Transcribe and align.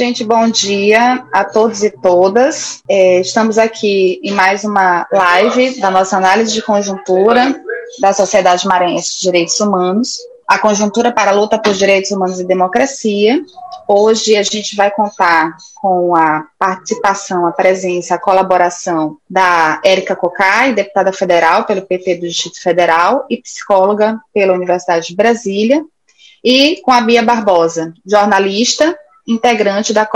Gente, 0.00 0.24
bom 0.24 0.48
dia 0.48 1.26
a 1.30 1.44
todos 1.44 1.82
e 1.82 1.90
todas. 1.90 2.82
É, 2.88 3.20
estamos 3.20 3.58
aqui 3.58 4.18
em 4.24 4.32
mais 4.32 4.64
uma 4.64 5.06
live 5.12 5.78
da 5.78 5.90
nossa 5.90 6.16
análise 6.16 6.54
de 6.54 6.62
conjuntura 6.62 7.54
da 8.00 8.10
Sociedade 8.14 8.66
Maranhense 8.66 9.18
de 9.18 9.20
Direitos 9.24 9.60
Humanos, 9.60 10.16
a 10.48 10.58
conjuntura 10.58 11.12
para 11.12 11.32
a 11.32 11.34
luta 11.34 11.58
por 11.58 11.74
direitos 11.74 12.10
humanos 12.12 12.40
e 12.40 12.46
democracia. 12.46 13.42
Hoje 13.86 14.38
a 14.38 14.42
gente 14.42 14.74
vai 14.74 14.90
contar 14.90 15.54
com 15.74 16.16
a 16.16 16.46
participação, 16.58 17.44
a 17.44 17.52
presença, 17.52 18.14
a 18.14 18.18
colaboração 18.18 19.18
da 19.28 19.82
Érica 19.84 20.16
Cocai, 20.16 20.72
deputada 20.72 21.12
federal 21.12 21.66
pelo 21.66 21.82
PT 21.82 22.14
do 22.14 22.26
Distrito 22.26 22.62
Federal 22.62 23.26
e 23.28 23.36
psicóloga 23.36 24.18
pela 24.32 24.54
Universidade 24.54 25.08
de 25.08 25.14
Brasília, 25.14 25.84
e 26.42 26.80
com 26.80 26.90
a 26.90 27.02
Bia 27.02 27.22
Barbosa, 27.22 27.92
jornalista, 28.06 28.96
integrante 29.26 29.92
da 29.92 30.08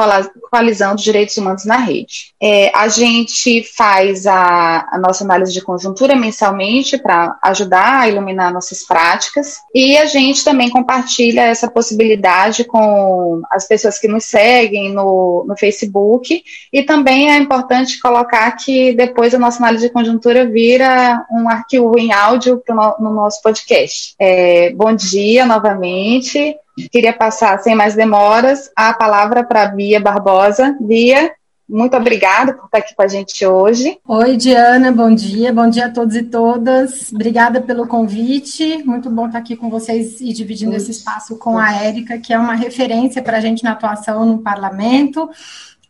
Coalizão 0.51 0.95
dos 0.95 1.05
Direitos 1.05 1.37
Humanos 1.37 1.65
na 1.65 1.77
Rede. 1.77 2.33
É, 2.41 2.71
a 2.75 2.89
gente 2.89 3.63
faz 3.77 4.27
a, 4.27 4.87
a, 4.91 4.99
nossa 4.99 5.25
análise 5.25 5.53
de 5.53 5.61
conjuntura 5.61 6.17
mensalmente 6.17 6.99
para 6.99 7.37
ajudar 7.43 8.01
a 8.01 8.09
iluminar 8.09 8.53
nossas 8.53 8.85
práticas 8.85 9.59
e 9.75 9.97
a 9.97 10.07
gente 10.07 10.45
também 10.45 10.71
compartilha 10.71 11.43
essa 11.43 11.71
possibilidade 11.71 12.65
com 12.65 13.43
as 13.51 13.67
pessoas 13.67 13.99
que 13.99 14.09
nos 14.09 14.25
seguem 14.25 14.93
no, 14.93 15.45
no 15.47 15.57
Facebook 15.57 16.43
e 16.73 16.83
também 16.83 17.31
é 17.31 17.37
importante 17.37 18.01
colocar 18.01 18.51
que 18.53 18.95
depois 18.95 19.35
a 19.35 19.39
nossa 19.39 19.59
análise 19.59 19.87
de 19.87 19.93
conjuntura 19.93 20.47
vira 20.47 21.25
um 21.31 21.49
arquivo 21.49 21.99
em 21.99 22.13
áudio 22.13 22.63
no, 22.69 22.97
no 23.01 23.15
nosso 23.15 23.41
podcast. 23.43 24.15
É, 24.19 24.71
bom 24.71 24.95
dia 24.95 25.45
novamente. 25.45 26.57
Queria 26.91 27.13
passar, 27.13 27.59
sem 27.61 27.75
mais 27.75 27.95
demoras, 27.95 28.71
a 28.75 28.93
palavra 28.93 29.45
para 29.45 29.67
Bia 29.67 30.01
Barbosa. 30.01 30.77
Bia, 30.81 31.33
muito 31.69 31.97
obrigada 31.97 32.53
por 32.53 32.65
estar 32.65 32.79
aqui 32.79 32.95
com 32.97 33.03
a 33.03 33.09
gente 33.09 33.47
hoje. 33.47 33.97
Oi, 34.07 34.37
Diana, 34.37 34.91
bom 34.91 35.15
dia, 35.15 35.53
bom 35.53 35.71
dia 35.71 35.87
a 35.87 35.91
todos 35.91 36.17
e 36.17 36.25
todas. 36.25 37.13
Obrigada 37.13 37.61
pelo 37.61 37.87
convite. 37.87 38.83
Muito 38.85 39.09
bom 39.09 39.27
estar 39.27 39.39
aqui 39.39 39.55
com 39.55 39.71
vocês 39.71 40.21
e 40.21 40.33
dividindo 40.33 40.73
Oi. 40.73 40.77
esse 40.77 40.91
espaço 40.91 41.39
com 41.39 41.57
a 41.57 41.73
Érica, 41.73 42.19
que 42.19 42.33
é 42.33 42.39
uma 42.39 42.55
referência 42.55 43.23
para 43.23 43.37
a 43.37 43.41
gente 43.41 43.63
na 43.63 43.73
atuação 43.73 44.27
no 44.27 44.39
parlamento. 44.39 45.31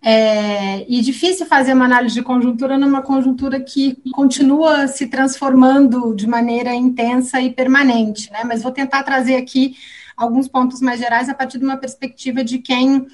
É, 0.07 0.85
e 0.87 1.01
difícil 1.01 1.47
fazer 1.47 1.73
uma 1.73 1.87
análise 1.87 2.15
de 2.15 2.23
conjuntura 2.23 2.77
numa 2.77 3.01
conjuntura 3.01 3.59
que 3.59 3.97
continua 4.13 4.87
se 4.87 5.07
transformando 5.07 6.15
de 6.15 6.27
maneira 6.27 6.75
intensa 6.75 7.41
e 7.41 7.51
permanente, 7.51 8.31
né? 8.31 8.41
Mas 8.45 8.63
vou 8.63 8.71
tentar 8.71 9.03
trazer 9.03 9.37
aqui 9.37 9.75
alguns 10.17 10.48
pontos 10.48 10.81
mais 10.81 11.01
gerais 11.01 11.29
a 11.29 11.34
partir 11.34 11.59
de 11.59 11.65
uma 11.65 11.77
perspectiva 11.77 12.43
de 12.43 12.59
quem 12.59 13.07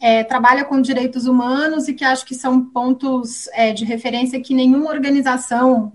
é, 0.00 0.24
trabalha 0.24 0.64
com 0.64 0.80
direitos 0.80 1.26
humanos 1.26 1.88
e 1.88 1.94
que 1.94 2.04
acho 2.04 2.24
que 2.24 2.34
são 2.34 2.64
pontos 2.64 3.48
é, 3.52 3.72
de 3.72 3.84
referência 3.84 4.40
que 4.40 4.54
nenhuma 4.54 4.90
organização 4.90 5.92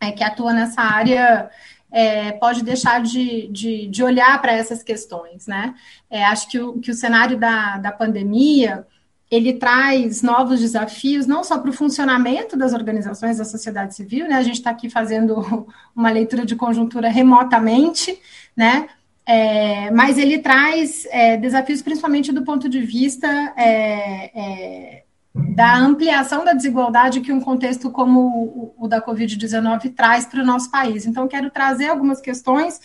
é, 0.00 0.12
que 0.12 0.24
atua 0.24 0.52
nessa 0.52 0.80
área 0.82 1.50
é, 1.90 2.32
pode 2.32 2.62
deixar 2.62 3.02
de, 3.02 3.48
de, 3.48 3.86
de 3.88 4.02
olhar 4.02 4.40
para 4.40 4.52
essas 4.52 4.82
questões, 4.82 5.46
né? 5.46 5.74
É, 6.08 6.24
acho 6.24 6.48
que 6.48 6.58
o, 6.58 6.78
que 6.78 6.90
o 6.90 6.94
cenário 6.94 7.36
da, 7.38 7.78
da 7.78 7.92
pandemia 7.92 8.86
ele 9.30 9.52
traz 9.52 10.22
novos 10.22 10.58
desafios, 10.58 11.24
não 11.24 11.44
só 11.44 11.56
para 11.56 11.70
o 11.70 11.72
funcionamento 11.72 12.56
das 12.56 12.72
organizações 12.72 13.38
da 13.38 13.44
sociedade 13.44 13.94
civil, 13.94 14.26
né? 14.26 14.34
A 14.34 14.42
gente 14.42 14.56
está 14.56 14.70
aqui 14.70 14.90
fazendo 14.90 15.66
uma 15.94 16.10
leitura 16.10 16.44
de 16.44 16.56
conjuntura 16.56 17.08
remotamente, 17.08 18.18
né? 18.56 18.88
É, 19.26 19.90
mas 19.90 20.18
ele 20.18 20.38
traz 20.38 21.06
é, 21.10 21.36
desafios 21.36 21.82
principalmente 21.82 22.32
do 22.32 22.42
ponto 22.42 22.68
de 22.68 22.80
vista 22.80 23.28
é, 23.56 24.30
é 24.34 25.02
da 25.32 25.76
ampliação 25.76 26.44
da 26.44 26.52
desigualdade 26.52 27.20
que 27.20 27.32
um 27.32 27.40
contexto 27.40 27.90
como 27.90 28.20
o, 28.20 28.74
o 28.84 28.88
da 28.88 29.00
Covid-19 29.00 29.94
traz 29.94 30.26
para 30.26 30.42
o 30.42 30.44
nosso 30.44 30.70
país. 30.70 31.06
Então, 31.06 31.28
quero 31.28 31.50
trazer 31.50 31.88
algumas 31.88 32.20
questões 32.20 32.80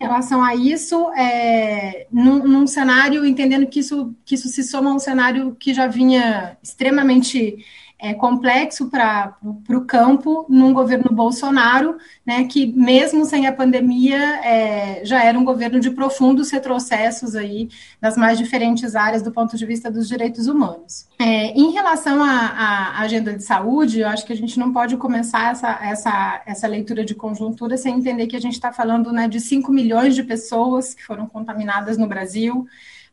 em 0.00 0.04
relação 0.04 0.42
a 0.42 0.56
isso, 0.56 1.08
é, 1.12 2.06
num, 2.10 2.42
num, 2.46 2.66
cenário, 2.66 3.24
entendendo 3.24 3.66
que 3.66 3.78
isso, 3.78 4.12
que 4.24 4.34
isso 4.34 4.48
se 4.48 4.64
soma 4.64 4.90
a 4.90 4.94
um 4.94 4.98
cenário 4.98 5.56
que 5.58 5.72
já 5.72 5.86
vinha 5.86 6.56
extremamente 6.60 7.64
é, 8.04 8.12
complexo 8.12 8.90
para 8.90 9.34
o 9.42 9.80
campo 9.80 10.44
num 10.46 10.74
governo 10.74 11.10
Bolsonaro, 11.10 11.96
né, 12.24 12.44
que 12.44 12.66
mesmo 12.66 13.24
sem 13.24 13.46
a 13.46 13.52
pandemia 13.52 14.18
é, 14.44 15.02
já 15.06 15.24
era 15.24 15.38
um 15.38 15.44
governo 15.44 15.80
de 15.80 15.90
profundos 15.90 16.50
retrocessos 16.50 17.34
aí 17.34 17.70
das 17.98 18.14
mais 18.14 18.36
diferentes 18.36 18.94
áreas 18.94 19.22
do 19.22 19.32
ponto 19.32 19.56
de 19.56 19.64
vista 19.64 19.90
dos 19.90 20.06
direitos 20.06 20.48
humanos. 20.48 21.08
É, 21.18 21.52
em 21.52 21.70
relação 21.70 22.22
à, 22.22 22.98
agenda 22.98 23.32
de 23.32 23.42
saúde, 23.42 24.00
eu 24.00 24.08
acho 24.08 24.26
que 24.26 24.34
a 24.34 24.36
gente 24.36 24.58
não 24.58 24.70
pode 24.70 24.98
começar 24.98 25.52
essa, 25.52 25.78
essa, 25.82 26.42
essa 26.44 26.66
leitura 26.66 27.06
de 27.06 27.14
conjuntura 27.14 27.78
sem 27.78 27.96
entender 27.96 28.26
que 28.26 28.36
a 28.36 28.40
gente 28.40 28.52
está 28.52 28.70
falando 28.70 29.12
né, 29.12 29.26
de 29.26 29.40
5 29.40 29.72
milhões 29.72 30.14
de 30.14 30.22
pessoas 30.22 30.92
que 30.92 31.02
foram 31.02 31.26
contaminadas 31.26 31.96
no 31.96 32.06
Brasil. 32.06 32.66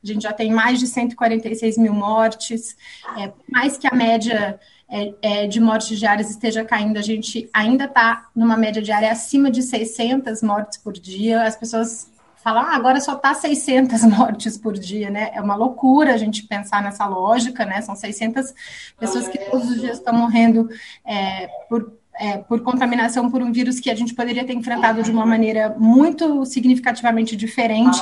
A 0.04 0.08
gente 0.08 0.24
já 0.24 0.34
tem 0.34 0.52
mais 0.52 0.80
de 0.80 0.88
146 0.88 1.78
mil 1.78 1.94
mortes, 1.94 2.76
é, 3.18 3.32
mais 3.50 3.78
que 3.78 3.88
a 3.88 3.96
média 3.96 4.60
é, 4.92 5.14
é, 5.22 5.48
de 5.48 5.62
mortes 5.62 5.98
diárias 5.98 6.30
esteja 6.30 6.66
caindo, 6.66 6.98
a 6.98 7.02
gente 7.02 7.50
ainda 7.54 7.86
está 7.86 8.28
numa 8.36 8.58
média 8.58 8.82
diária 8.82 9.10
acima 9.10 9.50
de 9.50 9.64
600 9.64 10.44
mortes 10.44 10.78
por 10.78 10.92
dia. 10.92 11.44
As 11.44 11.56
pessoas 11.56 12.12
falam, 12.44 12.64
ah, 12.64 12.76
agora 12.76 13.00
só 13.00 13.14
está 13.14 13.34
600 13.34 14.04
mortes 14.12 14.58
por 14.58 14.74
dia, 14.74 15.10
né? 15.10 15.32
É 15.34 15.40
uma 15.40 15.56
loucura 15.56 16.14
a 16.14 16.18
gente 16.18 16.44
pensar 16.44 16.84
nessa 16.84 17.08
lógica, 17.08 17.66
né? 17.66 17.82
São 17.82 17.96
600 17.96 18.54
pessoas 19.00 19.30
que 19.30 19.38
todos 19.38 19.70
os 19.70 19.80
dias 19.80 19.98
estão 19.98 20.14
morrendo 20.14 20.70
é, 21.06 21.48
por 21.70 22.01
é, 22.22 22.38
por 22.38 22.62
contaminação 22.62 23.32
por 23.32 23.42
um 23.42 23.52
vírus 23.52 23.80
que 23.80 23.90
a 23.90 23.96
gente 23.96 24.14
poderia 24.14 24.46
ter 24.46 24.54
enfrentado 24.54 25.02
de 25.02 25.10
uma 25.10 25.26
maneira 25.26 25.76
muito 25.80 26.46
significativamente 26.46 27.36
diferente, 27.36 28.00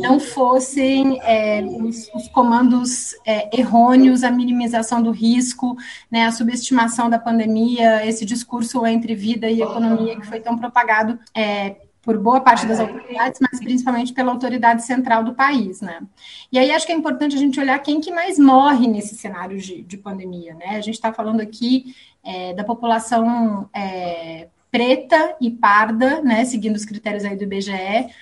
não 0.00 0.18
fossem 0.18 1.20
é, 1.22 1.62
os, 1.62 2.10
os, 2.12 2.26
comandos 2.30 3.14
é, 3.24 3.56
errôneos, 3.56 4.24
a 4.24 4.30
minimização 4.32 5.00
do 5.00 5.12
risco, 5.12 5.76
né, 6.10 6.26
a 6.26 6.32
subestimação 6.32 7.08
da 7.08 7.16
pandemia, 7.16 8.04
esse 8.04 8.24
discurso 8.24 8.84
entre 8.84 9.14
vida 9.14 9.48
e 9.48 9.62
economia 9.62 10.18
que 10.18 10.26
foi 10.26 10.40
tão 10.40 10.58
propagado 10.58 11.16
é, 11.32 11.76
por 12.02 12.18
boa 12.18 12.40
parte 12.40 12.66
das 12.66 12.80
autoridades, 12.80 13.38
mas 13.40 13.60
principalmente 13.60 14.12
pela 14.12 14.32
autoridade 14.32 14.84
central 14.84 15.22
do 15.22 15.34
país, 15.34 15.80
né? 15.80 16.00
E 16.50 16.58
aí 16.58 16.70
acho 16.70 16.86
que 16.86 16.92
é 16.92 16.94
importante 16.94 17.36
a 17.36 17.38
gente 17.38 17.60
olhar 17.60 17.78
quem 17.78 18.00
que 18.00 18.10
mais 18.10 18.38
morre 18.38 18.86
nesse 18.86 19.14
cenário 19.16 19.58
de, 19.58 19.82
de 19.82 19.96
pandemia, 19.98 20.54
né? 20.54 20.70
A 20.70 20.80
gente 20.80 20.94
está 20.94 21.12
falando 21.12 21.40
aqui 21.40 21.94
é, 22.24 22.52
da 22.54 22.64
população 22.64 23.68
é, 23.74 24.48
preta 24.70 25.36
e 25.40 25.50
parda, 25.50 26.22
né, 26.22 26.44
seguindo 26.44 26.76
os 26.76 26.84
critérios 26.84 27.24
aí 27.24 27.36
do 27.36 27.44
IBGE, 27.44 27.72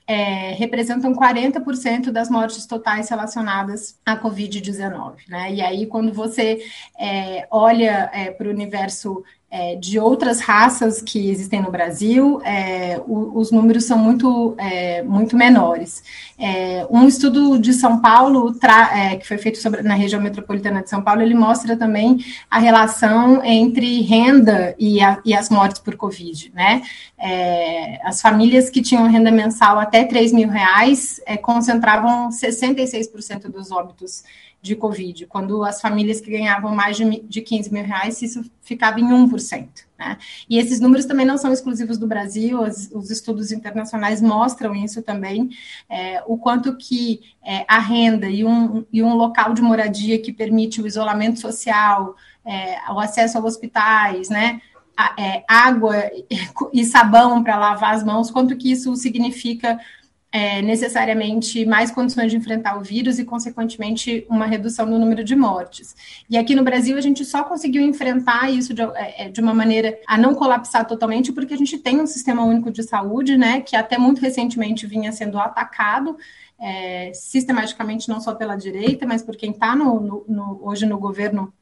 é, 0.06 0.52
representam 0.54 1.12
40% 1.12 2.10
das 2.10 2.30
mortes 2.30 2.64
totais 2.66 3.08
relacionadas 3.10 3.98
à 4.04 4.16
Covid-19, 4.16 5.16
né? 5.28 5.52
E 5.52 5.60
aí, 5.60 5.86
quando 5.86 6.12
você 6.12 6.64
é, 6.98 7.46
olha 7.50 8.10
é, 8.14 8.30
para 8.30 8.48
o 8.48 8.50
universo 8.50 9.22
é, 9.50 9.76
de 9.76 9.98
outras 9.98 10.40
raças 10.40 11.00
que 11.00 11.30
existem 11.30 11.62
no 11.62 11.70
Brasil, 11.70 12.40
é, 12.44 13.00
o, 13.06 13.38
os 13.38 13.50
números 13.50 13.84
são 13.84 13.96
muito, 13.96 14.54
é, 14.58 15.02
muito 15.02 15.36
menores. 15.36 16.02
É, 16.38 16.86
um 16.90 17.08
estudo 17.08 17.58
de 17.58 17.72
São 17.72 17.98
Paulo, 17.98 18.54
é, 18.94 19.16
que 19.16 19.26
foi 19.26 19.38
feito 19.38 19.58
sobre, 19.58 19.82
na 19.82 19.94
região 19.94 20.20
metropolitana 20.20 20.82
de 20.82 20.90
São 20.90 21.02
Paulo, 21.02 21.22
ele 21.22 21.34
mostra 21.34 21.76
também 21.78 22.18
a 22.50 22.58
relação 22.58 23.42
entre 23.42 24.02
renda 24.02 24.74
e, 24.78 25.00
a, 25.00 25.18
e 25.24 25.34
as 25.34 25.48
mortes 25.48 25.80
por 25.80 25.96
Covid. 25.96 26.52
Né? 26.54 26.82
É, 27.18 28.00
as 28.06 28.20
famílias 28.20 28.68
que 28.68 28.82
tinham 28.82 29.08
renda 29.08 29.30
mensal 29.30 29.78
até 29.78 30.04
3 30.04 30.30
mil 30.32 30.50
reais 30.50 31.20
concentravam 31.40 32.28
66% 32.28 33.48
dos 33.50 33.72
óbitos 33.72 34.22
de 34.60 34.74
Covid, 34.74 35.26
quando 35.26 35.62
as 35.64 35.80
famílias 35.80 36.20
que 36.20 36.30
ganhavam 36.30 36.74
mais 36.74 36.96
de, 36.96 37.20
de 37.22 37.40
15 37.40 37.72
mil 37.72 37.84
reais, 37.84 38.20
isso 38.20 38.44
ficava 38.60 38.98
em 38.98 39.04
1%. 39.04 39.68
Né? 39.96 40.18
E 40.48 40.58
esses 40.58 40.80
números 40.80 41.06
também 41.06 41.24
não 41.24 41.38
são 41.38 41.52
exclusivos 41.52 41.96
do 41.96 42.06
Brasil, 42.06 42.60
os, 42.60 42.90
os 42.92 43.10
estudos 43.10 43.52
internacionais 43.52 44.20
mostram 44.20 44.74
isso 44.74 45.00
também, 45.02 45.50
é, 45.88 46.22
o 46.26 46.36
quanto 46.36 46.76
que 46.76 47.20
é, 47.44 47.64
a 47.68 47.78
renda 47.78 48.28
e 48.28 48.44
um, 48.44 48.84
e 48.92 49.02
um 49.02 49.14
local 49.14 49.54
de 49.54 49.62
moradia 49.62 50.20
que 50.20 50.32
permite 50.32 50.82
o 50.82 50.86
isolamento 50.86 51.40
social, 51.40 52.16
é, 52.44 52.78
o 52.92 52.98
acesso 52.98 53.38
a 53.38 53.44
hospitais, 53.44 54.28
né? 54.28 54.60
É, 55.16 55.44
água 55.46 55.94
e 56.72 56.82
sabão 56.84 57.44
para 57.44 57.56
lavar 57.56 57.94
as 57.94 58.02
mãos, 58.02 58.32
quanto 58.32 58.56
que 58.56 58.72
isso 58.72 58.96
significa 58.96 59.78
é, 60.30 60.60
necessariamente 60.60 61.64
mais 61.64 61.90
condições 61.90 62.30
de 62.30 62.36
enfrentar 62.36 62.78
o 62.78 62.82
vírus 62.82 63.18
e, 63.18 63.24
consequentemente, 63.24 64.26
uma 64.28 64.46
redução 64.46 64.88
do 64.88 64.98
número 64.98 65.24
de 65.24 65.34
mortes. 65.34 65.96
E 66.28 66.36
aqui 66.36 66.54
no 66.54 66.62
Brasil, 66.62 66.96
a 66.98 67.00
gente 67.00 67.24
só 67.24 67.44
conseguiu 67.44 67.82
enfrentar 67.82 68.50
isso 68.50 68.74
de, 68.74 68.82
é, 68.82 69.26
é, 69.26 69.28
de, 69.30 69.40
uma 69.40 69.54
maneira 69.54 69.98
a 70.06 70.18
não 70.18 70.34
colapsar 70.34 70.86
totalmente, 70.86 71.32
porque 71.32 71.54
a 71.54 71.56
gente 71.56 71.78
tem 71.78 72.00
um 72.00 72.06
sistema 72.06 72.44
único 72.44 72.70
de 72.70 72.82
saúde, 72.82 73.38
né, 73.38 73.60
que 73.62 73.74
até 73.74 73.96
muito 73.96 74.20
recentemente 74.20 74.86
vinha 74.86 75.12
sendo 75.12 75.38
atacado. 75.38 76.16
É, 76.60 77.12
sistematicamente, 77.14 78.08
não 78.08 78.20
só 78.20 78.34
pela 78.34 78.56
direita, 78.56 79.06
mas 79.06 79.22
por 79.22 79.36
quem 79.36 79.52
está 79.52 79.76
no, 79.76 80.00
no, 80.00 80.24
no, 80.26 80.60
hoje 80.60 80.86
no 80.86 80.98
governo 80.98 81.52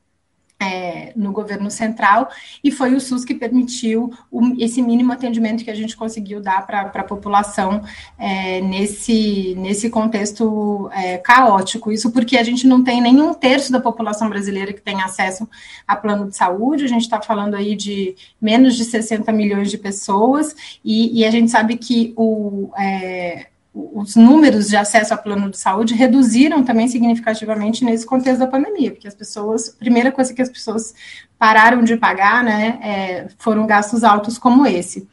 é, 0.58 1.12
no 1.14 1.32
governo 1.32 1.70
central, 1.70 2.28
e 2.64 2.70
foi 2.70 2.94
o 2.94 3.00
SUS 3.00 3.24
que 3.24 3.34
permitiu 3.34 4.12
o, 4.30 4.40
esse 4.58 4.80
mínimo 4.80 5.12
atendimento 5.12 5.62
que 5.62 5.70
a 5.70 5.74
gente 5.74 5.96
conseguiu 5.96 6.40
dar 6.40 6.66
para 6.66 6.80
a 6.82 7.04
população 7.04 7.82
é, 8.18 8.60
nesse, 8.62 9.54
nesse 9.58 9.90
contexto 9.90 10.88
é, 10.92 11.18
caótico. 11.18 11.92
Isso 11.92 12.10
porque 12.10 12.38
a 12.38 12.42
gente 12.42 12.66
não 12.66 12.82
tem 12.82 13.00
nenhum 13.00 13.34
terço 13.34 13.70
da 13.70 13.80
população 13.80 14.28
brasileira 14.28 14.72
que 14.72 14.80
tem 14.80 15.02
acesso 15.02 15.48
a 15.86 15.94
plano 15.94 16.28
de 16.28 16.36
saúde, 16.36 16.84
a 16.84 16.88
gente 16.88 17.02
está 17.02 17.20
falando 17.20 17.54
aí 17.54 17.76
de 17.76 18.16
menos 18.40 18.76
de 18.76 18.84
60 18.84 19.30
milhões 19.32 19.70
de 19.70 19.76
pessoas, 19.76 20.54
e, 20.84 21.20
e 21.20 21.24
a 21.24 21.30
gente 21.30 21.50
sabe 21.50 21.76
que 21.76 22.14
o 22.16 22.70
é, 22.78 23.48
os 23.76 24.16
números 24.16 24.68
de 24.68 24.76
acesso 24.76 25.12
a 25.12 25.18
plano 25.18 25.50
de 25.50 25.58
saúde 25.58 25.94
reduziram 25.94 26.64
também 26.64 26.88
significativamente 26.88 27.84
nesse 27.84 28.06
contexto 28.06 28.38
da 28.38 28.46
pandemia, 28.46 28.90
porque 28.90 29.06
as 29.06 29.14
pessoas, 29.14 29.68
primeira 29.68 30.10
coisa 30.10 30.32
que 30.32 30.40
as 30.40 30.48
pessoas 30.48 30.94
pararam 31.38 31.84
de 31.84 31.96
pagar, 31.96 32.42
né, 32.42 32.78
é, 32.82 33.28
foram 33.38 33.66
gastos 33.66 34.02
altos 34.02 34.38
como 34.38 34.66
esse. 34.66 35.06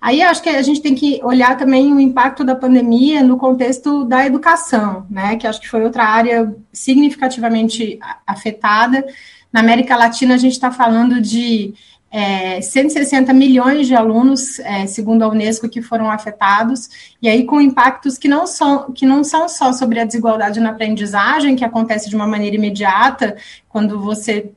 Aí 0.00 0.22
acho 0.22 0.42
que 0.42 0.48
a 0.48 0.62
gente 0.62 0.80
tem 0.80 0.94
que 0.94 1.20
olhar 1.22 1.58
também 1.58 1.92
o 1.92 2.00
impacto 2.00 2.42
da 2.42 2.54
pandemia 2.54 3.22
no 3.22 3.36
contexto 3.36 4.04
da 4.04 4.24
educação, 4.24 5.06
né, 5.10 5.36
que 5.36 5.46
acho 5.46 5.60
que 5.60 5.68
foi 5.68 5.84
outra 5.84 6.04
área 6.04 6.54
significativamente 6.72 7.98
afetada. 8.26 9.04
Na 9.52 9.60
América 9.60 9.94
Latina 9.94 10.34
a 10.34 10.38
gente 10.38 10.52
está 10.52 10.70
falando 10.70 11.20
de 11.20 11.74
é, 12.18 12.62
160 12.62 13.30
milhões 13.34 13.86
de 13.86 13.94
alunos, 13.94 14.58
é, 14.60 14.86
segundo 14.86 15.22
a 15.22 15.28
Unesco, 15.28 15.68
que 15.68 15.82
foram 15.82 16.10
afetados, 16.10 16.88
e 17.20 17.28
aí 17.28 17.44
com 17.44 17.60
impactos 17.60 18.16
que 18.16 18.26
não, 18.26 18.46
são, 18.46 18.90
que 18.90 19.04
não 19.04 19.22
são 19.22 19.46
só 19.50 19.70
sobre 19.70 20.00
a 20.00 20.04
desigualdade 20.06 20.58
na 20.58 20.70
aprendizagem, 20.70 21.54
que 21.54 21.64
acontece 21.64 22.08
de 22.08 22.16
uma 22.16 22.26
maneira 22.26 22.56
imediata, 22.56 23.36
quando 23.68 24.00
você 24.00 24.50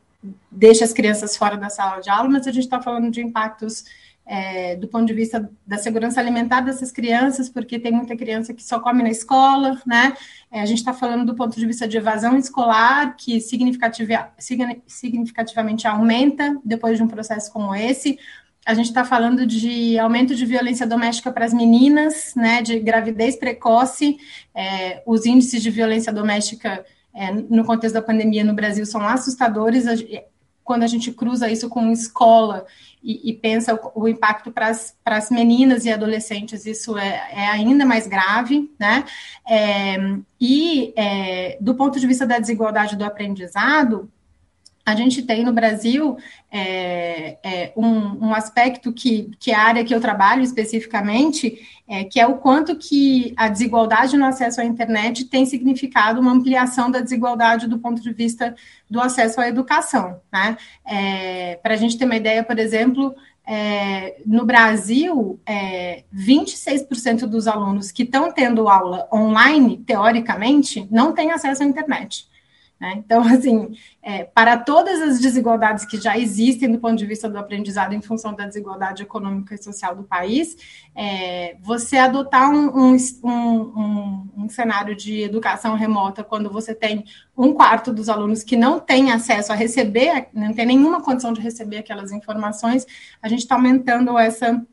deixa 0.50 0.86
as 0.86 0.94
crianças 0.94 1.36
fora 1.36 1.58
da 1.58 1.70
sala 1.70 2.00
de 2.00 2.10
aula, 2.10 2.30
mas 2.30 2.48
a 2.48 2.52
gente 2.54 2.64
está 2.64 2.82
falando 2.82 3.12
de 3.12 3.22
impactos 3.22 3.84
é, 4.32 4.76
do 4.76 4.88
ponto 4.88 5.08
de 5.08 5.14
vista 5.14 5.50
da 5.66 5.80
segurança 5.80 6.20
alimentar 6.20 6.62
dessas 6.62 6.92
crianças, 6.92 7.50
porque 7.50 7.80
tem 7.80 7.92
muita 7.92 8.16
criança 8.16 8.54
que 8.54 8.64
só 8.64 8.80
come 8.80 9.02
na 9.02 9.10
escola, 9.10 9.82
né? 9.88 10.14
É, 10.52 10.62
a 10.62 10.66
gente 10.68 10.78
está 10.78 10.94
falando 10.94 11.26
do 11.26 11.34
ponto 11.34 11.60
de 11.60 11.66
vista 11.66 11.88
de 11.88 11.98
evasão 11.98 12.38
escolar, 12.38 13.18
que 13.18 13.42
significativa, 13.42 14.32
significativamente 14.86 15.88
aumenta 15.88 16.56
depois 16.64 16.96
de 16.96 17.04
um 17.04 17.08
processo 17.08 17.52
como 17.52 17.74
esse. 17.74 18.20
A 18.64 18.76
gente 18.76 18.90
está 18.90 19.04
falando 19.04 19.48
de 19.48 19.98
aumento 19.98 20.36
de 20.36 20.46
violência 20.46 20.86
doméstica 20.86 21.32
para 21.32 21.46
as 21.46 21.54
meninas, 21.54 22.36
né? 22.36 22.62
De 22.62 22.80
gravidez 22.80 23.36
precoce. 23.36 24.20
É, 24.54 25.02
os 25.08 25.26
índices 25.26 25.64
de 25.64 25.72
violência 25.72 26.14
doméstica 26.14 26.86
é, 27.16 27.32
no 27.32 27.66
contexto 27.66 27.96
da 27.96 28.02
pandemia 28.02 28.44
no 28.44 28.54
Brasil 28.54 28.86
são 28.86 29.02
assustadores 29.02 29.86
quando 30.70 30.84
a 30.84 30.88
gente 30.88 31.12
cruza 31.12 31.50
isso 31.50 31.68
com 31.68 31.92
escola 31.92 32.64
e, 33.04 33.30
e 33.30 33.34
pensa 33.34 33.74
o, 33.74 34.04
o 34.04 34.08
impacto 34.08 34.52
para 34.52 34.70
as 34.70 35.30
meninas 35.30 35.86
e 35.86 35.92
adolescentes, 35.92 36.66
isso 36.66 36.98
é, 36.98 37.30
é 37.32 37.48
ainda 37.48 37.86
mais 37.86 38.08
grave, 38.08 38.70
né? 38.80 39.06
É, 39.48 39.98
e 40.40 40.94
é, 40.96 41.58
do 41.62 41.76
ponto 41.76 42.00
de 42.00 42.08
vista 42.08 42.26
da 42.26 42.40
desigualdade 42.40 42.96
do 42.96 43.06
aprendizado, 43.06 44.10
a 44.90 44.96
gente 44.96 45.22
tem 45.22 45.44
no 45.44 45.54
Brasil 45.54 46.18
é, 46.52 47.38
é, 47.44 47.74
um, 47.76 48.28
um, 48.28 48.34
aspecto 48.34 48.92
que, 48.92 49.30
que 49.40 49.52
é 49.52 49.56
a 49.56 49.62
área 49.62 49.86
que 49.86 49.94
eu 49.94 50.02
trabalho 50.02 50.42
especificamente, 50.42 51.60
é, 51.88 52.04
que 52.04 52.20
é 52.20 52.26
o 52.26 52.38
quanto 52.38 52.76
que 52.76 53.34
a 53.38 53.48
desigualdade 53.48 54.18
no 54.18 54.26
acesso 54.26 54.60
à 54.60 54.66
internet 54.66 55.26
tem 55.26 55.46
significado 55.46 56.20
uma 56.20 56.32
ampliação 56.32 56.90
da 56.90 57.02
desigualdade 57.02 57.68
do 57.68 57.78
ponto 57.78 58.02
de 58.02 58.12
vista 58.12 58.56
do 58.90 59.00
acesso 59.00 59.40
à 59.40 59.48
educação. 59.48 60.20
Né? 60.34 60.58
É, 60.86 61.60
Para 61.62 61.76
a 61.76 61.78
gente 61.78 61.98
ter 61.98 62.06
uma 62.06 62.16
ideia, 62.16 62.44
por 62.44 62.58
exemplo, 62.58 63.16
é, 63.46 64.22
no 64.26 64.46
Brasil, 64.46 65.40
26% 66.16 67.24
é, 67.24 67.28
dos 67.28 67.48
alunos 67.48 67.92
que 67.92 68.04
estão 68.04 68.32
tendo 68.32 68.68
aula 68.68 69.08
online, 69.14 69.78
teoricamente, 69.78 70.88
não 70.90 71.14
têm 71.14 71.32
acesso 71.32 71.64
à 71.64 71.66
internet. 71.66 72.28
Né? 72.80 72.94
Então, 72.98 73.22
assim, 73.28 73.76
é, 74.02 74.24
para 74.24 74.58
todas 74.58 75.02
as 75.02 75.20
desigualdades 75.20 75.86
que 75.86 75.98
já 76.00 76.18
existem 76.18 76.72
do 76.72 76.80
ponto 76.80 76.96
de 76.96 77.06
vista 77.06 77.30
do 77.30 77.38
aprendizado 77.38 77.94
em 77.94 78.02
função 78.02 78.34
da 78.34 78.46
desigualdade 78.46 79.04
econômica 79.04 79.54
e 79.54 79.58
social 79.58 79.96
do 79.96 80.04
país, 80.04 80.56
é, 80.96 81.58
você 81.62 81.98
adotar 81.98 82.50
um, 82.50 82.94
um, 82.94 82.98
um, 83.24 84.30
um, 84.38 84.50
cenário 84.50 84.96
de 84.96 85.22
educação 85.22 85.76
remota 85.76 86.24
quando 86.24 86.50
você 86.50 86.74
tem 86.74 87.04
um 87.38 87.54
quarto 87.54 87.94
dos 87.94 88.10
alunos 88.10 88.44
que 88.44 88.56
não 88.56 88.80
tem 88.80 89.12
acesso 89.12 89.52
a 89.52 89.56
receber, 89.56 90.28
não 90.34 90.54
tem 90.54 90.66
nenhuma 90.66 91.02
condição 91.02 91.34
de 91.34 91.42
receber 91.42 91.78
aquelas 91.78 92.12
informações, 92.12 92.86
a 93.22 93.28
gente 93.28 93.40
está 93.40 93.56
aumentando 93.56 94.18
essa 94.18 94.66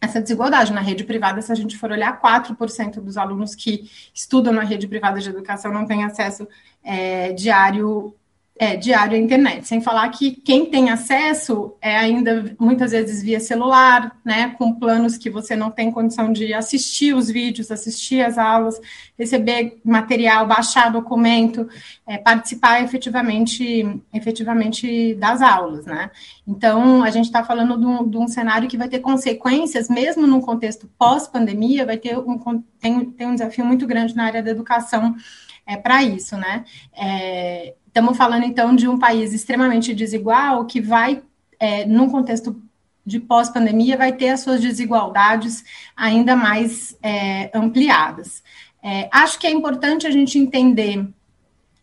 essa 0.00 0.20
desigualdade. 0.20 0.72
Na 0.72 0.80
rede 0.80 1.04
privada, 1.04 1.40
se 1.42 1.50
a 1.52 1.54
gente 1.54 1.76
for 1.76 1.90
olhar, 1.90 2.20
4% 2.20 3.00
dos 3.00 3.16
alunos 3.16 3.54
que 3.54 3.90
estudam 4.14 4.52
na 4.52 4.62
rede 4.62 4.86
privada 4.86 5.20
de 5.20 5.28
educação 5.28 5.72
não 5.72 5.86
têm 5.86 6.04
acesso 6.04 6.46
é, 6.82 7.32
diário 7.32 8.14
é, 8.58 8.76
diário 8.76 9.14
à 9.14 9.18
internet. 9.18 9.66
Sem 9.66 9.80
falar 9.80 10.08
que 10.08 10.32
quem 10.32 10.66
tem 10.66 10.90
acesso 10.90 11.74
é 11.80 11.96
ainda 11.96 12.56
muitas 12.58 12.90
vezes 12.90 13.22
via 13.22 13.38
celular, 13.38 14.16
né, 14.24 14.54
com 14.58 14.74
planos 14.74 15.16
que 15.16 15.30
você 15.30 15.54
não 15.54 15.70
tem 15.70 15.92
condição 15.92 16.32
de 16.32 16.52
assistir 16.52 17.14
os 17.14 17.30
vídeos, 17.30 17.70
assistir 17.70 18.20
as 18.20 18.36
aulas, 18.36 18.80
receber 19.16 19.78
material, 19.84 20.46
baixar 20.46 20.90
documento, 20.90 21.68
é, 22.06 22.18
participar 22.18 22.82
efetivamente, 22.82 23.86
efetivamente 24.12 25.14
das 25.14 25.40
aulas, 25.40 25.86
né. 25.86 26.10
Então, 26.46 27.04
a 27.04 27.10
gente 27.10 27.26
está 27.26 27.44
falando 27.44 27.78
de 27.78 27.86
um, 27.86 28.08
de 28.08 28.16
um, 28.16 28.26
cenário 28.26 28.68
que 28.68 28.76
vai 28.76 28.88
ter 28.88 28.98
consequências, 28.98 29.88
mesmo 29.88 30.26
num 30.26 30.40
contexto 30.40 30.90
pós-pandemia, 30.98 31.86
vai 31.86 31.96
ter 31.96 32.18
um, 32.18 32.62
tem, 32.80 33.04
tem 33.04 33.26
um 33.26 33.34
desafio 33.34 33.64
muito 33.64 33.86
grande 33.86 34.16
na 34.16 34.24
área 34.24 34.42
da 34.42 34.50
educação 34.50 35.14
é, 35.66 35.76
para 35.76 36.02
isso, 36.02 36.36
né? 36.36 36.64
É, 36.96 37.74
estamos 37.98 38.16
falando, 38.16 38.44
então, 38.44 38.76
de 38.76 38.86
um 38.86 38.96
país 38.96 39.32
extremamente 39.32 39.92
desigual 39.92 40.64
que 40.64 40.80
vai, 40.80 41.20
é, 41.58 41.84
num 41.84 42.08
contexto 42.08 42.62
de 43.04 43.18
pós-pandemia, 43.18 43.96
vai 43.96 44.12
ter 44.12 44.28
as 44.28 44.40
suas 44.40 44.60
desigualdades 44.60 45.64
ainda 45.96 46.36
mais 46.36 46.96
é, 47.02 47.50
ampliadas. 47.52 48.42
É, 48.80 49.08
acho 49.10 49.38
que 49.40 49.48
é 49.48 49.50
importante 49.50 50.06
a 50.06 50.12
gente 50.12 50.38
entender 50.38 51.08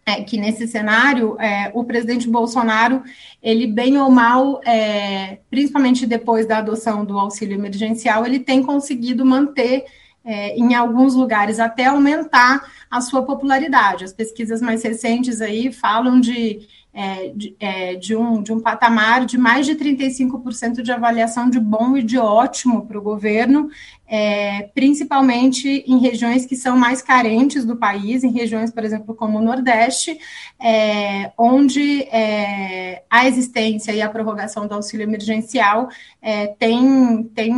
é, 0.06 0.24
que 0.24 0.38
nesse 0.38 0.66
cenário 0.68 1.36
é, 1.38 1.70
o 1.74 1.84
presidente 1.84 2.30
Bolsonaro, 2.30 3.04
ele 3.44 3.68
bem 3.68 3.98
ou 3.98 4.10
mal, 4.10 4.62
é, 4.66 5.40
principalmente 5.50 6.06
depois 6.06 6.46
da 6.46 6.60
adoção 6.60 7.04
do 7.04 7.20
auxílio 7.20 7.56
emergencial, 7.56 8.26
ele 8.26 8.40
tem 8.40 8.64
conseguido 8.64 9.26
manter 9.26 9.84
é, 10.26 10.58
em 10.58 10.74
alguns 10.74 11.14
lugares 11.14 11.60
até 11.60 11.86
aumentar 11.86 12.66
a 12.90 13.00
sua 13.00 13.24
popularidade. 13.24 14.04
As 14.04 14.12
pesquisas 14.12 14.62
mais 14.62 14.84
recentes 14.84 15.40
aí 15.40 15.72
falam 15.72 16.20
de 16.20 16.68
é, 16.98 17.28
de, 17.36 17.54
é, 17.60 17.96
de, 17.96 18.16
um, 18.16 18.42
de 18.42 18.54
um 18.54 18.60
patamar 18.62 19.26
de 19.26 19.38
mais 19.38 19.66
de 19.66 19.76
35% 19.76 20.82
de 20.82 20.94
avaliação 20.94 21.50
de 21.50 21.60
bom 21.60 21.98
e 21.98 22.02
de 22.02 22.18
ótimo 22.18 22.86
para 22.88 22.98
o 22.98 23.02
governo, 23.02 23.70
é, 24.08 24.70
principalmente 24.74 25.84
em 25.88 25.98
regiões 26.00 26.46
que 26.46 26.56
são 26.56 26.78
mais 26.78 27.02
carentes 27.02 27.66
do 27.66 27.76
país, 27.76 28.24
em 28.24 28.32
regiões, 28.32 28.72
por 28.72 28.84
exemplo, 28.84 29.16
como 29.16 29.40
o 29.40 29.42
Nordeste, 29.42 30.18
é, 30.60 31.32
onde 31.38 32.04
é, 32.04 33.04
a 33.10 33.28
existência 33.28 33.92
e 33.92 34.02
a 34.02 34.10
prorrogação 34.10 34.68
do 34.68 34.76
auxílio 34.76 35.04
emergencial 35.04 35.90
é, 36.22 36.48
tem, 36.48 37.24
tem 37.36 37.54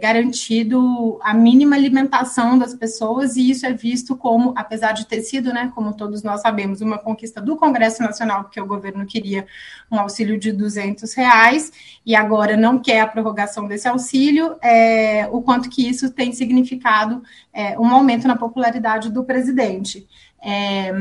garantido 0.00 1.18
a 1.22 1.34
mínima 1.34 1.76
alimentação 1.76 2.58
das 2.58 2.74
pessoas, 2.74 3.36
e 3.36 3.50
isso 3.50 3.66
é 3.66 3.72
visto 3.72 4.16
como, 4.16 4.52
apesar 4.56 4.92
de 4.92 5.06
ter 5.06 5.22
sido, 5.22 5.52
né, 5.52 5.70
como 5.74 5.94
todos 5.94 6.22
nós 6.22 6.40
sabemos, 6.40 6.80
uma 6.80 6.98
conquista 6.98 7.40
do 7.40 7.56
Congresso 7.56 8.02
Nacional 8.02 8.44
porque 8.44 8.60
o 8.60 8.66
governo 8.66 9.06
queria 9.06 9.46
um 9.90 9.98
auxílio 9.98 10.38
de 10.38 10.52
200 10.52 11.12
reais 11.14 11.72
e 12.04 12.14
agora 12.14 12.56
não 12.56 12.78
quer 12.78 13.00
a 13.00 13.06
prorrogação 13.06 13.66
desse 13.66 13.88
auxílio, 13.88 14.56
é, 14.62 15.28
o 15.30 15.42
quanto 15.50 15.68
que 15.68 15.84
isso 15.84 16.12
tem 16.12 16.30
significado 16.30 17.24
é, 17.52 17.76
um 17.76 17.88
aumento 17.88 18.28
na 18.28 18.36
popularidade 18.36 19.10
do 19.10 19.24
presidente. 19.24 20.06
É, 20.40 20.92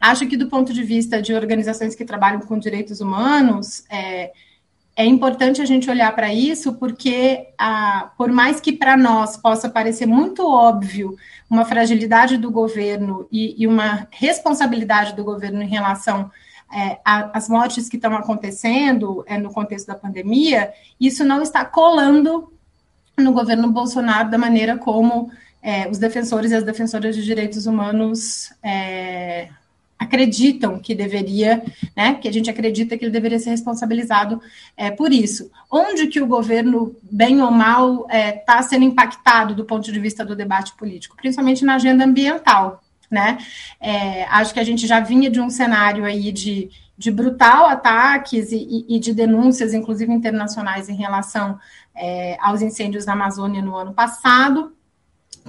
acho 0.00 0.24
que 0.28 0.36
do 0.36 0.48
ponto 0.48 0.72
de 0.72 0.84
vista 0.84 1.20
de 1.20 1.34
organizações 1.34 1.96
que 1.96 2.04
trabalham 2.04 2.38
com 2.38 2.60
direitos 2.60 3.00
humanos, 3.00 3.82
é, 3.90 4.30
é 4.94 5.04
importante 5.04 5.60
a 5.60 5.64
gente 5.64 5.90
olhar 5.90 6.14
para 6.14 6.32
isso, 6.32 6.74
porque, 6.74 7.48
por 8.16 8.30
mais 8.30 8.60
que 8.60 8.72
para 8.72 8.96
nós 8.96 9.36
possa 9.36 9.68
parecer 9.68 10.06
muito 10.06 10.46
óbvio 10.46 11.16
uma 11.50 11.64
fragilidade 11.64 12.36
do 12.36 12.52
governo 12.52 13.26
e, 13.32 13.60
e 13.60 13.66
uma 13.66 14.06
responsabilidade 14.12 15.16
do 15.16 15.24
governo 15.24 15.60
em 15.60 15.68
relação 15.68 16.30
é, 16.72 17.00
às 17.04 17.48
mortes 17.48 17.88
que 17.88 17.96
estão 17.96 18.14
acontecendo 18.14 19.24
é, 19.26 19.38
no 19.38 19.52
contexto 19.52 19.88
da 19.88 19.96
pandemia, 19.96 20.72
isso 21.00 21.24
não 21.24 21.42
está 21.42 21.64
colando 21.64 22.52
no 23.22 23.32
governo 23.32 23.70
Bolsonaro 23.70 24.30
da 24.30 24.38
maneira 24.38 24.76
como 24.76 25.30
é, 25.62 25.88
os 25.88 25.98
defensores 25.98 26.50
e 26.50 26.54
as 26.54 26.64
defensoras 26.64 27.14
de 27.14 27.24
direitos 27.24 27.66
humanos 27.66 28.52
é, 28.62 29.48
acreditam 29.98 30.78
que 30.78 30.94
deveria, 30.94 31.62
né, 31.96 32.14
que 32.14 32.28
a 32.28 32.32
gente 32.32 32.48
acredita 32.48 32.96
que 32.96 33.04
ele 33.04 33.10
deveria 33.10 33.38
ser 33.38 33.50
responsabilizado 33.50 34.40
é, 34.76 34.90
por 34.90 35.12
isso. 35.12 35.50
Onde 35.70 36.06
que 36.06 36.20
o 36.20 36.26
governo, 36.26 36.94
bem 37.10 37.42
ou 37.42 37.50
mal, 37.50 38.06
está 38.08 38.58
é, 38.58 38.62
sendo 38.62 38.84
impactado 38.84 39.54
do 39.54 39.64
ponto 39.64 39.90
de 39.92 39.98
vista 39.98 40.24
do 40.24 40.36
debate 40.36 40.72
político, 40.76 41.16
principalmente 41.16 41.64
na 41.64 41.74
agenda 41.74 42.04
ambiental, 42.04 42.82
né? 43.10 43.38
É, 43.80 44.24
acho 44.24 44.52
que 44.52 44.60
a 44.60 44.64
gente 44.64 44.86
já 44.86 45.00
vinha 45.00 45.30
de 45.30 45.40
um 45.40 45.50
cenário 45.50 46.04
aí 46.04 46.30
de, 46.30 46.70
de 46.96 47.10
brutal 47.10 47.66
ataques 47.66 48.52
e, 48.52 48.84
e 48.88 48.98
de 49.00 49.14
denúncias, 49.14 49.74
inclusive 49.74 50.12
internacionais, 50.12 50.88
em 50.88 50.96
relação 50.96 51.58
é, 51.98 52.36
aos 52.40 52.62
incêndios 52.62 53.04
na 53.04 53.12
Amazônia 53.12 53.60
no 53.60 53.76
ano 53.76 53.92
passado, 53.92 54.72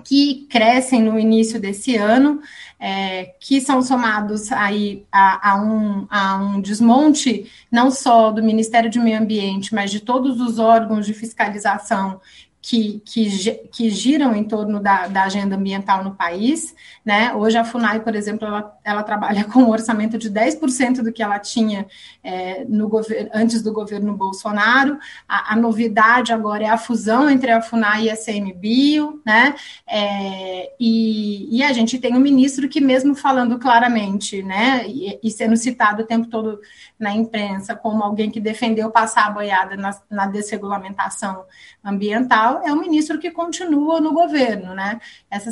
que 0.04 0.48
crescem 0.50 1.02
no 1.02 1.20
início 1.20 1.60
desse 1.60 1.96
ano, 1.96 2.42
é, 2.80 3.34
que 3.40 3.60
são 3.60 3.82
somados 3.82 4.52
aí 4.52 5.06
a, 5.12 5.52
a, 5.52 5.62
um, 5.62 6.08
a 6.10 6.38
um 6.38 6.62
desmonte 6.62 7.52
não 7.72 7.92
só 7.92 8.32
do 8.32 8.42
Ministério 8.42 8.90
do 8.90 9.02
Meio 9.02 9.20
Ambiente, 9.20 9.74
mas 9.74 9.92
de 9.92 10.00
todos 10.00 10.40
os 10.40 10.60
órgãos 10.60 11.06
de 11.06 11.14
fiscalização 11.14 12.22
que, 12.62 13.02
que, 13.06 13.52
que 13.72 13.90
giram 13.90 14.36
em 14.36 14.44
torno 14.44 14.82
da, 14.82 15.08
da, 15.08 15.24
agenda 15.24 15.56
ambiental 15.56 16.04
no 16.04 16.14
país. 16.14 16.76
Né? 17.06 17.34
Hoje 17.34 17.58
a 17.58 17.64
FUNAI, 17.64 18.02
por 18.02 18.16
exemplo, 18.16 18.46
ela, 18.46 18.78
ela 18.84 19.04
trabalha 19.04 19.46
com 19.46 19.62
um 19.62 19.70
orçamento 19.70 20.18
de 20.18 20.30
10% 20.30 21.02
do 21.02 21.12
que 21.14 21.24
ela 21.24 21.40
tinha 21.40 21.88
é, 22.22 22.66
no 22.68 22.90
antes 23.34 23.62
do 23.62 23.72
governo 23.72 24.16
Bolsonaro. 24.16 24.98
A, 25.28 25.54
a, 25.54 25.56
novidade 25.56 26.34
agora 26.34 26.66
é 26.66 26.70
a 26.70 26.78
fusão 26.78 27.30
entre 27.30 27.52
a 27.52 27.62
FUNAI 27.62 28.06
e 28.06 28.10
a 28.10 28.18
CMBio, 28.18 29.22
né? 29.26 29.56
É, 29.88 30.72
e, 30.80 31.58
e, 31.58 31.64
a 31.64 31.72
gente 31.72 31.98
tem 31.98 32.16
um 32.16 32.20
ministro 32.20 32.68
que, 32.68 32.82
mesmo 32.82 33.16
falando 33.16 33.58
claramente, 33.58 34.42
né, 34.42 34.86
e, 34.88 35.20
e 35.24 35.32
sendo 35.32 35.56
citado 35.56 36.04
o 36.04 36.06
tempo 36.06 36.28
todo 36.28 36.60
na 36.98 37.14
imprensa 37.14 37.76
como 37.76 38.04
alguém 38.04 38.30
que 38.30 38.40
defendeu 38.40 38.90
passar 38.92 39.28
a 39.28 39.32
boiada 39.32 39.76
na, 39.78 39.98
na 40.10 40.28
desregulamentação 40.28 41.46
ambiental, 41.84 42.49
é 42.64 42.74
um 42.74 42.80
ministro 42.80 43.20
que 43.20 43.32
continua 43.32 44.02
no 44.02 44.14
governo, 44.14 44.74
né? 44.74 45.00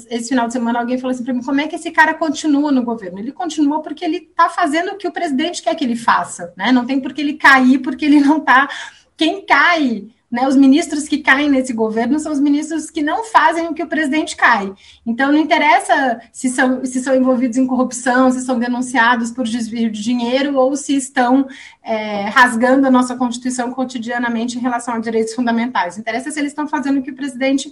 Esse 0.09 0.29
final 0.29 0.47
de 0.47 0.53
semana 0.53 0.79
alguém 0.79 0.97
falou 0.97 1.13
assim 1.13 1.23
para 1.23 1.33
mim, 1.33 1.43
como 1.43 1.61
é 1.61 1.67
que 1.67 1.75
esse 1.75 1.91
cara 1.91 2.13
continua 2.13 2.71
no 2.71 2.83
governo? 2.83 3.19
Ele 3.19 3.31
continua 3.31 3.81
porque 3.81 4.03
ele 4.03 4.17
está 4.17 4.49
fazendo 4.49 4.91
o 4.91 4.97
que 4.97 5.07
o 5.07 5.11
presidente 5.11 5.61
quer 5.61 5.75
que 5.75 5.83
ele 5.83 5.95
faça, 5.95 6.53
né? 6.57 6.71
Não 6.71 6.85
tem 6.85 6.99
por 6.99 7.13
que 7.13 7.21
ele 7.21 7.35
cair 7.35 7.79
porque 7.79 8.05
ele 8.05 8.19
não 8.19 8.37
está... 8.37 8.67
Quem 9.15 9.45
cai 9.45 10.07
né, 10.29 10.47
os 10.47 10.55
ministros 10.55 11.07
que 11.07 11.19
caem 11.19 11.49
nesse 11.49 11.71
governo 11.71 12.19
são 12.19 12.31
os 12.31 12.39
ministros 12.39 12.89
que 12.89 13.01
não 13.01 13.23
fazem 13.25 13.67
o 13.67 13.73
que 13.73 13.81
o 13.81 13.87
presidente 13.87 14.35
cai. 14.35 14.73
Então, 15.05 15.31
não 15.31 15.39
interessa 15.39 16.19
se 16.33 16.49
são, 16.49 16.83
se 16.83 17.01
são 17.01 17.15
envolvidos 17.15 17.57
em 17.57 17.65
corrupção, 17.65 18.29
se 18.31 18.41
são 18.41 18.59
denunciados 18.59 19.31
por 19.31 19.45
desvio 19.45 19.89
de 19.89 20.03
dinheiro 20.03 20.57
ou 20.57 20.75
se 20.75 20.95
estão 20.95 21.47
é, 21.81 22.25
rasgando 22.25 22.85
a 22.85 22.91
nossa 22.91 23.15
Constituição 23.15 23.71
cotidianamente 23.71 24.57
em 24.57 24.61
relação 24.61 24.95
a 24.95 24.99
direitos 24.99 25.33
fundamentais. 25.33 25.97
Interessa 25.97 26.29
se 26.29 26.39
eles 26.39 26.51
estão 26.51 26.67
fazendo 26.67 26.99
o 26.99 27.03
que 27.03 27.11
o 27.11 27.15
presidente 27.15 27.71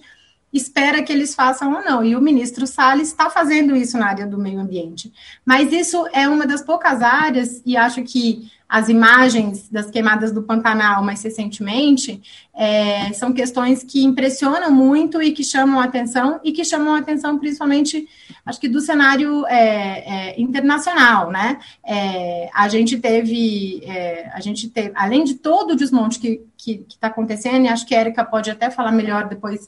espera 0.53 1.03
que 1.03 1.12
eles 1.12 1.35
façam 1.35 1.74
ou 1.74 1.83
não. 1.83 2.03
E 2.03 2.15
o 2.15 2.21
ministro 2.21 2.65
Salles 2.65 3.09
está 3.09 3.29
fazendo 3.29 3.75
isso 3.75 3.97
na 3.97 4.07
área 4.07 4.25
do 4.25 4.38
meio 4.38 4.59
ambiente. 4.59 5.12
Mas 5.43 5.74
isso 5.74 6.07
é 6.13 6.27
uma 6.29 6.47
das 6.47 6.62
poucas 6.62 7.01
áreas, 7.01 7.62
e 7.65 7.75
acho 7.75 8.01
que 8.03 8.50
as 8.67 8.89
imagens 8.89 9.69
das 9.69 9.91
queimadas 9.91 10.31
do 10.31 10.41
Pantanal 10.41 11.03
mais 11.03 11.22
recentemente 11.24 12.22
é, 12.53 13.13
são 13.13 13.31
questões 13.31 13.84
que 13.84 14.03
impressionam 14.03 14.72
muito 14.72 15.22
e 15.22 15.31
que 15.31 15.43
chamam 15.43 15.79
atenção, 15.79 16.39
e 16.43 16.51
que 16.51 16.65
chamam 16.65 16.95
atenção 16.95 17.38
principalmente, 17.38 18.07
acho 18.45 18.60
que 18.60 18.67
do 18.67 18.81
cenário 18.81 19.45
é, 19.45 20.31
é, 20.34 20.41
internacional, 20.41 21.29
né? 21.29 21.60
É, 21.86 22.50
a 22.53 22.67
gente 22.67 22.98
teve, 22.98 23.84
é, 23.86 24.31
a 24.34 24.39
gente 24.39 24.69
teve, 24.69 24.91
além 24.95 25.24
de 25.24 25.36
todo 25.36 25.72
o 25.72 25.75
desmonte 25.75 26.19
que 26.19 26.86
está 26.89 27.07
acontecendo, 27.07 27.65
e 27.65 27.69
acho 27.69 27.86
que 27.86 27.93
a 27.93 28.01
Erika 28.01 28.25
pode 28.25 28.50
até 28.50 28.72
falar 28.72 28.91
melhor 28.91 29.27
depois 29.29 29.67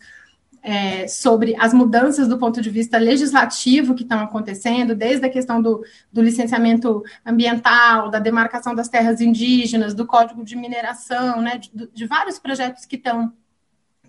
é, 0.62 1.08
sobre 1.08 1.56
as 1.58 1.74
mudanças 1.74 2.28
do 2.28 2.38
ponto 2.38 2.62
de 2.62 2.70
vista 2.70 2.98
legislativo 2.98 3.96
que 3.96 4.04
estão 4.04 4.20
acontecendo, 4.20 4.96
desde 4.96 5.26
a 5.26 5.30
questão 5.30 5.62
do, 5.62 5.84
do, 6.12 6.22
licenciamento 6.22 7.04
ambiental, 7.26 8.10
da 8.10 8.20
demarcação 8.20 8.76
das 8.76 8.90
terras 8.90 9.22
indígenas, 9.22 9.94
do 9.94 10.06
código 10.06 10.44
de 10.44 10.56
mineração, 10.56 11.42
né, 11.42 11.58
de, 11.58 11.72
de 11.94 12.06
vários 12.06 12.40
projetos 12.40 12.86
que 12.86 12.96
estão 12.96 13.34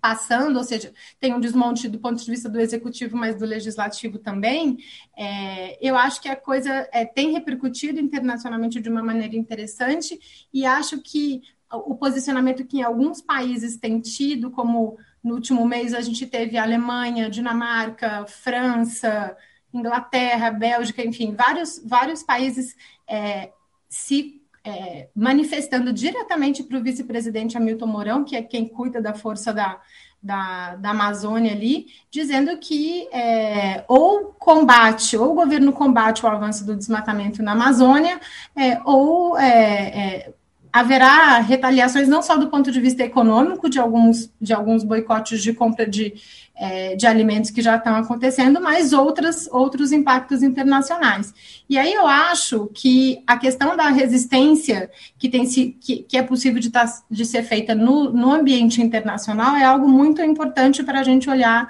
passando, 0.00 0.57
ou 0.57 0.64
seja, 0.64 0.93
tem 1.21 1.35
um 1.35 1.40
desmonte 1.40 1.88
do 1.88 1.99
ponto 1.99 2.23
de 2.23 2.31
vista 2.31 2.49
do 2.49 2.61
executivo, 2.61 3.17
mas 3.17 3.37
do 3.37 3.45
legislativo 3.45 4.19
também, 4.19 4.78
é, 5.17 5.76
eu 5.87 5.97
acho 5.97 6.21
que 6.21 6.28
a 6.28 6.37
coisa 6.37 6.88
é, 6.93 7.05
tem 7.05 7.33
repercutido 7.33 8.00
internacionalmente 8.00 8.81
de 8.81 8.88
uma 8.88 9.02
maneira 9.02 9.37
interessante 9.37 10.19
e 10.52 10.64
acho 10.64 11.00
que 11.02 11.43
o 11.71 11.95
posicionamento 11.95 12.64
que 12.64 12.78
em 12.78 12.83
alguns 12.83 13.21
países 13.21 13.76
tem 13.76 14.00
tido, 14.00 14.50
como 14.50 14.97
no 15.28 15.35
último 15.35 15.66
mês, 15.66 15.92
a 15.92 16.00
gente 16.00 16.26
teve 16.26 16.56
Alemanha, 16.56 17.28
Dinamarca, 17.28 18.25
França, 18.26 19.37
Inglaterra, 19.73 20.50
Bélgica, 20.50 21.04
enfim, 21.04 21.35
vários, 21.35 21.80
vários 21.85 22.23
países 22.23 22.75
é, 23.06 23.52
se 23.88 24.40
é, 24.64 25.08
manifestando 25.14 25.92
diretamente 25.92 26.62
para 26.62 26.78
o 26.78 26.82
vice-presidente 26.82 27.58
Hamilton 27.58 27.87
Mourão, 27.87 28.25
que 28.25 28.37
é 28.37 28.42
quem 28.42 28.66
cuida 28.66 29.02
da 29.02 29.12
força 29.12 29.52
da, 29.52 29.78
da, 30.23 30.76
da 30.76 30.90
Amazônia 30.90 31.52
ali, 31.52 31.88
dizendo 32.11 32.56
que 32.56 33.06
é, 33.12 33.85
ou 33.87 34.35
combate, 34.38 35.14
ou 35.14 35.32
o 35.32 35.35
governo 35.35 35.73
combate 35.73 36.25
o 36.25 36.28
avanço 36.28 36.64
do 36.64 36.75
desmatamento 36.75 37.42
na 37.42 37.52
Amazônia, 37.52 38.18
é, 38.56 38.80
ou 38.82 39.38
é, 39.38 40.25
é 40.26 40.35
haverá 40.78 41.40
retaliações 41.40 42.06
não 42.06 42.23
só 42.23 42.37
do 42.37 42.49
ponto 42.49 42.70
de 42.70 42.80
vista 42.80 43.02
econômico 43.02 43.68
de 43.68 43.80
alguns, 43.80 44.30
de 44.40 44.52
alguns 44.52 44.85
boicotes 44.85 45.42
de 45.42 45.52
compra 45.52 45.85
de, 45.85 46.14
é, 46.54 46.94
de 46.94 47.04
alimentos 47.04 47.50
que 47.50 47.61
já 47.61 47.76
estão 47.76 47.97
acontecendo, 47.97 48.61
mas 48.61 48.92
outras, 48.92 49.49
outros 49.50 49.90
impactos 49.90 50.40
internacionais. 50.40 51.35
E 51.68 51.76
aí 51.76 51.92
eu 51.92 52.06
acho 52.06 52.70
que 52.73 53.20
a 53.26 53.37
questão 53.37 53.76
da 53.76 53.88
resistência 53.88 54.88
que, 55.18 55.28
tem 55.28 55.44
que, 55.47 56.04
que 56.08 56.16
é 56.16 56.23
possível 56.23 56.61
de, 56.61 56.70
tá, 56.70 56.85
de 57.11 57.25
ser 57.25 57.42
feita 57.42 57.75
no, 57.75 58.12
no 58.12 58.32
ambiente 58.32 58.80
internacional 58.80 59.56
é 59.56 59.64
algo 59.64 59.88
muito 59.88 60.23
importante 60.23 60.85
para 60.85 61.00
a 61.00 61.04
gente 61.04 61.28
olhar 61.28 61.68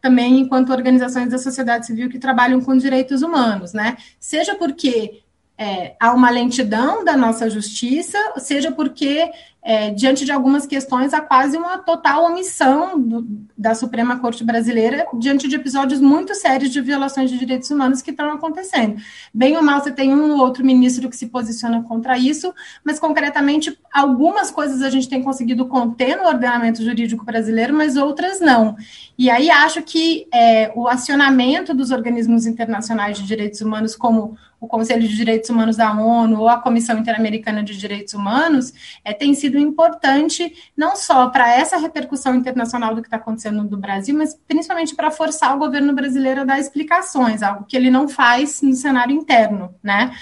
também 0.00 0.38
enquanto 0.40 0.70
organizações 0.70 1.30
da 1.30 1.38
sociedade 1.38 1.86
civil 1.86 2.08
que 2.08 2.18
trabalham 2.18 2.60
com 2.60 2.76
direitos 2.76 3.22
humanos, 3.22 3.72
né? 3.72 3.96
Seja 4.20 4.54
porque 4.54 5.22
é, 5.58 5.96
há 5.98 6.12
uma 6.12 6.28
lentidão 6.28 7.02
da 7.02 7.16
nossa 7.16 7.48
justiça, 7.48 8.18
seja 8.36 8.70
porque, 8.70 9.30
é, 9.62 9.90
diante 9.90 10.24
de 10.24 10.30
algumas 10.30 10.66
questões, 10.66 11.14
há 11.14 11.20
quase 11.20 11.56
uma 11.56 11.78
total 11.78 12.26
omissão 12.26 13.00
do, 13.00 13.26
da 13.56 13.74
Suprema 13.74 14.18
Corte 14.18 14.44
Brasileira 14.44 15.06
diante 15.18 15.48
de 15.48 15.56
episódios 15.56 15.98
muito 15.98 16.34
sérios 16.34 16.70
de 16.70 16.80
violações 16.82 17.30
de 17.30 17.38
direitos 17.38 17.70
humanos 17.70 18.02
que 18.02 18.10
estão 18.10 18.30
acontecendo. 18.30 18.96
Bem 19.32 19.56
ou 19.56 19.62
mal, 19.62 19.80
você 19.80 19.90
tem 19.90 20.14
um 20.14 20.32
ou 20.32 20.40
outro 20.40 20.62
ministro 20.64 21.08
que 21.08 21.16
se 21.16 21.28
posiciona 21.28 21.82
contra 21.82 22.18
isso, 22.18 22.54
mas, 22.84 22.98
concretamente, 22.98 23.78
algumas 23.90 24.50
coisas 24.50 24.82
a 24.82 24.90
gente 24.90 25.08
tem 25.08 25.22
conseguido 25.22 25.64
conter 25.64 26.16
no 26.18 26.28
ordenamento 26.28 26.84
jurídico 26.84 27.24
brasileiro, 27.24 27.72
mas 27.72 27.96
outras 27.96 28.40
não. 28.40 28.76
E 29.18 29.30
aí 29.30 29.50
acho 29.50 29.80
que 29.80 30.26
é, 30.32 30.70
o 30.76 30.86
acionamento 30.86 31.72
dos 31.72 31.90
organismos 31.90 32.44
internacionais 32.44 33.16
de 33.16 33.26
direitos 33.26 33.62
humanos, 33.62 33.96
como 33.96 34.36
o 34.66 34.68
Conselho 34.68 35.06
de 35.06 35.16
Direitos 35.16 35.48
Humanos 35.48 35.76
da 35.76 35.92
ONU 35.92 36.40
ou 36.40 36.48
a 36.48 36.60
Comissão 36.60 36.98
Interamericana 36.98 37.62
de 37.62 37.76
Direitos 37.76 38.12
Humanos, 38.12 38.72
é, 39.04 39.12
tem 39.12 39.32
sido 39.32 39.58
importante 39.58 40.52
não 40.76 40.96
só 40.96 41.28
para 41.28 41.48
essa 41.54 41.76
repercussão 41.76 42.34
internacional 42.34 42.94
do 42.94 43.00
que 43.00 43.06
está 43.06 43.16
acontecendo 43.16 43.62
no 43.62 43.76
Brasil, 43.76 44.16
mas 44.16 44.38
principalmente 44.46 44.94
para 44.94 45.10
forçar 45.10 45.54
o 45.54 45.58
governo 45.58 45.94
brasileiro 45.94 46.42
a 46.42 46.44
dar 46.44 46.58
explicações, 46.58 47.42
algo 47.42 47.64
que 47.64 47.76
ele 47.76 47.90
não 47.90 48.08
faz 48.08 48.60
no 48.60 48.74
cenário 48.74 49.14
interno, 49.14 49.74
né? 49.82 50.12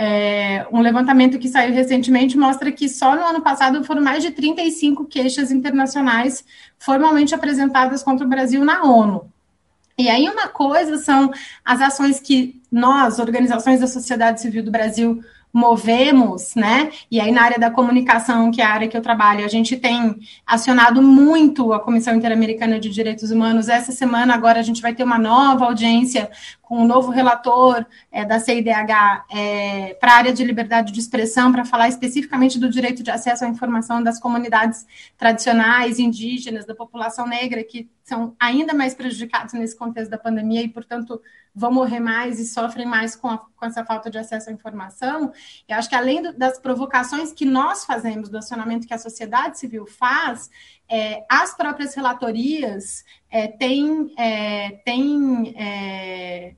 É, 0.00 0.64
um 0.70 0.80
levantamento 0.80 1.40
que 1.40 1.48
saiu 1.48 1.74
recentemente 1.74 2.38
mostra 2.38 2.70
que 2.70 2.88
só 2.88 3.16
no 3.16 3.22
ano 3.22 3.40
passado 3.40 3.82
foram 3.82 4.00
mais 4.00 4.22
de 4.22 4.30
35 4.30 5.04
queixas 5.06 5.50
internacionais 5.50 6.44
formalmente 6.78 7.34
apresentadas 7.34 8.00
contra 8.00 8.24
o 8.24 8.28
Brasil 8.28 8.64
na 8.64 8.84
ONU. 8.84 9.28
E 9.98 10.08
aí, 10.08 10.28
uma 10.28 10.46
coisa 10.46 10.96
são 10.98 11.30
as 11.64 11.80
ações 11.80 12.20
que 12.20 12.62
nós, 12.70 13.18
organizações 13.18 13.80
da 13.80 13.86
sociedade 13.88 14.40
civil 14.40 14.62
do 14.62 14.70
Brasil, 14.70 15.20
movemos, 15.52 16.54
né? 16.54 16.90
E 17.10 17.20
aí 17.20 17.32
na 17.32 17.42
área 17.42 17.58
da 17.58 17.70
comunicação, 17.70 18.50
que 18.50 18.60
é 18.60 18.64
a 18.64 18.70
área 18.70 18.86
que 18.86 18.96
eu 18.96 19.00
trabalho, 19.00 19.44
a 19.44 19.48
gente 19.48 19.76
tem 19.76 20.16
acionado 20.46 21.02
muito 21.02 21.72
a 21.72 21.80
Comissão 21.80 22.14
Interamericana 22.14 22.78
de 22.78 22.88
Direitos 22.90 23.30
Humanos. 23.30 23.68
Essa 23.68 23.90
semana 23.90 24.34
agora 24.34 24.60
a 24.60 24.62
gente 24.62 24.82
vai 24.82 24.94
ter 24.94 25.02
uma 25.02 25.18
nova 25.18 25.64
audiência 25.64 26.30
com 26.62 26.78
um 26.82 26.86
novo 26.86 27.10
relator 27.10 27.84
é, 28.12 28.24
da 28.24 28.38
CIDH 28.38 29.24
é, 29.34 29.96
para 29.98 30.12
a 30.12 30.16
área 30.16 30.32
de 30.32 30.44
liberdade 30.44 30.92
de 30.92 31.00
expressão, 31.00 31.50
para 31.50 31.64
falar 31.64 31.88
especificamente 31.88 32.58
do 32.58 32.68
direito 32.68 33.02
de 33.02 33.10
acesso 33.10 33.44
à 33.44 33.48
informação 33.48 34.02
das 34.02 34.20
comunidades 34.20 34.86
tradicionais, 35.16 35.98
indígenas, 35.98 36.66
da 36.66 36.74
população 36.74 37.26
negra, 37.26 37.64
que 37.64 37.88
são 38.08 38.34
ainda 38.40 38.72
mais 38.72 38.94
prejudicados 38.94 39.52
nesse 39.52 39.76
contexto 39.76 40.10
da 40.10 40.18
pandemia 40.18 40.62
e, 40.62 40.68
portanto, 40.68 41.20
vão 41.54 41.70
morrer 41.70 42.00
mais 42.00 42.40
e 42.40 42.46
sofrem 42.46 42.86
mais 42.86 43.14
com, 43.14 43.28
a, 43.28 43.38
com 43.38 43.66
essa 43.66 43.84
falta 43.84 44.10
de 44.10 44.16
acesso 44.16 44.48
à 44.48 44.52
informação. 44.52 45.32
Eu 45.68 45.76
acho 45.76 45.88
que, 45.88 45.94
além 45.94 46.22
do, 46.22 46.32
das 46.32 46.58
provocações 46.58 47.32
que 47.32 47.44
nós 47.44 47.84
fazemos, 47.84 48.28
do 48.28 48.38
acionamento 48.38 48.86
que 48.86 48.94
a 48.94 48.98
sociedade 48.98 49.58
civil 49.58 49.86
faz, 49.86 50.50
é, 50.88 51.24
as 51.28 51.54
próprias 51.54 51.94
relatorias 51.94 53.04
é, 53.30 53.46
têm, 53.46 54.12
é, 54.16 54.70
têm 54.84 55.54
é, 55.56 56.54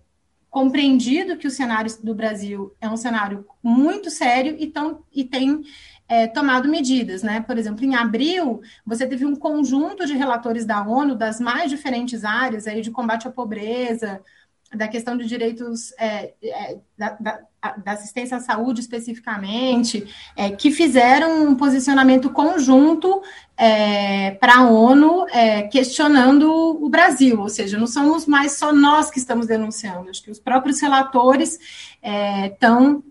compreendido 0.48 1.36
que 1.36 1.46
o 1.46 1.50
cenário 1.50 1.90
do 2.02 2.14
Brasil 2.14 2.74
é 2.80 2.88
um 2.88 2.96
cenário 2.96 3.44
muito 3.62 4.08
sério 4.10 4.56
e, 4.58 4.68
tão, 4.68 5.04
e 5.12 5.24
tem 5.24 5.62
é, 6.10 6.26
tomado 6.26 6.68
medidas, 6.68 7.22
né? 7.22 7.40
Por 7.40 7.56
exemplo, 7.56 7.84
em 7.84 7.94
abril, 7.94 8.60
você 8.84 9.06
teve 9.06 9.24
um 9.24 9.36
conjunto 9.36 10.04
de 10.04 10.14
relatores 10.14 10.66
da 10.66 10.82
ONU 10.82 11.14
das 11.14 11.38
mais 11.38 11.70
diferentes 11.70 12.24
áreas 12.24 12.66
aí 12.66 12.82
de 12.82 12.90
combate 12.90 13.28
à 13.28 13.30
pobreza, 13.30 14.20
da 14.74 14.88
questão 14.88 15.16
de 15.16 15.24
direitos 15.24 15.92
é, 15.98 16.32
é, 16.42 16.78
da, 16.98 17.10
da, 17.20 17.40
da, 17.76 17.92
assistência 17.92 18.38
à 18.38 18.40
saúde 18.40 18.80
especificamente, 18.80 20.04
é, 20.36 20.50
que 20.50 20.72
fizeram 20.72 21.44
um 21.44 21.54
posicionamento 21.54 22.30
conjunto 22.30 23.22
é, 23.56 24.32
para 24.32 24.58
a 24.58 24.68
ONU 24.68 25.26
é, 25.28 25.62
questionando 25.62 26.50
o 26.50 26.88
Brasil, 26.88 27.40
ou 27.40 27.48
seja, 27.48 27.78
não 27.78 27.86
somos 27.86 28.26
mais 28.26 28.52
só 28.58 28.72
nós 28.72 29.12
que 29.12 29.18
estamos 29.18 29.46
denunciando, 29.46 30.10
acho 30.10 30.24
que 30.24 30.30
os 30.30 30.40
próprios 30.40 30.80
relatores 30.80 31.58
estão 32.52 33.02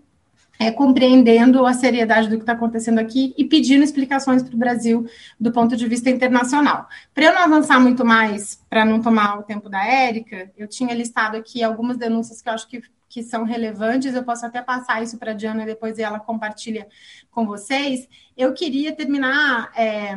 é, 0.60 0.70
compreendendo 0.70 1.64
a 1.64 1.72
seriedade 1.72 2.28
do 2.28 2.36
que 2.36 2.42
está 2.42 2.52
acontecendo 2.52 2.98
aqui 2.98 3.32
e 3.38 3.46
pedindo 3.46 3.82
explicações 3.82 4.42
para 4.42 4.54
o 4.54 4.58
Brasil 4.58 5.06
do 5.40 5.50
ponto 5.50 5.74
de 5.74 5.88
vista 5.88 6.10
internacional. 6.10 6.86
Para 7.14 7.24
eu 7.24 7.32
não 7.32 7.40
avançar 7.40 7.80
muito 7.80 8.04
mais, 8.04 8.62
para 8.68 8.84
não 8.84 9.00
tomar 9.00 9.38
o 9.38 9.42
tempo 9.42 9.70
da 9.70 9.82
Érica, 9.82 10.52
eu 10.58 10.68
tinha 10.68 10.94
listado 10.94 11.38
aqui 11.38 11.62
algumas 11.64 11.96
denúncias 11.96 12.42
que 12.42 12.48
eu 12.50 12.52
acho 12.52 12.68
que, 12.68 12.82
que 13.08 13.22
são 13.22 13.42
relevantes, 13.42 14.14
eu 14.14 14.22
posso 14.22 14.44
até 14.44 14.60
passar 14.60 15.02
isso 15.02 15.16
para 15.16 15.30
a 15.30 15.34
Diana 15.34 15.64
depois 15.64 15.96
e 15.96 16.02
ela 16.02 16.20
compartilha 16.20 16.86
com 17.30 17.46
vocês. 17.46 18.06
Eu 18.36 18.52
queria 18.52 18.94
terminar. 18.94 19.72
É, 19.74 20.14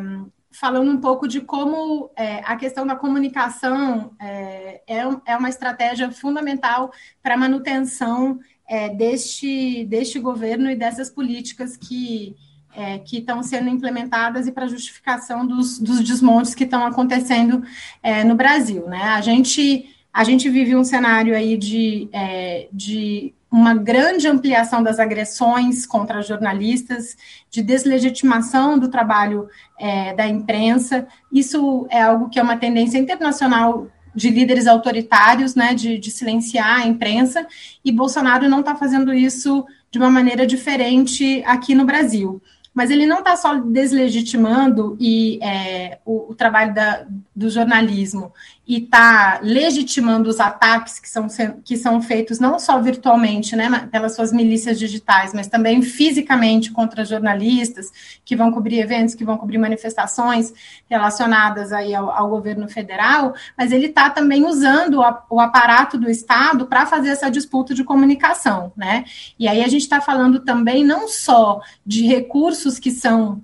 falando 0.55 0.91
um 0.91 1.01
pouco 1.01 1.27
de 1.27 1.41
como 1.41 2.12
é, 2.15 2.41
a 2.45 2.55
questão 2.55 2.85
da 2.85 2.95
comunicação 2.95 4.15
é, 4.19 4.83
é, 4.85 5.00
é 5.25 5.35
uma 5.35 5.50
estratégia 5.50 6.12
fundamental 6.12 6.93
para 7.23 7.33
a 7.33 7.38
manutenção 7.38 8.39
é, 8.67 8.89
deste, 8.89 9.86
deste 9.86 10.20
governo 10.20 10.70
e 10.70 10.75
dessas 10.75 11.10
políticas 11.10 11.77
que, 11.77 12.36
é, 12.75 13.00
que 13.00 13.17
estão 13.17 13.43
sendo 13.43 13.70
implementadas 13.70 14.48
e 14.48 14.51
para 14.51 14.67
justificação 14.67 15.46
dos, 15.46 15.79
dos 15.79 16.03
desmontes 16.03 16.55
que 16.55 16.63
estão 16.63 16.86
acontecendo 16.86 17.63
é, 18.01 18.24
no 18.24 18.36
Brasil. 18.36 18.88
Né? 18.88 19.01
A, 19.01 19.22
gente, 19.22 19.96
a 20.12 20.24
gente 20.24 20.50
vive 20.50 20.75
um 20.75 20.84
cenário 20.84 21.36
aí 21.36 21.58
de, 21.58 22.10
é, 22.12 22.67
de 22.72 23.34
uma 23.51 23.75
grande 23.75 24.28
ampliação 24.28 24.82
das 24.82 24.97
agressões 24.97 25.86
contra 25.86 26.23
jornalistas, 26.23 27.15
de 27.52 27.62
deslegitimação 27.62 28.80
do 28.80 28.88
trabalho 28.88 29.47
é, 29.80 30.12
da 30.15 30.28
imprensa. 30.28 31.08
Isso 31.32 31.86
é 31.91 32.02
algo 32.02 32.30
que 32.30 32.39
é 32.39 32.43
uma 32.43 32.58
tendência 32.58 32.97
internacional 32.97 33.88
de 34.15 34.30
líderes 34.30 34.67
autoritários, 34.67 35.56
né, 35.56 35.73
de, 35.73 35.97
de 35.97 36.12
silenciar 36.12 36.82
a 36.82 36.88
imprensa, 36.88 37.45
e 37.84 37.91
Bolsonaro 37.91 38.49
não 38.49 38.60
está 38.60 38.76
fazendo 38.76 39.13
isso 39.13 39.65
de 39.91 39.99
uma 39.99 40.10
maneira 40.10 40.45
diferente 40.45 41.43
aqui 41.45 41.76
no 41.76 41.86
Brasil. 41.86 42.41
Mas 42.73 42.89
ele 42.89 43.06
não 43.06 43.19
está 43.19 43.36
só 43.36 43.56
deslegitimando 43.56 44.97
e, 44.99 45.39
é, 45.43 45.99
o, 46.04 46.32
o, 46.32 46.36
trabalho 46.36 46.73
da, 46.73 47.06
do 47.36 47.47
jornalismo 47.47 48.34
e 48.65 48.78
está 48.78 49.39
legitimando 49.41 50.30
os 50.30 50.39
ataques 50.39 50.97
que 50.97 51.10
são, 51.10 51.28
que 51.63 51.76
são 51.76 52.02
feitos 52.02 52.39
não 52.39 52.58
só 52.58 52.80
virtualmente, 52.80 53.58
né, 53.58 53.89
pelas 53.91 54.15
suas 54.15 54.32
milícias 54.32 54.80
digitais, 54.80 55.34
mas 55.34 55.47
também 55.47 55.82
fisicamente 55.82 56.71
contra 56.71 57.04
jornalistas 57.04 57.91
que 58.23 58.38
vão 58.38 58.54
cobrir 58.54 58.80
eventos, 58.80 59.15
que 59.15 59.26
vão 59.26 59.38
cobrir 59.38 59.58
manifestações 59.58 60.54
relacionadas 60.89 61.73
aí 61.73 61.93
ao, 61.93 62.10
ao 62.10 62.30
governo 62.30 62.69
federal, 62.69 63.34
mas 63.58 63.73
ele 63.73 63.88
está 63.88 64.10
também 64.10 64.45
usando 64.45 65.02
o, 65.30 65.39
aparato 65.39 65.97
do 65.97 66.10
Estado 66.10 66.65
para 66.65 66.86
fazer 66.86 67.10
essa 67.10 67.30
disputa 67.30 67.73
de 67.73 67.84
comunicação, 67.84 68.71
né? 68.78 69.04
E 69.38 69.45
aí 69.45 69.62
a 69.62 69.67
gente 69.67 69.82
está 69.82 69.99
falando 69.99 70.39
também 70.39 70.86
não 70.86 71.10
só 71.10 71.60
de 71.86 72.08
recursos 72.08 72.80
que 72.80 72.91
são 72.91 73.41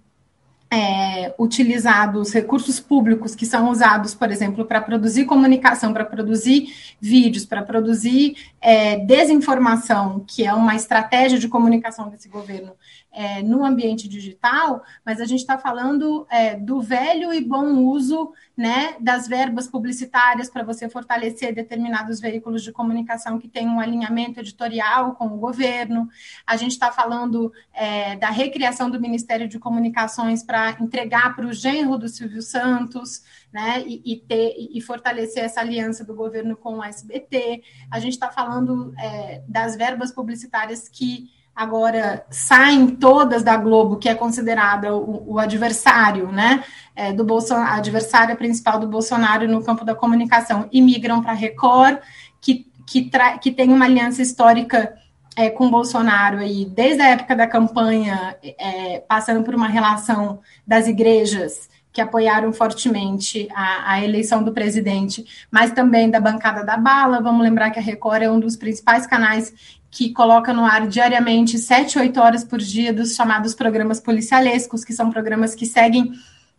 é, 0.71 1.33
utilizados 1.39 2.31
recursos 2.31 2.79
públicos 2.79 3.33
que 3.33 3.45
são 3.45 3.69
usados, 3.69 4.13
por 4.13 4.31
exemplo, 4.31 4.65
para 4.65 4.79
produzir 4.79 5.25
comunicação, 5.25 5.93
para 5.93 6.05
produzir 6.05 6.75
vídeos, 7.01 7.45
para 7.45 7.63
produzir 7.63 8.35
é, 8.61 8.97
desinformação, 8.97 10.23
que 10.27 10.45
é 10.45 10.53
uma 10.53 10.75
estratégia 10.75 11.39
de 11.39 11.47
comunicação 11.47 12.09
desse 12.09 12.29
governo 12.29 12.73
é, 13.11 13.41
no 13.41 13.65
ambiente 13.65 14.07
digital, 14.07 14.83
mas 15.05 15.19
a 15.19 15.25
gente 15.25 15.39
está 15.39 15.57
falando 15.57 16.27
é, 16.29 16.55
do 16.55 16.81
velho 16.81 17.33
e 17.33 17.41
bom 17.41 17.83
uso 17.85 18.31
né, 18.55 18.95
das 18.99 19.27
verbas 19.27 19.67
publicitárias 19.67 20.49
para 20.49 20.63
você 20.63 20.89
fortalecer 20.89 21.53
determinados 21.53 22.19
veículos 22.19 22.61
de 22.61 22.71
comunicação 22.71 23.39
que 23.39 23.47
têm 23.47 23.67
um 23.67 23.79
alinhamento 23.79 24.39
editorial 24.39 25.15
com 25.15 25.27
o 25.27 25.37
governo. 25.37 26.09
A 26.45 26.55
gente 26.57 26.71
está 26.71 26.91
falando 26.91 27.51
é, 27.73 28.15
da 28.17 28.29
recriação 28.29 28.89
do 28.89 28.99
Ministério 28.99 29.47
de 29.47 29.57
Comunicações 29.57 30.43
para 30.43 30.71
entregar 30.79 31.35
para 31.35 31.47
o 31.47 31.53
genro 31.53 31.97
do 31.97 32.07
Silvio 32.07 32.41
Santos, 32.41 33.23
né, 33.51 33.83
e, 33.85 34.01
e, 34.05 34.17
ter, 34.17 34.55
e 34.71 34.79
fortalecer 34.81 35.43
essa 35.43 35.61
aliança 35.61 36.05
do 36.05 36.13
governo 36.13 36.55
com 36.55 36.77
o 36.77 36.83
SBT. 36.83 37.63
A 37.89 37.99
gente 37.99 38.13
está 38.13 38.29
falando 38.29 38.93
é, 38.99 39.41
das 39.47 39.75
verbas 39.75 40.11
publicitárias 40.11 40.87
que 40.87 41.38
agora 41.55 42.25
saem 42.29 42.87
todas 42.87 43.43
da 43.43 43.57
Globo, 43.57 43.97
que 43.97 44.07
é 44.07 44.15
considerada 44.15 44.95
o, 44.95 45.33
o 45.33 45.39
adversário, 45.39 46.31
né, 46.31 46.63
é, 46.95 47.11
do 47.11 47.23
Bolsonaro, 47.23 47.71
a 47.71 47.75
adversária 47.75 48.35
principal 48.35 48.79
do 48.79 48.87
Bolsonaro 48.87 49.47
no 49.47 49.63
campo 49.63 49.83
da 49.83 49.93
comunicação, 49.93 50.67
e 50.71 50.81
migram 50.81 51.21
para 51.21 51.31
a 51.31 51.35
Record, 51.35 51.97
que, 52.39 52.65
que, 52.87 53.11
que 53.41 53.51
tem 53.51 53.73
uma 53.73 53.85
aliança 53.85 54.21
histórica 54.21 54.95
é, 55.35 55.49
com 55.49 55.69
Bolsonaro 55.69 56.39
aí, 56.39 56.65
desde 56.65 57.01
a 57.01 57.09
época 57.09 57.35
da 57.35 57.47
campanha, 57.47 58.37
é, 58.43 58.99
passando 59.07 59.43
por 59.43 59.55
uma 59.55 59.67
relação 59.67 60.39
das 60.65 60.87
igrejas 60.87 61.69
que 61.91 62.01
apoiaram 62.01 62.53
fortemente 62.53 63.47
a, 63.53 63.93
a, 63.93 64.03
eleição 64.03 64.43
do 64.43 64.53
presidente, 64.53 65.25
mas 65.49 65.71
também 65.71 66.09
da 66.09 66.19
bancada 66.19 66.63
da 66.63 66.77
bala. 66.77 67.21
Vamos 67.21 67.43
lembrar 67.43 67.71
que 67.71 67.79
a 67.79 67.81
Record 67.81 68.21
é 68.21 68.31
um 68.31 68.39
dos 68.39 68.55
principais 68.55 69.07
canais 69.07 69.78
que 69.91 70.11
coloca 70.11 70.53
no 70.53 70.65
ar 70.65 70.87
diariamente, 70.87 71.57
sete, 71.57 71.97
oito 71.97 72.19
horas 72.19 72.43
por 72.43 72.59
dia, 72.59 72.93
dos 72.93 73.15
chamados 73.15 73.55
programas 73.55 73.99
policialescos, 73.99 74.83
que 74.83 74.93
são 74.93 75.09
programas 75.09 75.55
que 75.55 75.65
seguem 75.65 76.11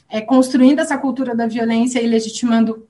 é, 0.09 0.21
construindo 0.21 0.81
essa 0.81 0.99
cultura 0.99 1.35
da 1.35 1.47
violência 1.47 2.01
e 2.01 2.07
legitimando 2.07 2.88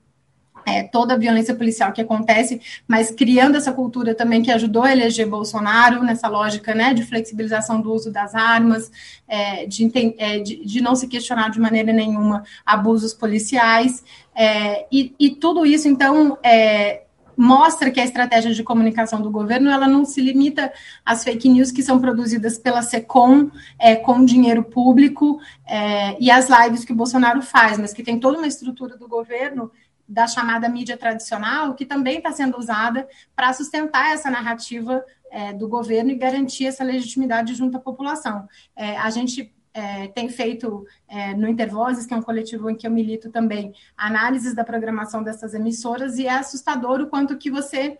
é, 0.65 0.83
toda 0.83 1.13
a 1.13 1.17
violência 1.17 1.55
policial 1.55 1.91
que 1.91 2.01
acontece, 2.01 2.61
mas 2.87 3.11
criando 3.11 3.55
essa 3.55 3.71
cultura 3.71 4.13
também 4.13 4.41
que 4.41 4.51
ajudou 4.51 4.83
a 4.83 4.91
eleger 4.91 5.27
Bolsonaro 5.27 6.03
nessa 6.03 6.27
lógica 6.27 6.73
né, 6.73 6.93
de 6.93 7.03
flexibilização 7.03 7.81
do 7.81 7.91
uso 7.91 8.11
das 8.11 8.35
armas, 8.35 8.91
é, 9.27 9.65
de, 9.65 9.91
é, 10.17 10.39
de, 10.39 10.63
de, 10.63 10.81
não 10.81 10.95
se 10.95 11.07
questionar 11.07 11.49
de 11.49 11.59
maneira 11.59 11.91
nenhuma 11.91 12.43
abusos 12.65 13.13
policiais, 13.13 14.03
é, 14.35 14.85
e, 14.91 15.13
e, 15.19 15.31
tudo 15.31 15.65
isso, 15.65 15.87
então, 15.87 16.37
é, 16.43 17.01
mostra 17.37 17.91
que 17.91 17.99
a 17.99 18.03
estratégia 18.03 18.53
de 18.53 18.63
comunicação 18.63 19.21
do 19.21 19.31
governo 19.31 19.69
ela 19.69 19.87
não 19.87 20.05
se 20.05 20.21
limita 20.21 20.71
às 21.05 21.23
fake 21.23 21.49
news 21.49 21.71
que 21.71 21.83
são 21.83 21.99
produzidas 21.99 22.57
pela 22.57 22.81
SECOM 22.81 23.49
é, 23.79 23.95
com 23.95 24.23
dinheiro 24.23 24.63
público 24.63 25.39
é, 25.67 26.17
e 26.19 26.29
as 26.29 26.47
lives 26.49 26.85
que 26.85 26.93
o 26.93 26.95
Bolsonaro 26.95 27.41
faz, 27.41 27.77
mas 27.77 27.93
que 27.93 28.03
tem 28.03 28.19
toda 28.19 28.37
uma 28.37 28.47
estrutura 28.47 28.97
do 28.97 29.07
governo 29.07 29.71
da 30.07 30.27
chamada 30.27 30.67
mídia 30.67 30.97
tradicional 30.97 31.73
que 31.73 31.85
também 31.85 32.17
está 32.17 32.31
sendo 32.31 32.57
usada 32.57 33.07
para 33.35 33.53
sustentar 33.53 34.13
essa 34.13 34.29
narrativa 34.29 35.03
é, 35.31 35.53
do 35.53 35.67
governo 35.67 36.11
e 36.11 36.15
garantir 36.15 36.65
essa 36.65 36.83
legitimidade 36.83 37.55
junto 37.55 37.77
à 37.77 37.79
população. 37.79 38.47
É, 38.75 38.97
a 38.97 39.09
gente 39.09 39.53
é, 39.73 40.07
tem 40.07 40.29
feito 40.29 40.85
é, 41.07 41.33
no 41.33 41.47
Intervozes, 41.47 42.05
que 42.05 42.13
é 42.13 42.17
um 42.17 42.21
coletivo 42.21 42.69
em 42.69 42.75
que 42.75 42.85
eu 42.85 42.91
milito 42.91 43.29
também, 43.29 43.73
análises 43.95 44.53
da 44.53 44.63
programação 44.63 45.23
dessas 45.23 45.53
emissoras, 45.53 46.17
e 46.17 46.27
é 46.27 46.33
assustador 46.33 47.01
o 47.01 47.07
quanto 47.07 47.37
que 47.37 47.49
você 47.49 47.97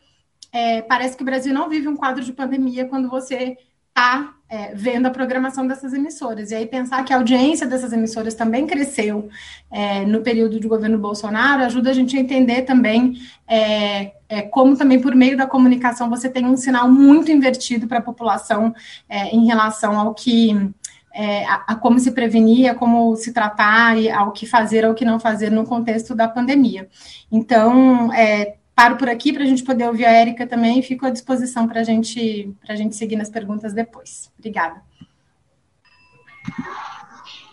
é, 0.51 0.81
parece 0.81 1.15
que 1.15 1.23
o 1.23 1.25
Brasil 1.25 1.53
não 1.53 1.69
vive 1.69 1.87
um 1.87 1.95
quadro 1.95 2.23
de 2.23 2.33
pandemia 2.33 2.85
quando 2.85 3.09
você 3.09 3.57
está 3.91 4.33
é, 4.49 4.73
vendo 4.73 5.05
a 5.05 5.09
programação 5.09 5.65
dessas 5.67 5.93
emissoras. 5.93 6.51
E 6.51 6.55
aí 6.55 6.65
pensar 6.65 7.03
que 7.03 7.13
a 7.13 7.17
audiência 7.17 7.67
dessas 7.67 7.93
emissoras 7.93 8.33
também 8.33 8.65
cresceu 8.65 9.29
é, 9.69 10.05
no 10.05 10.21
período 10.21 10.59
de 10.59 10.67
governo 10.67 10.97
Bolsonaro 10.97 11.63
ajuda 11.63 11.91
a 11.91 11.93
gente 11.93 12.17
a 12.17 12.19
entender 12.19 12.63
também 12.63 13.15
é, 13.47 14.13
é 14.27 14.41
como 14.41 14.75
também 14.75 14.99
por 14.99 15.15
meio 15.15 15.37
da 15.37 15.45
comunicação 15.45 16.09
você 16.09 16.29
tem 16.29 16.45
um 16.45 16.57
sinal 16.57 16.89
muito 16.89 17.31
invertido 17.31 17.87
para 17.87 17.99
a 17.99 18.01
população 18.01 18.73
é, 19.07 19.29
em 19.29 19.45
relação 19.45 19.97
ao 19.97 20.13
que 20.13 20.73
é, 21.13 21.45
a, 21.45 21.63
a, 21.67 21.75
como 21.75 21.99
se 21.99 22.11
prevenir, 22.11 22.69
a 22.69 22.75
como 22.75 23.15
se 23.15 23.33
tratar 23.33 23.97
e 23.97 24.09
ao 24.09 24.31
que 24.31 24.45
fazer, 24.45 24.85
ao 24.85 24.93
que 24.93 25.05
não 25.05 25.19
fazer 25.19 25.49
no 25.49 25.65
contexto 25.65 26.15
da 26.15 26.27
pandemia. 26.27 26.87
Então, 27.31 28.11
é, 28.13 28.55
paro 28.75 28.97
por 28.97 29.09
aqui 29.09 29.33
para 29.33 29.43
a 29.43 29.47
gente 29.47 29.63
poder 29.63 29.87
ouvir 29.87 30.05
a 30.05 30.11
Érica 30.11 30.47
também 30.47 30.79
e 30.79 30.83
fico 30.83 31.05
à 31.05 31.09
disposição 31.09 31.67
para 31.67 31.83
gente, 31.83 32.53
a 32.67 32.75
gente 32.75 32.95
seguir 32.95 33.15
nas 33.15 33.29
perguntas 33.29 33.73
depois. 33.73 34.31
Obrigada. 34.37 34.81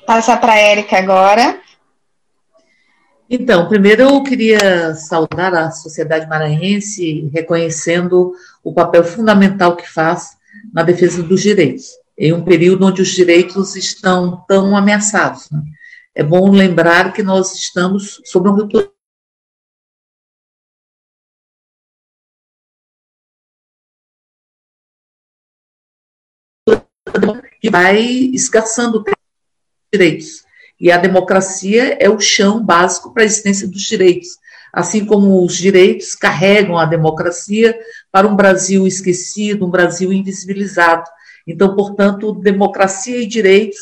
Passar 0.07 0.41
para 0.41 0.53
a 0.53 0.59
Érica 0.59 0.99
agora. 0.99 1.61
Então, 3.31 3.69
primeiro 3.69 4.03
eu 4.05 4.23
queria 4.23 4.95
saudar 4.95 5.55
a 5.55 5.71
sociedade 5.71 6.27
maranhense, 6.27 7.29
reconhecendo 7.31 8.33
o 8.65 8.73
papel 8.73 9.05
fundamental 9.05 9.77
que 9.77 9.87
faz 9.87 10.31
na 10.73 10.83
defesa 10.83 11.23
dos 11.23 11.43
direitos, 11.43 11.91
em 12.19 12.33
um 12.33 12.45
período 12.45 12.85
onde 12.85 13.01
os 13.01 13.09
direitos 13.09 13.77
estão 13.77 14.45
tão 14.49 14.77
ameaçados. 14.77 15.49
Né? 15.51 15.63
É 16.15 16.25
bom 16.25 16.51
lembrar 16.51 17.13
que 17.13 17.23
nós 17.23 17.55
estamos 17.55 18.21
sob 18.25 18.49
um 18.49 18.69
que 27.61 27.71
vai 27.71 28.01
escassando 28.01 29.05
direitos. 29.93 30.45
E 30.81 30.93
a 30.93 30.97
democracia 30.97 31.97
é 32.01 32.09
o 32.09 32.21
chão 32.21 32.65
básico 32.65 33.13
para 33.13 33.23
a 33.23 33.27
existência 33.27 33.67
dos 33.67 33.83
direitos. 33.83 34.29
Assim 34.73 35.05
como 35.05 35.45
os 35.45 35.57
direitos 35.57 36.15
carregam 36.15 36.79
a 36.79 36.85
democracia 36.85 37.77
para 38.13 38.29
um 38.29 38.37
Brasil 38.37 38.87
esquecido, 38.87 39.67
um 39.67 39.71
Brasil 39.71 40.13
invisibilizado. 40.13 41.09
Então, 41.49 41.75
portanto, 41.75 42.33
democracia 42.33 43.21
e 43.21 43.27
direitos, 43.27 43.79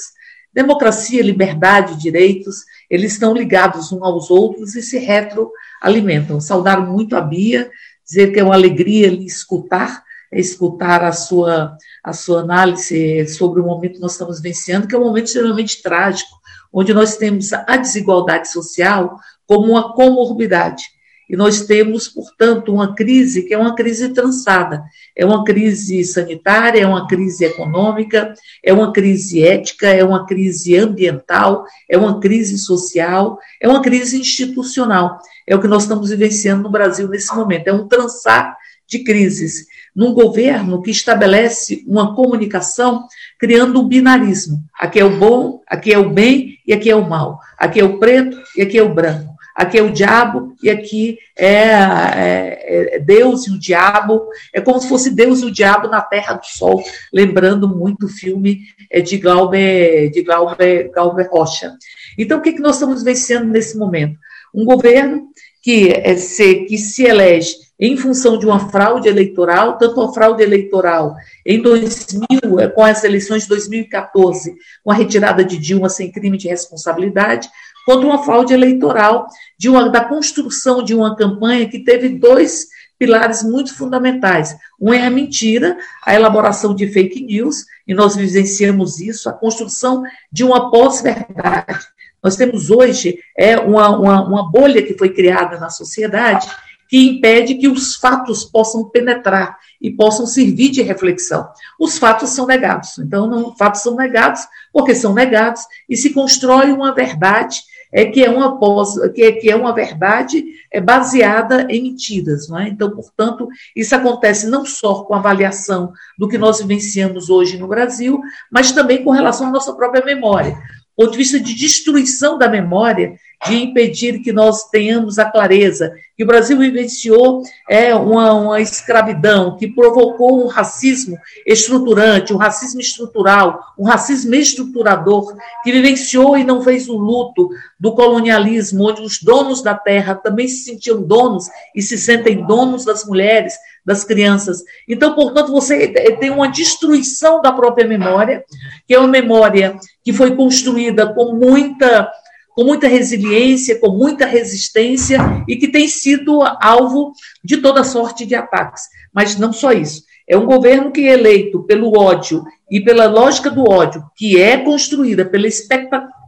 democracia, 0.53 1.23
liberdade, 1.23 2.01
direitos, 2.01 2.65
eles 2.89 3.13
estão 3.13 3.35
ligados 3.35 3.93
uns 3.93 4.03
aos 4.03 4.31
outros 4.31 4.75
e 4.75 4.83
se 4.83 4.99
retroalimentam. 4.99 6.41
Saudar 6.41 6.81
muito 6.81 7.17
a 7.17 7.21
Bia, 7.21 7.71
dizer 8.05 8.33
que 8.33 8.41
é 8.41 8.45
uma 8.45 8.55
alegria 8.55 9.09
lhe 9.09 9.27
escutar 9.27 10.07
escutar 10.33 11.05
a 11.05 11.13
sua, 11.13 11.77
a 12.03 12.13
sua 12.13 12.41
análise 12.41 13.27
sobre 13.29 13.61
o 13.61 13.65
momento 13.65 13.95
que 13.95 14.01
nós 14.01 14.13
estamos 14.13 14.41
vivenciando, 14.41 14.87
que 14.87 14.95
é 14.95 14.99
um 14.99 15.05
momento 15.05 15.27
extremamente 15.27 15.83
trágico, 15.83 16.37
onde 16.73 16.93
nós 16.93 17.17
temos 17.17 17.53
a 17.53 17.77
desigualdade 17.77 18.51
social 18.51 19.19
como 19.47 19.71
uma 19.71 19.95
comorbidade. 19.95 20.85
E 21.29 21.37
nós 21.37 21.63
temos, 21.63 22.07
portanto, 22.09 22.73
uma 22.73 22.95
crise 22.95 23.43
que 23.43 23.53
é 23.53 23.59
uma 23.59 23.75
crise 23.75 24.11
trançada. 24.11 24.85
É 25.15 25.27
uma 25.27 25.45
crise 25.45 26.05
sanitária, 26.05 26.81
é 26.81 26.87
uma 26.87 27.07
crise 27.07 27.45
econômica, 27.45 28.33
é 28.63 28.73
uma 28.73 28.93
crise 28.93 29.43
ética, 29.43 29.89
é 29.89 30.05
uma 30.05 30.25
crise 30.25 30.77
ambiental, 30.77 31.65
é 31.89 31.99
uma 31.99 32.21
crise 32.21 32.57
social, 32.59 33.39
é 33.61 33.69
uma 33.69 33.83
crise 33.83 34.21
institucional. 34.21 35.19
É 35.47 35.57
o 35.57 35.61
que 35.61 35.69
nós 35.69 35.83
estamos 35.83 36.11
vivenciando 36.11 36.63
no 36.63 36.71
Brasil 36.71 37.09
nesse 37.09 37.35
momento. 37.35 37.69
É 37.69 37.73
um 37.73 37.89
trançar 37.89 38.57
de 38.89 39.01
crises 39.01 39.67
num 39.95 40.13
governo 40.13 40.81
que 40.81 40.91
estabelece 40.91 41.83
uma 41.87 42.15
comunicação 42.15 43.07
criando 43.39 43.81
um 43.81 43.89
binarismo. 43.89 44.63
Aqui 44.79 45.01
é 45.01 45.05
o 45.05 45.19
bom, 45.19 45.61
aqui 45.67 45.93
é 45.93 45.99
o 45.99 46.11
bem 46.11 46.59
e 46.67 46.73
aqui 46.73 46.91
é 46.91 46.95
o 46.95 47.09
mal. 47.09 47.41
Aqui 47.59 47.81
é 47.81 47.85
o 47.85 47.99
preto 47.99 48.37
e 48.57 48.63
aqui 48.63 48.79
é 48.79 48.83
o 48.83 48.95
branco. 48.95 49.36
Aqui 49.57 49.79
é 49.79 49.83
o 49.83 49.91
diabo 49.91 50.55
e 50.63 50.69
aqui 50.69 51.19
é, 51.35 51.49
é, 51.49 52.97
é 52.97 52.99
Deus 52.99 53.47
e 53.47 53.53
o 53.53 53.59
diabo. 53.59 54.29
É 54.53 54.61
como 54.61 54.79
se 54.79 54.87
fosse 54.87 55.11
Deus 55.11 55.41
e 55.41 55.47
o 55.47 55.51
diabo 55.51 55.89
na 55.89 56.03
Terra 56.03 56.35
do 56.35 56.45
Sol, 56.45 56.85
lembrando 57.11 57.67
muito 57.67 58.05
o 58.05 58.09
filme 58.09 58.61
é, 58.91 59.01
de 59.01 59.17
Glauber, 59.17 60.11
de 60.11 60.23
Glauber, 60.23 60.91
Glauber 60.93 61.29
Rocha. 61.31 61.73
Então, 62.19 62.39
o 62.39 62.43
que, 62.43 62.53
que 62.53 62.61
nós 62.61 62.77
estamos 62.77 63.03
vencendo 63.03 63.47
nesse 63.47 63.79
momento? 63.79 64.19
Um 64.55 64.65
governo 64.67 65.29
que, 65.63 65.89
é, 65.89 66.17
se, 66.17 66.67
que 66.67 66.77
se 66.77 67.05
elege 67.05 67.66
em 67.79 67.97
função 67.97 68.39
de 68.39 68.47
uma 68.47 68.71
fraude 68.71 69.09
eleitoral, 69.09 69.77
tanto 69.77 70.01
a 70.01 70.13
fraude 70.13 70.43
eleitoral 70.43 71.15
em 71.45 71.61
2000, 71.61 72.61
é, 72.61 72.69
com 72.69 72.83
as 72.83 73.05
eleições 73.05 73.43
de 73.43 73.49
2014, 73.51 74.57
com 74.83 74.91
a 74.91 74.95
retirada 74.95 75.45
de 75.45 75.59
Dilma 75.59 75.89
sem 75.89 76.11
crime 76.11 76.39
de 76.39 76.49
responsabilidade, 76.49 77.49
quanto 77.85 78.07
uma 78.07 78.25
fraude 78.25 78.55
eleitoral 78.55 79.27
de 79.59 79.69
uma, 79.69 79.89
da 79.91 80.05
construção 80.05 80.83
de 80.83 80.95
uma 80.95 81.15
campanha 81.15 81.69
que 81.69 81.85
teve 81.85 82.09
dois 82.09 82.67
pilares 82.99 83.43
muito 83.43 83.75
fundamentais. 83.77 84.57
Um 84.81 84.93
é 84.93 85.07
a 85.07 85.11
mentira, 85.11 85.77
a 86.05 86.15
elaboração 86.15 86.75
de 86.75 86.89
fake 86.89 87.23
news, 87.25 87.65
e 87.87 87.95
nós 87.95 88.17
vivenciamos 88.17 89.01
isso, 89.01 89.29
a 89.29 89.35
construção 89.35 90.03
de 90.33 90.43
uma 90.43 90.71
pós-verdade. 90.71 91.87
Nós 92.23 92.37
temos 92.37 92.71
hoje 92.71 93.19
é, 93.39 93.59
uma, 93.59 93.91
uma, 93.91 94.27
uma 94.27 94.51
bolha 94.51 94.83
que 94.83 94.97
foi 94.97 95.11
criada 95.11 95.61
na 95.61 95.69
sociedade 95.69 96.49
que 96.89 96.99
impede 96.99 97.55
que 97.55 97.69
os 97.69 97.97
fatos 97.97 98.45
possam 98.45 98.85
penetrar 98.89 99.57
e 99.81 99.91
possam 99.91 100.27
servir 100.27 100.71
de 100.71 100.83
reflexão. 100.83 101.49
Os 101.79 101.99
fatos 101.99 102.31
são 102.31 102.47
negados. 102.47 102.99
Então, 102.99 103.27
não, 103.27 103.57
fatos 103.57 103.83
são 103.83 103.97
negados 103.97 104.43
porque 104.73 104.95
são 104.95 105.13
negados 105.15 105.63
e 105.89 105.97
se 105.97 106.11
constrói 106.11 106.73
uma 106.73 106.95
verdade 106.95 107.61
é 107.93 108.05
que 108.05 108.23
é 108.23 108.29
uma 108.29 108.59
pós, 108.59 108.95
que 109.15 109.23
é, 109.23 109.33
que 109.33 109.51
é 109.51 109.57
uma 109.57 109.73
verdade 109.73 110.45
é 110.73 110.81
baseada 110.81 111.67
em 111.71 111.83
mentiras, 111.83 112.49
não 112.49 112.59
é? 112.59 112.69
Então, 112.69 112.91
portanto, 112.91 113.49
isso 113.75 113.95
acontece 113.95 114.49
não 114.49 114.67
só 114.67 115.05
com 115.05 115.15
a 115.15 115.19
avaliação 115.19 115.93
do 116.19 116.29
que 116.29 116.37
nós 116.37 116.59
vivenciamos 116.59 117.31
hoje 117.31 117.57
no 117.57 117.69
Brasil, 117.69 118.21
mas 118.51 118.73
também 118.73 119.03
com 119.05 119.11
relação 119.11 119.49
à 119.49 119.51
nossa 119.51 119.73
própria 119.75 120.05
memória. 120.05 120.51
Do 120.51 121.05
ponto 121.05 121.13
de 121.13 121.19
vista 121.19 121.39
de 121.39 121.55
destruição 121.55 122.39
da 122.39 122.49
memória, 122.49 123.15
de 123.47 123.57
impedir 123.57 124.21
que 124.21 124.33
nós 124.33 124.69
tenhamos 124.71 125.19
a 125.19 125.25
clareza 125.25 125.93
que 126.17 126.25
o 126.25 126.27
Brasil 126.27 126.57
vivenciou 126.59 127.43
é, 127.69 127.95
uma, 127.95 128.33
uma 128.33 128.61
escravidão 128.61 129.57
que 129.57 129.69
provocou 129.69 130.43
um 130.43 130.47
racismo 130.47 131.19
estruturante, 131.47 132.33
um 132.33 132.39
racismo 132.39 132.81
estrutural, 132.81 133.61
um 133.79 133.85
racismo 133.85 134.35
estruturador, 134.35 135.37
que 135.63 135.71
vivenciou 135.71 136.39
e 136.39 136.43
não 136.43 136.63
fez 136.63 136.89
o 136.89 136.97
luto 136.97 137.51
do 137.79 137.95
colonialismo, 137.95 138.89
onde 138.89 139.03
os 139.03 139.21
donos 139.23 139.63
da 139.63 139.75
terra 139.75 140.15
também 140.15 140.49
se 140.49 140.65
sentiam 140.65 141.03
donos 141.03 141.49
e 141.75 141.83
se 141.83 141.99
sentem 141.99 142.47
donos 142.47 142.87
das 142.87 143.05
mulheres, 143.05 143.53
das 143.85 144.03
crianças. 144.03 144.65
Então, 144.89 145.15
portanto, 145.15 145.53
você 145.53 145.89
tem 146.19 146.31
uma 146.31 146.49
destruição 146.49 147.43
da 147.43 147.53
própria 147.53 147.87
memória, 147.87 148.43
que 148.89 148.95
é 148.95 148.99
uma 148.99 149.07
memória 149.07 149.77
que 150.03 150.15
foi 150.15 150.35
construída 150.35 151.13
com 151.13 151.35
muita 151.35 152.11
com 152.57 152.65
muita 152.65 152.89
resiliência, 152.89 153.79
com 153.79 153.91
muita 153.91 154.25
resistência 154.25 155.19
e 155.47 155.57
que 155.57 155.69
tem 155.69 155.87
sido 155.87 156.41
alvo 156.59 157.13
de 157.45 157.59
toda 157.59 157.85
sorte 157.85 158.25
de 158.25 158.35
ataques. 158.35 158.85
Mas 159.13 159.37
não 159.39 159.53
só 159.53 159.73
isso. 159.73 160.05
É 160.27 160.39
um 160.39 160.47
governo 160.47 160.91
que 160.91 161.07
é 161.07 161.13
eleito 161.13 161.65
pelo 161.65 161.97
ódio 161.97 162.43
e 162.71 162.81
pela 162.81 163.05
lógica 163.07 163.51
do 163.51 163.71
ódio, 163.71 164.03
que 164.17 164.41
é 164.41 164.57
construída 164.57 165.23
pela 165.23 165.47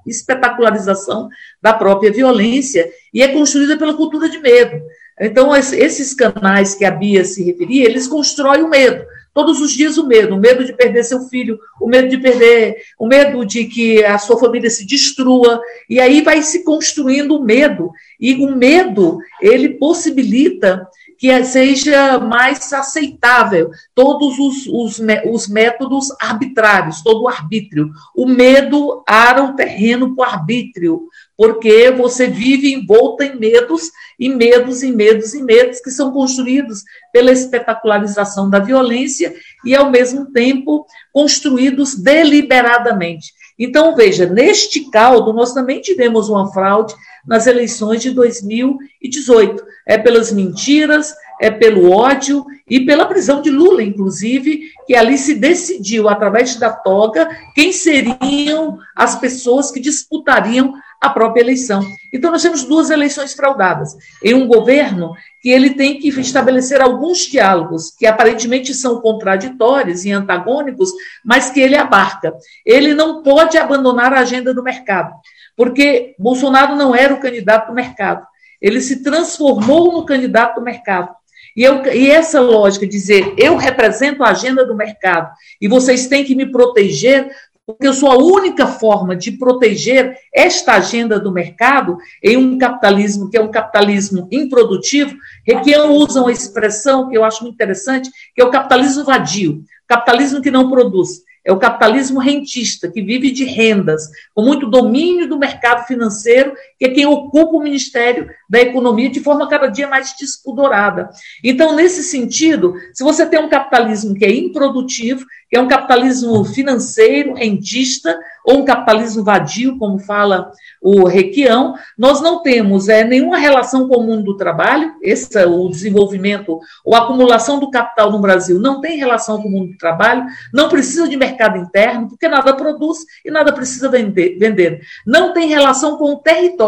espetacularização 0.07 1.31
da 1.63 1.73
própria 1.73 2.13
violência 2.13 2.87
e 3.13 3.23
é 3.23 3.29
construída 3.29 3.79
pela 3.79 3.95
cultura 3.95 4.29
de 4.29 4.39
medo. 4.39 4.83
Então, 5.19 5.57
esses 5.57 6.13
canais 6.13 6.75
que 6.75 6.85
a 6.85 6.91
Bia 6.91 7.25
se 7.25 7.43
referia, 7.43 7.87
eles 7.87 8.07
constroem 8.07 8.63
o 8.63 8.69
medo. 8.69 9.03
Todos 9.39 9.61
os 9.61 9.71
dias 9.71 9.97
o 9.97 10.05
medo, 10.05 10.35
o 10.35 10.41
medo 10.41 10.65
de 10.65 10.73
perder 10.73 11.05
seu 11.05 11.21
filho, 11.29 11.61
o 11.81 11.87
medo 11.87 12.09
de 12.09 12.19
perder, 12.19 12.75
o 12.99 13.07
medo 13.07 13.47
de 13.47 13.67
que 13.67 14.05
a 14.05 14.19
sua 14.19 14.37
família 14.37 14.69
se 14.69 14.85
destrua, 14.85 15.63
e 15.89 16.01
aí 16.01 16.23
vai 16.23 16.43
se 16.43 16.65
construindo 16.65 17.37
o 17.37 17.45
medo. 17.45 17.93
E 18.19 18.35
o 18.35 18.51
medo, 18.57 19.19
ele 19.41 19.69
possibilita 19.69 20.89
que 21.19 21.45
seja 21.45 22.21
mais 22.21 22.73
aceitável 22.73 23.71
todos 23.93 24.39
os, 24.39 24.67
os, 24.69 25.01
os 25.27 25.49
métodos 25.49 26.07
arbitrários, 26.21 27.03
todo 27.03 27.23
o 27.23 27.29
arbítrio. 27.29 27.91
O 28.17 28.25
medo 28.25 29.03
ara 29.05 29.43
o 29.43 29.55
terreno 29.55 30.15
para 30.15 30.29
o 30.29 30.33
arbítrio, 30.33 31.09
porque 31.37 31.91
você 31.91 32.29
vive 32.29 32.73
envolta 32.73 33.25
em 33.25 33.37
medos, 33.37 33.91
e 34.19 34.29
medos, 34.29 34.85
e 34.85 34.93
medos, 34.93 35.35
e 35.35 35.43
medos, 35.43 35.81
que 35.81 35.91
são 35.91 36.13
construídos 36.13 36.85
pela 37.13 37.33
espetacularização 37.33 38.49
da 38.49 38.61
violência 38.61 39.35
e, 39.65 39.75
ao 39.75 39.91
mesmo 39.91 40.27
tempo, 40.31 40.87
construídos 41.13 41.97
deliberadamente. 41.97 43.33
Então, 43.59 43.97
veja, 43.97 44.25
neste 44.25 44.89
caldo, 44.89 45.33
nós 45.33 45.53
também 45.53 45.81
tivemos 45.81 46.29
uma 46.29 46.53
fraude 46.53 46.95
nas 47.29 47.47
eleições 47.47 48.01
de 48.01 48.11
2018. 48.11 49.65
É 49.87 49.99
pelas 49.99 50.33
mentiras, 50.33 51.15
é 51.41 51.51
pelo 51.51 51.93
ódio 51.93 52.45
e 52.69 52.81
pela 52.81 53.07
prisão 53.07 53.41
de 53.41 53.51
Lula, 53.51 53.83
inclusive, 53.83 54.73
que 54.87 54.95
ali 54.97 55.17
se 55.17 55.35
decidiu, 55.35 56.09
através 56.09 56.57
da 56.57 56.71
toga, 56.71 57.29
quem 57.55 57.71
seriam 57.71 58.79
as 58.97 59.15
pessoas 59.15 59.71
que 59.71 59.79
disputariam 59.79 60.75
a 61.01 61.11
própria 61.11 61.43
eleição. 61.43 61.81
Então, 62.13 62.31
nós 62.31 62.43
temos 62.43 62.65
duas 62.65 62.91
eleições 62.91 63.33
fraudadas. 63.33 63.97
Em 64.23 64.35
um 64.35 64.49
governo 64.49 65.13
que 65.41 65.49
ele 65.49 65.71
tem 65.71 65.99
que 65.99 66.09
estabelecer 66.09 66.81
alguns 66.81 67.19
diálogos 67.19 67.95
que 67.97 68.07
aparentemente 68.07 68.75
são 68.75 69.01
contraditórios 69.01 70.05
e 70.05 70.11
antagônicos, 70.11 70.91
mas 71.25 71.51
que 71.51 71.61
ele 71.61 71.77
abarca. 71.77 72.35
Ele 72.67 72.95
não 72.95 73.23
pode 73.23 73.57
abandonar 73.57 74.13
a 74.13 74.21
agenda 74.21 74.53
do 74.53 74.63
mercado, 74.63 75.15
porque 75.59 76.15
Bolsonaro 76.17 76.77
não 76.77 76.95
era 76.95 77.13
o 77.13 77.19
candidato 77.19 77.67
do 77.67 77.75
mercado. 77.75 78.25
Ele 78.63 78.81
se 78.81 79.03
transformou 79.03 79.93
no 79.93 80.07
candidato 80.07 80.55
do 80.55 80.65
mercado. 80.65 81.11
E, 81.57 81.65
eu, 81.65 81.85
e 81.87 82.09
essa 82.09 82.41
lógica 82.41 82.87
dizer 82.87 83.35
eu 83.37 83.57
represento 83.57 84.23
a 84.23 84.31
agenda 84.31 84.65
do 84.65 84.77
mercado 84.77 85.33
e 85.61 85.67
vocês 85.67 86.07
têm 86.07 86.25
que 86.25 86.37
me 86.37 86.53
proteger, 86.53 87.29
porque 87.67 87.89
eu 87.89 87.93
sou 87.93 88.09
a 88.09 88.17
única 88.17 88.69
forma 88.69 89.17
de 89.17 89.33
proteger 89.33 90.17
esta 90.33 90.75
agenda 90.75 91.19
do 91.19 91.33
mercado 91.33 91.99
em 92.23 92.37
um 92.37 92.57
capitalismo 92.57 93.29
que 93.29 93.37
é 93.37 93.43
um 93.43 93.51
capitalismo 93.51 94.29
improdutivo, 94.31 95.17
que 95.65 95.77
usam 95.77 96.29
a 96.29 96.33
expressão 96.33 97.09
que 97.09 97.19
eu 97.19 97.25
acho 97.25 97.43
muito 97.43 97.55
interessante, 97.55 98.09
que 98.33 98.41
é 98.41 98.45
o 98.45 98.51
capitalismo 98.51 99.03
vadio, 99.03 99.65
capitalismo 99.89 100.41
que 100.41 100.53
não 100.53 100.71
produz. 100.71 101.23
É 101.49 101.53
o 101.53 101.57
capitalismo 101.57 102.21
rentista, 102.21 102.91
que 102.91 103.01
vive 103.01 103.31
de 103.31 103.43
rendas, 103.43 104.11
com 104.35 104.43
muito 104.43 104.69
domínio 104.69 105.27
do 105.27 105.39
mercado 105.39 105.87
financeiro, 105.87 106.53
que 106.79 106.85
é 106.85 106.91
quem 106.91 107.07
ocupa 107.07 107.57
o 107.57 107.63
Ministério 107.63 108.29
da 108.49 108.61
Economia 108.61 109.11
de 109.11 109.21
forma 109.21 109.49
cada 109.49 109.67
dia 109.67 109.89
mais 109.89 110.15
despudorada. 110.19 111.11
Então, 111.43 111.75
nesse 111.75 112.03
sentido, 112.05 112.75
se 112.95 113.03
você 113.03 113.27
tem 113.27 113.41
um 113.41 113.49
capitalismo 113.49 114.15
que 114.15 114.25
é 114.25 114.33
improdutivo, 114.33 115.27
que 115.51 115.57
é 115.57 115.61
um 115.61 115.67
capitalismo 115.69 116.45
financeiro, 116.45 117.35
rentista, 117.35 118.17
ou 118.45 118.59
um 118.59 118.65
capitalismo 118.65 119.25
vadio, 119.25 119.77
como 119.79 119.99
fala 119.99 120.53
o 120.81 121.07
Requião, 121.07 121.75
nós 121.99 122.21
não 122.21 122.43
temos 122.43 122.89
é, 122.89 123.03
nenhuma 123.03 123.39
relação 123.39 123.89
com 123.89 123.97
o 123.97 124.07
mundo 124.07 124.23
do 124.23 124.37
trabalho, 124.37 124.95
esse 125.03 125.37
é 125.39 125.47
o 125.47 125.69
desenvolvimento 125.69 126.61
ou 126.85 126.95
acumulação 126.95 127.59
do 127.59 127.71
capital 127.71 128.11
no 128.11 128.21
Brasil 128.21 128.59
não 128.59 128.81
tem 128.81 128.97
relação 128.99 129.43
com 129.43 129.49
o 129.49 129.51
mundo 129.51 129.73
do 129.73 129.79
trabalho, 129.79 130.25
não 130.53 130.69
precisa 130.69 131.09
de 131.09 131.17
mercado 131.17 131.59
interno, 131.59 132.09
porque 132.09 132.29
nada 132.29 132.55
produz 132.55 132.99
e 133.25 133.31
nada 133.31 133.53
precisa 133.53 133.89
vender. 133.89 134.81
Não 135.07 135.33
tem 135.33 135.49
relação 135.49 135.97
com 135.97 136.13
o 136.13 136.17
território 136.17 136.68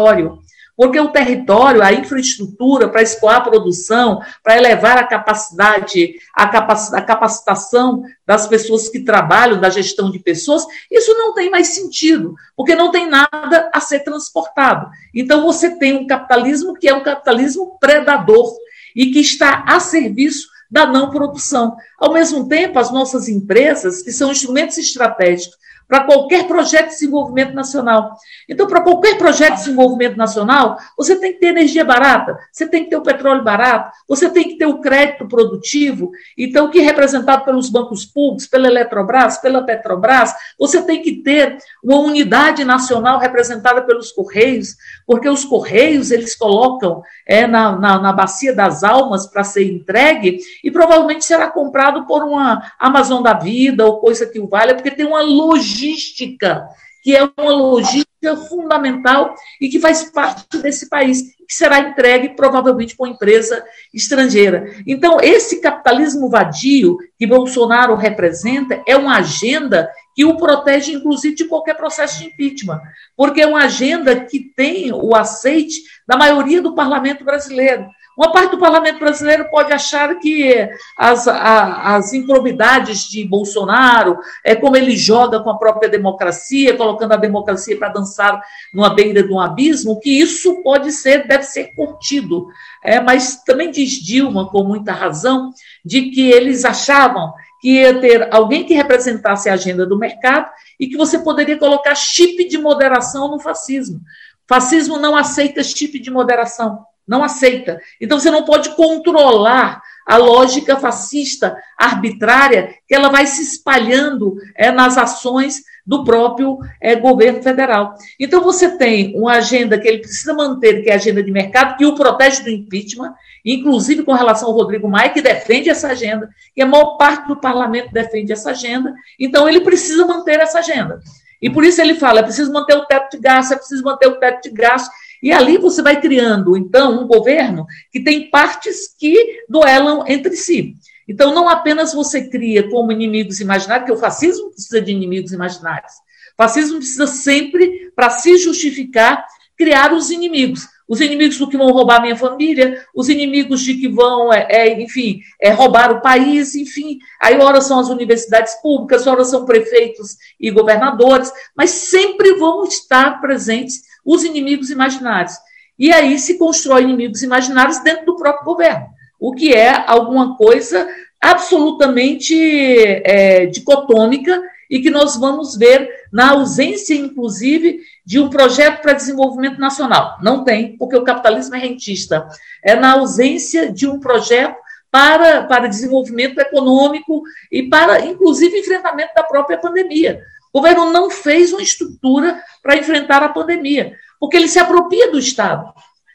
porque 0.81 0.99
o 0.99 1.09
território, 1.09 1.83
a 1.83 1.93
infraestrutura 1.93 2.89
para 2.89 3.03
escoar 3.03 3.35
a 3.35 3.41
produção, 3.41 4.19
para 4.43 4.57
elevar 4.57 4.97
a 4.97 5.05
capacidade, 5.05 6.15
a, 6.33 6.47
capac, 6.47 6.95
a 6.95 7.01
capacitação 7.03 8.03
das 8.25 8.47
pessoas 8.47 8.89
que 8.89 9.01
trabalham, 9.01 9.59
da 9.59 9.69
gestão 9.69 10.09
de 10.09 10.17
pessoas, 10.17 10.65
isso 10.89 11.13
não 11.13 11.35
tem 11.35 11.51
mais 11.51 11.67
sentido, 11.67 12.33
porque 12.55 12.73
não 12.73 12.89
tem 12.89 13.07
nada 13.07 13.69
a 13.71 13.79
ser 13.79 13.99
transportado. 13.99 14.89
Então, 15.13 15.43
você 15.43 15.77
tem 15.77 15.93
um 15.93 16.07
capitalismo 16.07 16.73
que 16.73 16.87
é 16.87 16.95
um 16.95 17.03
capitalismo 17.03 17.77
predador 17.79 18.51
e 18.95 19.11
que 19.11 19.19
está 19.19 19.63
a 19.67 19.79
serviço 19.79 20.49
da 20.69 20.87
não 20.87 21.11
produção. 21.11 21.75
Ao 21.99 22.11
mesmo 22.11 22.47
tempo, 22.47 22.79
as 22.79 22.91
nossas 22.91 23.27
empresas, 23.27 24.01
que 24.01 24.11
são 24.11 24.31
instrumentos 24.31 24.79
estratégicos 24.79 25.60
para 25.91 26.05
qualquer 26.05 26.47
projeto 26.47 26.85
de 26.85 26.93
desenvolvimento 26.93 27.53
nacional. 27.53 28.15
Então, 28.47 28.65
para 28.65 28.79
qualquer 28.79 29.17
projeto 29.17 29.55
de 29.55 29.59
desenvolvimento 29.65 30.15
nacional, 30.15 30.77
você 30.97 31.17
tem 31.17 31.33
que 31.33 31.39
ter 31.39 31.47
energia 31.47 31.83
barata, 31.83 32.39
você 32.49 32.65
tem 32.65 32.85
que 32.85 32.89
ter 32.89 32.95
o 32.95 33.01
petróleo 33.01 33.43
barato, 33.43 33.91
você 34.07 34.29
tem 34.29 34.45
que 34.47 34.57
ter 34.57 34.67
o 34.67 34.79
crédito 34.79 35.27
produtivo, 35.27 36.11
então, 36.37 36.69
que 36.69 36.79
é 36.79 36.81
representado 36.81 37.43
pelos 37.43 37.69
bancos 37.69 38.05
públicos, 38.05 38.47
pela 38.47 38.67
Eletrobras, 38.67 39.37
pela 39.39 39.63
Petrobras, 39.63 40.33
você 40.57 40.81
tem 40.81 41.01
que 41.01 41.11
ter 41.11 41.57
uma 41.83 41.99
unidade 41.99 42.63
nacional 42.63 43.19
representada 43.19 43.81
pelos 43.81 44.13
Correios, 44.13 44.77
porque 45.05 45.27
os 45.27 45.43
Correios, 45.43 46.09
eles 46.09 46.37
colocam 46.37 47.03
é, 47.27 47.45
na, 47.45 47.77
na, 47.77 47.99
na 47.99 48.13
bacia 48.13 48.55
das 48.55 48.81
almas 48.81 49.27
para 49.27 49.43
ser 49.43 49.69
entregue, 49.69 50.37
e 50.63 50.71
provavelmente 50.71 51.25
será 51.25 51.49
comprado 51.49 52.05
por 52.05 52.23
uma 52.23 52.71
Amazon 52.79 53.21
da 53.21 53.33
vida, 53.33 53.85
ou 53.85 53.99
coisa 53.99 54.25
que 54.25 54.39
o 54.39 54.47
valha, 54.47 54.73
porque 54.73 54.89
tem 54.89 55.05
uma 55.05 55.21
logística 55.21 55.80
logística, 55.81 56.67
que 57.03 57.15
é 57.15 57.23
uma 57.23 57.51
logística 57.51 58.37
fundamental 58.47 59.33
e 59.59 59.67
que 59.69 59.79
faz 59.79 60.03
parte 60.11 60.59
desse 60.59 60.87
país, 60.87 61.21
que 61.47 61.53
será 61.53 61.79
entregue 61.79 62.29
provavelmente 62.29 62.95
por 62.95 63.07
uma 63.07 63.13
empresa 63.13 63.63
estrangeira. 63.91 64.71
Então, 64.85 65.19
esse 65.19 65.59
capitalismo 65.59 66.29
vadio 66.29 66.97
que 67.17 67.25
Bolsonaro 67.25 67.95
representa 67.95 68.81
é 68.87 68.95
uma 68.95 69.17
agenda 69.17 69.89
que 70.15 70.23
o 70.25 70.37
protege, 70.37 70.93
inclusive, 70.93 71.35
de 71.35 71.45
qualquer 71.45 71.75
processo 71.75 72.19
de 72.19 72.27
impeachment, 72.27 72.79
porque 73.17 73.41
é 73.41 73.47
uma 73.47 73.63
agenda 73.63 74.19
que 74.25 74.51
tem 74.55 74.91
o 74.93 75.15
aceite 75.15 75.81
da 76.07 76.17
maioria 76.17 76.61
do 76.61 76.75
parlamento 76.75 77.23
brasileiro. 77.23 77.87
Uma 78.17 78.31
parte 78.31 78.51
do 78.51 78.59
parlamento 78.59 78.99
brasileiro 78.99 79.49
pode 79.49 79.71
achar 79.71 80.19
que 80.19 80.69
as, 80.97 81.27
a, 81.27 81.95
as 81.95 82.13
improbidades 82.13 83.07
de 83.09 83.25
Bolsonaro, 83.25 84.17
é 84.43 84.53
como 84.53 84.75
ele 84.75 84.97
joga 84.97 85.39
com 85.39 85.49
a 85.49 85.57
própria 85.57 85.89
democracia, 85.89 86.75
colocando 86.75 87.13
a 87.13 87.17
democracia 87.17 87.77
para 87.77 87.89
dançar 87.89 88.41
numa 88.73 88.93
beira 88.93 89.23
de 89.23 89.31
um 89.31 89.39
abismo, 89.39 89.99
que 89.99 90.09
isso 90.09 90.61
pode 90.61 90.91
ser, 90.91 91.25
deve 91.25 91.43
ser 91.43 91.73
curtido. 91.73 92.47
É, 92.83 92.99
mas 92.99 93.43
também 93.43 93.71
diz 93.71 93.91
Dilma, 93.91 94.49
com 94.49 94.63
muita 94.63 94.91
razão, 94.91 95.51
de 95.83 96.09
que 96.09 96.29
eles 96.29 96.65
achavam 96.65 97.33
que 97.61 97.79
ia 97.79 97.99
ter 98.01 98.27
alguém 98.33 98.65
que 98.65 98.73
representasse 98.73 99.47
a 99.47 99.53
agenda 99.53 99.85
do 99.85 99.97
mercado 99.97 100.49
e 100.79 100.87
que 100.87 100.97
você 100.97 101.19
poderia 101.19 101.57
colocar 101.57 101.95
chip 101.95 102.47
de 102.47 102.57
moderação 102.57 103.29
no 103.29 103.39
fascismo. 103.39 104.01
Fascismo 104.49 104.97
não 104.97 105.15
aceita 105.15 105.63
chip 105.63 105.97
de 105.99 106.11
moderação 106.11 106.85
não 107.11 107.25
aceita. 107.25 107.81
Então 107.99 108.17
você 108.17 108.31
não 108.31 108.45
pode 108.45 108.69
controlar 108.69 109.81
a 110.07 110.15
lógica 110.15 110.77
fascista 110.77 111.57
arbitrária 111.77 112.73
que 112.87 112.95
ela 112.95 113.09
vai 113.09 113.27
se 113.27 113.43
espalhando 113.43 114.37
é, 114.55 114.71
nas 114.71 114.97
ações 114.97 115.61
do 115.85 116.05
próprio 116.05 116.57
é, 116.79 116.95
governo 116.95 117.43
federal. 117.43 117.95
Então 118.17 118.41
você 118.41 118.77
tem 118.77 119.13
uma 119.17 119.33
agenda 119.33 119.77
que 119.77 119.89
ele 119.89 119.97
precisa 119.97 120.33
manter, 120.33 120.83
que 120.83 120.89
é 120.89 120.93
a 120.93 120.95
agenda 120.95 121.21
de 121.21 121.31
mercado, 121.31 121.75
que 121.75 121.85
o 121.85 121.95
protege 121.95 122.43
do 122.43 122.49
impeachment, 122.49 123.13
inclusive 123.43 124.03
com 124.03 124.13
relação 124.13 124.47
ao 124.47 124.55
Rodrigo 124.55 124.87
Maia, 124.87 125.09
que 125.09 125.21
defende 125.21 125.69
essa 125.69 125.89
agenda, 125.89 126.29
e 126.55 126.61
a 126.61 126.65
maior 126.65 126.95
parte 126.95 127.27
do 127.27 127.35
parlamento 127.35 127.91
defende 127.91 128.31
essa 128.31 128.51
agenda, 128.51 128.93
então 129.19 129.49
ele 129.49 129.59
precisa 129.59 130.05
manter 130.05 130.39
essa 130.39 130.59
agenda. 130.59 131.01
E 131.41 131.49
por 131.49 131.65
isso 131.65 131.81
ele 131.81 131.95
fala: 131.95 132.19
é 132.19 132.23
preciso 132.23 132.53
manter 132.53 132.77
o 132.77 132.85
teto 132.85 133.17
de 133.17 133.19
gasto, 133.21 133.53
é 133.53 133.57
preciso 133.57 133.83
manter 133.83 134.07
o 134.07 134.19
teto 134.19 134.43
de 134.43 134.51
gasto, 134.51 134.91
e 135.21 135.31
ali 135.31 135.57
você 135.57 135.81
vai 135.81 136.01
criando, 136.01 136.57
então, 136.57 137.03
um 137.03 137.07
governo 137.07 137.65
que 137.91 138.03
tem 138.03 138.29
partes 138.29 138.95
que 138.97 139.43
duelam 139.47 140.03
entre 140.07 140.35
si. 140.35 140.75
Então, 141.07 141.33
não 141.33 141.47
apenas 141.47 141.93
você 141.93 142.27
cria 142.27 142.69
como 142.69 142.91
inimigos 142.91 143.39
imaginários, 143.39 143.85
porque 143.85 143.97
o 143.97 144.01
fascismo 144.01 144.49
precisa 144.51 144.81
de 144.81 144.91
inimigos 144.91 145.31
imaginários. 145.31 145.91
O 146.33 146.43
fascismo 146.43 146.77
precisa 146.77 147.05
sempre, 147.05 147.91
para 147.95 148.09
se 148.09 148.37
justificar, 148.37 149.25
criar 149.57 149.93
os 149.93 150.09
inimigos. 150.09 150.67
Os 150.87 150.99
inimigos 150.99 151.37
do 151.37 151.47
que 151.47 151.57
vão 151.57 151.71
roubar 151.71 152.01
minha 152.01 152.17
família, 152.17 152.83
os 152.93 153.07
inimigos 153.07 153.61
de 153.61 153.75
que 153.75 153.87
vão, 153.87 154.33
é, 154.33 154.47
é, 154.49 154.81
enfim, 154.81 155.21
é, 155.39 155.51
roubar 155.51 155.91
o 155.91 156.01
país, 156.01 156.55
enfim. 156.55 156.97
Aí, 157.21 157.37
ora 157.39 157.61
são 157.61 157.79
as 157.79 157.89
universidades 157.89 158.55
públicas, 158.55 159.07
ora 159.07 159.23
são 159.23 159.45
prefeitos 159.45 160.17
e 160.39 160.51
governadores, 160.51 161.31
mas 161.55 161.69
sempre 161.69 162.33
vão 162.35 162.63
estar 162.63 163.21
presentes 163.21 163.90
os 164.05 164.23
inimigos 164.23 164.69
imaginários. 164.69 165.33
E 165.77 165.91
aí 165.91 166.19
se 166.19 166.37
constrói 166.37 166.83
inimigos 166.83 167.23
imaginários 167.23 167.79
dentro 167.79 168.05
do 168.05 168.15
próprio 168.15 168.45
governo, 168.45 168.87
o 169.19 169.33
que 169.33 169.53
é 169.53 169.83
alguma 169.87 170.35
coisa 170.37 170.87
absolutamente 171.19 172.35
é, 172.35 173.45
dicotômica 173.45 174.41
e 174.69 174.79
que 174.79 174.89
nós 174.89 175.17
vamos 175.17 175.57
ver 175.57 175.89
na 176.11 176.31
ausência, 176.31 176.93
inclusive, 176.93 177.81
de 178.05 178.19
um 178.19 178.29
projeto 178.29 178.81
para 178.81 178.93
desenvolvimento 178.93 179.59
nacional. 179.59 180.17
Não 180.23 180.43
tem, 180.43 180.77
porque 180.77 180.95
o 180.95 181.03
capitalismo 181.03 181.55
é 181.55 181.59
rentista. 181.59 182.25
É 182.63 182.75
na 182.75 182.93
ausência 182.93 183.71
de 183.71 183.85
um 183.85 183.99
projeto 183.99 184.55
para, 184.89 185.43
para 185.43 185.67
desenvolvimento 185.67 186.39
econômico 186.39 187.21
e 187.51 187.63
para, 187.63 188.05
inclusive, 188.05 188.59
enfrentamento 188.59 189.13
da 189.13 189.23
própria 189.23 189.57
pandemia. 189.57 190.21
O 190.53 190.59
governo 190.59 190.91
não 190.91 191.09
fez 191.09 191.53
uma 191.53 191.61
estrutura 191.61 192.41
para 192.61 192.75
enfrentar 192.75 193.23
a 193.23 193.29
pandemia, 193.29 193.95
porque 194.19 194.37
ele 194.37 194.47
se 194.47 194.59
apropria 194.59 195.11
do 195.11 195.17
Estado. 195.17 195.73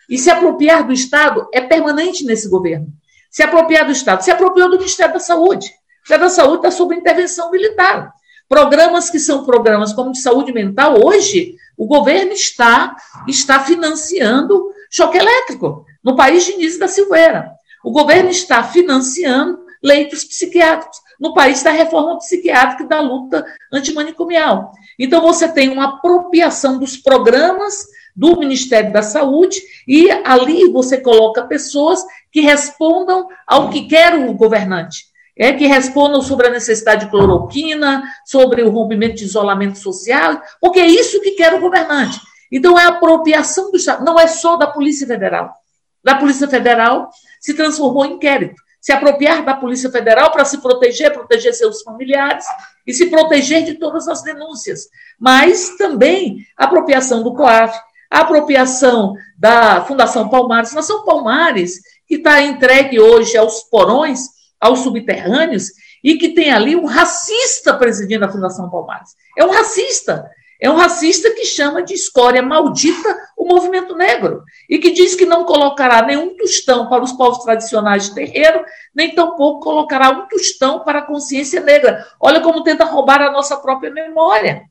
E 0.08 0.18
se 0.18 0.30
apropriar 0.30 0.86
do 0.86 0.92
Estado 0.92 1.48
é 1.52 1.60
permanente 1.60 2.24
nesse 2.24 2.48
governo. 2.48 2.86
Se 3.30 3.42
apropriar 3.42 3.86
do 3.86 3.92
Estado, 3.92 4.22
se 4.22 4.30
apropriou 4.30 4.70
do 4.70 4.78
Ministério 4.78 5.14
da 5.14 5.20
Saúde. 5.20 5.66
O 5.66 6.08
Ministério 6.08 6.24
da 6.24 6.30
Saúde 6.30 6.56
está 6.56 6.70
sob 6.70 6.94
intervenção 6.94 7.50
militar. 7.50 8.12
Programas 8.48 9.10
que 9.10 9.18
são 9.18 9.44
programas 9.44 9.92
como 9.92 10.12
de 10.12 10.20
saúde 10.20 10.52
mental, 10.52 11.04
hoje 11.04 11.56
o 11.76 11.86
governo 11.86 12.32
está, 12.32 12.94
está 13.26 13.60
financiando 13.60 14.70
choque 14.90 15.18
elétrico 15.18 15.84
no 16.02 16.14
país 16.14 16.44
de 16.44 16.52
Início 16.52 16.78
da 16.78 16.86
Silveira. 16.86 17.50
O 17.84 17.90
governo 17.90 18.30
está 18.30 18.62
financiando 18.62 19.65
leitos 19.86 20.24
psiquiátricos, 20.24 20.98
no 21.20 21.32
país 21.32 21.62
da 21.62 21.70
reforma 21.70 22.18
psiquiátrica 22.18 22.82
e 22.82 22.88
da 22.88 23.00
luta 23.00 23.46
antimanicomial. 23.72 24.72
Então, 24.98 25.22
você 25.22 25.48
tem 25.48 25.68
uma 25.68 25.96
apropriação 25.96 26.76
dos 26.78 26.96
programas 26.96 27.86
do 28.14 28.36
Ministério 28.36 28.92
da 28.92 29.02
Saúde 29.02 29.62
e 29.86 30.10
ali 30.24 30.68
você 30.70 30.98
coloca 30.98 31.46
pessoas 31.46 32.04
que 32.32 32.40
respondam 32.40 33.28
ao 33.46 33.70
que 33.70 33.86
quer 33.86 34.14
o 34.14 34.34
governante. 34.34 35.04
É 35.38 35.52
que 35.52 35.66
respondam 35.66 36.22
sobre 36.22 36.46
a 36.46 36.50
necessidade 36.50 37.04
de 37.04 37.10
cloroquina, 37.10 38.02
sobre 38.24 38.62
o 38.62 38.70
rompimento 38.70 39.16
de 39.16 39.24
isolamento 39.24 39.78
social, 39.78 40.40
porque 40.60 40.80
é 40.80 40.86
isso 40.86 41.20
que 41.20 41.32
quer 41.32 41.54
o 41.54 41.60
governante. 41.60 42.18
Então, 42.50 42.78
é 42.78 42.84
a 42.84 42.88
apropriação 42.88 43.70
do 43.70 43.76
Estado, 43.76 44.04
não 44.04 44.18
é 44.18 44.26
só 44.26 44.56
da 44.56 44.66
Polícia 44.66 45.06
Federal. 45.06 45.52
Da 46.02 46.14
Polícia 46.14 46.48
Federal 46.48 47.10
se 47.38 47.52
transformou 47.54 48.06
em 48.06 48.14
inquérito. 48.14 48.65
Se 48.80 48.92
apropriar 48.92 49.44
da 49.44 49.54
Polícia 49.54 49.90
Federal 49.90 50.30
para 50.30 50.44
se 50.44 50.58
proteger, 50.58 51.12
proteger 51.12 51.54
seus 51.54 51.82
familiares 51.82 52.44
e 52.86 52.92
se 52.92 53.06
proteger 53.10 53.64
de 53.64 53.74
todas 53.74 54.06
as 54.06 54.22
denúncias. 54.22 54.88
Mas 55.18 55.76
também 55.76 56.46
a 56.56 56.64
apropriação 56.64 57.22
do 57.22 57.34
COAF, 57.34 57.76
a 58.10 58.20
apropriação 58.20 59.14
da 59.36 59.84
Fundação 59.84 60.28
Palmares. 60.28 60.70
Fundação 60.70 61.04
Palmares, 61.04 61.80
que 62.06 62.16
está 62.16 62.40
entregue 62.42 63.00
hoje 63.00 63.36
aos 63.36 63.62
porões, 63.64 64.20
aos 64.60 64.80
subterrâneos, 64.80 65.70
e 66.02 66.16
que 66.16 66.28
tem 66.28 66.52
ali 66.52 66.76
um 66.76 66.86
racista 66.86 67.74
presidindo 67.74 68.24
a 68.24 68.28
Fundação 68.30 68.70
Palmares. 68.70 69.10
É 69.36 69.44
um 69.44 69.50
racista. 69.50 70.30
É 70.60 70.70
um 70.70 70.76
racista 70.76 71.30
que 71.30 71.44
chama 71.44 71.82
de 71.82 71.94
escória 71.94 72.42
maldita 72.42 73.16
o 73.36 73.44
movimento 73.46 73.94
negro 73.94 74.42
e 74.68 74.78
que 74.78 74.90
diz 74.90 75.14
que 75.14 75.26
não 75.26 75.44
colocará 75.44 76.02
nenhum 76.02 76.36
tostão 76.36 76.88
para 76.88 77.04
os 77.04 77.12
povos 77.12 77.44
tradicionais 77.44 78.04
de 78.04 78.14
terreiro, 78.14 78.64
nem 78.94 79.14
tampouco 79.14 79.60
colocará 79.60 80.10
um 80.10 80.26
tostão 80.26 80.80
para 80.80 81.00
a 81.00 81.06
consciência 81.06 81.60
negra. 81.60 82.06
Olha 82.18 82.40
como 82.40 82.62
tenta 82.62 82.84
roubar 82.84 83.20
a 83.20 83.30
nossa 83.30 83.56
própria 83.56 83.90
memória 83.90 84.62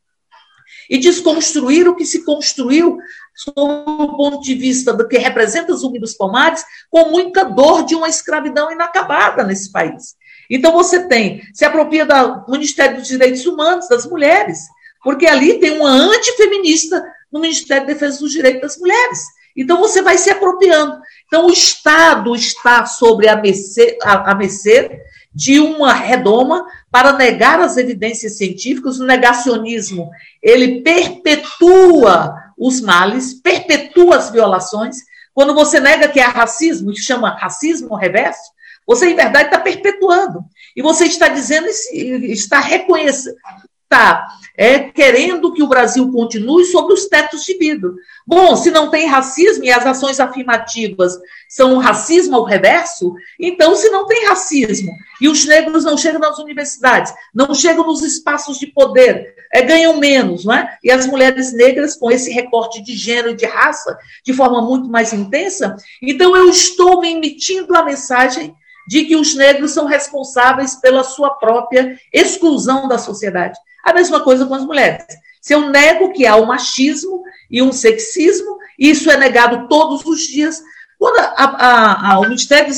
e 0.89 0.97
desconstruir 0.97 1.87
o 1.87 1.95
que 1.95 2.05
se 2.05 2.25
construiu 2.25 2.97
sob 3.35 3.55
o 3.57 4.15
ponto 4.15 4.41
de 4.41 4.55
vista 4.55 4.93
do 4.93 5.07
que 5.07 5.17
representa 5.17 5.73
o 5.73 5.77
Zumbi 5.77 5.99
dos 5.99 6.13
Palmares, 6.13 6.63
com 6.89 7.09
muita 7.09 7.43
dor 7.43 7.85
de 7.85 7.95
uma 7.95 8.07
escravidão 8.07 8.71
inacabada 8.71 9.43
nesse 9.43 9.71
país. 9.71 10.15
Então 10.49 10.71
você 10.71 11.07
tem, 11.07 11.41
se 11.53 11.65
apropria 11.65 12.05
do 12.05 12.51
Ministério 12.51 12.97
dos 12.97 13.07
Direitos 13.07 13.45
Humanos, 13.45 13.87
das 13.89 14.05
mulheres, 14.05 14.59
porque 15.05 15.27
ali 15.27 15.59
tem 15.59 15.77
uma 15.77 15.91
antifeminista 15.91 17.05
no 17.31 17.39
Ministério 17.39 17.85
da 17.85 17.93
Defesa 17.93 18.19
dos 18.19 18.31
Direitos 18.31 18.61
das 18.61 18.77
Mulheres. 18.79 19.19
Então 19.55 19.79
você 19.79 20.01
vai 20.01 20.17
se 20.17 20.31
apropriando. 20.31 20.99
Então 21.27 21.45
o 21.45 21.51
Estado 21.51 22.35
está 22.35 22.87
sobre 22.87 23.29
a 23.29 23.35
mercê, 23.35 23.99
a, 24.01 24.31
a 24.31 24.35
mercê 24.35 24.99
de 25.31 25.59
uma 25.59 25.93
redoma 25.93 26.65
para 26.91 27.13
negar 27.13 27.59
as 27.59 27.77
evidências 27.77 28.35
científicas. 28.35 28.99
O 28.99 29.05
negacionismo 29.05 30.09
ele 30.41 30.81
perpetua 30.81 32.35
os 32.57 32.81
males, 32.81 33.35
perpetua 33.35 34.17
as 34.17 34.31
violações. 34.31 34.97
Quando 35.35 35.53
você 35.53 35.79
nega 35.79 36.07
que 36.07 36.19
é 36.19 36.23
racismo, 36.23 36.91
que 36.91 36.99
chama 36.99 37.37
racismo 37.37 37.95
reverso, 37.95 38.55
você, 38.87 39.11
em 39.11 39.15
verdade, 39.15 39.49
está 39.49 39.59
perpetuando. 39.59 40.43
E 40.75 40.81
você 40.81 41.05
está 41.05 41.27
dizendo, 41.27 41.67
está 41.67 42.59
reconhecendo, 42.59 43.35
está 43.95 44.27
é, 44.57 44.79
querendo 44.79 45.53
que 45.53 45.63
o 45.63 45.67
Brasil 45.67 46.09
continue 46.11 46.65
sobre 46.65 46.93
os 46.93 47.07
tetos 47.07 47.43
de 47.43 47.57
vidro. 47.57 47.95
Bom, 48.25 48.55
se 48.55 48.71
não 48.71 48.89
tem 48.89 49.05
racismo 49.05 49.63
e 49.63 49.71
as 49.71 49.85
ações 49.85 50.19
afirmativas 50.19 51.17
são 51.49 51.73
um 51.73 51.77
racismo 51.77 52.35
ao 52.35 52.43
reverso, 52.43 53.13
então, 53.39 53.75
se 53.75 53.89
não 53.89 54.05
tem 54.05 54.25
racismo 54.27 54.91
e 55.19 55.27
os 55.27 55.45
negros 55.45 55.83
não 55.83 55.97
chegam 55.97 56.19
nas 56.19 56.39
universidades, 56.39 57.13
não 57.33 57.53
chegam 57.53 57.85
nos 57.85 58.01
espaços 58.01 58.57
de 58.57 58.67
poder, 58.67 59.35
é, 59.53 59.61
ganham 59.61 59.97
menos, 59.97 60.45
não 60.45 60.53
é? 60.53 60.77
E 60.83 60.89
as 60.89 61.05
mulheres 61.05 61.53
negras, 61.53 61.95
com 61.95 62.09
esse 62.09 62.31
recorte 62.31 62.81
de 62.81 62.95
gênero 62.95 63.31
e 63.31 63.35
de 63.35 63.45
raça, 63.45 63.97
de 64.23 64.33
forma 64.33 64.61
muito 64.61 64.89
mais 64.89 65.11
intensa, 65.13 65.75
então 66.01 66.35
eu 66.35 66.49
estou 66.49 67.01
me 67.01 67.11
emitindo 67.11 67.75
a 67.75 67.83
mensagem 67.83 68.55
de 68.87 69.03
que 69.03 69.15
os 69.15 69.35
negros 69.35 69.71
são 69.71 69.85
responsáveis 69.85 70.75
pela 70.75 71.03
sua 71.03 71.31
própria 71.31 71.99
exclusão 72.13 72.87
da 72.87 72.97
sociedade. 72.97 73.57
A 73.85 73.93
mesma 73.93 74.19
coisa 74.21 74.45
com 74.45 74.55
as 74.55 74.65
mulheres. 74.65 75.05
Se 75.39 75.53
eu 75.53 75.69
nego 75.69 76.11
que 76.11 76.25
há 76.25 76.35
um 76.35 76.47
machismo 76.47 77.23
e 77.49 77.61
um 77.61 77.71
sexismo, 77.71 78.57
isso 78.79 79.11
é 79.11 79.15
negado 79.15 79.67
todos 79.67 80.03
os 80.03 80.21
dias. 80.21 80.61
Quando 80.97 81.19
a, 81.19 81.33
a, 81.37 82.13
a, 82.13 82.19
o 82.19 82.23
Ministério 82.23 82.73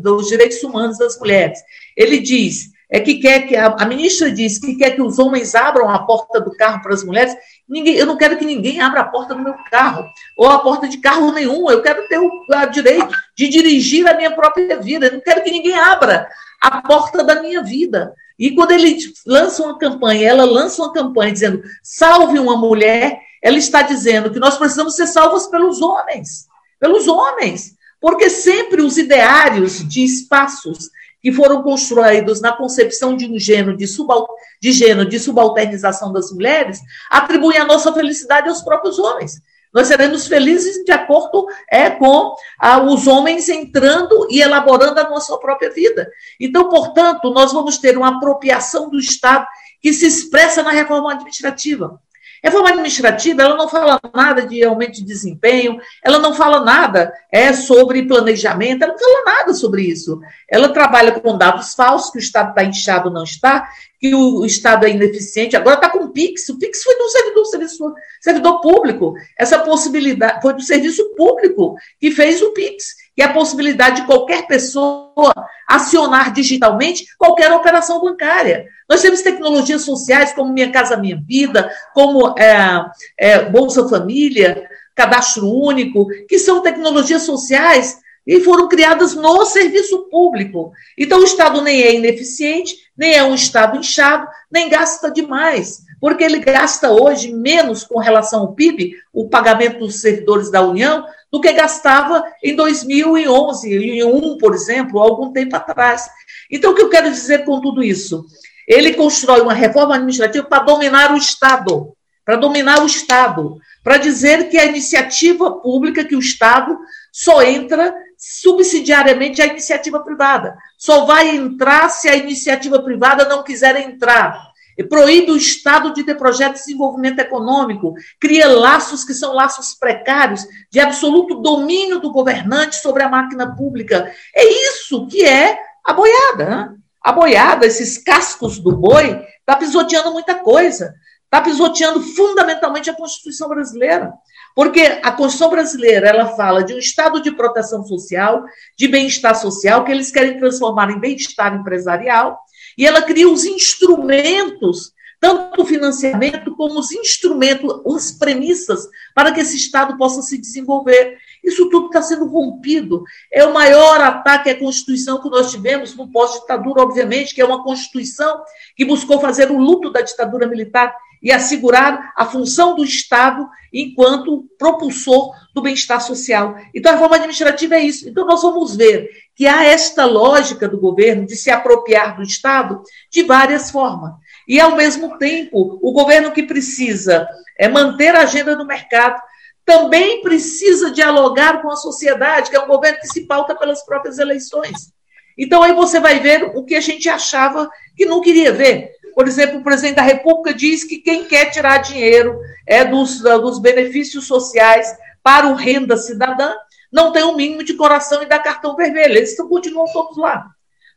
dos 0.00 0.28
Direitos 0.28 0.62
Humanos 0.62 0.96
das 0.96 1.18
Mulheres, 1.18 1.58
ele 1.94 2.18
diz 2.18 2.74
é 2.88 3.00
que 3.00 3.16
quer 3.18 3.48
que 3.48 3.56
a, 3.56 3.84
ministra 3.84 4.30
diz 4.30 4.60
que 4.60 4.76
quer 4.76 4.92
que 4.92 5.02
os 5.02 5.18
homens 5.18 5.54
abram 5.54 5.90
a 5.90 5.98
porta 6.06 6.40
do 6.40 6.56
carro 6.56 6.80
para 6.82 6.94
as 6.94 7.02
mulheres. 7.02 7.36
Ninguém, 7.68 7.96
eu 7.96 8.06
não 8.06 8.16
quero 8.16 8.36
que 8.36 8.44
ninguém 8.44 8.80
abra 8.80 9.00
a 9.00 9.04
porta 9.04 9.34
do 9.34 9.42
meu 9.42 9.54
carro 9.70 10.04
ou 10.36 10.48
a 10.48 10.60
porta 10.60 10.88
de 10.88 10.98
carro 10.98 11.32
nenhum. 11.32 11.68
Eu 11.68 11.82
quero 11.82 12.06
ter 12.06 12.18
o 12.18 12.30
direito 12.72 13.12
de 13.36 13.48
dirigir 13.48 14.06
a 14.06 14.14
minha 14.14 14.30
própria 14.30 14.78
vida. 14.78 15.06
Eu 15.06 15.14
não 15.14 15.20
quero 15.20 15.42
que 15.42 15.50
ninguém 15.50 15.74
abra 15.74 16.28
a 16.60 16.82
porta 16.82 17.22
da 17.22 17.40
minha 17.40 17.62
vida. 17.62 18.14
E 18.38 18.54
quando 18.54 18.72
ele 18.72 18.98
lança 19.26 19.62
uma 19.62 19.78
campanha, 19.78 20.28
ela 20.28 20.44
lança 20.44 20.82
uma 20.82 20.92
campanha 20.92 21.32
dizendo 21.32 21.62
salve 21.82 22.38
uma 22.38 22.56
mulher, 22.56 23.20
ela 23.42 23.56
está 23.56 23.82
dizendo 23.82 24.30
que 24.30 24.38
nós 24.38 24.58
precisamos 24.58 24.94
ser 24.94 25.06
salvos 25.06 25.46
pelos 25.46 25.80
homens, 25.80 26.46
pelos 26.78 27.08
homens, 27.08 27.74
porque 28.00 28.28
sempre 28.28 28.82
os 28.82 28.98
ideários 28.98 29.86
de 29.88 30.04
espaços 30.04 30.90
que 31.22 31.32
foram 31.32 31.62
construídos 31.62 32.40
na 32.40 32.52
concepção 32.52 33.16
de 33.16 33.26
um 33.26 33.38
gênero 33.38 33.76
de, 33.76 33.86
subal, 33.86 34.28
de 34.60 34.70
gênero 34.70 35.08
de 35.08 35.18
subalternização 35.18 36.12
das 36.12 36.30
mulheres 36.30 36.78
atribuem 37.10 37.58
a 37.58 37.64
nossa 37.64 37.92
felicidade 37.92 38.48
aos 38.48 38.62
próprios 38.62 38.98
homens. 38.98 39.40
Nós 39.72 39.86
seremos 39.88 40.26
felizes 40.26 40.84
de 40.84 40.92
acordo 40.92 41.46
é, 41.70 41.90
com 41.90 42.34
ah, 42.58 42.82
os 42.82 43.06
homens 43.06 43.48
entrando 43.48 44.26
e 44.30 44.40
elaborando 44.40 45.00
a 45.00 45.08
nossa 45.08 45.36
própria 45.38 45.70
vida. 45.70 46.10
Então, 46.40 46.68
portanto, 46.68 47.30
nós 47.30 47.52
vamos 47.52 47.78
ter 47.78 47.96
uma 47.96 48.16
apropriação 48.16 48.88
do 48.88 48.98
Estado 48.98 49.46
que 49.80 49.92
se 49.92 50.06
expressa 50.06 50.62
na 50.62 50.70
reforma 50.70 51.12
administrativa. 51.12 52.00
Reforma 52.42 52.70
administrativa, 52.70 53.42
ela 53.42 53.56
não 53.56 53.68
fala 53.68 54.00
nada 54.14 54.46
de 54.46 54.62
aumento 54.64 54.94
de 54.94 55.04
desempenho, 55.04 55.78
ela 56.04 56.18
não 56.18 56.34
fala 56.34 56.60
nada 56.64 57.12
é 57.32 57.52
sobre 57.52 58.06
planejamento, 58.06 58.82
ela 58.82 58.92
não 58.92 58.98
fala 58.98 59.24
nada 59.24 59.54
sobre 59.54 59.82
isso. 59.82 60.20
Ela 60.48 60.68
trabalha 60.68 61.20
com 61.20 61.36
dados 61.36 61.74
falsos, 61.74 62.10
que 62.10 62.18
o 62.18 62.20
Estado 62.20 62.50
está 62.50 62.64
inchado, 62.64 63.10
não 63.10 63.24
está, 63.24 63.68
que 64.00 64.14
o, 64.14 64.44
Estado 64.44 64.86
é 64.86 64.90
ineficiente, 64.90 65.56
agora 65.56 65.76
está 65.76 65.90
com 65.90 66.04
o 66.04 66.10
PIX, 66.10 66.48
o 66.50 66.58
PIX 66.58 66.82
foi 66.82 66.96
do 66.96 67.08
servidor, 67.08 67.44
servidor, 67.46 67.94
servidor 68.20 68.60
público, 68.60 69.14
essa 69.38 69.58
possibilidade 69.58 70.40
foi 70.42 70.54
do 70.54 70.62
serviço 70.62 71.14
público 71.16 71.76
que 71.98 72.10
fez 72.10 72.42
o 72.42 72.52
PIX, 72.52 73.05
é 73.22 73.24
a 73.24 73.32
possibilidade 73.32 74.02
de 74.02 74.06
qualquer 74.06 74.46
pessoa 74.46 75.32
acionar 75.66 76.32
digitalmente 76.32 77.06
qualquer 77.18 77.52
operação 77.52 78.00
bancária. 78.00 78.66
Nós 78.88 79.02
temos 79.02 79.22
tecnologias 79.22 79.82
sociais 79.82 80.32
como 80.32 80.52
Minha 80.52 80.70
Casa 80.70 80.96
Minha 80.96 81.20
Vida, 81.26 81.70
como 81.94 82.38
é, 82.38 82.84
é, 83.18 83.50
Bolsa 83.50 83.88
Família, 83.88 84.68
Cadastro 84.94 85.48
Único, 85.48 86.06
que 86.28 86.38
são 86.38 86.62
tecnologias 86.62 87.22
sociais 87.22 87.98
e 88.26 88.40
foram 88.40 88.68
criadas 88.68 89.14
no 89.14 89.44
serviço 89.44 90.08
público. 90.10 90.72
Então, 90.98 91.20
o 91.20 91.24
Estado 91.24 91.62
nem 91.62 91.82
é 91.82 91.94
ineficiente, 91.94 92.74
nem 92.96 93.14
é 93.14 93.22
um 93.22 93.34
Estado 93.34 93.78
inchado, 93.78 94.26
nem 94.50 94.68
gasta 94.68 95.10
demais, 95.10 95.84
porque 96.00 96.24
ele 96.24 96.40
gasta 96.40 96.90
hoje 96.90 97.32
menos 97.32 97.84
com 97.84 98.00
relação 98.00 98.40
ao 98.40 98.52
PIB, 98.54 98.94
o 99.12 99.28
pagamento 99.28 99.78
dos 99.78 100.00
servidores 100.00 100.50
da 100.50 100.62
União, 100.62 101.04
do 101.30 101.40
que 101.40 101.52
gastava 101.52 102.24
em 102.42 102.54
2011, 102.54 103.74
em 103.74 104.04
um, 104.04 104.38
por 104.38 104.54
exemplo, 104.54 105.00
algum 105.00 105.32
tempo 105.32 105.56
atrás. 105.56 106.08
Então, 106.50 106.72
o 106.72 106.74
que 106.74 106.82
eu 106.82 106.88
quero 106.88 107.10
dizer 107.10 107.44
com 107.44 107.60
tudo 107.60 107.82
isso? 107.82 108.24
Ele 108.66 108.94
constrói 108.94 109.40
uma 109.40 109.54
reforma 109.54 109.94
administrativa 109.94 110.46
para 110.46 110.64
dominar 110.64 111.12
o 111.12 111.16
Estado, 111.16 111.94
para 112.24 112.36
dominar 112.36 112.82
o 112.82 112.86
Estado, 112.86 113.58
para 113.82 113.98
dizer 113.98 114.48
que 114.48 114.58
a 114.58 114.64
iniciativa 114.64 115.60
pública, 115.60 116.04
que 116.04 116.16
o 116.16 116.20
Estado 116.20 116.76
só 117.12 117.42
entra 117.42 117.94
subsidiariamente 118.18 119.40
à 119.40 119.46
iniciativa 119.46 120.00
privada. 120.00 120.56
Só 120.76 121.04
vai 121.04 121.36
entrar 121.36 121.88
se 121.88 122.08
a 122.08 122.16
iniciativa 122.16 122.82
privada 122.82 123.28
não 123.28 123.44
quiser 123.44 123.76
entrar. 123.76 124.45
Proíbe 124.84 125.32
o 125.32 125.36
Estado 125.36 125.92
de 125.92 126.04
ter 126.04 126.16
projetos 126.16 126.60
de 126.60 126.66
desenvolvimento 126.66 127.18
econômico, 127.18 127.94
cria 128.20 128.48
laços 128.48 129.04
que 129.04 129.14
são 129.14 129.32
laços 129.32 129.74
precários, 129.74 130.46
de 130.70 130.80
absoluto 130.80 131.36
domínio 131.36 131.98
do 131.98 132.12
governante 132.12 132.76
sobre 132.76 133.02
a 133.02 133.08
máquina 133.08 133.56
pública. 133.56 134.12
É 134.34 134.44
isso 134.44 135.06
que 135.06 135.24
é 135.24 135.58
a 135.84 135.92
boiada. 135.92 136.44
Né? 136.44 136.74
A 137.02 137.12
boiada, 137.12 137.66
esses 137.66 137.98
cascos 137.98 138.58
do 138.58 138.76
boi, 138.76 139.24
está 139.38 139.56
pisoteando 139.56 140.12
muita 140.12 140.34
coisa. 140.34 140.94
Está 141.24 141.40
pisoteando 141.40 142.00
fundamentalmente 142.00 142.88
a 142.88 142.94
Constituição 142.94 143.48
brasileira. 143.48 144.12
Porque 144.54 145.00
a 145.02 145.12
Constituição 145.12 145.50
brasileira, 145.50 146.08
ela 146.08 146.28
fala 146.34 146.64
de 146.64 146.72
um 146.72 146.78
estado 146.78 147.20
de 147.20 147.30
proteção 147.30 147.84
social, 147.84 148.44
de 148.76 148.88
bem-estar 148.88 149.34
social, 149.34 149.84
que 149.84 149.92
eles 149.92 150.10
querem 150.10 150.38
transformar 150.38 150.90
em 150.90 150.98
bem-estar 150.98 151.54
empresarial, 151.54 152.40
e 152.76 152.86
ela 152.86 153.02
cria 153.02 153.28
os 153.28 153.44
instrumentos, 153.44 154.92
tanto 155.20 155.62
o 155.62 155.66
financiamento 155.66 156.54
como 156.54 156.78
os 156.78 156.92
instrumentos, 156.92 157.80
as 157.86 158.12
premissas 158.12 158.86
para 159.14 159.32
que 159.32 159.40
esse 159.40 159.56
Estado 159.56 159.96
possa 159.96 160.22
se 160.22 160.38
desenvolver. 160.38 161.16
Isso 161.42 161.70
tudo 161.70 161.86
está 161.86 162.02
sendo 162.02 162.26
rompido. 162.26 163.02
É 163.32 163.44
o 163.44 163.54
maior 163.54 164.00
ataque 164.00 164.50
à 164.50 164.58
Constituição 164.58 165.22
que 165.22 165.30
nós 165.30 165.50
tivemos 165.50 165.94
no 165.94 166.10
pós-ditadura, 166.10 166.82
obviamente, 166.82 167.34
que 167.34 167.40
é 167.40 167.44
uma 167.44 167.62
Constituição 167.62 168.42
que 168.76 168.84
buscou 168.84 169.20
fazer 169.20 169.50
o 169.50 169.58
luto 169.58 169.90
da 169.90 170.02
ditadura 170.02 170.46
militar 170.46 170.94
e 171.22 171.32
assegurar 171.32 172.12
a 172.16 172.24
função 172.26 172.74
do 172.74 172.84
Estado 172.84 173.48
enquanto 173.72 174.46
propulsor 174.58 175.34
do 175.54 175.62
bem-estar 175.62 176.00
social. 176.00 176.56
Então, 176.74 176.90
a 176.90 176.94
reforma 176.94 177.16
administrativa 177.16 177.76
é 177.76 177.84
isso. 177.84 178.08
Então, 178.08 178.26
nós 178.26 178.42
vamos 178.42 178.76
ver 178.76 179.08
que 179.36 179.46
há 179.46 179.64
esta 179.64 180.06
lógica 180.06 180.66
do 180.66 180.80
governo 180.80 181.26
de 181.26 181.36
se 181.36 181.50
apropriar 181.50 182.16
do 182.16 182.22
Estado 182.22 182.82
de 183.10 183.22
várias 183.22 183.70
formas. 183.70 184.14
E, 184.48 184.58
ao 184.58 184.74
mesmo 184.74 185.18
tempo, 185.18 185.78
o 185.82 185.92
governo 185.92 186.32
que 186.32 186.42
precisa 186.42 187.28
é 187.58 187.68
manter 187.68 188.14
a 188.16 188.22
agenda 188.22 188.56
do 188.56 188.66
mercado, 188.66 189.20
também 189.62 190.22
precisa 190.22 190.90
dialogar 190.90 191.60
com 191.60 191.70
a 191.70 191.76
sociedade, 191.76 192.48
que 192.48 192.56
é 192.56 192.60
um 192.60 192.68
governo 192.68 192.98
que 192.98 193.08
se 193.08 193.26
pauta 193.26 193.54
pelas 193.54 193.84
próprias 193.84 194.18
eleições. 194.18 194.92
Então, 195.36 195.62
aí 195.62 195.74
você 195.74 196.00
vai 196.00 196.18
ver 196.18 196.52
o 196.54 196.64
que 196.64 196.74
a 196.74 196.80
gente 196.80 197.06
achava 197.08 197.68
que 197.94 198.06
não 198.06 198.22
queria 198.22 198.52
ver. 198.52 198.90
Por 199.14 199.28
exemplo, 199.28 199.58
o 199.58 199.64
presidente 199.64 199.96
da 199.96 200.02
República 200.02 200.54
diz 200.54 200.82
que 200.82 200.98
quem 200.98 201.24
quer 201.24 201.50
tirar 201.50 201.78
dinheiro 201.78 202.38
é 202.66 202.84
dos, 202.84 203.20
dos 203.20 203.58
benefícios 203.58 204.26
sociais 204.26 204.96
para 205.22 205.48
o 205.48 205.54
renda 205.54 205.96
cidadã 205.96 206.54
não 206.92 207.12
tem 207.12 207.22
o 207.22 207.30
um 207.30 207.36
mínimo 207.36 207.62
de 207.62 207.74
coração 207.74 208.22
e 208.22 208.26
dá 208.26 208.38
cartão 208.38 208.76
vermelho. 208.76 209.16
Eles 209.16 209.36
continuam 209.36 209.86
todos 209.92 210.16
lá. 210.16 210.46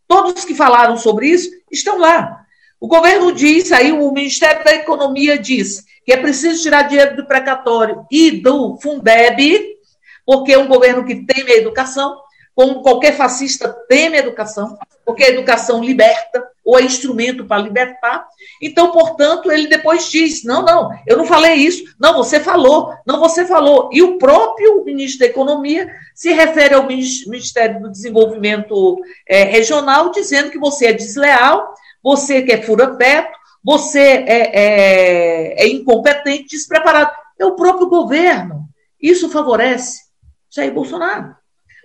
Todos 0.07 0.45
que 0.45 0.55
falaram 0.55 0.97
sobre 0.97 1.27
isso 1.27 1.49
estão 1.71 1.97
lá. 1.97 2.39
O 2.79 2.87
governo 2.87 3.31
diz, 3.31 3.71
aí 3.71 3.91
o 3.91 4.11
Ministério 4.11 4.63
da 4.63 4.73
Economia 4.73 5.37
diz 5.37 5.83
que 6.05 6.13
é 6.13 6.17
preciso 6.17 6.63
tirar 6.63 6.83
dinheiro 6.83 7.17
do 7.17 7.25
precatório 7.25 8.05
e 8.09 8.31
do 8.31 8.79
Fundeb, 8.81 9.77
porque 10.25 10.53
é 10.53 10.57
um 10.57 10.67
governo 10.67 11.05
que 11.05 11.25
teme 11.25 11.51
a 11.51 11.57
educação, 11.57 12.19
como 12.55 12.81
qualquer 12.81 13.15
fascista 13.15 13.69
teme 13.87 14.17
a 14.17 14.19
educação, 14.19 14.77
porque 15.05 15.23
a 15.23 15.29
educação 15.29 15.83
liberta, 15.83 16.47
ou 16.69 16.77
é 16.77 16.83
instrumento 16.83 17.45
para 17.45 17.63
libertar. 17.63 18.27
Então, 18.61 18.91
portanto, 18.91 19.51
ele 19.51 19.67
depois 19.67 20.09
diz: 20.09 20.43
não, 20.43 20.63
não, 20.63 20.89
eu 21.07 21.17
não 21.17 21.25
falei 21.25 21.55
isso, 21.55 21.83
não, 21.99 22.13
você 22.13 22.39
falou, 22.39 22.93
não, 23.07 23.19
você 23.19 23.43
falou. 23.43 23.89
E 23.91 24.03
o 24.03 24.19
próprio 24.19 24.85
ministro 24.85 25.21
da 25.21 25.25
Economia 25.25 25.91
se 26.13 26.31
refere 26.31 26.75
ao 26.75 26.85
Ministério 26.85 27.81
do 27.81 27.89
Desenvolvimento 27.89 28.99
é, 29.27 29.43
Regional, 29.45 30.11
dizendo 30.11 30.51
que 30.51 30.59
você 30.59 30.87
é 30.87 30.93
desleal, 30.93 31.73
você 32.03 32.43
quer 32.43 32.63
fura-teto, 32.63 33.35
você 33.63 33.99
é, 33.99 34.51
é, 34.53 35.63
é 35.63 35.67
incompetente, 35.67 36.49
despreparado. 36.49 37.11
É 37.39 37.45
o 37.45 37.55
próprio 37.55 37.87
governo. 37.87 38.65
Isso 39.01 39.29
favorece 39.29 40.01
Jair 40.51 40.71
Bolsonaro. 40.71 41.35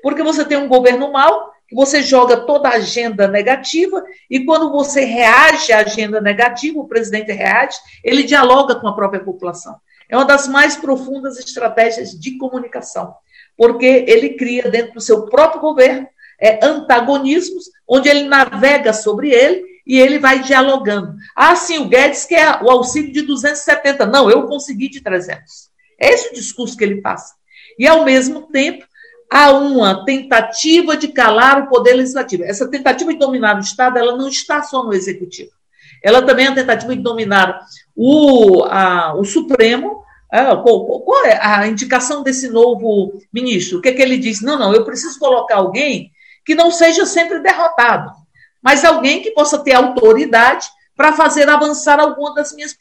Porque 0.02 0.22
você 0.22 0.44
tem 0.44 0.58
um 0.58 0.68
governo 0.68 1.10
mau, 1.10 1.53
que 1.68 1.74
você 1.74 2.02
joga 2.02 2.38
toda 2.38 2.68
a 2.68 2.74
agenda 2.74 3.26
negativa, 3.26 4.04
e 4.30 4.44
quando 4.44 4.70
você 4.70 5.04
reage 5.04 5.72
à 5.72 5.80
agenda 5.80 6.20
negativa, 6.20 6.78
o 6.78 6.88
presidente 6.88 7.32
reage, 7.32 7.78
ele 8.02 8.22
dialoga 8.22 8.74
com 8.76 8.88
a 8.88 8.94
própria 8.94 9.24
população. 9.24 9.76
É 10.08 10.16
uma 10.16 10.24
das 10.24 10.46
mais 10.46 10.76
profundas 10.76 11.38
estratégias 11.38 12.10
de 12.10 12.36
comunicação, 12.36 13.14
porque 13.56 14.04
ele 14.06 14.30
cria 14.30 14.70
dentro 14.70 14.94
do 14.94 15.00
seu 15.00 15.26
próprio 15.26 15.60
governo 15.60 16.06
é, 16.40 16.64
antagonismos, 16.64 17.70
onde 17.88 18.08
ele 18.08 18.24
navega 18.24 18.92
sobre 18.92 19.30
ele 19.30 19.64
e 19.86 19.98
ele 19.98 20.18
vai 20.18 20.40
dialogando. 20.40 21.14
Ah, 21.34 21.54
sim, 21.54 21.78
o 21.78 21.88
Guedes 21.88 22.24
quer 22.24 22.62
o 22.62 22.70
auxílio 22.70 23.12
de 23.12 23.22
270. 23.22 24.06
Não, 24.06 24.30
eu 24.30 24.46
consegui 24.46 24.88
de 24.88 25.00
300. 25.00 25.70
É 26.00 26.12
esse 26.12 26.30
o 26.30 26.34
discurso 26.34 26.76
que 26.76 26.84
ele 26.84 27.00
passa. 27.00 27.34
E, 27.78 27.86
ao 27.86 28.04
mesmo 28.04 28.42
tempo, 28.48 28.84
há 29.30 29.52
uma 29.52 30.04
tentativa 30.04 30.96
de 30.96 31.08
calar 31.08 31.62
o 31.62 31.68
poder 31.68 31.94
legislativo. 31.94 32.44
Essa 32.44 32.68
tentativa 32.68 33.12
de 33.12 33.18
dominar 33.18 33.56
o 33.56 33.60
Estado, 33.60 33.98
ela 33.98 34.16
não 34.16 34.28
está 34.28 34.62
só 34.62 34.84
no 34.84 34.92
Executivo. 34.92 35.50
Ela 36.02 36.22
também 36.22 36.46
é 36.46 36.48
a 36.50 36.54
tentativa 36.54 36.94
de 36.94 37.02
dominar 37.02 37.60
o, 37.96 38.64
a, 38.64 39.14
o 39.14 39.24
Supremo. 39.24 40.02
É, 40.32 40.44
qual, 40.56 41.00
qual, 41.00 41.24
é 41.24 41.38
a 41.40 41.66
indicação 41.66 42.22
desse 42.22 42.48
novo 42.48 43.20
ministro? 43.32 43.78
O 43.78 43.80
que, 43.80 43.88
é 43.88 43.92
que 43.92 44.02
ele 44.02 44.18
diz? 44.18 44.40
Não, 44.40 44.58
não, 44.58 44.74
eu 44.74 44.84
preciso 44.84 45.18
colocar 45.18 45.56
alguém 45.56 46.10
que 46.44 46.54
não 46.54 46.70
seja 46.70 47.06
sempre 47.06 47.40
derrotado 47.40 48.12
mas 48.64 48.82
alguém 48.82 49.20
que 49.20 49.32
possa 49.32 49.58
ter 49.58 49.74
autoridade 49.74 50.66
para 50.96 51.12
fazer 51.12 51.50
avançar 51.50 52.00
alguma 52.00 52.32
das 52.32 52.54
minhas 52.54 52.74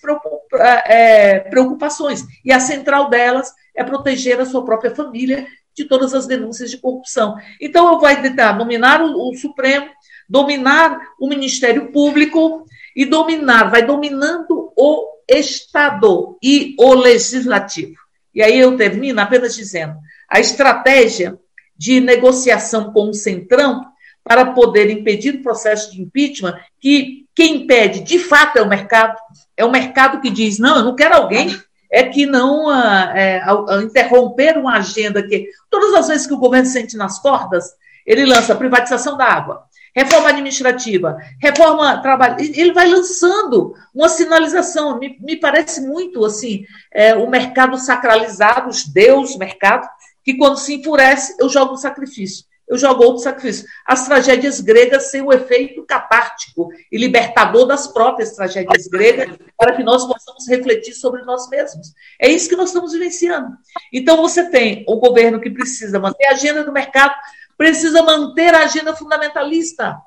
é, 0.86 1.40
preocupações. 1.42 2.24
E 2.46 2.54
a 2.54 2.60
central 2.60 3.10
delas 3.10 3.52
é 3.76 3.84
proteger 3.84 4.40
a 4.40 4.46
sua 4.46 4.64
própria 4.64 4.96
família 4.96 5.46
de 5.76 5.86
todas 5.86 6.14
as 6.14 6.28
denúncias 6.28 6.70
de 6.70 6.78
corrupção. 6.78 7.36
Então, 7.60 7.92
eu 7.92 8.00
vou 8.00 8.08
tentar 8.22 8.54
dominar 8.54 9.02
o, 9.02 9.30
o 9.30 9.36
Supremo, 9.36 9.88
dominar 10.30 11.00
o 11.20 11.28
Ministério 11.28 11.92
Público 11.92 12.66
e 12.96 13.06
dominar, 13.06 13.70
vai 13.70 13.86
dominando 13.86 14.72
o 14.78 15.08
Estado 15.28 16.38
e 16.42 16.76
o 16.78 16.94
Legislativo. 16.94 17.96
E 18.34 18.42
aí 18.42 18.58
eu 18.58 18.76
termino 18.76 19.20
apenas 19.22 19.56
dizendo: 19.56 19.96
a 20.30 20.40
estratégia 20.40 21.38
de 21.76 22.00
negociação 22.00 22.92
com 22.92 23.10
o 23.10 23.14
Centrão 23.14 23.82
para 24.24 24.46
poder 24.54 24.90
impedir 24.90 25.36
o 25.36 25.44
processo 25.44 25.92
de 25.92 26.02
impeachment, 26.02 26.58
que 26.80 27.26
quem 27.36 27.64
impede, 27.64 28.02
de 28.02 28.20
fato, 28.20 28.58
é 28.58 28.62
o 28.62 28.70
mercado. 28.70 29.18
É 29.56 29.66
o 29.66 29.72
mercado 29.72 30.22
que 30.22 30.30
diz: 30.30 30.60
não, 30.60 30.78
eu 30.78 30.84
não 30.84 30.96
quero 30.96 31.16
alguém 31.16 31.50
é 31.94 32.02
que 32.02 32.26
não 32.26 32.74
é, 32.76 33.46
interromper 33.84 34.58
uma 34.58 34.78
agenda 34.78 35.22
que 35.22 35.48
todas 35.70 35.94
as 35.94 36.08
vezes 36.08 36.26
que 36.26 36.34
o 36.34 36.40
governo 36.40 36.66
sente 36.66 36.98
nas 36.98 37.20
cordas, 37.20 37.76
ele 38.04 38.26
lança 38.26 38.56
privatização 38.56 39.16
da 39.16 39.26
água, 39.26 39.64
reforma 39.96 40.30
administrativa, 40.30 41.16
reforma 41.40 42.02
trabalho, 42.02 42.38
ele 42.40 42.74
vai 42.74 42.90
lançando 42.90 43.76
uma 43.94 44.10
sinalização. 44.10 44.98
Me, 44.98 45.20
me 45.22 45.38
parece 45.38 45.82
muito 45.82 46.26
assim 46.26 46.66
é, 46.92 47.14
o 47.14 47.30
mercado 47.30 47.78
sacralizado, 47.78 48.70
os 48.70 48.86
deus 48.86 49.38
mercado, 49.38 49.88
que 50.24 50.36
quando 50.36 50.58
se 50.58 50.74
enfurece 50.74 51.36
eu 51.40 51.48
jogo 51.48 51.74
um 51.74 51.78
sacrifício 51.78 52.44
eu 52.68 52.78
jogo 52.78 53.04
outro 53.04 53.24
sacrifício. 53.24 53.68
As 53.86 54.06
tragédias 54.06 54.60
gregas 54.60 55.12
têm 55.12 55.22
o 55.22 55.28
um 55.28 55.34
efeito 55.34 55.84
catártico 55.86 56.70
e 56.92 56.98
libertador 56.98 57.66
das 57.66 57.88
próprias 57.88 58.36
tragédias 58.36 58.88
gregas, 58.88 59.38
para 59.58 59.76
que 59.76 59.84
nós 59.84 60.06
possamos 60.06 60.48
refletir 60.48 60.94
sobre 60.94 61.24
nós 61.24 61.50
mesmos. 61.50 61.94
É 62.20 62.30
isso 62.30 62.50
que 62.50 62.56
nós 62.56 62.70
estamos 62.70 62.94
vivenciando. 62.94 63.50
Então, 63.92 64.18
você 64.18 64.50
tem 64.50 64.84
o 64.88 64.98
governo 64.98 65.42
que 65.42 65.50
precisa 65.50 66.00
manter 66.00 66.28
a 66.28 66.32
agenda 66.32 66.64
do 66.64 66.72
mercado, 66.72 67.14
precisa 67.58 68.02
manter 68.02 68.54
a 68.54 68.64
agenda 68.64 68.96
fundamentalista. 68.96 69.98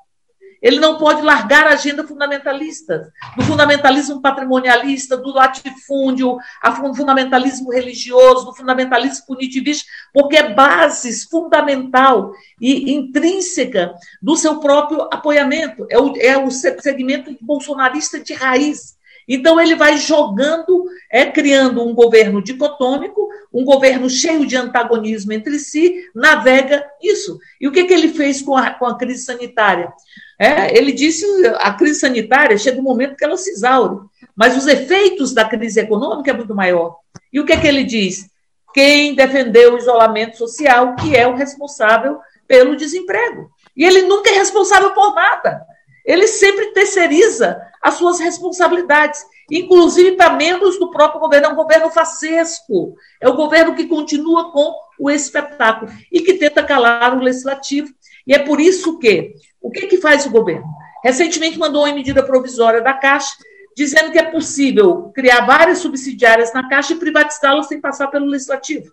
Ele 0.67 0.81
não 0.81 0.97
pode 0.97 1.21
largar 1.21 1.65
a 1.65 1.69
agenda 1.69 2.05
fundamentalista, 2.05 3.09
do 3.37 3.43
fundamentalismo 3.45 4.21
patrimonialista, 4.21 5.15
do 5.15 5.29
latifúndio, 5.33 6.35
do 6.35 6.93
fundamentalismo 6.93 7.71
religioso, 7.71 8.47
do 8.47 8.53
fundamentalismo 8.53 9.25
punitivista, 9.25 9.89
porque 10.13 10.35
é 10.35 10.53
base 10.53 11.29
fundamental 11.29 12.33
e 12.59 12.91
intrínseca 12.91 13.93
do 14.21 14.35
seu 14.35 14.59
próprio 14.59 15.03
apoiamento. 15.03 15.87
É 15.89 15.97
o, 15.97 16.13
é 16.17 16.37
o 16.37 16.51
segmento 16.51 17.33
bolsonarista 17.39 18.19
de 18.19 18.33
raiz. 18.33 18.96
Então, 19.27 19.59
ele 19.59 19.75
vai 19.75 19.97
jogando, 19.97 20.85
é 21.11 21.25
criando 21.25 21.85
um 21.85 21.93
governo 21.93 22.41
dicotômico, 22.41 23.27
um 23.53 23.65
governo 23.65 24.09
cheio 24.09 24.45
de 24.45 24.55
antagonismo 24.55 25.33
entre 25.33 25.59
si, 25.59 26.09
navega 26.13 26.85
isso. 27.01 27.37
E 27.59 27.67
o 27.67 27.71
que, 27.71 27.85
que 27.85 27.93
ele 27.93 28.09
fez 28.09 28.41
com 28.41 28.55
a, 28.55 28.71
com 28.71 28.85
a 28.85 28.97
crise 28.97 29.23
sanitária? 29.23 29.91
É, 30.39 30.77
ele 30.77 30.91
disse 30.91 31.25
a 31.57 31.73
crise 31.73 31.99
sanitária 31.99 32.57
chega 32.57 32.79
um 32.79 32.83
momento 32.83 33.15
que 33.15 33.25
ela 33.25 33.35
se 33.37 33.49
exaure, 33.49 34.01
mas 34.35 34.55
os 34.55 34.67
efeitos 34.67 35.33
da 35.33 35.43
crise 35.43 35.79
econômica 35.79 36.29
é 36.29 36.33
muito 36.33 36.53
maior. 36.53 36.97
E 37.33 37.39
o 37.39 37.45
que, 37.45 37.57
que 37.57 37.67
ele 37.67 37.83
diz? 37.83 38.29
Quem 38.73 39.15
defendeu 39.15 39.73
o 39.73 39.77
isolamento 39.77 40.37
social, 40.37 40.95
que 40.95 41.15
é 41.15 41.27
o 41.27 41.35
responsável 41.35 42.19
pelo 42.47 42.75
desemprego. 42.75 43.49
E 43.75 43.83
ele 43.83 44.03
nunca 44.03 44.29
é 44.29 44.33
responsável 44.33 44.91
por 44.91 45.15
nada. 45.15 45.61
Ele 46.07 46.25
sempre 46.25 46.67
terceiriza 46.67 47.61
as 47.83 47.95
suas 47.95 48.17
responsabilidades, 48.17 49.25
inclusive 49.51 50.13
para 50.13 50.33
membros 50.33 50.79
do 50.79 50.89
próprio 50.89 51.19
governo. 51.19 51.47
É 51.47 51.49
um 51.49 51.55
governo 51.55 51.89
facesco. 51.91 52.95
É 53.21 53.27
o 53.27 53.35
governo 53.35 53.75
que 53.75 53.87
continua 53.87 54.53
com 54.53 54.73
o 54.97 55.11
espetáculo 55.11 55.91
e 56.09 56.21
que 56.21 56.35
tenta 56.35 56.63
calar 56.63 57.15
o 57.15 57.21
legislativo. 57.21 57.89
E 58.25 58.33
é 58.33 58.39
por 58.39 58.61
isso 58.61 58.97
que 58.97 59.33
o 59.61 59.69
que, 59.69 59.87
que 59.87 59.97
faz 59.97 60.25
o 60.25 60.31
governo? 60.31 60.65
Recentemente 61.03 61.59
mandou 61.59 61.83
uma 61.83 61.93
medida 61.93 62.23
provisória 62.23 62.81
da 62.81 62.93
Caixa 62.93 63.35
dizendo 63.75 64.11
que 64.11 64.17
é 64.17 64.23
possível 64.23 65.11
criar 65.13 65.45
várias 65.45 65.79
subsidiárias 65.79 66.53
na 66.53 66.67
Caixa 66.67 66.93
e 66.93 66.99
privatizá-las 66.99 67.67
sem 67.67 67.81
passar 67.81 68.07
pelo 68.07 68.25
Legislativo. 68.25 68.91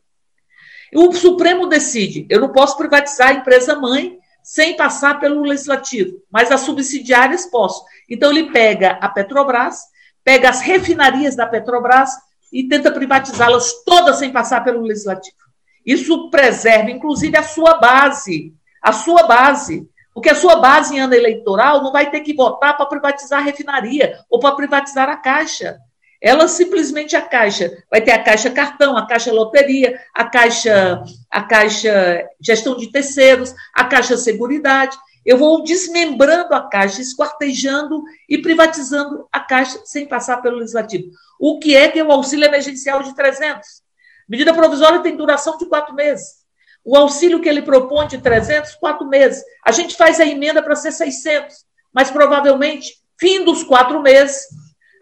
O 0.94 1.12
Supremo 1.12 1.66
decide, 1.66 2.26
eu 2.28 2.40
não 2.40 2.50
posso 2.50 2.76
privatizar 2.76 3.28
a 3.28 3.32
empresa 3.34 3.74
mãe 3.76 4.18
sem 4.44 4.76
passar 4.76 5.18
pelo 5.18 5.40
Legislativo, 5.40 6.18
mas 6.30 6.50
as 6.50 6.60
subsidiárias 6.60 7.46
posso. 7.46 7.82
Então 8.08 8.30
ele 8.30 8.52
pega 8.52 8.98
a 9.00 9.08
Petrobras, 9.08 9.80
pega 10.22 10.50
as 10.50 10.60
refinarias 10.60 11.34
da 11.34 11.46
Petrobras 11.46 12.10
e 12.52 12.68
tenta 12.68 12.92
privatizá-las 12.92 13.82
todas 13.84 14.18
sem 14.18 14.30
passar 14.30 14.62
pelo 14.62 14.82
Legislativo. 14.82 15.38
Isso 15.84 16.28
preserva, 16.28 16.90
inclusive, 16.90 17.36
a 17.38 17.42
sua 17.42 17.78
base, 17.78 18.54
a 18.82 18.92
sua 18.92 19.22
base. 19.22 19.88
Porque 20.12 20.30
a 20.30 20.34
sua 20.34 20.56
base 20.56 20.94
em 20.94 21.00
ano 21.00 21.14
eleitoral 21.14 21.82
não 21.82 21.90
vai 21.90 22.10
ter 22.10 22.20
que 22.20 22.34
votar 22.34 22.76
para 22.76 22.86
privatizar 22.86 23.40
a 23.40 23.42
refinaria 23.42 24.20
ou 24.30 24.38
para 24.38 24.54
privatizar 24.54 25.08
a 25.08 25.16
Caixa. 25.16 25.76
Ela 26.24 26.48
simplesmente 26.48 27.14
a 27.14 27.20
Caixa 27.20 27.84
vai 27.90 28.00
ter 28.00 28.12
a 28.12 28.18
Caixa 28.18 28.50
Cartão, 28.50 28.96
a 28.96 29.06
Caixa 29.06 29.30
Loteria, 29.30 30.00
a 30.14 30.24
Caixa, 30.24 31.04
a 31.30 31.42
Caixa 31.42 32.26
Gestão 32.40 32.78
de 32.78 32.90
Terceiros, 32.90 33.54
a 33.74 33.84
Caixa 33.84 34.16
Seguridade. 34.16 34.96
Eu 35.22 35.36
vou 35.36 35.62
desmembrando 35.62 36.54
a 36.54 36.66
Caixa, 36.66 37.02
esquartejando 37.02 38.02
e 38.26 38.38
privatizando 38.38 39.28
a 39.30 39.38
Caixa 39.38 39.82
sem 39.84 40.08
passar 40.08 40.40
pelo 40.40 40.56
Legislativo. 40.56 41.10
O 41.38 41.58
que 41.58 41.76
é 41.76 41.88
que 41.88 41.98
é 41.98 42.04
o 42.04 42.10
auxílio 42.10 42.46
emergencial 42.46 43.02
de 43.02 43.14
300? 43.14 43.82
Medida 44.26 44.54
provisória 44.54 45.00
tem 45.00 45.14
duração 45.14 45.58
de 45.58 45.66
quatro 45.66 45.94
meses. 45.94 46.42
O 46.82 46.96
auxílio 46.96 47.42
que 47.42 47.50
ele 47.50 47.60
propõe 47.60 48.06
de 48.06 48.16
300, 48.16 48.76
quatro 48.76 49.06
meses. 49.06 49.44
A 49.62 49.72
gente 49.72 49.94
faz 49.94 50.18
a 50.18 50.24
emenda 50.24 50.62
para 50.62 50.74
ser 50.74 50.90
600, 50.90 51.66
mas 51.92 52.10
provavelmente, 52.10 52.94
fim 53.20 53.44
dos 53.44 53.62
quatro 53.62 54.00
meses, 54.00 54.46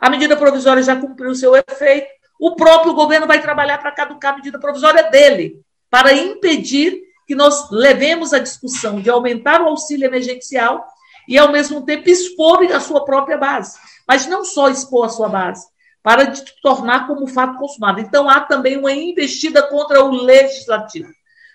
a 0.03 0.11
medida 0.11 0.37
provisória 0.37 0.83
já 0.83 0.97
cumpriu 0.97 1.33
seu 1.33 1.55
efeito. 1.55 2.09
O 2.41 2.57
próprio 2.57 2.93
governo 2.93 3.25
vai 3.25 3.41
trabalhar 3.41 3.79
para 3.79 3.93
caducar 3.93 4.33
a 4.33 4.37
medida 4.37 4.59
provisória 4.59 5.05
dele, 5.05 5.61
para 5.89 6.13
impedir 6.13 7.01
que 7.25 7.37
nós 7.37 7.71
levemos 7.71 8.33
a 8.33 8.41
discussão 8.41 9.01
de 9.01 9.09
aumentar 9.09 9.63
o 9.63 9.69
auxílio 9.69 10.09
emergencial 10.09 10.85
e, 11.29 11.39
ao 11.39 11.53
mesmo 11.53 11.83
tempo, 11.83 12.11
expor 12.11 12.65
a 12.73 12.81
sua 12.81 13.05
própria 13.05 13.39
base. 13.39 13.79
Mas 14.09 14.27
não 14.27 14.45
só 14.45 14.69
expor 14.69 15.07
a 15.07 15.09
sua 15.09 15.29
base, 15.29 15.65
para 16.03 16.33
tornar 16.61 17.07
como 17.07 17.29
fato 17.29 17.57
consumado. 17.57 18.01
Então, 18.01 18.29
há 18.29 18.41
também 18.41 18.77
uma 18.77 18.91
investida 18.91 19.63
contra 19.63 20.03
o 20.03 20.11
legislativo. 20.11 21.13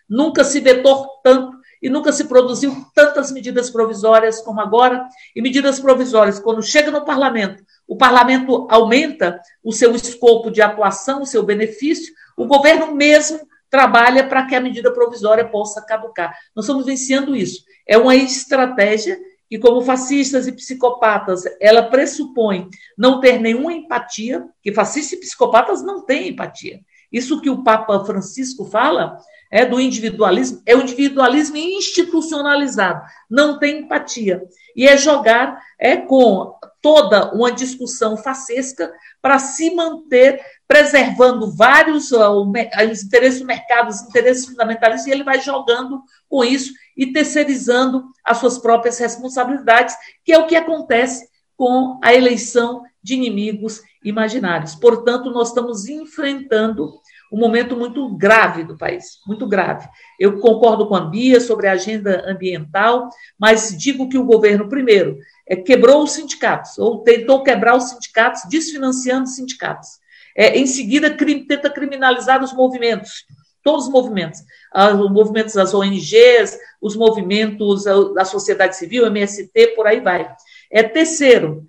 Nunca 0.07 0.45
se 0.45 0.61
vetou 0.61 1.05
tanto 1.21 1.57
e 1.81 1.89
nunca 1.89 2.13
se 2.13 2.23
produziu 2.23 2.73
tantas 2.95 3.29
medidas 3.29 3.69
provisórias 3.69 4.41
como 4.41 4.61
agora. 4.61 5.05
E 5.35 5.41
medidas 5.41 5.81
provisórias, 5.81 6.39
quando 6.39 6.63
chega 6.63 6.89
no 6.89 7.03
parlamento, 7.03 7.61
o 7.87 7.95
parlamento 7.95 8.67
aumenta 8.69 9.39
o 9.63 9.71
seu 9.71 9.95
escopo 9.95 10.51
de 10.51 10.61
atuação, 10.61 11.21
o 11.21 11.25
seu 11.25 11.41
benefício, 11.43 12.13
o 12.35 12.45
governo 12.45 12.93
mesmo 12.93 13.39
trabalha 13.69 14.27
para 14.27 14.45
que 14.45 14.55
a 14.55 14.61
medida 14.61 14.93
provisória 14.93 15.47
possa 15.47 15.81
caducar. 15.81 16.35
Nós 16.55 16.65
estamos 16.65 16.85
vencendo 16.85 17.35
isso. 17.35 17.63
É 17.87 17.97
uma 17.97 18.15
estratégia 18.15 19.17
que, 19.49 19.57
como 19.57 19.81
fascistas 19.81 20.47
e 20.47 20.51
psicopatas, 20.51 21.43
ela 21.59 21.83
pressupõe 21.83 22.69
não 22.97 23.19
ter 23.19 23.39
nenhuma 23.39 23.73
empatia, 23.73 24.45
que 24.61 24.73
fascistas 24.73 25.13
e 25.13 25.21
psicopatas 25.21 25.81
não 25.81 26.05
têm 26.05 26.29
empatia. 26.29 26.81
Isso 27.11 27.39
que 27.41 27.49
o 27.49 27.63
Papa 27.63 28.03
Francisco 28.03 28.65
fala 28.65 29.17
é 29.49 29.65
do 29.65 29.79
individualismo, 29.79 30.61
é 30.65 30.75
o 30.75 30.81
individualismo 30.81 31.55
institucionalizado, 31.55 33.01
não 33.29 33.57
tem 33.57 33.79
empatia. 33.79 34.43
E 34.75 34.85
é 34.85 34.97
jogar 34.97 35.61
é 35.79 35.95
com 35.95 36.53
toda 36.87 37.33
uma 37.33 37.51
discussão 37.51 38.15
facesca 38.15 38.93
para 39.21 39.37
se 39.39 39.75
manter 39.75 40.39
preservando 40.65 41.51
vários 41.53 42.13
os 42.13 43.03
interesses 43.03 43.41
do 43.41 43.45
mercado, 43.45 43.89
os 43.89 44.03
interesses 44.03 44.45
fundamentalistas, 44.45 45.05
e 45.05 45.11
ele 45.11 45.25
vai 45.25 45.41
jogando 45.41 46.01
com 46.29 46.45
isso 46.45 46.71
e 46.95 47.11
terceirizando 47.11 48.05
as 48.23 48.37
suas 48.37 48.57
próprias 48.57 48.97
responsabilidades, 48.99 49.97
que 50.23 50.31
é 50.31 50.37
o 50.37 50.47
que 50.47 50.55
acontece 50.55 51.27
com 51.57 51.99
a 52.01 52.13
eleição 52.13 52.83
de 53.03 53.15
inimigos 53.15 53.81
imaginários. 54.01 54.73
Portanto, 54.73 55.29
nós 55.29 55.49
estamos 55.49 55.89
enfrentando 55.89 57.01
um 57.31 57.39
momento 57.39 57.75
muito 57.75 58.09
grave 58.15 58.63
do 58.63 58.77
país, 58.77 59.19
muito 59.25 59.47
grave. 59.47 59.87
Eu 60.19 60.39
concordo 60.39 60.87
com 60.87 60.95
a 60.95 61.01
Bia 61.01 61.39
sobre 61.39 61.67
a 61.67 61.73
agenda 61.73 62.23
ambiental, 62.27 63.09
mas 63.39 63.75
digo 63.77 64.07
que 64.09 64.17
o 64.17 64.25
governo, 64.25 64.69
primeiro, 64.69 65.17
é, 65.47 65.55
quebrou 65.55 66.03
os 66.03 66.11
sindicatos, 66.11 66.77
ou 66.77 67.03
tentou 67.03 67.43
quebrar 67.43 67.75
os 67.75 67.89
sindicatos, 67.89 68.43
desfinanciando 68.49 69.25
os 69.25 69.35
sindicatos. 69.35 69.87
É, 70.35 70.57
em 70.57 70.65
seguida, 70.65 71.09
tenta 71.09 71.69
criminalizar 71.69 72.43
os 72.43 72.53
movimentos, 72.53 73.25
todos 73.63 73.85
os 73.85 73.91
movimentos, 73.91 74.39
ah, 74.71 74.93
os 74.93 75.11
movimentos 75.11 75.55
das 75.55 75.73
ONGs, 75.73 76.57
os 76.81 76.95
movimentos 76.95 77.83
da 78.13 78.23
sociedade 78.23 78.77
civil, 78.77 79.05
MST, 79.07 79.73
por 79.75 79.87
aí 79.87 79.99
vai. 79.99 80.31
É 80.71 80.83
terceiro, 80.83 81.65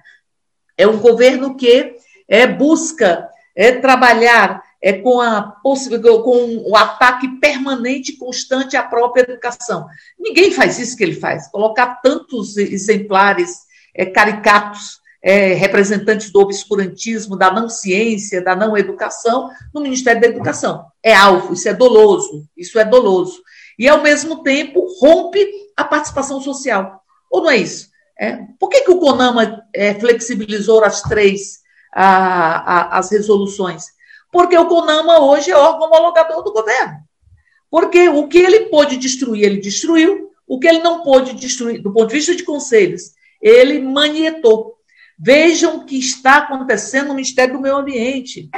é 0.77 0.87
um 0.87 0.99
governo 0.99 1.57
que 1.57 1.97
é, 2.29 2.47
busca 2.47 3.29
é, 3.57 3.73
trabalhar 3.73 4.63
é, 4.81 4.93
com, 4.93 5.21
a, 5.21 5.57
com 5.63 6.63
o 6.67 6.77
ataque 6.77 7.29
permanente 7.41 8.13
e 8.13 8.17
constante 8.17 8.77
à 8.77 8.83
própria 8.83 9.23
educação. 9.23 9.87
Ninguém 10.19 10.53
faz 10.53 10.79
isso 10.79 10.97
que 10.97 11.03
ele 11.03 11.15
faz, 11.15 11.49
colocar 11.49 12.01
tantos 12.03 12.57
exemplares 12.57 13.67
é, 13.95 14.07
caricatos, 14.07 15.01
é, 15.21 15.55
representantes 15.55 16.31
do 16.31 16.41
obscurantismo, 16.41 17.37
da 17.37 17.51
não 17.51 17.69
ciência, 17.69 18.43
da 18.43 18.55
não 18.55 18.77
educação, 18.77 19.51
no 19.75 19.81
Ministério 19.81 20.21
da 20.21 20.29
Educação. 20.29 20.87
É 21.03 21.15
alvo, 21.15 21.55
isso 21.55 21.69
é 21.69 21.75
doloso, 21.75 22.47
isso 22.57 22.79
é 22.79 22.85
doloso. 22.85 23.43
E, 23.79 23.89
ao 23.89 24.03
mesmo 24.03 24.43
tempo, 24.43 24.87
rompe 25.01 25.45
a 25.77 25.85
participação 25.85 26.41
social. 26.41 27.03
Ou 27.31 27.43
não 27.43 27.51
é 27.51 27.57
isso? 27.57 27.89
É, 28.19 28.39
por 28.59 28.69
que, 28.69 28.83
que 28.83 28.91
o 28.91 28.99
CONAMA 28.99 29.63
é, 29.73 29.95
flexibilizou 29.95 30.83
as 30.85 31.03
três 31.03 31.59
a, 31.93 32.97
a, 32.97 32.99
as 32.99 33.11
resoluções? 33.11 33.85
Porque 34.31 34.57
o 34.57 34.67
CONAMA 34.67 35.21
hoje 35.21 35.51
é 35.51 35.57
órgão 35.57 35.87
homologador 35.87 36.43
do 36.43 36.53
governo. 36.53 36.97
Porque 37.71 38.09
o 38.09 38.29
que 38.29 38.39
ele 38.39 38.67
pôde 38.67 38.97
destruir, 38.97 39.45
ele 39.45 39.59
destruiu. 39.59 40.31
O 40.47 40.59
que 40.59 40.67
ele 40.67 40.79
não 40.79 41.03
pôde 41.03 41.35
destruir, 41.35 41.83
do 41.83 41.93
ponto 41.93 42.09
de 42.09 42.15
vista 42.15 42.35
de 42.35 42.43
conselhos, 42.43 43.13
ele 43.41 43.81
manietou. 43.81 44.79
Vejam 45.19 45.77
o 45.77 45.85
que 45.85 45.99
está 45.99 46.39
acontecendo 46.39 47.09
no 47.09 47.15
Ministério 47.15 47.55
do 47.55 47.61
Meio 47.61 47.77
Ambiente. 47.77 48.49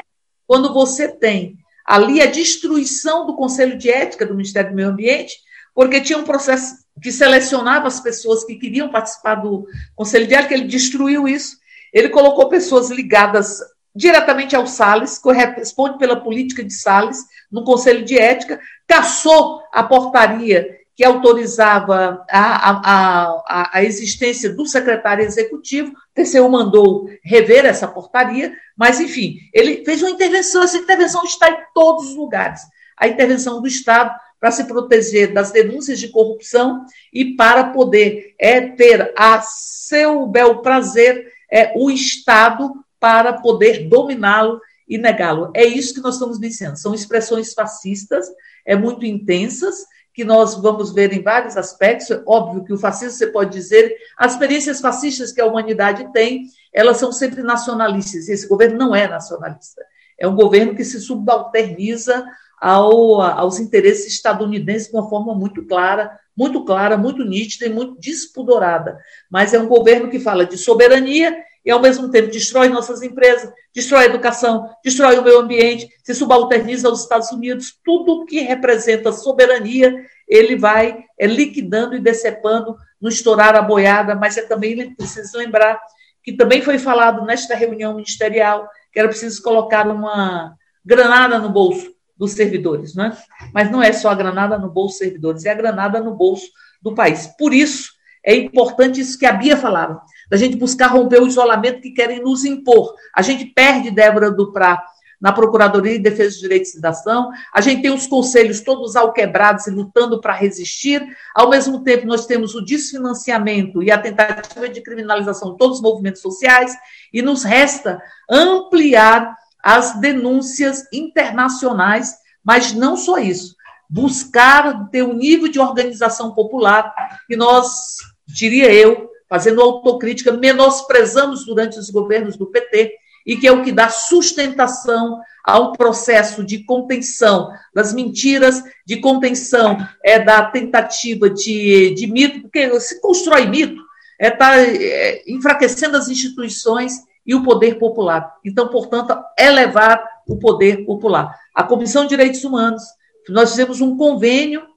Quando 0.47 0.73
você 0.73 1.09
tem 1.09 1.59
ali 1.85 2.21
a 2.21 2.27
destruição 2.27 3.27
do 3.27 3.35
Conselho 3.35 3.77
de 3.77 3.91
Ética 3.91 4.27
do 4.27 4.35
Ministério 4.35 4.71
do 4.71 4.77
Meio 4.77 4.91
Ambiente, 4.91 5.39
porque 5.75 6.01
tinha 6.01 6.19
um 6.19 6.25
processo 6.25 6.85
que 7.03 7.11
selecionava 7.11 7.89
as 7.89 8.01
pessoas 8.01 8.45
que 8.45 8.57
queriam 8.57 8.91
participar 8.91 9.37
do 9.37 9.67
Conselho 9.97 10.27
de 10.27 10.35
Ética, 10.35 10.55
ele 10.55 10.69
destruiu 10.69 11.27
isso. 11.27 11.57
Ele 11.93 12.09
colocou 12.11 12.49
pessoas 12.49 12.91
ligadas 12.91 13.59
diretamente 13.95 14.55
ao 14.55 14.67
Salles, 14.67 15.19
que 15.19 15.33
responde 15.33 15.99
pela 15.99 16.21
política 16.21 16.63
de 16.63 16.73
Salles, 16.73 17.25
no 17.51 17.65
Conselho 17.65 18.05
de 18.05 18.19
Ética, 18.19 18.61
caçou 18.87 19.63
a 19.73 19.83
portaria 19.83 20.81
que 21.01 21.05
autorizava 21.05 22.25
a, 22.31 22.71
a, 22.71 23.43
a, 23.47 23.79
a 23.79 23.85
existência 23.85 24.53
do 24.53 24.67
secretário 24.67 25.25
executivo, 25.25 25.93
o 25.93 25.95
TCU 26.15 26.47
mandou 26.51 27.09
rever 27.25 27.65
essa 27.65 27.89
portaria, 27.89 28.53
mas, 28.77 29.01
enfim, 29.01 29.39
ele 29.55 29.83
fez 29.83 30.03
uma 30.03 30.11
intervenção, 30.11 30.63
essa 30.63 30.77
intervenção 30.77 31.25
está 31.25 31.49
em 31.51 31.57
todos 31.73 32.11
os 32.11 32.17
lugares. 32.17 32.61
A 32.99 33.09
intervenção 33.09 33.63
do 33.63 33.67
Estado 33.67 34.15
para 34.39 34.51
se 34.51 34.65
proteger 34.65 35.33
das 35.33 35.51
denúncias 35.51 35.99
de 35.99 36.09
corrupção 36.09 36.85
e 37.11 37.35
para 37.35 37.65
poder 37.65 38.35
é, 38.39 38.61
ter 38.61 39.13
a 39.17 39.41
seu 39.41 40.27
bel 40.27 40.61
prazer 40.61 41.33
é, 41.51 41.73
o 41.77 41.91
Estado 41.91 42.75
para 43.01 43.33
poder 43.33 43.89
dominá-lo 43.89 44.61
e 44.87 44.99
negá-lo. 44.99 45.51
É 45.55 45.65
isso 45.65 45.95
que 45.95 46.01
nós 46.01 46.15
estamos 46.15 46.39
vencendo. 46.39 46.77
São 46.77 46.95
expressões 46.95 47.55
fascistas, 47.55 48.27
é 48.67 48.77
muito 48.77 49.07
intensas, 49.07 49.87
que 50.13 50.25
nós 50.25 50.55
vamos 50.57 50.93
ver 50.93 51.13
em 51.13 51.23
vários 51.23 51.57
aspectos. 51.57 52.11
É 52.11 52.23
óbvio 52.27 52.65
que 52.65 52.73
o 52.73 52.79
fascismo, 52.79 53.17
você 53.17 53.29
pode 53.29 53.53
dizer, 53.53 53.97
as 54.19 54.33
experiências 54.33 54.81
fascistas 54.81 55.33
que 55.33 55.41
a 55.41 55.47
humanidade 55.47 56.13
tem, 56.13 56.45
elas 56.73 56.99
são 56.99 57.13
sempre 57.13 57.43
nacionalistas, 57.43 58.29
e 58.29 58.33
esse 58.33 58.47
governo 58.47 58.77
não 58.77 58.95
é 58.95 59.09
nacionalista. 59.09 59.83
É 60.19 60.29
um 60.29 60.35
governo 60.35 60.75
que 60.75 60.85
se 60.85 61.01
subalterniza 61.01 62.25
ao, 62.61 63.23
aos 63.23 63.59
interesses 63.59 64.15
estadunidenses 64.15 64.89
de 64.89 64.95
uma 64.95 65.09
forma 65.09 65.35
muito 65.35 65.65
clara, 65.67 66.19
muito 66.37 66.65
clara, 66.65 66.97
muito 66.97 67.25
nítida 67.25 67.67
e 67.67 67.71
muito 67.71 67.99
despudorada. 67.99 68.99
Mas 69.31 69.55
é 69.55 69.59
um 69.59 69.67
governo 69.67 70.11
que 70.11 70.21
fala 70.21 70.45
de 70.45 70.59
soberania 70.59 71.35
e, 71.65 71.71
ao 71.71 71.81
mesmo 71.81 72.11
tempo, 72.11 72.31
destrói 72.31 72.69
nossas 72.69 73.03
empresas, 73.03 73.53
destrói 73.75 74.05
a 74.05 74.07
educação, 74.07 74.69
destrói 74.83 75.19
o 75.19 75.23
meio 75.23 75.39
ambiente, 75.39 75.89
se 76.03 76.15
subalterniza 76.15 76.89
aos 76.89 77.03
Estados 77.03 77.31
Unidos, 77.31 77.75
tudo 77.85 78.25
que 78.25 78.41
representa 78.41 79.13
soberania, 79.13 79.95
ele 80.29 80.57
vai 80.57 81.05
é, 81.19 81.27
liquidando 81.27 81.95
e 81.95 82.01
decepando 82.01 82.77
no 83.01 83.09
estourar 83.09 83.55
a 83.57 83.63
boiada, 83.63 84.15
mas 84.15 84.37
é 84.37 84.43
também 84.43 84.95
preciso 84.95 85.37
lembrar 85.37 85.81
que 86.23 86.33
também 86.33 86.63
foi 86.63 86.79
falado 86.79 87.25
nesta 87.25 87.55
reunião 87.55 87.95
ministerial, 87.95 88.69
que 88.93 88.99
era 88.99 89.09
preciso 89.09 89.43
colocar 89.43 89.87
uma 89.89 90.55
granada 90.85 91.39
no 91.39 91.49
bolso 91.49 91.93
dos 92.17 92.33
servidores, 92.33 92.95
né? 92.95 93.17
Mas 93.53 93.71
não 93.71 93.83
é 93.83 93.93
só 93.93 94.11
a 94.11 94.15
granada 94.15 94.59
no 94.59 94.69
bolso 94.69 94.93
dos 94.93 94.99
servidores, 94.99 95.45
é 95.45 95.51
a 95.51 95.55
granada 95.55 96.01
no 96.01 96.15
bolso 96.15 96.47
do 96.83 96.95
país. 96.95 97.27
Por 97.39 97.55
isso, 97.55 97.91
é 98.25 98.35
importante 98.35 99.01
isso 99.01 99.19
que 99.19 99.25
a 99.25 99.33
Bia 99.33 99.57
falava, 99.57 100.03
da 100.31 100.37
gente 100.37 100.57
buscar 100.57 100.87
romper 100.87 101.21
o 101.21 101.27
isolamento 101.27 101.81
que 101.81 101.91
querem 101.91 102.23
nos 102.23 102.45
impor. 102.45 102.95
A 103.15 103.21
gente 103.21 103.45
perde 103.47 103.91
Débora 103.91 104.31
Duprá 104.31 104.83
na 105.21 105.33
Procuradoria 105.33 105.93
de 105.93 105.99
Defesa 105.99 106.31
dos 106.31 106.39
Direitos 106.39 106.71
de 106.71 106.77
Cidadão, 106.77 107.31
a 107.53 107.61
gente 107.61 107.83
tem 107.83 107.93
os 107.93 108.07
conselhos 108.07 108.63
todos 108.63 108.97
alquebrados 108.97 109.67
e 109.67 109.71
lutando 109.71 110.19
para 110.19 110.33
resistir, 110.33 111.07
ao 111.35 111.51
mesmo 111.51 111.85
tempo 111.85 112.07
nós 112.07 112.25
temos 112.25 112.55
o 112.55 112.65
desfinanciamento 112.65 113.83
e 113.83 113.91
a 113.91 113.99
tentativa 113.99 114.67
de 114.67 114.81
criminalização 114.81 115.53
de 115.53 115.59
todos 115.59 115.77
os 115.77 115.83
movimentos 115.83 116.23
sociais, 116.23 116.75
e 117.13 117.21
nos 117.21 117.45
resta 117.45 118.01
ampliar 118.31 119.37
as 119.63 120.01
denúncias 120.01 120.85
internacionais, 120.91 122.15
mas 122.43 122.73
não 122.73 122.97
só 122.97 123.19
isso, 123.19 123.55
buscar 123.91 124.89
ter 124.89 125.03
um 125.03 125.13
nível 125.13 125.49
de 125.49 125.61
organização 125.61 126.33
popular 126.33 126.95
que 127.27 127.37
nós, 127.37 127.97
diria 128.27 128.73
eu, 128.73 129.10
fazendo 129.31 129.63
autocrítica, 129.63 130.33
menosprezamos 130.33 131.47
durante 131.47 131.79
os 131.79 131.89
governos 131.89 132.37
do 132.37 132.47
PT, 132.47 132.93
e 133.25 133.37
que 133.37 133.47
é 133.47 133.53
o 133.53 133.63
que 133.63 133.71
dá 133.71 133.89
sustentação 133.89 135.21
ao 135.45 135.73
processo 135.73 136.45
de 136.45 136.65
contenção 136.65 137.51
das 137.73 137.95
mentiras, 137.95 138.63
de 138.85 138.97
contenção 138.97 139.79
é 140.05 140.19
da 140.19 140.45
tentativa 140.47 141.31
de, 141.31 141.95
de 141.95 142.07
mito, 142.09 142.43
porque 142.43 142.81
se 142.81 143.01
constrói 143.01 143.47
mito, 143.47 143.81
é 144.19 144.29
estar 144.29 144.51
tá, 144.51 144.61
é, 144.61 145.23
enfraquecendo 145.29 145.97
as 145.97 146.09
instituições 146.09 146.95
e 147.25 147.35
o 147.35 147.45
poder 147.45 147.79
popular. 147.79 148.35
Então, 148.45 148.69
portanto, 148.69 149.17
elevar 149.39 150.05
o 150.29 150.37
poder 150.37 150.85
popular. 150.85 151.39
A 151.55 151.63
Comissão 151.63 152.03
de 152.03 152.11
Direitos 152.11 152.43
Humanos, 152.43 152.83
nós 153.29 153.51
fizemos 153.51 153.81
um 153.81 153.97
convênio 153.97 154.70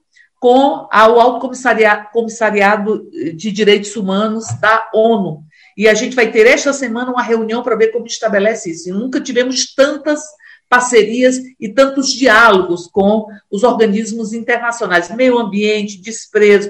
com 0.44 0.86
o 0.92 1.20
Alto 1.20 1.48
Comissariado 2.12 3.08
de 3.34 3.50
Direitos 3.50 3.96
Humanos 3.96 4.44
da 4.60 4.90
ONU. 4.92 5.42
E 5.74 5.88
a 5.88 5.94
gente 5.94 6.14
vai 6.14 6.30
ter 6.30 6.46
esta 6.46 6.70
semana 6.70 7.10
uma 7.10 7.22
reunião 7.22 7.62
para 7.62 7.76
ver 7.76 7.92
como 7.92 8.04
estabelece 8.04 8.70
isso. 8.70 8.90
E 8.90 8.92
nunca 8.92 9.22
tivemos 9.22 9.74
tantas 9.74 10.20
parcerias 10.68 11.38
e 11.58 11.70
tantos 11.70 12.12
diálogos 12.12 12.86
com 12.88 13.24
os 13.50 13.62
organismos 13.62 14.34
internacionais, 14.34 15.08
meio 15.16 15.38
ambiente, 15.38 15.98
desprezo, 16.02 16.68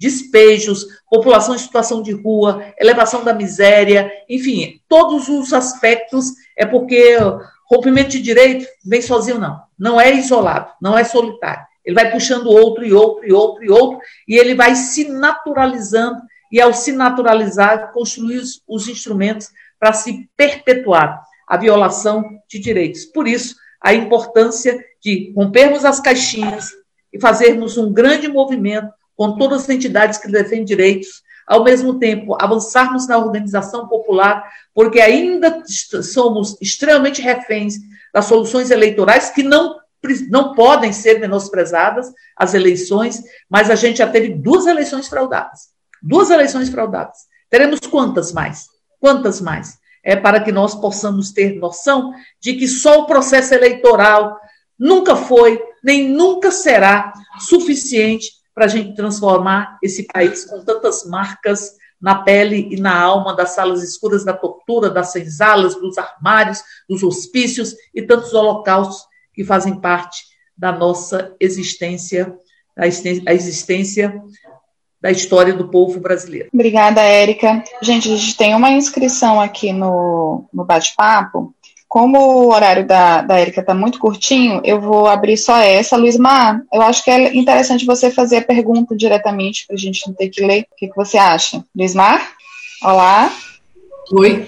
despejos, 0.00 0.86
população 1.10 1.54
em 1.54 1.58
situação 1.58 2.00
de 2.00 2.12
rua, 2.12 2.72
elevação 2.80 3.22
da 3.22 3.34
miséria, 3.34 4.10
enfim, 4.30 4.80
todos 4.88 5.28
os 5.28 5.52
aspectos 5.52 6.28
é 6.56 6.64
porque 6.64 7.18
rompimento 7.70 8.08
de 8.08 8.22
direito 8.22 8.66
vem 8.82 9.02
sozinho 9.02 9.38
não, 9.38 9.60
não 9.78 10.00
é 10.00 10.10
isolado, 10.14 10.70
não 10.80 10.96
é 10.96 11.04
solitário. 11.04 11.68
Ele 11.84 11.94
vai 11.94 12.10
puxando 12.10 12.46
outro 12.46 12.84
e 12.84 12.92
outro 12.92 13.26
e 13.26 13.32
outro 13.32 13.64
e 13.64 13.70
outro 13.70 13.98
e 14.28 14.36
ele 14.36 14.54
vai 14.54 14.74
se 14.74 15.08
naturalizando 15.08 16.20
e 16.52 16.60
ao 16.60 16.74
se 16.74 16.92
naturalizar, 16.92 17.92
construir 17.92 18.38
os, 18.38 18.62
os 18.66 18.88
instrumentos 18.88 19.48
para 19.78 19.92
se 19.92 20.28
perpetuar 20.36 21.22
a 21.46 21.56
violação 21.56 22.24
de 22.48 22.58
direitos. 22.58 23.04
Por 23.04 23.26
isso, 23.26 23.56
a 23.80 23.94
importância 23.94 24.78
de 25.02 25.32
rompermos 25.34 25.84
as 25.84 26.00
caixinhas 26.00 26.70
e 27.12 27.20
fazermos 27.20 27.78
um 27.78 27.92
grande 27.92 28.28
movimento 28.28 28.92
com 29.16 29.36
todas 29.36 29.62
as 29.62 29.68
entidades 29.68 30.18
que 30.18 30.30
defendem 30.30 30.64
direitos, 30.64 31.22
ao 31.46 31.64
mesmo 31.64 31.98
tempo 31.98 32.36
avançarmos 32.40 33.08
na 33.08 33.18
organização 33.18 33.88
popular, 33.88 34.48
porque 34.74 35.00
ainda 35.00 35.62
somos 35.66 36.56
extremamente 36.60 37.20
reféns 37.20 37.74
das 38.14 38.26
soluções 38.26 38.70
eleitorais 38.70 39.30
que 39.30 39.42
não 39.42 39.76
não 40.28 40.54
podem 40.54 40.92
ser 40.92 41.20
menosprezadas 41.20 42.10
as 42.36 42.54
eleições, 42.54 43.22
mas 43.48 43.70
a 43.70 43.74
gente 43.74 43.98
já 43.98 44.08
teve 44.08 44.30
duas 44.34 44.66
eleições 44.66 45.08
fraudadas. 45.08 45.68
Duas 46.02 46.30
eleições 46.30 46.70
fraudadas. 46.70 47.18
Teremos 47.50 47.80
quantas 47.80 48.32
mais? 48.32 48.66
Quantas 48.98 49.40
mais? 49.40 49.78
É 50.02 50.16
para 50.16 50.40
que 50.40 50.50
nós 50.50 50.74
possamos 50.74 51.32
ter 51.32 51.58
noção 51.58 52.14
de 52.40 52.54
que 52.54 52.66
só 52.66 53.00
o 53.00 53.06
processo 53.06 53.52
eleitoral 53.52 54.38
nunca 54.78 55.14
foi, 55.14 55.62
nem 55.84 56.08
nunca 56.08 56.50
será 56.50 57.12
suficiente 57.38 58.30
para 58.54 58.64
a 58.64 58.68
gente 58.68 58.94
transformar 58.94 59.78
esse 59.82 60.04
país 60.04 60.46
com 60.46 60.64
tantas 60.64 61.04
marcas 61.04 61.72
na 62.00 62.22
pele 62.22 62.68
e 62.70 62.80
na 62.80 62.98
alma 62.98 63.36
das 63.36 63.50
salas 63.50 63.82
escuras 63.82 64.24
da 64.24 64.32
tortura, 64.32 64.88
das 64.88 65.12
senzalas, 65.12 65.74
dos 65.74 65.98
armários, 65.98 66.62
dos 66.88 67.02
hospícios 67.02 67.74
e 67.94 68.00
tantos 68.00 68.32
holocaustos 68.32 69.09
que 69.40 69.44
fazem 69.44 69.74
parte 69.74 70.18
da 70.54 70.70
nossa 70.70 71.34
existência, 71.40 72.30
a 72.76 72.86
existência 73.32 74.22
da 75.00 75.10
história 75.10 75.54
do 75.54 75.68
povo 75.68 75.98
brasileiro. 75.98 76.50
Obrigada, 76.52 77.00
Érica. 77.00 77.64
Gente, 77.80 78.12
a 78.12 78.16
gente 78.16 78.36
tem 78.36 78.54
uma 78.54 78.70
inscrição 78.70 79.40
aqui 79.40 79.72
no, 79.72 80.44
no 80.52 80.62
bate-papo. 80.62 81.54
Como 81.88 82.18
o 82.18 82.52
horário 82.52 82.86
da, 82.86 83.22
da 83.22 83.38
Érica 83.38 83.62
está 83.62 83.72
muito 83.72 83.98
curtinho, 83.98 84.60
eu 84.62 84.78
vou 84.78 85.06
abrir 85.06 85.38
só 85.38 85.56
essa. 85.56 85.96
Luiz 85.96 86.18
Mar, 86.18 86.60
eu 86.70 86.82
acho 86.82 87.02
que 87.02 87.10
é 87.10 87.34
interessante 87.34 87.86
você 87.86 88.10
fazer 88.10 88.36
a 88.36 88.42
pergunta 88.42 88.94
diretamente, 88.94 89.66
para 89.66 89.74
a 89.74 89.78
gente 89.78 90.06
não 90.06 90.12
ter 90.12 90.28
que 90.28 90.44
ler. 90.44 90.66
O 90.70 90.76
que, 90.76 90.88
que 90.88 90.96
você 90.96 91.16
acha? 91.16 91.64
Luiz 91.74 91.94
Mar? 91.94 92.34
Olá. 92.82 93.32
Oi. 94.12 94.46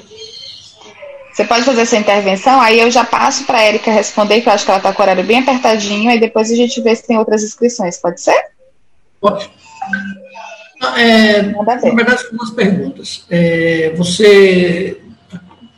Você 1.33 1.45
pode 1.45 1.65
fazer 1.65 1.81
essa 1.81 1.97
intervenção, 1.97 2.61
aí 2.61 2.79
eu 2.79 2.91
já 2.91 3.05
passo 3.05 3.45
para 3.45 3.59
a 3.59 3.63
Érica 3.63 3.91
responder, 3.91 4.43
que 4.43 4.49
eu 4.49 4.53
acho 4.53 4.67
que 4.67 4.71
ela 4.71 4.79
está 4.79 4.93
com 4.93 5.01
o 5.01 5.05
horário 5.05 5.25
bem 5.25 5.39
apertadinho, 5.39 6.11
aí 6.11 6.21
depois 6.21 6.51
a 6.51 6.55
gente 6.55 6.81
vê 6.83 6.95
se 6.95 7.07
tem 7.07 7.17
outras 7.19 7.43
inscrições. 7.43 7.97
Pode 7.97 8.21
ser? 8.21 8.37
Pode. 9.19 9.51
É, 10.99 11.43
na 11.43 11.95
verdade, 11.95 12.25
algumas 12.27 12.51
perguntas. 12.51 13.25
É, 13.31 13.95
você 13.97 15.01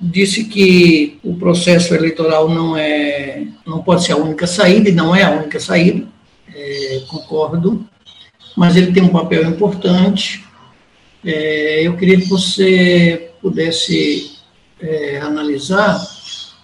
disse 0.01 0.45
que 0.45 1.21
o 1.23 1.37
processo 1.37 1.95
eleitoral 1.95 2.49
não 2.49 2.77
é, 2.77 3.47
não 3.65 3.83
pode 3.83 4.05
ser 4.05 4.13
a 4.13 4.17
única 4.17 4.47
saída 4.49 4.89
e 4.89 4.93
não 4.93 5.15
é 5.15 5.23
a 5.23 5.31
única 5.31 5.61
saída. 5.61 6.07
É, 6.53 7.03
concordo, 7.07 7.87
mas 8.57 8.77
ele 8.77 8.93
tem 8.93 9.05
um 9.05 9.09
papel 9.09 9.49
importante. 9.49 10.45
É, 11.25 11.87
eu 11.87 11.97
queria 11.97 12.19
que 12.19 12.29
você 12.29 13.31
pudesse 13.41 14.34
é, 14.81 15.19
analisar 15.21 16.01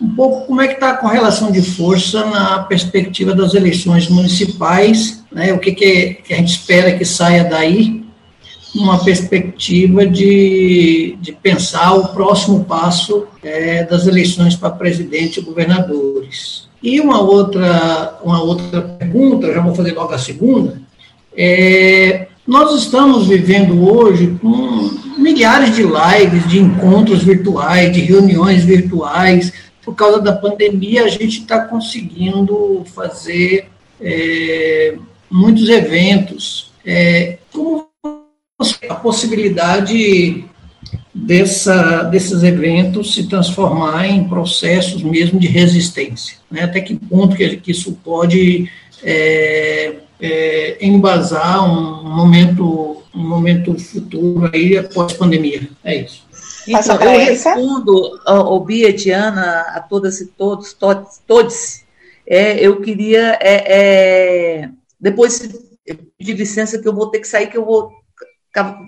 um 0.00 0.14
pouco 0.14 0.46
como 0.46 0.62
é 0.62 0.68
que 0.68 0.74
está 0.74 0.90
a 0.90 0.96
correlação 0.96 1.52
de 1.52 1.60
força 1.60 2.24
na 2.24 2.60
perspectiva 2.60 3.34
das 3.34 3.52
eleições 3.52 4.08
municipais, 4.08 5.22
né, 5.30 5.52
o 5.52 5.58
que, 5.58 5.72
que, 5.72 6.14
que 6.14 6.32
a 6.32 6.36
gente 6.38 6.52
espera 6.52 6.96
que 6.96 7.04
saia 7.04 7.44
daí, 7.44 8.02
numa 8.74 9.02
perspectiva 9.04 10.06
de, 10.06 11.18
de 11.20 11.32
pensar 11.32 11.92
o 11.94 12.08
próximo 12.08 12.64
passo 12.64 13.26
é, 13.42 13.84
das 13.84 14.06
eleições 14.06 14.54
para 14.54 14.70
presidente 14.70 15.40
e 15.40 15.42
governadores. 15.42 16.68
E 16.82 17.00
uma 17.00 17.20
outra, 17.20 18.18
uma 18.24 18.42
outra 18.42 18.80
pergunta, 18.80 19.52
já 19.52 19.60
vou 19.60 19.74
fazer 19.74 19.92
logo 19.92 20.14
a 20.14 20.18
segunda, 20.18 20.80
é, 21.36 22.28
nós 22.50 22.82
estamos 22.82 23.28
vivendo 23.28 23.88
hoje 23.88 24.36
com 24.42 24.90
milhares 25.16 25.76
de 25.76 25.82
lives, 25.82 26.48
de 26.48 26.58
encontros 26.58 27.22
virtuais, 27.22 27.92
de 27.92 28.00
reuniões 28.00 28.64
virtuais. 28.64 29.52
Por 29.84 29.94
causa 29.94 30.20
da 30.20 30.32
pandemia, 30.32 31.04
a 31.04 31.08
gente 31.08 31.42
está 31.42 31.60
conseguindo 31.60 32.84
fazer 32.92 33.68
é, 34.00 34.96
muitos 35.30 35.68
eventos. 35.68 36.72
É, 36.84 37.38
como 37.52 37.88
a 38.88 38.94
possibilidade 38.96 40.44
dessa, 41.14 42.02
desses 42.02 42.42
eventos 42.42 43.14
se 43.14 43.28
transformar 43.28 44.08
em 44.08 44.28
processos 44.28 45.04
mesmo 45.04 45.38
de 45.38 45.46
resistência. 45.46 46.38
Né? 46.50 46.64
Até 46.64 46.80
que 46.80 46.96
ponto 46.96 47.36
que, 47.36 47.58
que 47.58 47.70
isso 47.70 47.92
pode 48.02 48.68
é, 49.04 50.00
é, 50.20 50.78
embasar 50.84 51.64
um 51.64 52.04
momento, 52.04 53.02
um 53.14 53.28
momento 53.28 53.78
futuro 53.78 54.50
aí 54.52 54.76
após 54.76 55.12
pandemia. 55.14 55.68
É 55.84 55.96
isso. 55.96 56.28
Então, 56.66 56.96
eu 57.00 57.18
respondo, 57.18 58.20
ao 58.26 58.60
Bia, 58.64 58.92
Diana, 58.92 59.60
a 59.68 59.80
todas 59.80 60.20
e 60.20 60.26
todos, 60.26 60.72
todos, 60.72 61.20
todos 61.26 61.82
é, 62.26 62.64
eu 62.64 62.80
queria, 62.80 63.38
é, 63.40 64.62
é, 64.62 64.70
depois 65.00 65.38
pedir 66.16 66.34
licença 66.34 66.78
que 66.78 66.86
eu 66.86 66.94
vou 66.94 67.10
ter 67.10 67.20
que 67.20 67.26
sair, 67.26 67.48
que 67.48 67.56
eu 67.56 67.64
vou 67.64 67.90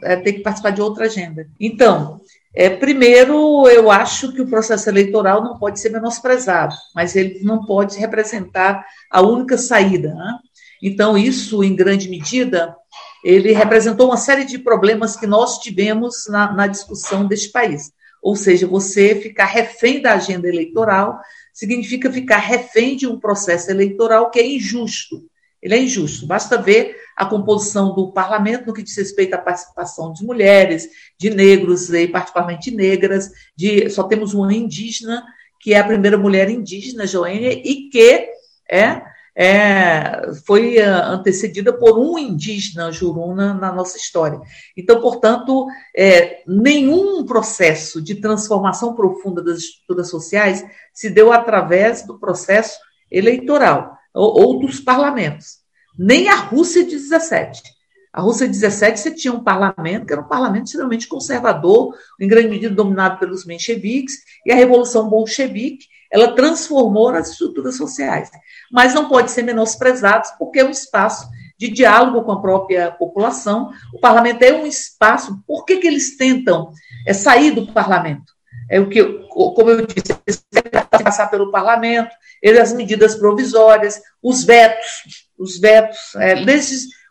é, 0.04 0.16
ter 0.16 0.34
que 0.34 0.40
participar 0.40 0.70
de 0.70 0.82
outra 0.82 1.06
agenda. 1.06 1.46
Então, 1.58 2.20
é, 2.54 2.68
primeiro, 2.68 3.66
eu 3.68 3.90
acho 3.90 4.32
que 4.32 4.42
o 4.42 4.48
processo 4.48 4.88
eleitoral 4.88 5.42
não 5.42 5.58
pode 5.58 5.80
ser 5.80 5.90
menosprezado, 5.90 6.74
mas 6.94 7.16
ele 7.16 7.40
não 7.42 7.64
pode 7.64 7.98
representar 7.98 8.84
a 9.10 9.22
única 9.22 9.56
saída. 9.56 10.14
Né? 10.14 10.38
Então, 10.82 11.16
isso, 11.16 11.62
em 11.62 11.76
grande 11.76 12.08
medida, 12.08 12.74
ele 13.24 13.52
representou 13.52 14.08
uma 14.08 14.16
série 14.16 14.44
de 14.44 14.58
problemas 14.58 15.16
que 15.16 15.28
nós 15.28 15.58
tivemos 15.58 16.26
na, 16.28 16.52
na 16.52 16.66
discussão 16.66 17.24
deste 17.24 17.50
país. 17.50 17.92
ou 18.20 18.36
seja, 18.36 18.68
você 18.68 19.16
ficar 19.16 19.46
refém 19.46 20.00
da 20.00 20.14
agenda 20.14 20.48
eleitoral 20.48 21.20
significa 21.52 22.10
ficar 22.10 22.38
refém 22.38 22.96
de 22.96 23.06
um 23.06 23.18
processo 23.18 23.70
eleitoral 23.70 24.30
que 24.30 24.38
é 24.38 24.46
injusto. 24.46 25.24
Ele 25.60 25.74
é 25.74 25.78
injusto. 25.78 26.26
Basta 26.26 26.60
ver 26.60 26.96
a 27.16 27.26
composição 27.26 27.94
do 27.94 28.12
parlamento 28.12 28.66
no 28.66 28.72
que 28.72 28.82
diz 28.82 28.96
respeito 28.96 29.34
à 29.34 29.38
participação 29.38 30.12
de 30.12 30.24
mulheres, 30.24 30.88
de 31.18 31.30
negros, 31.30 31.92
e 31.92 32.08
particularmente 32.08 32.70
negras, 32.70 33.30
de 33.56 33.88
só 33.90 34.04
temos 34.04 34.34
uma 34.34 34.52
indígena, 34.52 35.24
que 35.60 35.74
é 35.74 35.78
a 35.78 35.84
primeira 35.84 36.18
mulher 36.18 36.50
indígena, 36.50 37.06
Joênia, 37.06 37.52
e 37.52 37.88
que 37.90 38.28
é 38.68 39.04
é, 39.34 40.30
foi 40.46 40.76
eh, 40.76 40.84
antecedida 40.84 41.72
por 41.72 41.98
um 41.98 42.18
indígena 42.18 42.92
juruna 42.92 43.54
na 43.54 43.72
nossa 43.72 43.96
história. 43.96 44.40
Então, 44.76 45.00
portanto, 45.00 45.66
é, 45.96 46.42
nenhum 46.46 47.24
processo 47.24 48.02
de 48.02 48.16
transformação 48.16 48.94
profunda 48.94 49.42
das 49.42 49.58
estruturas 49.58 50.10
sociais 50.10 50.64
se 50.92 51.08
deu 51.08 51.32
através 51.32 52.06
do 52.06 52.18
processo 52.18 52.78
eleitoral 53.10 53.96
ou, 54.14 54.42
ou 54.42 54.58
dos 54.60 54.80
parlamentos. 54.80 55.62
Nem 55.98 56.28
a 56.28 56.36
Rússia 56.36 56.84
de 56.84 56.90
17. 56.90 57.62
A 58.12 58.20
Rússia 58.20 58.46
de 58.46 58.52
17 58.52 59.00
você 59.00 59.10
tinha 59.10 59.32
um 59.32 59.42
parlamento 59.42 60.04
que 60.04 60.12
era 60.12 60.20
um 60.20 60.28
parlamento 60.28 60.66
extremamente 60.66 61.08
conservador, 61.08 61.94
em 62.20 62.28
grande 62.28 62.48
medida 62.48 62.74
dominado 62.74 63.18
pelos 63.18 63.46
mencheviques, 63.46 64.16
e 64.44 64.52
a 64.52 64.54
Revolução 64.54 65.08
Bolchevique 65.08 65.86
ela 66.12 66.34
transformou 66.34 67.08
as 67.08 67.30
estruturas 67.30 67.76
sociais 67.76 68.30
mas 68.72 68.94
não 68.94 69.06
pode 69.06 69.30
ser 69.30 69.42
menosprezado, 69.42 70.26
porque 70.38 70.60
é 70.60 70.64
um 70.64 70.70
espaço 70.70 71.28
de 71.58 71.68
diálogo 71.68 72.22
com 72.22 72.32
a 72.32 72.40
própria 72.40 72.90
população. 72.90 73.70
O 73.92 74.00
parlamento 74.00 74.42
é 74.42 74.54
um 74.54 74.66
espaço. 74.66 75.44
Por 75.46 75.66
que, 75.66 75.76
que 75.76 75.86
eles 75.86 76.16
tentam 76.16 76.72
é, 77.06 77.12
sair 77.12 77.50
do 77.50 77.70
parlamento? 77.70 78.32
É 78.70 78.80
o 78.80 78.88
que, 78.88 79.04
como 79.28 79.68
eu 79.68 79.86
disse, 79.86 80.16
eles 80.26 80.42
devem 80.50 81.04
passar 81.04 81.26
pelo 81.26 81.50
parlamento, 81.50 82.10
as 82.60 82.72
medidas 82.72 83.14
provisórias, 83.14 84.00
os 84.22 84.42
vetos, 84.42 85.28
os 85.38 85.60
vetos, 85.60 86.14
é, 86.16 86.34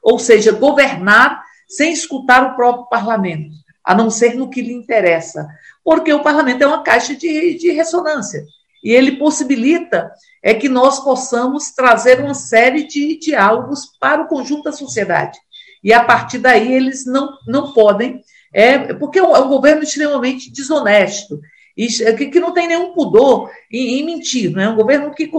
ou 0.01 0.17
seja, 0.17 0.51
governar 0.51 1.43
sem 1.69 1.93
escutar 1.93 2.43
o 2.43 2.55
próprio 2.55 2.89
parlamento, 2.89 3.53
a 3.85 3.93
não 3.93 4.09
ser 4.09 4.33
no 4.33 4.49
que 4.49 4.61
lhe 4.61 4.73
interessa, 4.73 5.47
porque 5.83 6.11
o 6.11 6.23
parlamento 6.23 6.63
é 6.63 6.67
uma 6.67 6.83
caixa 6.83 7.15
de, 7.15 7.57
de 7.57 7.71
ressonância 7.71 8.43
e 8.83 8.91
ele 8.91 9.17
possibilita 9.17 10.11
é 10.43 10.53
que 10.53 10.67
nós 10.67 10.99
possamos 11.03 11.71
trazer 11.71 12.19
uma 12.19 12.33
série 12.33 12.87
de 12.87 13.17
diálogos 13.19 13.85
para 13.99 14.23
o 14.23 14.27
conjunto 14.27 14.63
da 14.63 14.71
sociedade. 14.71 15.37
E 15.83 15.93
a 15.93 16.03
partir 16.03 16.39
daí 16.39 16.73
eles 16.73 17.05
não, 17.05 17.37
não 17.47 17.73
podem, 17.73 18.21
é, 18.53 18.93
porque 18.93 19.19
é 19.19 19.23
um, 19.23 19.35
é 19.35 19.41
governo 19.47 19.83
extremamente 19.83 20.51
desonesto, 20.51 21.39
e, 21.75 21.87
que, 21.87 22.27
que, 22.27 22.39
não 22.39 22.53
tem 22.53 22.67
nenhum 22.67 22.93
pudor 22.93 23.49
em, 23.71 23.99
em 23.99 24.05
mentir, 24.05 24.51
não 24.51 24.61
é 24.61 24.69
um 24.69 24.75
governo 24.75 25.13
que 25.13 25.29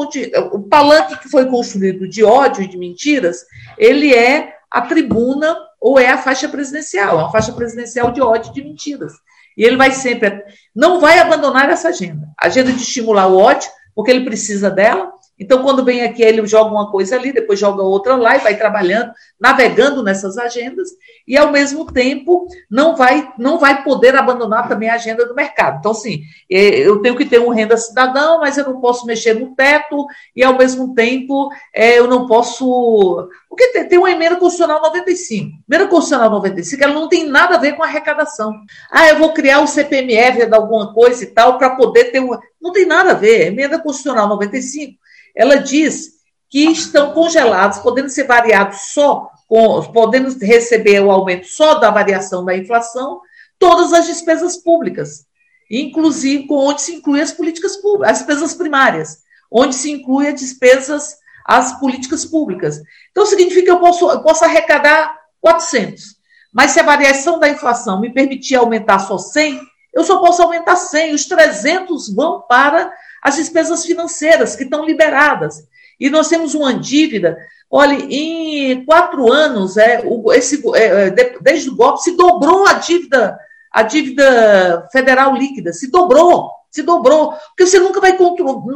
o 0.52 0.62
palanque 0.62 1.18
que 1.18 1.28
foi 1.28 1.46
construído 1.46 2.08
de 2.08 2.24
ódio 2.24 2.62
e 2.62 2.68
de 2.68 2.78
mentiras, 2.78 3.44
ele 3.76 4.14
é 4.14 4.54
a 4.70 4.80
tribuna 4.80 5.54
ou 5.78 5.98
é 5.98 6.08
a 6.08 6.18
faixa 6.18 6.48
presidencial, 6.48 7.18
a 7.18 7.30
faixa 7.30 7.52
presidencial 7.52 8.10
de 8.12 8.22
ódio 8.22 8.50
e 8.50 8.54
de 8.54 8.64
mentiras. 8.64 9.12
E 9.56 9.64
ele 9.64 9.76
vai 9.76 9.90
sempre, 9.92 10.42
não 10.74 11.00
vai 11.00 11.18
abandonar 11.18 11.68
essa 11.70 11.88
agenda, 11.88 12.28
agenda 12.38 12.72
de 12.72 12.82
estimular 12.82 13.26
o 13.26 13.36
ódio, 13.36 13.70
porque 13.94 14.10
ele 14.10 14.24
precisa 14.24 14.70
dela. 14.70 15.12
Então, 15.38 15.62
quando 15.62 15.84
vem 15.84 16.02
aqui, 16.02 16.22
ele 16.22 16.46
joga 16.46 16.70
uma 16.70 16.90
coisa 16.90 17.16
ali, 17.16 17.32
depois 17.32 17.58
joga 17.58 17.82
outra 17.82 18.14
lá 18.16 18.36
e 18.36 18.40
vai 18.40 18.56
trabalhando, 18.56 19.12
navegando 19.40 20.02
nessas 20.02 20.38
agendas, 20.38 20.90
e 21.26 21.36
ao 21.36 21.50
mesmo 21.50 21.86
tempo 21.86 22.46
não 22.70 22.94
vai, 22.94 23.32
não 23.38 23.58
vai 23.58 23.82
poder 23.82 24.14
abandonar 24.14 24.68
também 24.68 24.88
a 24.88 24.94
agenda 24.94 25.26
do 25.26 25.34
mercado. 25.34 25.78
Então, 25.78 25.92
assim, 25.92 26.22
é, 26.50 26.78
eu 26.78 27.00
tenho 27.00 27.16
que 27.16 27.24
ter 27.24 27.40
um 27.40 27.48
renda 27.48 27.76
cidadão, 27.76 28.40
mas 28.40 28.56
eu 28.56 28.64
não 28.64 28.80
posso 28.80 29.06
mexer 29.06 29.34
no 29.34 29.54
teto, 29.54 30.06
e 30.36 30.44
ao 30.44 30.56
mesmo 30.56 30.94
tempo 30.94 31.50
é, 31.74 31.98
eu 31.98 32.06
não 32.06 32.26
posso. 32.26 33.28
Porque 33.48 33.68
tem, 33.84 33.98
uma 33.98 34.10
emenda 34.10 34.36
constitucional 34.36 34.80
95. 34.82 35.50
Emenda 35.68 35.88
constitucional 35.88 36.30
95, 36.30 36.84
ela 36.84 36.94
não 36.94 37.08
tem 37.08 37.28
nada 37.28 37.56
a 37.56 37.58
ver 37.58 37.72
com 37.72 37.82
arrecadação. 37.82 38.54
Ah, 38.90 39.08
eu 39.08 39.18
vou 39.18 39.32
criar 39.32 39.60
o 39.60 39.66
CPMF 39.66 40.46
de 40.46 40.54
alguma 40.54 40.92
coisa 40.92 41.22
e 41.24 41.26
tal, 41.26 41.58
para 41.58 41.70
poder 41.70 42.12
ter 42.12 42.20
uma. 42.20 42.40
Não 42.60 42.72
tem 42.72 42.86
nada 42.86 43.10
a 43.10 43.14
ver. 43.14 43.48
Emenda 43.48 43.78
constitucional 43.78 44.28
95, 44.28 45.01
ela 45.34 45.56
diz 45.56 46.12
que 46.48 46.66
estão 46.70 47.12
congelados, 47.12 47.78
podendo 47.78 48.10
ser 48.10 48.24
variados 48.24 48.92
só 48.92 49.30
com, 49.48 49.82
podemos 49.92 50.40
receber 50.40 51.00
o 51.00 51.10
aumento 51.10 51.46
só 51.46 51.74
da 51.74 51.90
variação 51.90 52.44
da 52.44 52.56
inflação, 52.56 53.20
todas 53.58 53.92
as 53.92 54.06
despesas 54.06 54.56
públicas, 54.56 55.26
inclusive 55.70 56.46
onde 56.50 56.82
se 56.82 56.94
inclui 56.94 57.20
as 57.20 57.32
políticas 57.32 57.76
públicas, 57.76 58.10
as 58.10 58.18
despesas 58.18 58.54
primárias, 58.54 59.18
onde 59.50 59.74
se 59.74 59.90
inclui 59.90 60.28
as 60.28 60.40
despesas, 60.40 61.16
as 61.44 61.78
políticas 61.78 62.24
públicas. 62.24 62.80
Então, 63.10 63.26
significa 63.26 63.62
que 63.62 63.70
eu 63.70 63.78
posso, 63.78 64.10
eu 64.10 64.22
posso 64.22 64.44
arrecadar 64.44 65.18
400, 65.40 66.16
mas 66.52 66.72
se 66.72 66.80
a 66.80 66.84
variação 66.84 67.38
da 67.38 67.48
inflação 67.48 68.00
me 68.00 68.12
permitir 68.12 68.56
aumentar 68.56 68.98
só 69.00 69.16
100, 69.16 69.60
eu 69.94 70.04
só 70.04 70.18
posso 70.18 70.42
aumentar 70.42 70.76
100, 70.76 71.14
os 71.14 71.26
300 71.26 72.14
vão 72.14 72.42
para 72.48 72.92
as 73.22 73.36
despesas 73.36 73.86
financeiras 73.86 74.56
que 74.56 74.64
estão 74.64 74.84
liberadas. 74.84 75.62
E 76.00 76.10
nós 76.10 76.28
temos 76.28 76.54
uma 76.54 76.74
dívida. 76.74 77.38
Olha, 77.70 77.94
em 77.94 78.84
quatro 78.84 79.32
anos, 79.32 79.76
é, 79.76 80.02
o, 80.04 80.32
esse, 80.32 80.60
é, 80.74 81.06
é 81.06 81.10
desde 81.40 81.70
o 81.70 81.76
golpe, 81.76 82.02
se 82.02 82.16
dobrou 82.16 82.66
a 82.66 82.74
dívida, 82.74 83.38
a 83.70 83.82
dívida 83.82 84.88
federal 84.90 85.34
líquida, 85.34 85.72
se 85.72 85.90
dobrou, 85.90 86.50
se 86.70 86.82
dobrou, 86.82 87.32
porque 87.48 87.66
você 87.66 87.78
nunca 87.78 88.00
vai 88.00 88.16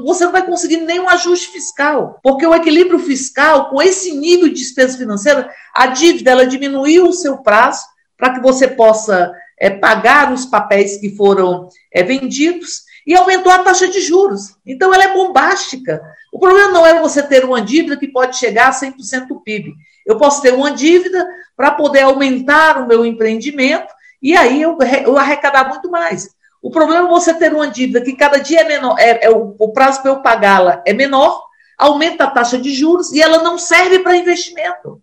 você 0.05 0.25
não 0.25 0.33
vai 0.33 0.47
conseguir 0.47 0.79
nenhum 0.79 1.09
ajuste 1.09 1.49
fiscal, 1.49 2.21
porque 2.23 2.47
o 2.47 2.55
equilíbrio 2.55 2.99
fiscal, 2.99 3.69
com 3.69 3.83
esse 3.83 4.17
nível 4.17 4.49
de 4.49 4.55
despesa 4.55 4.97
financeira, 4.97 5.51
a 5.75 5.89
dívida 5.89 6.31
ela 6.31 6.47
diminuiu 6.47 7.09
o 7.09 7.13
seu 7.13 7.39
prazo 7.39 7.85
para 8.17 8.35
que 8.35 8.41
você 8.41 8.69
possa 8.69 9.35
é, 9.59 9.69
pagar 9.71 10.33
os 10.33 10.47
papéis 10.47 10.99
que 10.99 11.15
foram 11.17 11.69
é, 11.93 12.03
vendidos 12.03 12.86
e 13.07 13.15
aumentou 13.15 13.53
a 13.53 13.61
taxa 13.61 13.87
de 13.87 14.01
juros. 14.01 14.57
Então, 14.67 14.93
ela 14.93 15.05
é 15.05 15.15
bombástica. 15.15 16.03
O 16.33 16.39
problema 16.39 16.73
não 16.73 16.85
é 16.85 17.01
você 17.01 17.23
ter 17.23 17.45
uma 17.45 17.63
dívida 17.63 17.97
que 17.97 18.09
pode 18.09 18.37
chegar 18.37 18.69
a 18.69 18.73
100% 18.73 19.29
do 19.29 19.41
PIB. 19.41 19.75
Eu 20.05 20.19
posso 20.19 20.43
ter 20.43 20.53
uma 20.53 20.73
dívida 20.73 21.27
para 21.57 21.71
poder 21.71 22.03
aumentar 22.03 22.79
o 22.79 22.87
meu 22.87 23.05
empreendimento 23.07 23.95
e 24.21 24.37
aí 24.37 24.61
eu, 24.61 24.77
eu 25.05 25.17
arrecadar 25.17 25.69
muito 25.69 25.91
mais. 25.91 26.29
O 26.61 26.71
problema 26.71 27.07
é 27.07 27.11
você 27.11 27.33
ter 27.33 27.55
uma 27.55 27.69
dívida 27.69 28.01
que 28.01 28.17
cada 28.17 28.39
dia 28.39 28.61
é 28.63 28.65
menor, 28.65 28.99
é, 28.99 29.27
é 29.27 29.31
o, 29.31 29.55
o 29.59 29.73
prazo 29.73 30.03
para 30.03 30.11
eu 30.11 30.21
pagá-la 30.21 30.83
é 30.85 30.93
menor, 30.93 31.45
aumenta 31.79 32.25
a 32.25 32.31
taxa 32.31 32.59
de 32.59 32.73
juros 32.73 33.13
e 33.13 33.21
ela 33.21 33.43
não 33.43 33.57
serve 33.57 34.01
para 34.01 34.17
investimento, 34.17 35.01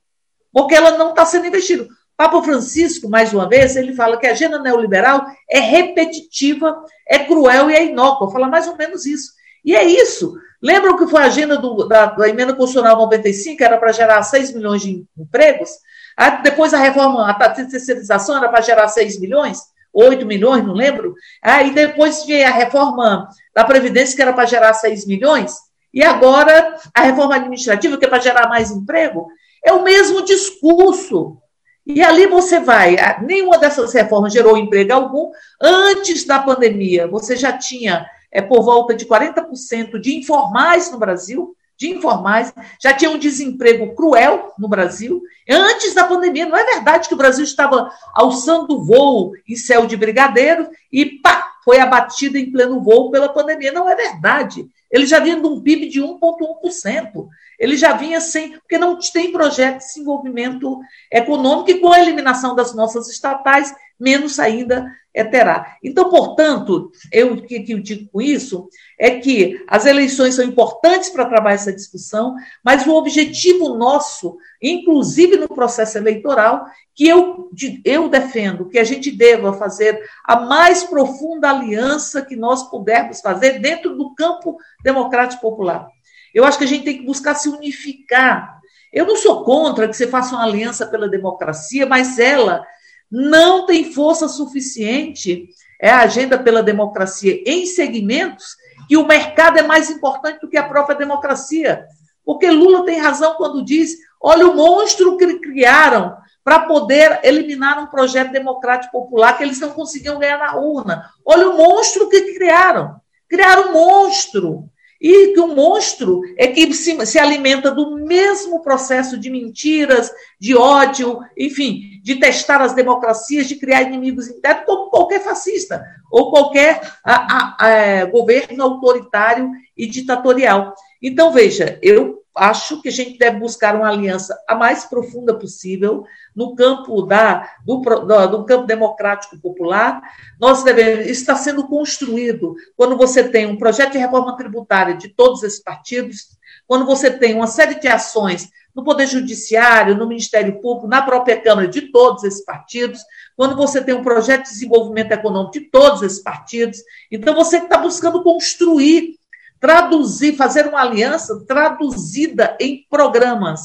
porque 0.52 0.76
ela 0.76 0.98
não 0.98 1.12
está 1.12 1.26
sendo 1.26 1.48
investida. 1.48 1.88
Papa 2.24 2.42
Francisco, 2.42 3.10
mais 3.10 3.34
uma 3.34 3.50
vez, 3.50 3.76
ele 3.76 3.94
fala 3.94 4.16
que 4.16 4.26
a 4.26 4.32
agenda 4.32 4.58
neoliberal 4.58 5.26
é 5.52 5.60
repetitiva, 5.60 6.74
é 7.06 7.20
cruel 7.20 7.70
e 7.70 7.76
é 7.76 7.84
inócua. 7.84 8.32
Fala 8.32 8.48
mais 8.48 8.66
ou 8.66 8.78
menos 8.78 9.06
isso. 9.06 9.34
E 9.66 9.76
é 9.76 9.84
isso. 9.84 10.34
Lembram 10.62 10.96
que 10.96 11.06
foi 11.06 11.22
a 11.22 11.26
agenda 11.26 11.58
do, 11.58 11.86
da, 11.86 12.06
da, 12.06 12.30
emenda 12.30 12.54
constitucional 12.54 12.96
95, 12.96 13.58
que 13.58 13.64
era 13.64 13.78
para 13.78 13.92
gerar 13.92 14.24
6 14.24 14.54
milhões 14.54 14.82
de 14.82 15.04
empregos? 15.18 15.70
Ah, 16.16 16.30
depois 16.30 16.74
a 16.74 16.78
reforma, 16.78 17.30
a 17.30 17.50
terceirização 17.50 18.38
era 18.38 18.48
para 18.48 18.62
gerar 18.62 18.88
6 18.88 19.20
milhões, 19.20 19.60
8 19.92 20.26
milhões, 20.26 20.66
não 20.66 20.74
lembro. 20.74 21.16
Aí 21.42 21.72
ah, 21.72 21.74
depois 21.74 22.24
veio 22.24 22.48
a 22.48 22.52
reforma 22.52 23.28
da 23.54 23.66
Previdência, 23.66 24.16
que 24.16 24.22
era 24.22 24.32
para 24.32 24.46
gerar 24.46 24.74
6 24.74 25.06
milhões. 25.08 25.56
E 25.94 26.02
agora 26.02 26.78
a 26.96 27.02
reforma 27.02 27.36
administrativa, 27.36 27.98
que 27.98 28.06
é 28.06 28.08
para 28.08 28.24
gerar 28.24 28.48
mais 28.48 28.72
emprego. 28.72 29.28
É 29.62 29.74
o 29.74 29.84
mesmo 29.84 30.24
discurso. 30.24 31.43
E 31.86 32.02
ali 32.02 32.28
você 32.28 32.60
vai, 32.60 32.96
nenhuma 33.22 33.58
dessas 33.58 33.94
reformas 33.94 34.32
gerou 34.32 34.58
emprego 34.58 34.94
algum. 34.94 35.32
Antes 35.62 36.26
da 36.26 36.40
pandemia, 36.40 37.08
você 37.08 37.36
já 37.36 37.58
tinha 37.58 38.06
é, 38.32 38.42
por 38.42 38.64
volta 38.64 38.96
de 38.96 39.06
40% 39.06 40.00
de 40.00 40.16
informais 40.16 40.90
no 40.92 40.98
Brasil, 40.98 41.56
de 41.78 41.90
informais, 41.90 42.54
já 42.82 42.94
tinha 42.94 43.12
um 43.12 43.18
desemprego 43.18 43.96
cruel 43.96 44.54
no 44.58 44.68
Brasil. 44.68 45.22
Antes 45.50 45.94
da 45.94 46.06
pandemia, 46.06 46.46
não 46.46 46.58
é 46.58 46.64
verdade 46.64 47.08
que 47.08 47.14
o 47.14 47.18
Brasil 47.18 47.44
estava 47.44 47.92
alçando 48.14 48.84
voo 48.84 49.34
em 49.48 49.56
céu 49.56 49.86
de 49.86 49.98
brigadeiro 49.98 50.70
e 50.92 51.06
pá, 51.20 51.52
foi 51.66 51.80
abatido 51.80 52.38
em 52.38 52.52
pleno 52.52 52.82
voo 52.82 53.12
pela 53.12 53.28
pandemia. 53.28 53.72
Não 53.72 53.90
é 53.90 53.96
verdade. 53.96 54.68
Ele 54.90 55.06
já 55.06 55.20
vinha 55.20 55.40
de 55.40 55.48
um 55.48 55.62
PIB 55.62 55.90
de 55.90 56.02
1,1%. 56.02 57.28
Ele 57.64 57.78
já 57.78 57.94
vinha 57.94 58.20
sem, 58.20 58.60
porque 58.60 58.78
não 58.78 59.00
tem 59.00 59.32
projeto 59.32 59.80
de 59.80 59.86
desenvolvimento 59.86 60.82
econômico 61.10 61.72
e 61.72 61.80
com 61.80 61.94
a 61.94 62.00
eliminação 62.02 62.54
das 62.54 62.76
nossas 62.76 63.08
estatais, 63.08 63.74
menos 63.98 64.38
ainda 64.38 64.86
é, 65.14 65.24
terá. 65.24 65.78
Então, 65.82 66.10
portanto, 66.10 66.92
eu, 67.10 67.38
que, 67.38 67.62
que 67.62 67.72
eu 67.72 67.80
digo 67.80 68.10
com 68.12 68.22
isso 68.22 68.68
é 69.00 69.12
que 69.12 69.64
as 69.66 69.86
eleições 69.86 70.36
são 70.36 70.44
importantes 70.44 71.10
para 71.10 71.24
trabalhar 71.24 71.56
essa 71.56 71.72
discussão, 71.72 72.36
mas 72.62 72.86
o 72.86 72.96
objetivo 72.96 73.76
nosso, 73.76 74.36
inclusive 74.62 75.38
no 75.38 75.48
processo 75.48 75.98
eleitoral, 75.98 76.66
que 76.94 77.08
eu, 77.08 77.50
eu 77.86 78.10
defendo 78.10 78.68
que 78.68 78.78
a 78.78 78.84
gente 78.84 79.10
deva 79.10 79.54
fazer 79.54 80.04
a 80.26 80.42
mais 80.42 80.84
profunda 80.84 81.50
aliança 81.50 82.26
que 82.26 82.36
nós 82.36 82.70
pudermos 82.70 83.22
fazer 83.22 83.60
dentro 83.60 83.96
do 83.96 84.14
campo 84.16 84.58
democrático 84.84 85.42
popular. 85.42 85.88
Eu 86.34 86.46
acho 86.46 86.58
que 86.58 86.64
a 86.64 86.68
gente 86.68 86.84
tem 86.84 86.98
que 86.98 87.06
buscar 87.06 87.36
se 87.36 87.50
unificar. 87.50 88.60
Eu 88.92 89.06
não 89.06 89.16
sou 89.16 89.44
contra 89.44 89.88
que 89.88 89.96
você 89.96 90.08
faça 90.08 90.36
uma 90.36 90.44
aliança 90.44 90.86
pela 90.88 91.08
democracia, 91.08 91.86
mas 91.86 92.20
ela 92.20 92.66
não 93.12 93.66
tem 93.66 93.94
força 93.94 94.28
suficiente, 94.28 95.48
é 95.80 95.90
a 95.90 96.02
agenda 96.02 96.38
pela 96.38 96.64
democracia 96.64 97.44
em 97.46 97.66
segmentos 97.66 98.56
que 98.88 98.98
o 98.98 99.06
mercado 99.06 99.60
é 99.60 99.62
mais 99.62 99.90
importante 99.90 100.40
do 100.40 100.50
que 100.50 100.58
a 100.58 100.68
própria 100.68 100.98
democracia. 100.98 101.86
Porque 102.26 102.50
Lula 102.50 102.86
tem 102.86 103.00
razão 103.00 103.36
quando 103.36 103.64
diz: 103.64 103.98
olha 104.22 104.48
o 104.48 104.56
monstro 104.56 105.18
que 105.18 105.40
criaram 105.40 106.16
para 106.44 106.60
poder 106.62 107.20
eliminar 107.24 107.82
um 107.82 107.88
projeto 107.88 108.32
democrático 108.32 108.92
popular 108.92 109.38
que 109.38 109.44
eles 109.44 109.60
não 109.60 109.72
conseguiam 109.72 110.20
ganhar 110.20 110.38
na 110.38 110.56
urna. 110.56 111.10
Olha 111.26 111.50
o 111.50 111.58
monstro 111.58 112.10
que 112.10 112.34
criaram. 112.34 112.96
Criaram 113.30 113.70
um 113.70 113.74
monstro. 113.74 114.70
E 115.04 115.34
que 115.34 115.40
o 115.42 115.54
monstro 115.54 116.22
é 116.38 116.48
que 116.48 116.74
se, 116.74 117.06
se, 117.06 117.20
alimenta 117.20 117.70
do 117.70 117.98
mesmo 117.98 118.62
processo 118.62 119.18
de 119.18 119.30
mentiras, 119.30 120.10
de 120.40 120.56
ódio, 120.56 121.20
enfim, 121.38 122.00
de 122.02 122.16
testar 122.16 122.62
as 122.62 122.74
democracias, 122.74 123.50
de 123.50 123.58
criar 123.58 123.82
inimigos 123.82 124.30
internos, 124.30 124.64
como 124.66 124.90
qualquer 124.90 125.22
fascista, 125.22 125.86
ou 126.10 126.32
qualquer 126.32 126.80
a, 127.04 127.16
a, 127.16 128.02
a, 128.02 128.06
governo 128.06 128.64
autoritário 128.64 129.52
e 129.76 129.86
ditatorial. 129.88 130.74
Então, 131.02 131.34
veja, 131.34 131.78
eu 131.82 132.23
acho 132.36 132.82
que 132.82 132.90
a 132.90 132.92
gente 132.92 133.18
deve 133.18 133.40
buscar 133.40 133.76
uma 133.76 133.90
aliança 133.90 134.38
a 134.48 134.56
mais 134.56 134.86
profunda 134.86 135.38
possível 135.38 136.06
no 136.36 136.56
campo 136.56 137.04
da 137.04 137.50
do, 137.66 137.78
do, 137.78 138.28
do 138.28 138.46
campo 138.46 138.66
democrático 138.66 139.38
popular. 139.40 140.02
Nós 140.40 140.64
devemos 140.64 141.08
está 141.08 141.36
sendo 141.36 141.68
construído 141.68 142.56
quando 142.76 142.98
você 142.98 143.24
tem 143.24 143.46
um 143.46 143.58
projeto 143.58 143.94
de 143.94 143.98
reforma 143.98 144.36
tributária 144.36 144.96
de 144.96 145.10
todos 145.10 145.44
esses 145.44 145.62
partidos, 145.62 146.38
quando 146.68 146.86
você 146.86 147.12
tem 147.12 147.36
uma 147.36 147.48
série 147.48 147.80
de 147.80 147.88
ações 147.88 148.50
no 148.76 148.84
Poder 148.84 149.06
Judiciário, 149.06 149.96
no 149.96 150.08
Ministério 150.08 150.60
Público, 150.60 150.88
na 150.88 151.02
própria 151.02 151.40
Câmara 151.40 151.68
de 151.68 151.92
todos 151.92 152.24
esses 152.24 152.44
partidos, 152.44 153.02
quando 153.36 153.56
você 153.56 153.84
tem 153.84 153.94
um 153.94 154.04
projeto 154.04 154.44
de 154.44 154.50
desenvolvimento 154.50 155.12
econômico 155.12 155.54
de 155.54 155.62
todos 155.70 156.02
esses 156.02 156.24
partidos. 156.24 156.80
Então, 157.12 157.36
você 157.36 157.58
está 157.58 157.78
buscando 157.78 158.24
construir 158.24 159.20
traduzir, 159.64 160.36
fazer 160.36 160.68
uma 160.68 160.82
aliança 160.82 161.46
traduzida 161.48 162.58
em 162.60 162.86
programas. 162.90 163.62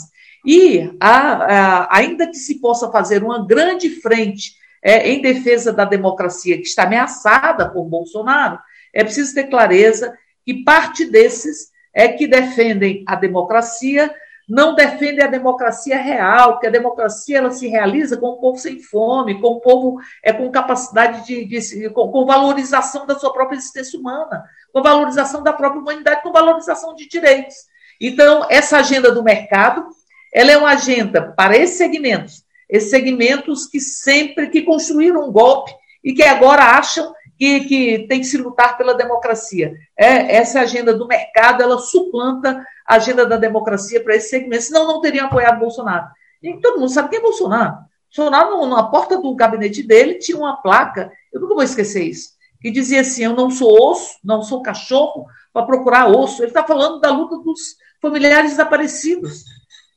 E, 0.46 0.92
a, 1.00 1.10
a, 1.10 1.96
ainda 1.96 2.28
que 2.28 2.36
se 2.36 2.60
possa 2.60 2.88
fazer 2.92 3.24
uma 3.24 3.44
grande 3.44 3.90
frente 3.90 4.52
é, 4.80 5.10
em 5.10 5.20
defesa 5.20 5.72
da 5.72 5.84
democracia 5.84 6.56
que 6.56 6.68
está 6.68 6.84
ameaçada 6.84 7.68
por 7.68 7.84
Bolsonaro, 7.84 8.60
é 8.94 9.02
preciso 9.02 9.34
ter 9.34 9.48
clareza 9.48 10.16
que 10.46 10.62
parte 10.62 11.04
desses 11.04 11.72
é 11.92 12.06
que 12.06 12.28
defendem 12.28 13.02
a 13.04 13.16
democracia, 13.16 14.14
não 14.48 14.74
defendem 14.74 15.24
a 15.24 15.28
democracia 15.28 15.98
real, 15.98 16.52
porque 16.52 16.68
a 16.68 16.70
democracia 16.70 17.38
ela 17.38 17.50
se 17.50 17.68
realiza 17.68 18.16
com 18.16 18.28
o 18.28 18.40
povo 18.40 18.58
sem 18.58 18.80
fome, 18.80 19.40
com 19.40 19.48
o 19.48 19.60
povo 19.60 19.98
é, 20.24 20.32
com 20.32 20.50
capacidade 20.50 21.26
de, 21.26 21.44
de 21.44 21.90
com, 21.90 22.10
com 22.10 22.24
valorização 22.24 23.06
da 23.06 23.18
sua 23.18 23.32
própria 23.32 23.56
existência 23.56 23.98
humana 23.98 24.44
com 24.72 24.82
valorização 24.82 25.42
da 25.42 25.52
própria 25.52 25.80
humanidade, 25.80 26.22
com 26.22 26.32
valorização 26.32 26.94
de 26.94 27.08
direitos. 27.08 27.54
Então, 28.00 28.46
essa 28.48 28.78
agenda 28.78 29.10
do 29.10 29.24
mercado, 29.24 29.86
ela 30.32 30.52
é 30.52 30.56
uma 30.56 30.70
agenda 30.70 31.32
para 31.36 31.56
esses 31.56 31.76
segmentos, 31.76 32.44
esses 32.68 32.90
segmentos 32.90 33.66
que 33.66 33.80
sempre 33.80 34.48
que 34.50 34.62
construíram 34.62 35.28
um 35.28 35.32
golpe 35.32 35.72
e 36.04 36.12
que 36.12 36.22
agora 36.22 36.62
acham 36.62 37.12
que, 37.38 37.60
que 37.60 38.06
tem 38.08 38.20
que 38.20 38.26
se 38.26 38.36
lutar 38.36 38.76
pela 38.76 38.94
democracia. 38.94 39.72
É, 39.96 40.36
essa 40.36 40.60
agenda 40.60 40.92
do 40.92 41.06
mercado, 41.06 41.62
ela 41.62 41.78
suplanta 41.78 42.64
a 42.84 42.96
agenda 42.96 43.24
da 43.24 43.36
democracia 43.36 44.02
para 44.02 44.16
esse 44.16 44.30
segmento, 44.30 44.64
senão 44.64 44.86
não 44.86 45.00
teriam 45.00 45.26
apoiado 45.26 45.60
Bolsonaro. 45.60 46.08
E 46.42 46.60
todo 46.60 46.80
mundo 46.80 46.90
sabe 46.90 47.10
quem 47.10 47.20
é 47.20 47.22
Bolsonaro. 47.22 47.78
Bolsonaro, 48.14 48.66
na 48.66 48.82
porta 48.82 49.18
do 49.18 49.34
gabinete 49.36 49.82
dele, 49.82 50.14
tinha 50.14 50.36
uma 50.36 50.56
placa, 50.60 51.12
eu 51.32 51.40
nunca 51.40 51.54
vou 51.54 51.62
esquecer 51.62 52.02
isso, 52.02 52.30
que 52.60 52.70
dizia 52.70 53.02
assim: 53.02 53.22
Eu 53.24 53.34
não 53.34 53.50
sou 53.50 53.70
osso, 53.90 54.16
não 54.24 54.42
sou 54.42 54.62
cachorro 54.62 55.26
para 55.52 55.66
procurar 55.66 56.08
osso. 56.08 56.42
Ele 56.42 56.50
está 56.50 56.64
falando 56.64 57.00
da 57.00 57.10
luta 57.10 57.36
dos 57.38 57.76
familiares 58.00 58.52
desaparecidos. 58.52 59.44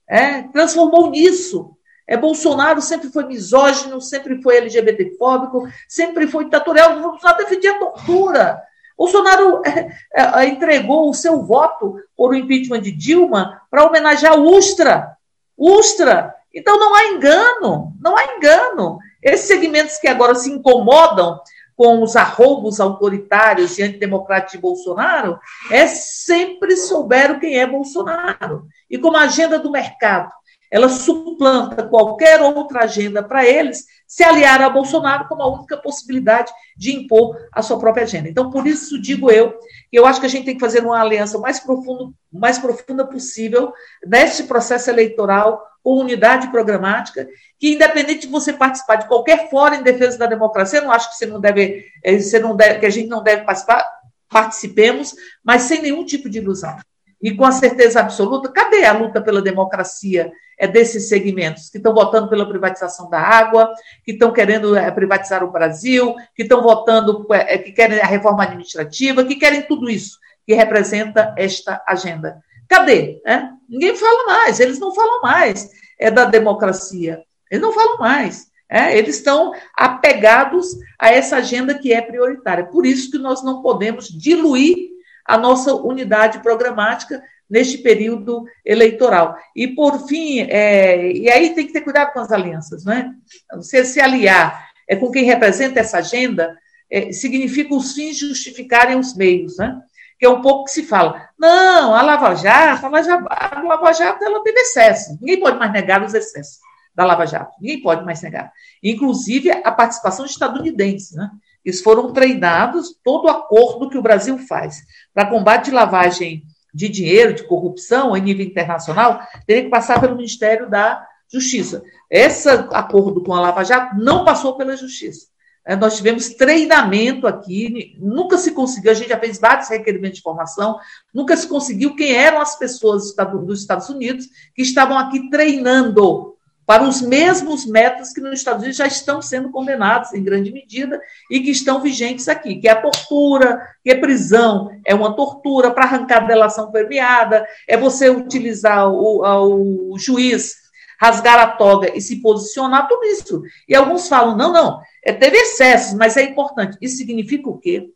É, 0.08 0.44
transformou 0.44 1.10
nisso. 1.10 1.76
É, 2.08 2.18
Bolsonaro 2.18 2.82
sempre 2.82 3.10
foi 3.10 3.26
misógino, 3.26 4.02
sempre 4.02 4.42
foi 4.42 4.58
LGBTfóbico, 4.58 5.68
sempre 5.88 6.28
foi 6.28 6.46
ditatorial. 6.46 7.00
Bolsonaro 7.00 7.38
defendia 7.38 7.72
a 7.72 7.80
tortura. 7.80 8.62
Bolsonaro 8.98 9.62
é, 9.66 9.90
é, 10.14 10.46
entregou 10.46 11.10
o 11.10 11.14
seu 11.14 11.44
voto 11.44 11.96
por 12.16 12.32
o 12.32 12.36
impeachment 12.36 12.82
de 12.82 12.92
Dilma 12.92 13.62
para 13.70 13.86
homenagear 13.86 14.38
Ustra. 14.38 15.16
Ustra. 15.58 16.36
Então 16.54 16.80
não 16.80 16.94
há 16.94 17.06
engano, 17.06 17.94
não 18.02 18.18
há 18.18 18.36
engano. 18.36 19.00
Esses 19.24 19.48
segmentos 19.48 19.98
que 19.98 20.08
agora 20.08 20.36
se 20.36 20.52
incomodam 20.52 21.40
com 21.82 22.04
os 22.04 22.16
arroubos 22.16 22.80
autoritários 22.80 23.80
e 23.80 23.82
antidemocráticos 23.82 24.52
de 24.52 24.60
Bolsonaro, 24.60 25.40
é 25.72 25.88
sempre 25.88 26.78
souberam 26.78 27.40
quem 27.40 27.58
é 27.58 27.66
Bolsonaro. 27.66 28.68
E 28.88 29.00
como 29.00 29.18
agenda 29.18 29.58
do 29.58 29.72
mercado, 29.72 30.32
ela 30.72 30.88
suplanta 30.88 31.84
qualquer 31.84 32.42
outra 32.42 32.86
agenda 32.86 33.22
para 33.22 33.46
eles, 33.46 33.86
se 34.08 34.24
aliar 34.24 34.62
a 34.62 34.70
Bolsonaro 34.70 35.28
como 35.28 35.42
a 35.42 35.54
única 35.54 35.76
possibilidade 35.76 36.52
de 36.78 36.96
impor 36.96 37.38
a 37.52 37.62
sua 37.62 37.78
própria 37.78 38.04
agenda. 38.04 38.30
Então, 38.30 38.50
por 38.50 38.66
isso 38.66 39.00
digo 39.00 39.30
eu, 39.30 39.54
eu 39.92 40.06
acho 40.06 40.22
que 40.22 40.26
a 40.26 40.30
gente 40.30 40.46
tem 40.46 40.54
que 40.56 40.62
fazer 40.62 40.84
uma 40.84 41.02
aliança 41.02 41.38
mais, 41.38 41.60
profundo, 41.60 42.14
mais 42.32 42.58
profunda 42.58 43.06
possível 43.06 43.74
neste 44.06 44.44
processo 44.44 44.90
eleitoral 44.90 45.62
com 45.84 46.00
unidade 46.00 46.50
programática, 46.52 47.28
que 47.60 47.74
independente 47.74 48.22
de 48.22 48.28
você 48.28 48.54
participar 48.54 48.96
de 48.96 49.08
qualquer 49.08 49.50
fórum 49.50 49.76
em 49.76 49.84
defesa 49.84 50.18
da 50.18 50.26
democracia, 50.26 50.80
eu 50.80 50.84
não 50.84 50.92
acho 50.92 51.10
que 51.10 51.18
você 51.18 51.26
não 51.26 51.42
deve, 51.42 51.86
eh, 52.04 52.20
você 52.20 52.40
não 52.40 52.56
deve, 52.56 52.80
que 52.80 52.86
a 52.86 52.90
gente 52.90 53.10
não 53.10 53.22
deve 53.22 53.44
participar, 53.44 53.86
participemos, 54.30 55.16
mas 55.44 55.64
sem 55.64 55.82
nenhum 55.82 56.06
tipo 56.06 56.30
de 56.30 56.38
ilusão. 56.38 56.78
E 57.22 57.36
com 57.36 57.46
a 57.46 57.52
certeza 57.52 58.00
absoluta, 58.00 58.52
cadê 58.52 58.84
a 58.84 58.94
luta 58.94 59.22
pela 59.22 59.42
democracia 59.42 60.32
é 60.58 60.68
desses 60.68 61.10
segmentos 61.10 61.70
que 61.70 61.78
estão 61.78 61.94
votando 61.94 62.30
pela 62.30 62.48
privatização 62.48 63.10
da 63.10 63.20
água, 63.20 63.74
que 64.04 64.12
estão 64.12 64.32
querendo 64.32 64.76
eh, 64.76 64.92
privatizar 64.92 65.44
o 65.44 65.52
Brasil, 65.52 66.16
que 66.36 66.44
estão 66.44 66.62
votando, 66.62 67.26
eh, 67.32 67.58
que 67.58 67.72
querem 67.72 68.00
a 68.00 68.06
reforma 68.06 68.44
administrativa, 68.44 69.26
que 69.26 69.36
querem 69.36 69.64
tudo 69.64 69.90
isso 69.90 70.20
que 70.46 70.54
representa 70.54 71.34
esta 71.38 71.84
agenda. 71.88 72.44
Cadê? 72.68 73.22
É? 73.26 73.50
Ninguém 73.68 73.96
fala 73.96 74.26
mais, 74.26 74.60
eles 74.60 74.80
não 74.80 74.94
falam 74.94 75.22
mais 75.22 75.70
é, 76.00 76.10
da 76.10 76.26
democracia. 76.26 77.24
Eles 77.50 77.62
não 77.62 77.74
falam 77.74 77.98
mais. 77.98 78.50
É, 78.70 78.98
eles 78.98 79.18
estão 79.18 79.52
apegados 79.76 80.78
a 80.98 81.12
essa 81.12 81.38
agenda 81.38 81.78
que 81.78 81.92
é 81.92 82.02
prioritária. 82.02 82.66
Por 82.66 82.86
isso 82.86 83.12
que 83.12 83.18
nós 83.18 83.44
não 83.44 83.62
podemos 83.62 84.08
diluir 84.08 84.91
a 85.32 85.38
nossa 85.38 85.74
unidade 85.74 86.40
programática 86.40 87.24
neste 87.50 87.78
período 87.78 88.46
eleitoral. 88.66 89.36
E, 89.56 89.68
por 89.68 90.08
fim, 90.08 90.42
é, 90.42 91.12
e 91.12 91.30
aí 91.30 91.56
tem 91.56 91.68
que 91.68 91.74
ter 91.74 91.82
cuidado 91.82 92.12
com 92.12 92.20
as 92.20 92.32
alianças, 92.32 92.84
não 92.84 92.94
é? 92.94 93.10
Você 93.56 93.86
se 93.86 94.00
aliar 94.00 94.70
é, 94.90 94.96
com 94.96 95.10
quem 95.10 95.24
representa 95.24 95.80
essa 95.80 96.00
agenda 96.00 96.58
é, 96.90 97.14
significa 97.14 97.74
os 97.74 97.94
fins 97.94 98.18
justificarem 98.18 98.98
os 98.98 99.16
meios, 99.16 99.58
né? 99.58 99.82
que 100.20 100.26
é 100.26 100.30
um 100.30 100.42
pouco 100.42 100.66
que 100.66 100.72
se 100.72 100.84
fala. 100.84 101.30
Não, 101.40 101.96
a 101.96 102.02
Lava 102.02 102.36
Jato, 102.36 102.86
a 102.86 102.90
Lava 102.90 103.04
Jato, 103.04 103.28
a 103.30 103.62
Lava 103.64 103.94
Jato 103.94 104.24
ela 104.24 104.44
teve 104.44 104.60
excesso. 104.60 105.18
Ninguém 105.20 105.40
pode 105.40 105.58
mais 105.58 105.72
negar 105.72 106.04
os 106.04 106.14
excessos 106.14 106.60
da 106.94 107.06
Lava 107.06 107.26
Jato. 107.26 107.54
Ninguém 107.60 107.82
pode 107.82 108.06
mais 108.06 108.22
negar. 108.22 108.52
Inclusive 108.84 109.50
a 109.50 109.72
participação 109.72 110.26
estadunidense. 110.26 111.16
Né? 111.16 111.28
Eles 111.64 111.82
foram 111.82 112.12
treinados, 112.12 112.96
todo 113.04 113.28
acordo 113.28 113.90
que 113.90 113.98
o 113.98 114.02
Brasil 114.02 114.38
faz 114.38 114.82
para 115.14 115.30
combate 115.30 115.66
de 115.66 115.72
lavagem 115.72 116.44
de 116.74 116.88
dinheiro, 116.90 117.34
de 117.34 117.44
corrupção 117.44 118.16
em 118.16 118.22
nível 118.22 118.46
internacional, 118.46 119.22
teria 119.46 119.64
que 119.64 119.70
passar 119.70 120.00
pelo 120.00 120.16
Ministério 120.16 120.70
da 120.70 121.06
Justiça. 121.32 121.84
Esse 122.10 122.50
acordo 122.50 123.22
com 123.24 123.34
a 123.34 123.42
Lava 123.42 123.64
Jato 123.64 123.96
não 123.98 124.26
passou 124.26 124.56
pela 124.58 124.76
Justiça. 124.76 125.32
É, 125.64 125.76
nós 125.76 125.96
tivemos 125.96 126.30
treinamento 126.30 127.28
aqui, 127.28 127.96
nunca 128.00 128.38
se 128.38 128.52
conseguiu, 128.52 128.92
a 128.92 128.96
gente 128.96 129.10
já 129.10 129.20
fez 129.20 129.40
vários 129.40 129.70
requerimentos 129.70 130.18
de 130.18 130.24
formação, 130.24 130.80
nunca 131.14 131.38
se 131.38 131.48
conseguiu 131.48 131.96
quem 131.96 132.14
eram 132.14 132.42
as 132.42 132.58
pessoas 132.58 133.14
dos 133.46 133.62
Estados 133.62 133.88
Unidos 133.88 134.26
que 134.56 134.64
estavam 134.64 134.98
aqui 134.98 135.30
treinando 135.30 136.36
para 136.66 136.84
os 136.84 137.02
mesmos 137.02 137.66
métodos 137.66 138.14
que 138.14 138.22
nos 138.22 138.40
Estados 138.40 138.62
Unidos 138.62 138.78
já 138.78 138.88
estão 138.88 139.22
sendo 139.22 139.52
condenados 139.52 140.14
em 140.14 140.24
grande 140.24 140.52
medida 140.52 141.02
e 141.30 141.40
que 141.42 141.52
estão 141.52 141.82
vigentes 141.82 142.28
aqui, 142.28 142.56
que 142.56 142.68
é 142.68 142.72
a 142.72 142.82
tortura, 142.82 143.62
que 143.84 143.92
é 143.92 143.96
prisão, 143.96 144.70
é 144.86 144.96
uma 144.96 145.16
tortura 145.16 145.72
para 145.72 145.84
arrancar 145.84 146.28
delação 146.28 146.72
premiada, 146.72 147.46
é 147.68 147.76
você 147.76 148.10
utilizar 148.10 148.90
o, 148.90 149.94
o 149.94 150.00
juiz 150.00 150.62
rasgar 151.02 151.40
a 151.40 151.48
toga 151.48 151.98
e 151.98 152.00
se 152.00 152.22
posicionar, 152.22 152.88
tudo 152.88 153.04
isso. 153.06 153.42
E 153.68 153.76
alguns 153.76 154.08
falam, 154.08 154.38
não, 154.38 154.54
não, 154.54 154.80
é, 155.04 155.12
teve 155.12 155.36
excessos, 155.36 155.96
mas 155.96 156.16
é 156.16 156.22
importante. 156.22 156.78
Isso 156.80 156.98
significa 156.98 157.50
o 157.50 157.58
quê? 157.58 157.90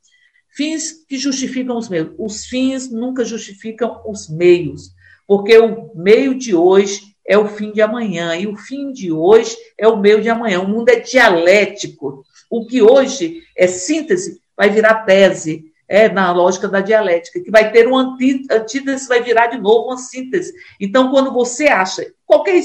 Fins 0.49 1.05
que 1.07 1.15
justificam 1.15 1.77
os 1.77 1.87
meios. 1.87 2.15
Os 2.17 2.45
fins 2.45 2.89
nunca 2.89 3.23
justificam 3.23 4.01
os 4.07 4.27
meios, 4.27 4.89
porque 5.27 5.55
o 5.55 5.91
meio 5.93 6.33
de 6.33 6.55
hoje 6.55 7.14
é 7.27 7.37
o 7.37 7.47
fim 7.47 7.71
de 7.71 7.81
amanhã, 7.81 8.35
e 8.35 8.45
o 8.47 8.55
fim 8.55 8.91
de 8.91 9.11
hoje 9.11 9.57
é 9.77 9.87
o 9.87 9.97
meio 9.97 10.21
de 10.21 10.29
amanhã. 10.29 10.61
O 10.61 10.67
mundo 10.67 10.89
é 10.89 10.99
dialético. 10.99 12.23
O 12.49 12.65
que 12.65 12.81
hoje 12.81 13.41
é 13.57 13.65
síntese 13.67 14.39
vai 14.55 14.69
virar 14.69 15.05
tese, 15.05 15.71
é 15.87 16.09
na 16.09 16.31
lógica 16.31 16.67
da 16.67 16.81
dialética, 16.81 17.39
que 17.39 17.51
vai 17.51 17.71
ter 17.71 17.87
um 17.87 17.97
antítese, 17.97 19.07
vai 19.07 19.21
virar 19.21 19.47
de 19.47 19.57
novo 19.57 19.87
uma 19.87 19.97
síntese. 19.97 20.53
Então, 20.79 21.11
quando 21.11 21.31
você 21.31 21.67
acha 21.67 22.05
qualquer, 22.25 22.61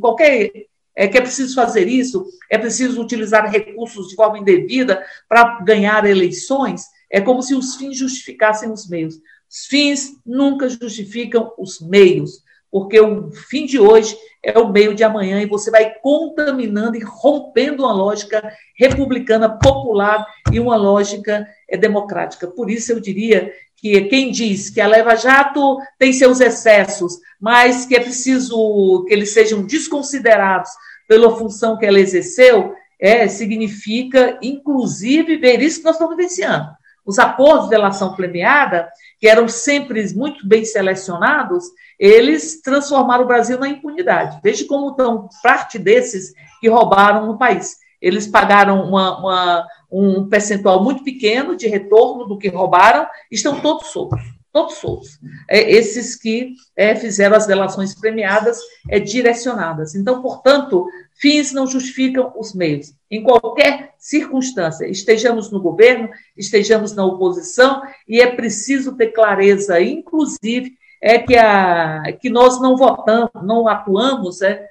qualquer 0.00 0.66
é 0.96 1.08
que 1.08 1.18
é 1.18 1.20
preciso 1.20 1.54
fazer 1.54 1.88
isso, 1.88 2.26
é 2.50 2.56
preciso 2.56 3.00
utilizar 3.00 3.50
recursos 3.50 4.08
de 4.08 4.14
forma 4.14 4.38
indevida 4.38 5.04
para 5.28 5.60
ganhar 5.60 6.06
eleições, 6.06 6.84
é 7.10 7.20
como 7.20 7.42
se 7.42 7.54
os 7.54 7.76
fins 7.76 7.98
justificassem 7.98 8.70
os 8.70 8.88
meios. 8.88 9.16
Os 9.50 9.66
fins 9.66 10.12
nunca 10.24 10.68
justificam 10.68 11.52
os 11.58 11.80
meios 11.80 12.43
porque 12.74 13.00
o 13.00 13.30
fim 13.30 13.66
de 13.66 13.78
hoje 13.78 14.16
é 14.42 14.58
o 14.58 14.68
meio 14.68 14.96
de 14.96 15.04
amanhã 15.04 15.40
e 15.40 15.46
você 15.46 15.70
vai 15.70 15.94
contaminando 16.02 16.96
e 16.96 17.04
rompendo 17.04 17.84
uma 17.84 17.92
lógica 17.92 18.52
republicana 18.76 19.48
popular 19.48 20.26
e 20.50 20.58
uma 20.58 20.74
lógica 20.74 21.46
é, 21.70 21.76
democrática. 21.76 22.48
Por 22.48 22.68
isso 22.68 22.90
eu 22.90 22.98
diria 22.98 23.52
que 23.76 24.00
quem 24.06 24.32
diz 24.32 24.70
que 24.70 24.80
a 24.80 24.88
Leva 24.88 25.14
Jato 25.14 25.78
tem 26.00 26.12
seus 26.12 26.40
excessos, 26.40 27.20
mas 27.40 27.86
que 27.86 27.94
é 27.94 28.00
preciso 28.00 29.04
que 29.06 29.14
eles 29.14 29.32
sejam 29.32 29.62
desconsiderados 29.62 30.70
pela 31.06 31.36
função 31.36 31.78
que 31.78 31.86
ela 31.86 32.00
exerceu, 32.00 32.74
é, 33.00 33.28
significa, 33.28 34.36
inclusive, 34.42 35.36
ver 35.36 35.62
isso 35.62 35.78
que 35.78 35.84
nós 35.84 35.94
estamos 35.94 36.16
vivenciando. 36.16 36.70
Os 37.06 37.20
acordos 37.20 37.66
de 37.66 37.70
delação 37.70 38.16
premiada, 38.16 38.88
que 39.20 39.28
eram 39.28 39.48
sempre 39.48 40.04
muito 40.14 40.46
bem 40.46 40.64
selecionados, 40.64 41.64
eles 41.98 42.60
transformaram 42.60 43.24
o 43.24 43.28
Brasil 43.28 43.58
na 43.58 43.68
impunidade. 43.68 44.40
Veja 44.42 44.66
como 44.66 44.90
estão 44.90 45.28
parte 45.42 45.78
desses 45.78 46.32
que 46.60 46.68
roubaram 46.68 47.26
no 47.26 47.38
país. 47.38 47.76
Eles 48.00 48.26
pagaram 48.26 48.82
uma, 48.86 49.18
uma, 49.18 49.66
um 49.90 50.28
percentual 50.28 50.82
muito 50.82 51.02
pequeno 51.02 51.56
de 51.56 51.66
retorno 51.66 52.26
do 52.26 52.36
que 52.36 52.48
roubaram, 52.48 53.06
estão 53.30 53.60
todos 53.60 53.86
soltos. 53.88 54.20
Todos 54.52 54.74
soltos. 54.74 55.18
É, 55.48 55.58
esses 55.68 56.14
que 56.14 56.54
é, 56.76 56.94
fizeram 56.94 57.36
as 57.36 57.46
delações 57.46 57.94
premiadas 57.94 58.60
é, 58.88 59.00
direcionadas. 59.00 59.94
Então, 59.94 60.22
portanto, 60.22 60.86
fins 61.14 61.52
não 61.52 61.66
justificam 61.66 62.32
os 62.36 62.54
meios. 62.54 62.92
Em 63.10 63.22
qualquer 63.22 63.94
circunstância, 63.98 64.86
estejamos 64.86 65.50
no 65.50 65.60
governo, 65.60 66.08
estejamos 66.36 66.94
na 66.94 67.04
oposição, 67.04 67.82
e 68.08 68.20
é 68.20 68.34
preciso 68.34 68.96
ter 68.96 69.08
clareza, 69.08 69.80
inclusive, 69.80 70.74
é 71.00 71.18
que, 71.18 71.36
a, 71.36 72.02
que 72.20 72.30
nós 72.30 72.60
não 72.60 72.76
votamos, 72.76 73.30
não 73.42 73.68
atuamos, 73.68 74.42
é, 74.42 74.66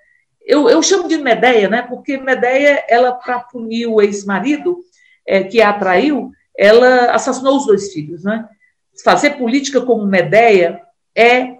eu, 0.46 0.70
eu 0.70 0.84
chamo 0.84 1.08
de 1.08 1.18
Medeia, 1.18 1.70
né, 1.70 1.82
porque 1.82 2.18
Medeia, 2.18 2.84
ela, 2.90 3.14
para 3.14 3.40
punir 3.40 3.88
o 3.88 4.02
ex-marido, 4.02 4.84
é, 5.26 5.44
que 5.44 5.62
a 5.62 5.70
atraiu, 5.70 6.32
ela 6.58 7.12
assassinou 7.12 7.58
os 7.58 7.66
dois 7.66 7.92
filhos. 7.94 8.24
Né? 8.24 8.48
Fazer 9.04 9.32
política 9.32 9.82
como 9.82 10.06
Medeia 10.06 10.82
é 11.16 11.58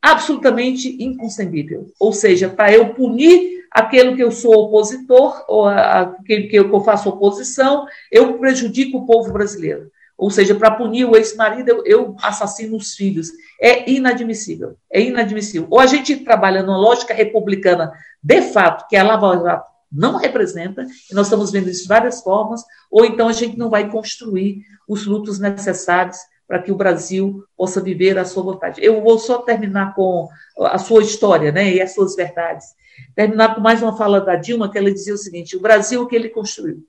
absolutamente 0.00 1.02
inconcebível. 1.02 1.92
Ou 1.98 2.12
seja, 2.12 2.48
para 2.48 2.72
eu 2.72 2.94
punir 2.94 3.57
aquele 3.70 4.14
que 4.14 4.22
eu 4.22 4.30
sou 4.30 4.52
opositor, 4.54 5.44
ou 5.48 5.66
aquele 5.66 6.48
que 6.48 6.56
eu 6.56 6.80
faço 6.80 7.08
oposição, 7.08 7.86
eu 8.10 8.38
prejudico 8.38 8.98
o 8.98 9.06
povo 9.06 9.32
brasileiro. 9.32 9.90
Ou 10.16 10.30
seja, 10.30 10.54
para 10.54 10.72
punir 10.72 11.04
o 11.04 11.16
ex-marido, 11.16 11.68
eu, 11.68 11.84
eu, 11.86 12.16
assassino 12.20 12.76
os 12.76 12.94
filhos. 12.94 13.28
É 13.60 13.88
inadmissível. 13.88 14.76
É 14.92 15.00
inadmissível. 15.00 15.68
Ou 15.70 15.78
a 15.78 15.86
gente 15.86 16.16
trabalha 16.16 16.62
numa 16.62 16.76
lógica 16.76 17.14
republicana, 17.14 17.92
de 18.20 18.42
fato, 18.42 18.88
que 18.88 18.96
a 18.96 19.04
Lava 19.04 19.40
Jato 19.40 19.68
não 19.90 20.16
representa, 20.16 20.84
e 21.10 21.14
nós 21.14 21.26
estamos 21.26 21.50
vendo 21.50 21.70
isso 21.70 21.82
de 21.82 21.88
várias 21.88 22.20
formas, 22.20 22.62
ou 22.90 23.04
então 23.04 23.28
a 23.28 23.32
gente 23.32 23.56
não 23.56 23.70
vai 23.70 23.88
construir 23.90 24.62
os 24.88 25.06
lutos 25.06 25.38
necessários 25.38 26.18
para 26.46 26.60
que 26.60 26.72
o 26.72 26.76
Brasil 26.76 27.44
possa 27.56 27.80
viver 27.80 28.18
a 28.18 28.24
sua 28.24 28.42
vontade. 28.42 28.82
Eu 28.82 29.02
vou 29.02 29.18
só 29.18 29.38
terminar 29.38 29.94
com 29.94 30.28
a 30.58 30.78
sua 30.78 31.02
história 31.02 31.52
né, 31.52 31.74
e 31.74 31.80
as 31.80 31.94
suas 31.94 32.16
verdades. 32.16 32.66
Terminar 33.14 33.54
com 33.54 33.60
mais 33.60 33.82
uma 33.82 33.96
fala 33.96 34.20
da 34.20 34.36
Dilma, 34.36 34.70
que 34.70 34.78
ela 34.78 34.92
dizia 34.92 35.14
o 35.14 35.18
seguinte: 35.18 35.56
o 35.56 35.60
Brasil 35.60 36.06
que 36.06 36.16
ele 36.16 36.28
construiu. 36.28 36.84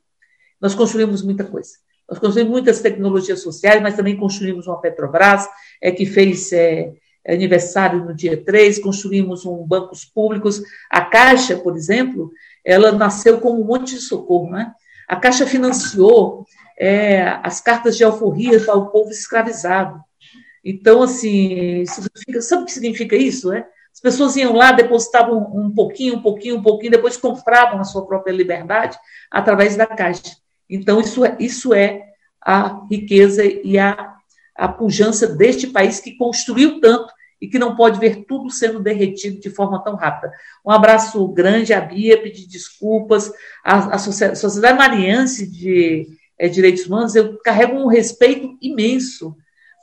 Nós 0.61 0.75
construímos 0.75 1.23
muita 1.23 1.43
coisa. 1.43 1.71
Nós 2.09 2.19
construímos 2.19 2.51
muitas 2.51 2.81
tecnologias 2.81 3.41
sociais, 3.41 3.81
mas 3.81 3.95
também 3.95 4.17
construímos 4.17 4.67
uma 4.67 4.81
Petrobras, 4.81 5.47
é, 5.81 5.91
que 5.91 6.05
fez 6.05 6.51
é, 6.51 6.91
aniversário 7.27 8.03
no 8.03 8.13
dia 8.13 8.35
3, 8.43 8.79
construímos 8.79 9.45
um 9.45 9.65
bancos 9.65 10.05
públicos. 10.05 10.61
A 10.89 11.01
Caixa, 11.01 11.57
por 11.57 11.75
exemplo, 11.75 12.31
ela 12.65 12.91
nasceu 12.91 13.39
como 13.39 13.61
um 13.61 13.65
monte 13.65 13.95
de 13.95 14.01
socorro. 14.01 14.49
Né? 14.51 14.71
A 15.07 15.15
Caixa 15.15 15.45
financiou 15.45 16.45
é, 16.77 17.21
as 17.43 17.61
cartas 17.61 17.95
de 17.95 18.03
alforria 18.03 18.59
para 18.59 18.75
o 18.75 18.87
povo 18.87 19.11
escravizado. 19.11 19.99
Então, 20.63 21.03
assim, 21.03 21.85
sabe 21.85 22.63
o 22.63 22.65
que 22.65 22.71
significa 22.71 23.15
isso? 23.15 23.49
Né? 23.49 23.65
As 23.99 24.01
pessoas 24.01 24.37
iam 24.37 24.55
lá, 24.55 24.71
depositavam 24.71 25.51
um 25.53 25.69
pouquinho, 25.69 26.15
um 26.15 26.21
pouquinho, 26.21 26.55
um 26.55 26.61
pouquinho, 26.61 26.93
depois 26.93 27.17
compravam 27.17 27.81
a 27.81 27.83
sua 27.83 28.07
própria 28.07 28.31
liberdade 28.31 28.97
através 29.29 29.75
da 29.75 29.85
Caixa. 29.85 30.37
Então, 30.69 31.01
isso 31.01 31.25
é, 31.25 31.35
isso 31.37 31.73
é 31.73 32.05
a 32.41 32.85
riqueza 32.89 33.43
e 33.43 33.77
a, 33.77 34.15
a 34.55 34.69
pujança 34.69 35.27
deste 35.27 35.67
país 35.67 35.99
que 35.99 36.15
construiu 36.15 36.79
tanto 36.79 37.11
e 37.41 37.49
que 37.49 37.59
não 37.59 37.75
pode 37.75 37.99
ver 37.99 38.23
tudo 38.23 38.49
sendo 38.49 38.79
derretido 38.79 39.41
de 39.41 39.49
forma 39.49 39.83
tão 39.83 39.95
rápida. 39.95 40.31
Um 40.65 40.71
abraço 40.71 41.27
grande 41.27 41.73
à 41.73 41.81
Bia, 41.81 42.21
pedir 42.21 42.47
desculpas. 42.47 43.29
A 43.61 43.97
Sociedade 43.97 44.77
Mariense 44.77 45.45
de 45.45 46.07
é, 46.37 46.47
Direitos 46.47 46.85
Humanos, 46.85 47.15
eu 47.15 47.37
carrego 47.39 47.75
um 47.75 47.87
respeito 47.87 48.57
imenso, 48.61 49.35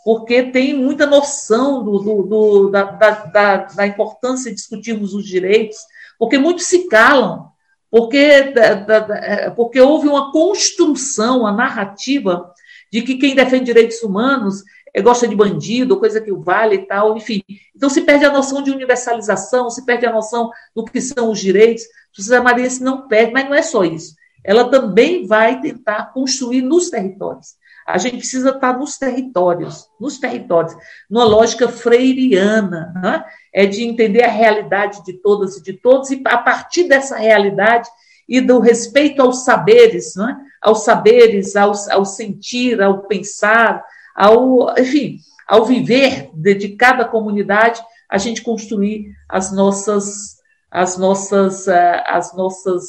porque 0.06 0.44
tem 0.44 0.72
muita 0.72 1.04
noção 1.04 1.82
do, 1.82 1.98
do, 1.98 2.22
do 2.22 2.70
da, 2.70 2.84
da, 2.84 3.56
da, 3.56 3.86
importância 3.88 4.52
de 4.52 4.56
discutirmos 4.56 5.14
os 5.14 5.26
direitos, 5.26 5.78
porque 6.16 6.38
muitos 6.38 6.66
se 6.66 6.86
calam 6.86 7.50
porque, 7.90 8.16
é, 8.16 9.50
porque 9.50 9.80
houve 9.80 10.06
uma 10.06 10.30
construção, 10.30 11.40
uma 11.40 11.50
narrativa 11.50 12.52
de 12.92 13.02
que 13.02 13.16
quem 13.16 13.34
defende 13.34 13.64
direitos 13.64 14.00
humanos 14.00 14.62
é, 14.94 15.02
gosta 15.02 15.26
de 15.26 15.34
bandido, 15.34 15.98
coisa 15.98 16.20
que 16.20 16.30
o 16.30 16.40
vale 16.40 16.76
e 16.76 16.86
tal, 16.86 17.16
enfim. 17.16 17.42
Então 17.74 17.90
se 17.90 18.02
perde 18.02 18.24
a 18.24 18.32
noção 18.32 18.62
de 18.62 18.70
universalização, 18.70 19.68
se 19.70 19.84
perde 19.84 20.06
a 20.06 20.12
noção 20.12 20.52
do 20.72 20.84
que 20.84 21.00
são 21.00 21.32
os 21.32 21.40
direitos. 21.40 21.82
A 21.82 21.88
sociedade 22.12 22.44
maranhense 22.44 22.80
não 22.80 23.08
perde, 23.08 23.32
mas 23.32 23.44
não 23.46 23.54
é 23.54 23.62
só 23.62 23.82
isso. 23.82 24.14
Ela 24.44 24.70
também 24.70 25.26
vai 25.26 25.60
tentar 25.60 26.12
construir 26.12 26.62
nos 26.62 26.90
territórios. 26.90 27.56
A 27.86 27.98
gente 27.98 28.16
precisa 28.16 28.50
estar 28.50 28.76
nos 28.76 28.98
territórios, 28.98 29.88
nos 30.00 30.18
territórios, 30.18 30.74
numa 31.08 31.24
lógica 31.24 31.68
freiriana, 31.68 32.92
né? 33.00 33.24
é 33.52 33.64
de 33.64 33.84
entender 33.84 34.24
a 34.24 34.30
realidade 34.30 35.04
de 35.04 35.12
todas 35.12 35.56
e 35.56 35.62
de 35.62 35.74
todos, 35.74 36.10
e 36.10 36.20
a 36.26 36.38
partir 36.38 36.84
dessa 36.84 37.16
realidade 37.16 37.88
e 38.28 38.40
do 38.40 38.58
respeito 38.58 39.22
aos 39.22 39.44
saberes, 39.44 40.16
né? 40.16 40.36
aos 40.60 40.82
saberes, 40.82 41.54
ao, 41.54 41.72
ao 41.92 42.04
sentir, 42.04 42.82
ao 42.82 43.02
pensar, 43.02 43.84
ao, 44.16 44.74
enfim, 44.78 45.18
ao 45.46 45.64
viver 45.64 46.30
de, 46.34 46.54
de 46.54 46.68
cada 46.70 47.04
comunidade, 47.04 47.80
a 48.10 48.18
gente 48.18 48.42
construir 48.42 49.12
as 49.28 49.52
nossas, 49.52 50.36
as 50.70 50.98
nossas, 50.98 51.66
uh, 51.66 52.02
as 52.06 52.34
nossas 52.34 52.84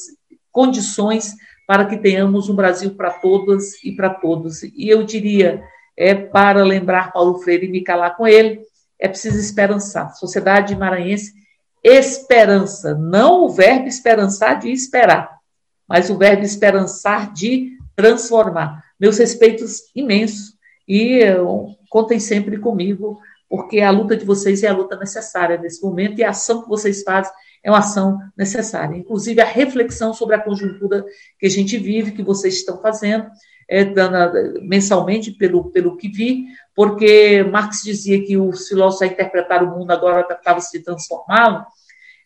condições 0.52 1.34
para 1.68 1.86
que 1.86 1.98
tenhamos 1.98 2.48
um 2.48 2.56
Brasil 2.56 2.96
para 2.96 3.12
todas 3.12 3.84
e 3.84 3.92
para 3.92 4.10
todos. 4.10 4.64
E 4.64 4.88
eu 4.88 5.04
diria, 5.04 5.62
é 5.98 6.16
para 6.16 6.64
lembrar 6.64 7.12
Paulo 7.12 7.40
Freire 7.40 7.68
e 7.68 7.70
me 7.70 7.84
calar 7.84 8.16
com 8.16 8.26
ele, 8.26 8.62
é 8.98 9.08
preciso 9.10 9.38
esperançar. 9.38 10.16
Sociedade 10.16 10.74
maranhense, 10.78 11.34
esperança, 11.84 12.96
não 12.96 13.44
o 13.44 13.50
verbo 13.50 13.88
esperançar 13.88 14.58
de 14.58 14.72
esperar, 14.72 15.38
mas 15.88 16.10
o 16.10 16.18
verbo 16.18 16.44
esperançar 16.44 17.34
de 17.34 17.78
transformar. 17.96 18.84
Meus 18.98 19.18
respeitos 19.18 19.82
imensos 19.94 20.54
e 20.88 21.20
contem 21.90 22.20
sempre 22.20 22.58
comigo, 22.58 23.20
porque 23.50 23.82
a 23.82 23.92
luta 23.92 24.16
de 24.16 24.26
vocês 24.26 24.64
é 24.64 24.68
a 24.70 24.74
luta 24.74 24.96
necessária 24.96 25.58
nesse 25.58 25.84
momento 25.84 26.20
e 26.20 26.24
a 26.24 26.30
ação 26.30 26.62
que 26.64 26.70
vocês 26.70 27.04
fazem 27.04 27.32
é 27.64 27.70
uma 27.70 27.80
ação 27.80 28.20
necessária. 28.38 28.96
Inclusive, 28.96 29.42
a 29.42 29.46
reflexão 29.46 30.14
sobre 30.14 30.36
a 30.36 30.42
conjuntura 30.42 31.06
que 31.40 31.46
a 31.46 31.50
gente 31.50 31.78
vive, 31.78 32.12
que 32.12 32.24
vocês 32.24 32.56
estão 32.56 32.82
fazendo, 32.82 33.28
é, 33.70 33.84
dando, 33.84 34.62
mensalmente, 34.62 35.32
pelo, 35.32 35.72
pelo 35.72 35.98
que 35.98 36.08
vi, 36.08 36.46
porque 36.76 37.44
Marx 37.44 37.82
dizia 37.84 38.24
que 38.24 38.38
os 38.38 38.68
filósofos, 38.68 39.02
a 39.02 39.12
interpretar 39.12 39.64
o 39.64 39.78
mundo, 39.78 39.92
agora 39.92 40.26
estavam 40.30 40.62
se 40.62 40.82
transformá-lo, 40.84 41.66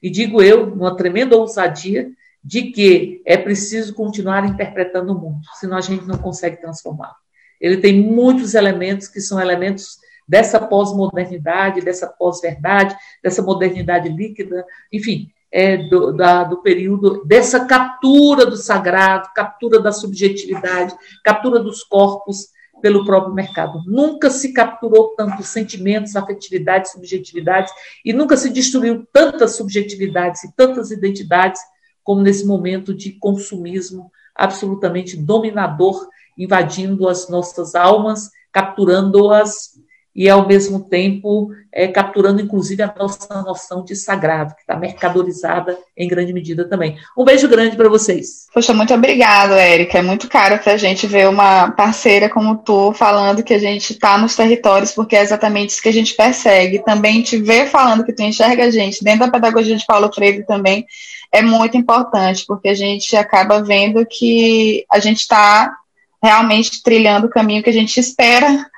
e 0.02 0.10
digo 0.10 0.42
eu, 0.42 0.72
uma 0.74 0.96
tremenda 0.96 1.36
ousadia, 1.36 2.10
de 2.44 2.72
que 2.72 3.22
é 3.26 3.38
preciso 3.38 3.94
continuar 3.94 4.46
interpretando 4.46 5.14
o 5.14 5.20
mundo, 5.20 5.42
senão 5.60 5.78
a 5.78 5.82
gente 5.82 6.06
não 6.06 6.18
consegue 6.18 6.60
transformá-lo. 6.60 7.16
Ele 7.60 7.78
tem 7.78 8.02
muitos 8.02 8.56
elementos 8.56 9.08
que 9.08 9.22
são 9.22 9.40
elementos 9.40 9.98
dessa 10.32 10.62
pós-modernidade, 10.62 11.82
dessa 11.82 12.08
pós-verdade, 12.08 12.96
dessa 13.22 13.42
modernidade 13.42 14.08
líquida, 14.08 14.66
enfim, 14.90 15.30
é, 15.52 15.76
do, 15.76 16.14
da, 16.14 16.46
do 16.46 16.62
período 16.62 17.26
dessa 17.26 17.66
captura 17.66 18.46
do 18.46 18.56
sagrado, 18.56 19.28
captura 19.36 19.78
da 19.82 19.92
subjetividade, 19.92 20.96
captura 21.22 21.60
dos 21.60 21.84
corpos 21.84 22.48
pelo 22.82 23.04
próprio 23.04 23.34
mercado. 23.34 23.84
Nunca 23.86 24.30
se 24.30 24.54
capturou 24.54 25.10
tantos 25.18 25.50
sentimentos, 25.50 26.16
afetividades, 26.16 26.94
subjetividades, 26.94 27.74
e 28.06 28.14
nunca 28.14 28.38
se 28.38 28.50
destruiu 28.50 29.06
tantas 29.12 29.58
subjetividades 29.58 30.46
e 30.46 30.56
tantas 30.56 30.92
identidades 30.92 31.60
como 32.06 32.22
nesse 32.22 32.48
momento 32.48 32.94
de 32.94 33.12
consumismo 33.20 34.10
absolutamente 34.34 35.18
dominador, 35.18 36.08
invadindo 36.38 37.10
as 37.10 37.28
nossas 37.28 37.76
almas, 37.76 38.32
capturando-as 38.50 39.81
e, 40.16 40.30
ao 40.30 40.48
mesmo 40.48 40.82
tempo, 40.82 41.52
é, 41.72 41.88
capturando, 41.88 42.42
inclusive, 42.42 42.84
a 42.84 42.94
nossa 42.98 43.42
noção 43.44 43.84
de 43.84 43.96
sagrado, 43.96 44.54
que 44.56 44.62
está 44.62 44.76
mercadorizada 44.76 45.78
em 45.98 46.08
grande 46.08 46.34
medida 46.34 46.68
também. 46.68 46.98
Um 47.18 47.24
beijo 47.24 47.48
grande 47.48 47.78
para 47.78 47.88
vocês. 47.88 48.48
Poxa, 48.54 48.74
muito 48.74 48.94
obrigado, 48.94 49.54
Érica. 49.54 50.00
É 50.00 50.02
muito 50.02 50.28
caro 50.28 50.60
para 50.60 50.74
a 50.74 50.78
gente 50.78 51.08
ver 51.08 51.30
uma 51.30 51.72
parceira 51.72 52.30
como 52.30 52.58
tu 52.58 52.92
falando 52.94 53.44
que 53.44 53.54
a 53.54 53.60
gente 53.60 53.94
está 53.94 54.18
nos 54.18 54.36
territórios, 54.36 54.92
porque 54.92 55.16
é 55.16 55.22
exatamente 55.22 55.70
isso 55.70 55.82
que 55.82 55.90
a 55.90 55.94
gente 55.94 56.14
persegue. 56.14 56.84
Também 56.84 57.22
te 57.22 57.38
ver 57.38 57.68
falando 57.68 58.04
que 58.04 58.14
tu 58.14 58.22
enxerga 58.22 58.66
a 58.66 58.72
gente 58.72 59.04
dentro 59.04 59.22
da 59.22 59.32
pedagogia 59.32 59.76
de 59.76 59.86
Paulo 59.86 60.12
Freire 60.14 60.46
também 60.46 60.86
é 61.32 61.42
muito 61.42 61.78
importante, 61.78 62.44
porque 62.46 62.68
a 62.68 62.74
gente 62.74 63.16
acaba 63.16 63.64
vendo 63.64 64.06
que 64.06 64.86
a 64.92 65.00
gente 65.00 65.20
está 65.20 65.74
realmente 66.22 66.84
trilhando 66.84 67.28
o 67.28 67.30
caminho 67.30 67.64
que 67.64 67.70
a 67.70 67.74
gente 67.74 68.00
espera 68.00 68.70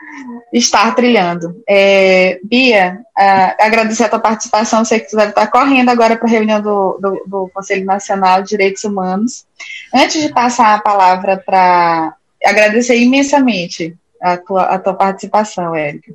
estar 0.52 0.94
trilhando. 0.96 1.62
É, 1.68 2.40
Bia, 2.44 3.00
uh, 3.18 3.64
agradecer 3.64 4.04
a 4.04 4.10
tua 4.10 4.20
participação, 4.20 4.86
sei 4.86 5.00
que 5.00 5.10
tu 5.10 5.16
deve 5.16 5.30
estar 5.30 5.48
correndo 5.48 5.90
agora 5.90 6.16
para 6.16 6.28
a 6.28 6.32
reunião 6.32 6.62
do, 6.62 6.98
do, 7.00 7.24
do, 7.26 7.52
Conselho 7.54 7.86
Nacional 7.86 8.44
de 8.44 8.50
Direitos 8.50 8.84
Humanos. 8.84 9.46
Antes 9.94 10.22
de 10.22 10.30
passar 10.30 10.76
a 10.76 10.82
palavra 10.82 11.42
para 11.44 12.16
agradecer 12.44 12.98
imensamente 12.98 13.96
a 14.22 14.38
tua, 14.38 14.64
a 14.64 14.80
tua 14.80 14.94
participação, 14.94 15.76
Érica. 15.76 16.14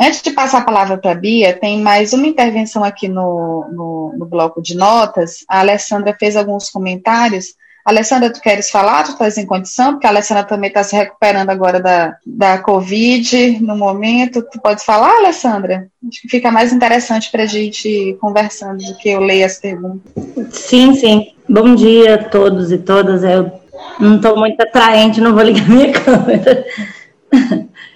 Antes 0.00 0.22
de 0.22 0.32
passar 0.32 0.58
a 0.58 0.64
palavra 0.64 0.98
para 0.98 1.12
a 1.12 1.14
Bia, 1.14 1.54
tem 1.54 1.80
mais 1.80 2.12
uma 2.12 2.26
intervenção 2.26 2.82
aqui 2.82 3.08
no, 3.08 3.68
no, 3.70 4.14
no, 4.18 4.26
bloco 4.26 4.60
de 4.60 4.76
notas. 4.76 5.44
A 5.48 5.60
Alessandra 5.60 6.16
fez 6.18 6.36
alguns 6.36 6.68
comentários. 6.68 7.54
Alessandra, 7.84 8.32
tu 8.32 8.40
queres 8.40 8.70
falar? 8.70 9.02
Tu 9.02 9.10
estás 9.10 9.36
em 9.36 9.44
condição? 9.44 9.92
Porque 9.92 10.06
a 10.06 10.10
Alessandra 10.10 10.44
também 10.44 10.68
está 10.68 10.82
se 10.82 10.96
recuperando 10.96 11.50
agora 11.50 11.78
da, 11.78 12.16
da 12.24 12.58
Covid 12.58 13.60
no 13.60 13.76
momento. 13.76 14.42
Tu 14.42 14.58
pode 14.58 14.82
falar, 14.82 15.18
Alessandra? 15.18 15.88
Acho 16.08 16.22
que 16.22 16.28
fica 16.28 16.50
mais 16.50 16.72
interessante 16.72 17.30
para 17.30 17.42
a 17.42 17.46
gente 17.46 17.86
ir 17.86 18.14
conversando 18.14 18.82
do 18.82 18.96
que 18.96 19.10
eu 19.10 19.20
leio 19.20 19.44
as 19.44 19.58
perguntas. 19.58 20.10
Sim, 20.50 20.94
sim. 20.94 21.34
Bom 21.46 21.74
dia 21.74 22.14
a 22.14 22.24
todos 22.24 22.72
e 22.72 22.78
todas. 22.78 23.22
Eu 23.22 23.52
não 24.00 24.16
estou 24.16 24.34
muito 24.38 24.58
atraente, 24.62 25.20
não 25.20 25.34
vou 25.34 25.42
ligar 25.42 25.68
minha 25.68 25.92
câmera. 26.00 26.64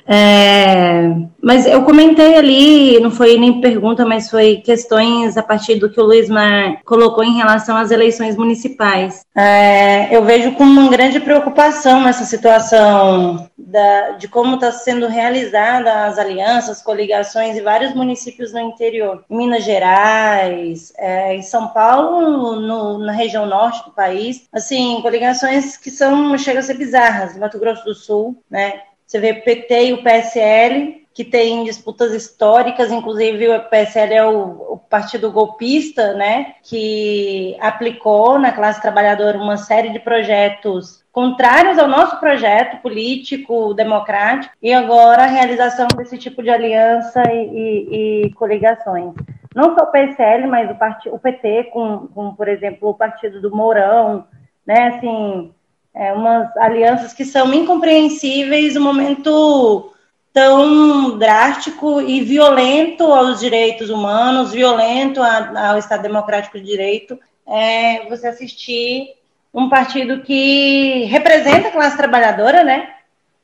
É, 0.09 1.15
mas 1.43 1.67
eu 1.67 1.83
comentei 1.85 2.35
ali, 2.37 2.99
não 2.99 3.11
foi 3.11 3.37
nem 3.37 3.61
pergunta, 3.61 4.07
mas 4.07 4.31
foi 4.31 4.57
questões 4.57 5.37
a 5.37 5.43
partir 5.43 5.75
do 5.75 5.91
que 5.91 6.01
o 6.01 6.05
Luiz 6.05 6.31
Mar 6.31 6.81
colocou 6.85 7.23
em 7.23 7.37
relação 7.37 7.77
às 7.77 7.91
eleições 7.91 8.35
municipais. 8.35 9.27
É, 9.37 10.17
eu 10.17 10.25
vejo 10.25 10.53
com 10.53 10.65
uma 10.65 10.89
grande 10.89 11.21
preocupação 11.21 12.09
essa 12.09 12.25
situação 12.25 13.49
da, 13.57 14.13
de 14.13 14.29
como 14.29 14.55
está 14.55 14.73
sendo 14.73 15.07
realizada 15.09 16.07
as 16.07 16.19
alianças, 16.19 16.81
coligações 16.81 17.57
em 17.57 17.63
vários 17.63 17.95
municípios 17.95 18.53
no 18.53 18.61
interior. 18.61 19.25
Minas 19.29 19.65
Gerais, 19.65 20.93
é, 20.97 21.35
em 21.35 21.43
São 21.43 21.69
Paulo, 21.69 22.61
no, 22.61 22.99
na 22.99 23.13
região 23.13 23.45
norte 23.45 23.85
do 23.85 23.91
país. 23.91 24.49
Assim, 24.51 25.01
coligações 25.03 25.77
que 25.77 25.91
são, 25.91 26.37
chegam 26.39 26.61
a 26.61 26.63
ser 26.63 26.79
bizarras. 26.79 27.37
Mato 27.37 27.59
Grosso 27.59 27.85
do 27.85 27.95
Sul, 27.95 28.43
né? 28.51 28.81
Você 29.09 29.19
vê 29.19 29.31
o 29.31 29.43
PT 29.43 29.87
e 29.87 29.93
o 29.95 30.03
PSL, 30.03 31.07
que 31.15 31.25
tem 31.25 31.65
disputas 31.65 32.13
históricas, 32.13 32.93
inclusive 32.93 33.49
o 33.49 33.61
PSL 33.63 34.15
é 34.15 34.25
o, 34.27 34.75
o, 34.75 34.79
partido 34.79 35.33
golpista, 35.33 36.13
né, 36.13 36.57
que 36.63 37.57
aplicou 37.59 38.39
na 38.39 38.53
classe 38.53 38.83
trabalhadora 38.83 39.39
uma 39.39 39.57
série 39.57 39.89
de 39.89 39.99
projetos 39.99 41.03
contrários 41.11 41.79
ao 41.79 41.89
nosso 41.89 42.21
projeto 42.21 42.83
político 42.83 43.73
democrático 43.73 44.55
e 44.63 44.75
agora 44.75 45.23
a 45.23 45.27
realização 45.27 45.89
desse 45.97 46.19
tipo 46.19 46.43
de 46.43 46.51
aliança 46.51 47.23
e, 47.33 47.41
e, 47.41 48.27
e 48.27 48.33
coligações. 48.35 49.15
Não 49.55 49.75
só 49.75 49.85
o 49.85 49.91
PSL, 49.91 50.47
mas 50.47 50.71
o, 50.71 51.15
o 51.15 51.19
PT, 51.19 51.71
com, 51.73 52.09
com, 52.09 52.35
por 52.35 52.47
exemplo, 52.47 52.91
o 52.91 52.95
partido 52.95 53.41
do 53.41 53.57
Mourão, 53.57 54.27
né, 54.67 54.89
assim, 54.89 55.51
é, 55.99 56.13
umas 56.13 56.57
alianças 56.57 57.13
que 57.13 57.25
são 57.25 57.53
incompreensíveis 57.53 58.77
no 58.77 58.81
momento 58.81 59.93
tão 60.33 61.19
drástico 61.19 62.01
e 62.01 62.21
violento 62.21 63.03
aos 63.03 63.41
direitos 63.41 63.91
humanos, 63.91 64.53
violento 64.53 65.21
a, 65.21 65.71
ao 65.71 65.79
Estado 65.79 66.03
Democrático 66.03 66.57
de 66.57 66.65
Direito, 66.65 67.19
é, 67.45 68.09
você 68.09 68.29
assistir 68.29 69.17
um 69.53 69.69
partido 69.69 70.23
que 70.23 71.05
representa 71.07 71.67
a 71.67 71.73
classe 71.73 71.97
trabalhadora, 71.97 72.63
né? 72.63 72.91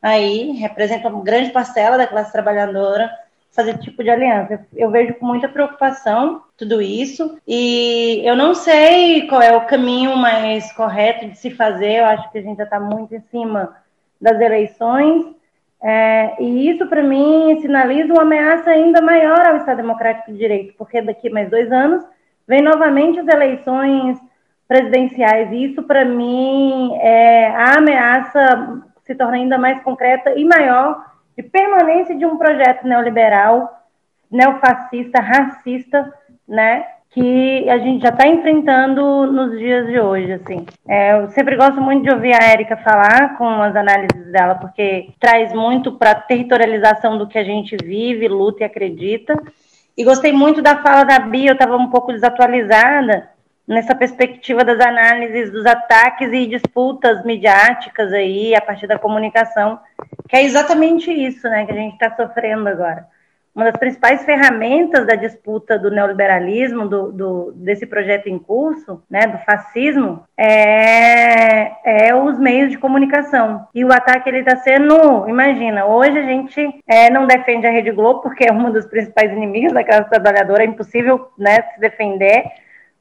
Aí 0.01 0.53
representa 0.53 1.09
uma 1.09 1.25
grande 1.25 1.51
parcela 1.51 1.99
da 1.99 2.07
classe 2.07 2.31
trabalhadora, 2.31 3.11
fazer 3.55 3.79
tipo 3.79 4.03
de 4.03 4.11
aliança. 4.11 4.67
Eu 4.75 4.91
vejo 4.91 5.15
com 5.15 5.27
muita 5.27 5.49
preocupação 5.49 6.43
tudo 6.57 6.83
isso 6.83 7.39
e 7.47 8.21
eu 8.25 8.37
não 8.37 8.55
sei 8.55 9.27
qual 9.29 9.41
é 9.41 9.57
o 9.57 9.67
caminho 9.67 10.17
mais 10.17 10.73
correto 10.73 11.29
de 11.29 11.39
se 11.39 11.51
fazer. 11.51 12.01
Eu 12.01 12.07
acho 12.07 12.31
que 12.33 12.39
a 12.39 12.43
gente 12.43 12.57
já 12.57 12.65
está 12.65 12.81
muito 12.81 13.15
em 13.15 13.21
cima 13.21 13.77
das 14.21 14.41
eleições 14.41 15.35
é, 15.87 16.43
e 16.43 16.71
isso 16.71 16.87
para 16.87 17.03
mim 17.03 17.59
sinaliza 17.61 18.11
uma 18.11 18.23
ameaça 18.23 18.71
ainda 18.71 19.03
maior 19.03 19.39
ao 19.47 19.59
Estado 19.59 19.77
Democrático 19.77 20.33
de 20.33 20.39
Direito, 20.39 20.75
porque 20.79 21.03
daqui 21.03 21.29
mais 21.29 21.51
dois 21.51 21.71
anos 21.71 22.03
vem 22.49 22.63
novamente 22.63 23.21
as 23.21 23.29
eleições 23.29 24.19
presidenciais 24.67 25.53
e 25.53 25.65
isso 25.65 25.83
para 25.83 26.05
mim 26.05 26.97
é, 26.97 27.49
a 27.49 27.77
ameaça 27.77 28.83
se 29.05 29.15
torna 29.15 29.35
ainda 29.35 29.59
mais 29.59 29.83
concreta 29.83 30.31
e 30.31 30.45
maior 30.47 31.05
de 31.37 31.43
permanência 31.43 32.15
de 32.15 32.25
um 32.25 32.37
projeto 32.37 32.87
neoliberal, 32.87 33.83
neofascista, 34.31 35.21
racista, 35.21 36.13
né? 36.49 36.87
Que 37.11 37.69
a 37.69 37.79
gente 37.79 38.03
já 38.03 38.09
está 38.09 38.27
enfrentando 38.27 39.27
nos 39.31 39.57
dias 39.59 39.87
de 39.87 40.01
hoje, 40.01 40.33
assim. 40.33 40.67
É, 40.89 41.13
eu 41.13 41.29
sempre 41.31 41.57
gosto 41.57 41.81
muito 41.81 42.03
de 42.03 42.13
ouvir 42.13 42.33
a 42.35 42.45
Érica 42.45 42.77
falar 42.77 43.37
com 43.39 43.49
as 43.63 43.77
análises 43.77 44.33
dela, 44.33 44.57
porque 44.57 45.11
traz 45.21 45.53
muito 45.53 45.93
para 45.93 46.11
a 46.11 46.21
territorialização 46.21 47.17
do 47.17 47.29
que 47.29 47.39
a 47.39 47.45
gente 47.45 47.77
vive, 47.77 48.27
luta 48.27 48.63
e 48.63 48.67
acredita. 48.67 49.37
E 49.97 50.03
gostei 50.03 50.33
muito 50.33 50.61
da 50.61 50.83
fala 50.83 51.05
da 51.05 51.21
Bia, 51.21 51.51
eu 51.51 51.55
estava 51.55 51.77
um 51.77 51.89
pouco 51.89 52.13
desatualizada, 52.13 53.29
nessa 53.67 53.95
perspectiva 53.95 54.65
das 54.65 54.79
análises 54.79 55.51
dos 55.51 55.65
ataques 55.67 56.31
e 56.33 56.47
disputas 56.47 57.25
midiáticas 57.25 58.13
aí 58.13 58.55
a 58.55 58.61
partir 58.61 58.87
da 58.87 58.99
comunicação, 58.99 59.81
que 60.29 60.37
é 60.37 60.43
exatamente 60.43 61.11
isso, 61.11 61.49
né, 61.49 61.65
que 61.65 61.73
a 61.73 61.77
gente 61.77 61.95
está 61.95 62.15
sofrendo 62.15 62.69
agora. 62.69 63.07
Uma 63.55 63.67
das 63.67 63.77
principais 63.77 64.25
ferramentas 64.25 65.07
da 65.07 65.15
disputa 65.15 65.79
do 65.79 65.89
neoliberalismo, 65.89 66.89
do, 66.89 67.13
do, 67.13 67.53
desse 67.53 67.87
projeto 67.87 68.27
em 68.27 68.37
curso, 68.37 69.01
né, 69.09 69.29
do 69.29 69.39
fascismo, 69.39 70.25
é, 70.37 72.09
é 72.09 72.15
os 72.17 72.37
meios 72.37 72.73
de 72.73 72.79
comunicação. 72.79 73.65
E 73.73 73.85
o 73.85 73.93
ataque 73.93 74.29
ele 74.29 74.41
está 74.41 74.57
sendo, 74.57 75.29
imagina, 75.29 75.87
hoje 75.87 76.19
a 76.19 76.23
gente 76.23 76.83
é, 76.85 77.09
não 77.11 77.29
defende 77.29 77.65
a 77.65 77.71
Rede 77.71 77.93
Globo 77.93 78.23
porque 78.23 78.45
é 78.45 78.51
uma 78.51 78.73
dos 78.73 78.87
principais 78.87 79.31
inimigos 79.31 79.73
da 79.73 79.85
classe 79.85 80.11
trabalhadora, 80.11 80.65
é 80.65 80.67
impossível 80.67 81.29
né, 81.39 81.63
se 81.75 81.81
defender 81.81 82.43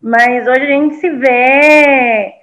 mas 0.04 0.46
hoje 0.46 0.64
a 0.64 0.68
gente 0.68 0.96
se 0.96 1.10
vê 1.10 2.34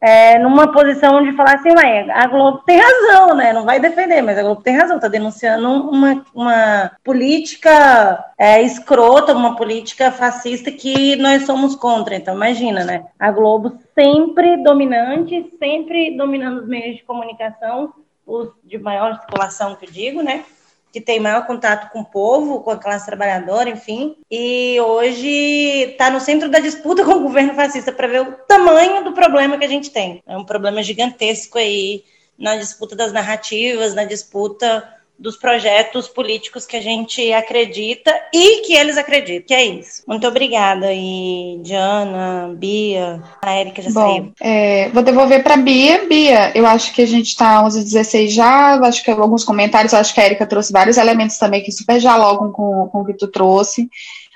é, 0.00 0.38
numa 0.38 0.72
posição 0.72 1.22
de 1.24 1.32
falar 1.32 1.56
assim, 1.56 1.70
ué, 1.72 2.08
a 2.08 2.26
Globo 2.28 2.58
tem 2.58 2.78
razão, 2.78 3.34
né? 3.34 3.52
Não 3.52 3.64
vai 3.64 3.80
defender, 3.80 4.22
mas 4.22 4.38
a 4.38 4.42
Globo 4.42 4.62
tem 4.62 4.76
razão, 4.76 4.94
está 4.96 5.08
denunciando 5.08 5.68
uma, 5.68 6.24
uma 6.32 6.92
política 7.02 8.24
é, 8.38 8.62
escrota, 8.62 9.34
uma 9.34 9.56
política 9.56 10.12
fascista 10.12 10.70
que 10.70 11.16
nós 11.16 11.44
somos 11.44 11.74
contra. 11.74 12.14
Então, 12.14 12.36
imagina, 12.36 12.84
né? 12.84 13.06
A 13.18 13.32
Globo 13.32 13.76
sempre 13.92 14.56
dominante, 14.62 15.50
sempre 15.58 16.16
dominando 16.16 16.60
os 16.60 16.68
meios 16.68 16.96
de 16.96 17.02
comunicação, 17.02 17.92
os 18.24 18.50
de 18.64 18.78
maior 18.78 19.18
circulação, 19.18 19.74
que 19.74 19.84
eu 19.84 19.90
digo, 19.90 20.22
né? 20.22 20.44
Que 20.92 21.00
tem 21.00 21.20
maior 21.20 21.46
contato 21.46 21.90
com 21.92 22.00
o 22.00 22.04
povo, 22.04 22.60
com 22.60 22.70
a 22.70 22.76
classe 22.76 23.06
trabalhadora, 23.06 23.70
enfim, 23.70 24.16
e 24.30 24.80
hoje 24.80 25.90
está 25.92 26.10
no 26.10 26.20
centro 26.20 26.48
da 26.48 26.58
disputa 26.58 27.04
com 27.06 27.12
o 27.12 27.22
governo 27.22 27.54
fascista 27.54 27.92
para 27.92 28.08
ver 28.08 28.22
o 28.22 28.32
tamanho 28.46 29.04
do 29.04 29.12
problema 29.12 29.58
que 29.58 29.64
a 29.64 29.68
gente 29.68 29.90
tem. 29.90 30.22
É 30.26 30.36
um 30.36 30.44
problema 30.44 30.82
gigantesco 30.82 31.58
aí 31.58 32.04
na 32.38 32.56
disputa 32.56 32.96
das 32.96 33.12
narrativas, 33.12 33.94
na 33.94 34.04
disputa 34.04 34.99
dos 35.20 35.36
projetos 35.36 36.08
políticos 36.08 36.64
que 36.64 36.78
a 36.78 36.80
gente 36.80 37.30
acredita 37.30 38.10
e 38.32 38.62
que 38.62 38.72
eles 38.72 38.96
acreditam, 38.96 39.46
que 39.46 39.54
é 39.54 39.64
isso. 39.64 40.02
Muito 40.08 40.26
obrigada. 40.26 40.90
E 40.92 41.60
Diana, 41.62 42.54
Bia, 42.56 43.22
a 43.42 43.52
Érica 43.52 43.82
já 43.82 43.90
Bom, 43.90 44.00
saiu. 44.00 44.32
É, 44.40 44.88
vou 44.88 45.02
devolver 45.02 45.42
para 45.42 45.58
Bia. 45.58 46.06
Bia, 46.08 46.52
eu 46.54 46.66
acho 46.66 46.94
que 46.94 47.02
a 47.02 47.06
gente 47.06 47.28
está 47.28 47.62
11 47.62 47.84
16 47.84 48.32
já, 48.32 48.80
acho 48.80 49.04
que 49.04 49.10
alguns 49.10 49.44
comentários, 49.44 49.92
acho 49.92 50.14
que 50.14 50.20
a 50.20 50.24
Érica 50.24 50.46
trouxe 50.46 50.72
vários 50.72 50.96
elementos 50.96 51.36
também 51.36 51.62
que 51.62 51.70
super 51.70 51.98
dialogam 51.98 52.50
com, 52.50 52.88
com 52.90 53.02
o 53.02 53.04
que 53.04 53.12
tu 53.12 53.28
trouxe. 53.28 53.90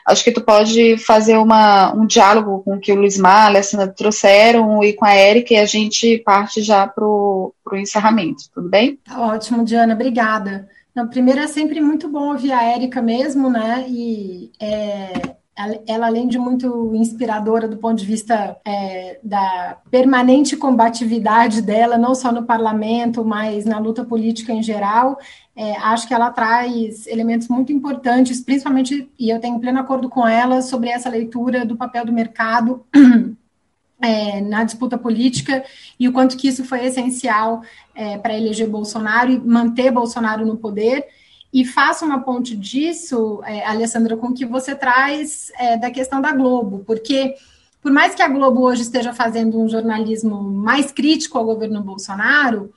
Acho 0.07 0.23
que 0.23 0.33
tu 0.33 0.43
pode 0.43 0.99
fazer 0.99 1.39
uma, 1.39 1.95
um 1.95 2.07
diálogo 2.07 2.63
com 2.63 2.77
o 2.77 2.81
que 2.81 2.93
o 2.93 2.97
Luiz 2.97 3.17
Mar, 3.17 3.45
a 3.45 3.47
Alessandra 3.47 3.89
trouxeram 3.89 4.83
e 4.85 4.93
com 4.93 5.05
a 5.05 5.15
Érica 5.15 5.55
e 5.55 5.57
a 5.57 5.65
gente 5.65 6.19
parte 6.19 6.63
já 6.63 6.87
para 6.87 7.05
o 7.05 7.55
encerramento, 7.73 8.45
tudo 8.53 8.69
bem? 8.69 8.99
Tá 9.05 9.21
ótimo, 9.21 9.65
Diana, 9.65 9.95
obrigada. 9.95 10.69
Não, 10.95 11.09
primeiro 11.09 11.41
é 11.41 11.47
sempre 11.47 11.81
muito 11.81 12.09
bom 12.09 12.33
ouvir 12.33 12.53
a 12.53 12.63
Érica 12.63 13.03
mesmo, 13.03 13.51
né? 13.51 13.85
E 13.89 14.53
é, 14.61 15.35
ela, 15.57 16.07
além 16.07 16.27
de 16.27 16.37
muito 16.37 16.93
inspiradora 16.95 17.69
do 17.69 17.77
ponto 17.77 17.97
de 17.97 18.05
vista 18.05 18.57
é, 18.65 19.21
da 19.23 19.79
permanente 19.91 20.57
combatividade 20.57 21.63
dela, 21.63 21.97
não 21.97 22.15
só 22.15 22.33
no 22.33 22.45
parlamento, 22.45 23.25
mas 23.25 23.65
na 23.65 23.79
luta 23.79 24.05
política 24.05 24.53
em 24.53 24.63
geral, 24.63 25.17
é, 25.55 25.77
acho 25.77 26.09
que 26.09 26.15
ela 26.15 26.31
traz 26.31 27.07
elementos 27.07 27.47
muito 27.47 27.73
importantes, 27.73 28.41
principalmente, 28.41 29.09
e 29.17 29.31
eu 29.31 29.39
tenho 29.39 29.61
pleno 29.61 29.79
acordo 29.79 30.09
com 30.09 30.27
ela, 30.27 30.61
sobre 30.61 30.89
essa 30.89 31.09
leitura 31.09 31.65
do 31.65 31.77
papel 31.77 32.05
do 32.05 32.13
mercado 32.13 32.85
é, 34.03 34.41
na 34.41 34.65
disputa 34.65 34.99
política 34.99 35.65
e 35.99 36.09
o 36.09 36.13
quanto 36.13 36.37
que 36.37 36.49
isso 36.49 36.65
foi 36.65 36.85
essencial 36.85 37.63
é, 37.95 38.19
para 38.19 38.37
eleger 38.37 38.69
Bolsonaro 38.69 39.31
e 39.31 39.39
manter 39.39 39.93
Bolsonaro 39.93 40.45
no 40.45 40.57
poder. 40.57 41.07
E 41.55 41.65
faça 41.65 42.05
uma 42.05 42.19
ponte 42.19 42.57
disso, 42.57 43.41
é, 43.47 43.65
Alessandra, 43.65 44.17
com 44.17 44.27
o 44.27 44.35
que 44.35 44.45
você 44.45 44.75
traz 44.75 45.53
é, 45.57 45.77
da 45.77 45.89
questão 45.89 46.21
da 46.21 46.33
Globo, 46.33 46.83
porque 46.85 47.37
por 47.81 47.93
mais 47.93 48.13
que 48.13 48.23
a 48.23 48.29
Globo 48.29 48.63
hoje 48.63 48.83
esteja 48.83 49.13
fazendo 49.13 49.61
um 49.61 49.69
jornalismo 49.69 50.43
mais 50.43 50.91
crítico 50.91 51.39
ao 51.39 51.45
governo 51.45 51.81
Bolsonaro, 51.81 52.73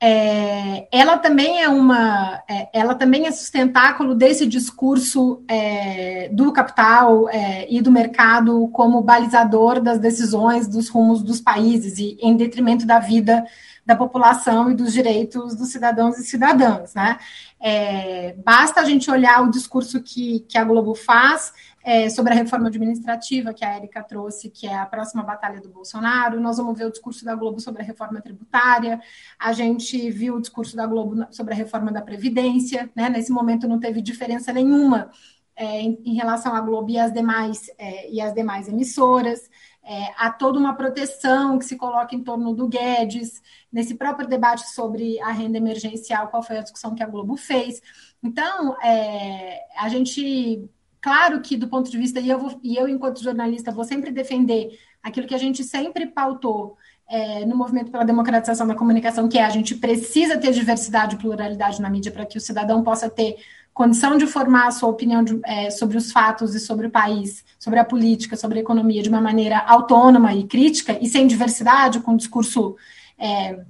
é, 0.00 0.88
ela 0.90 1.18
também 1.18 1.62
é 1.62 1.68
uma, 1.68 2.42
é, 2.48 2.70
ela 2.72 2.94
também 2.94 3.26
é 3.26 3.30
sustentáculo 3.30 4.14
desse 4.14 4.46
discurso 4.46 5.44
é, 5.46 6.30
do 6.32 6.50
capital 6.52 7.28
é, 7.28 7.66
e 7.70 7.82
do 7.82 7.92
mercado 7.92 8.66
como 8.68 9.02
balizador 9.02 9.78
das 9.78 9.98
decisões, 9.98 10.66
dos 10.66 10.88
rumos 10.88 11.22
dos 11.22 11.38
países 11.38 11.98
e 11.98 12.16
em 12.20 12.34
detrimento 12.34 12.86
da 12.86 12.98
vida 12.98 13.44
da 13.84 13.96
população 13.96 14.70
e 14.70 14.74
dos 14.74 14.92
direitos 14.92 15.56
dos 15.56 15.70
cidadãos 15.70 16.18
e 16.18 16.24
cidadãs, 16.24 16.94
né? 16.94 17.18
É, 17.64 18.32
basta 18.44 18.80
a 18.80 18.84
gente 18.84 19.08
olhar 19.08 19.40
o 19.40 19.50
discurso 19.50 20.02
que, 20.02 20.40
que 20.40 20.58
a 20.58 20.64
Globo 20.64 20.96
faz 20.96 21.52
é, 21.84 22.08
sobre 22.10 22.32
a 22.32 22.36
reforma 22.36 22.66
administrativa 22.66 23.54
que 23.54 23.64
a 23.64 23.76
Érica 23.76 24.02
trouxe, 24.02 24.50
que 24.50 24.66
é 24.66 24.74
a 24.74 24.84
próxima 24.84 25.22
batalha 25.22 25.60
do 25.60 25.68
Bolsonaro. 25.68 26.40
Nós 26.40 26.56
vamos 26.56 26.76
ver 26.76 26.86
o 26.86 26.90
discurso 26.90 27.24
da 27.24 27.36
Globo 27.36 27.60
sobre 27.60 27.82
a 27.82 27.84
reforma 27.84 28.20
tributária. 28.20 29.00
A 29.38 29.52
gente 29.52 30.10
viu 30.10 30.34
o 30.34 30.40
discurso 30.40 30.74
da 30.74 30.86
Globo 30.86 31.24
sobre 31.30 31.54
a 31.54 31.56
reforma 31.56 31.92
da 31.92 32.02
Previdência. 32.02 32.90
Né? 32.96 33.08
Nesse 33.08 33.30
momento 33.30 33.68
não 33.68 33.78
teve 33.78 34.02
diferença 34.02 34.52
nenhuma 34.52 35.12
é, 35.54 35.80
em, 35.80 36.00
em, 36.04 36.14
relação 36.14 36.54
à 36.54 36.60
Globo 36.60 36.90
e 36.90 36.98
às 36.98 37.12
demais, 37.12 37.70
é, 37.78 38.10
e 38.10 38.20
às 38.20 38.34
demais 38.34 38.68
emissoras. 38.68 39.48
É, 39.84 40.14
há 40.16 40.30
toda 40.30 40.58
uma 40.58 40.74
proteção 40.74 41.58
que 41.58 41.64
se 41.64 41.76
coloca 41.76 42.14
em 42.14 42.22
torno 42.22 42.54
do 42.54 42.68
Guedes, 42.68 43.42
nesse 43.72 43.94
próprio 43.94 44.28
debate 44.28 44.70
sobre 44.70 45.20
a 45.20 45.32
renda 45.32 45.58
emergencial, 45.58 46.28
qual 46.28 46.42
foi 46.42 46.58
a 46.58 46.62
discussão 46.62 46.94
que 46.94 47.02
a 47.02 47.06
Globo 47.06 47.36
fez. 47.36 47.82
Então, 48.22 48.80
é, 48.80 49.60
a 49.76 49.88
gente 49.88 50.68
Claro 51.02 51.40
que, 51.40 51.56
do 51.56 51.66
ponto 51.66 51.90
de 51.90 51.98
vista, 51.98 52.20
e 52.20 52.30
eu, 52.30 52.38
vou, 52.38 52.60
e 52.62 52.76
eu 52.76 52.86
enquanto 52.88 53.22
jornalista, 53.22 53.72
vou 53.72 53.82
sempre 53.82 54.12
defender 54.12 54.78
aquilo 55.02 55.26
que 55.26 55.34
a 55.34 55.38
gente 55.38 55.64
sempre 55.64 56.06
pautou 56.06 56.76
é, 57.08 57.44
no 57.44 57.56
movimento 57.56 57.90
pela 57.90 58.04
democratização 58.04 58.68
da 58.68 58.76
comunicação, 58.76 59.28
que 59.28 59.36
é 59.36 59.44
a 59.44 59.50
gente 59.50 59.74
precisa 59.74 60.38
ter 60.38 60.52
diversidade 60.52 61.16
e 61.16 61.18
pluralidade 61.18 61.82
na 61.82 61.90
mídia 61.90 62.12
para 62.12 62.24
que 62.24 62.38
o 62.38 62.40
cidadão 62.40 62.84
possa 62.84 63.10
ter 63.10 63.36
condição 63.74 64.18
de 64.18 64.26
formar 64.26 64.66
a 64.66 64.70
sua 64.70 64.88
opinião 64.88 65.24
de, 65.24 65.40
é, 65.44 65.70
sobre 65.70 65.96
os 65.96 66.12
fatos 66.12 66.54
e 66.54 66.60
sobre 66.60 66.86
o 66.86 66.90
país, 66.90 67.44
sobre 67.58 67.78
a 67.78 67.84
política, 67.84 68.36
sobre 68.36 68.58
a 68.58 68.62
economia 68.62 69.02
de 69.02 69.08
uma 69.08 69.20
maneira 69.20 69.58
autônoma 69.58 70.34
e 70.34 70.44
crítica, 70.44 70.98
e 71.00 71.08
sem 71.08 71.26
diversidade, 71.26 72.00
com 72.00 72.16
discurso 72.16 72.76
é, 73.18 73.60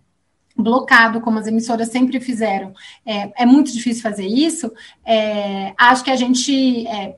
blocado, 0.56 1.20
como 1.20 1.38
as 1.38 1.46
emissoras 1.46 1.88
sempre 1.88 2.20
fizeram, 2.20 2.72
é, 3.06 3.42
é 3.42 3.46
muito 3.46 3.72
difícil 3.72 4.02
fazer 4.02 4.26
isso. 4.26 4.72
É, 5.04 5.72
acho 5.78 6.04
que 6.04 6.10
a 6.10 6.16
gente, 6.16 6.86
é, 6.86 7.16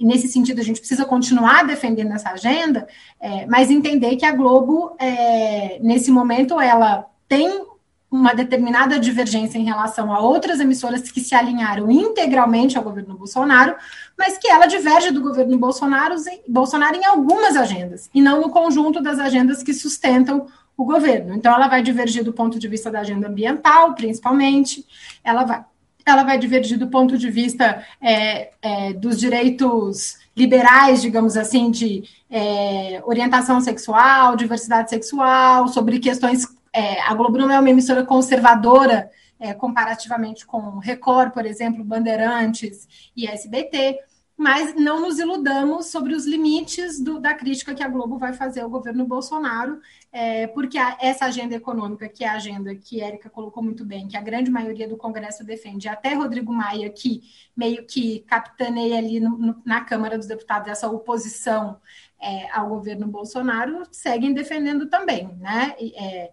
nesse 0.00 0.28
sentido, 0.28 0.60
a 0.60 0.64
gente 0.64 0.80
precisa 0.80 1.04
continuar 1.04 1.64
defendendo 1.64 2.12
essa 2.12 2.30
agenda, 2.30 2.86
é, 3.20 3.46
mas 3.46 3.70
entender 3.70 4.16
que 4.16 4.26
a 4.26 4.32
Globo, 4.32 4.96
é, 4.98 5.78
nesse 5.80 6.10
momento, 6.10 6.60
ela 6.60 7.06
tem 7.28 7.66
uma 8.10 8.32
determinada 8.32 8.98
divergência 8.98 9.58
em 9.58 9.64
relação 9.64 10.12
a 10.12 10.20
outras 10.20 10.60
emissoras 10.60 11.10
que 11.10 11.20
se 11.20 11.34
alinharam 11.34 11.90
integralmente 11.90 12.78
ao 12.78 12.84
governo 12.84 13.16
Bolsonaro, 13.16 13.74
mas 14.16 14.38
que 14.38 14.48
ela 14.48 14.66
diverge 14.66 15.10
do 15.10 15.20
governo 15.20 15.58
Bolsonaro, 15.58 16.14
Bolsonaro 16.46 16.96
em 16.96 17.04
algumas 17.04 17.56
agendas, 17.56 18.08
e 18.14 18.22
não 18.22 18.40
no 18.40 18.50
conjunto 18.50 19.02
das 19.02 19.18
agendas 19.18 19.62
que 19.62 19.74
sustentam 19.74 20.46
o 20.76 20.84
governo. 20.84 21.34
Então, 21.34 21.54
ela 21.54 21.68
vai 21.68 21.82
divergir 21.82 22.24
do 22.24 22.32
ponto 22.32 22.58
de 22.58 22.68
vista 22.68 22.90
da 22.90 23.00
agenda 23.00 23.28
ambiental, 23.28 23.94
principalmente, 23.94 24.84
ela 25.22 25.44
vai, 25.44 25.64
ela 26.04 26.22
vai 26.22 26.38
divergir 26.38 26.78
do 26.78 26.88
ponto 26.88 27.16
de 27.16 27.30
vista 27.30 27.84
é, 28.00 28.50
é, 28.60 28.92
dos 28.92 29.18
direitos 29.18 30.18
liberais, 30.36 31.00
digamos 31.00 31.36
assim, 31.36 31.70
de 31.70 32.04
é, 32.28 33.00
orientação 33.04 33.60
sexual, 33.60 34.36
diversidade 34.36 34.90
sexual, 34.90 35.68
sobre 35.68 35.98
questões. 35.98 36.46
É, 36.74 37.00
a 37.02 37.14
Globo 37.14 37.38
não 37.38 37.50
é 37.50 37.58
uma 37.58 37.70
emissora 37.70 38.04
conservadora 38.04 39.10
é, 39.38 39.54
comparativamente 39.54 40.44
com 40.44 40.78
Record, 40.78 41.32
por 41.32 41.46
exemplo, 41.46 41.84
Bandeirantes 41.84 42.88
e 43.16 43.26
SBT 43.26 44.00
mas 44.36 44.74
não 44.74 45.00
nos 45.00 45.18
iludamos 45.18 45.86
sobre 45.86 46.12
os 46.12 46.26
limites 46.26 47.00
do, 47.00 47.20
da 47.20 47.34
crítica 47.34 47.74
que 47.74 47.82
a 47.82 47.88
Globo 47.88 48.18
vai 48.18 48.32
fazer 48.32 48.60
ao 48.60 48.70
governo 48.70 49.06
Bolsonaro, 49.06 49.80
é, 50.10 50.48
porque 50.48 50.76
a, 50.76 50.98
essa 51.00 51.26
agenda 51.26 51.54
econômica, 51.54 52.08
que 52.08 52.24
é 52.24 52.28
a 52.28 52.34
agenda 52.34 52.74
que 52.74 53.00
Érica 53.00 53.30
colocou 53.30 53.62
muito 53.62 53.84
bem, 53.84 54.08
que 54.08 54.16
a 54.16 54.20
grande 54.20 54.50
maioria 54.50 54.88
do 54.88 54.96
Congresso 54.96 55.44
defende, 55.44 55.88
até 55.88 56.14
Rodrigo 56.14 56.52
Maia, 56.52 56.90
que 56.90 57.22
meio 57.56 57.86
que 57.86 58.20
capitaneia 58.20 58.98
ali 58.98 59.20
no, 59.20 59.38
no, 59.38 59.62
na 59.64 59.82
Câmara 59.82 60.18
dos 60.18 60.26
Deputados 60.26 60.68
essa 60.68 60.88
oposição 60.88 61.80
é, 62.20 62.50
ao 62.50 62.68
governo 62.68 63.06
Bolsonaro, 63.06 63.84
seguem 63.92 64.34
defendendo 64.34 64.86
também, 64.86 65.28
né? 65.38 65.76
É, 65.78 66.32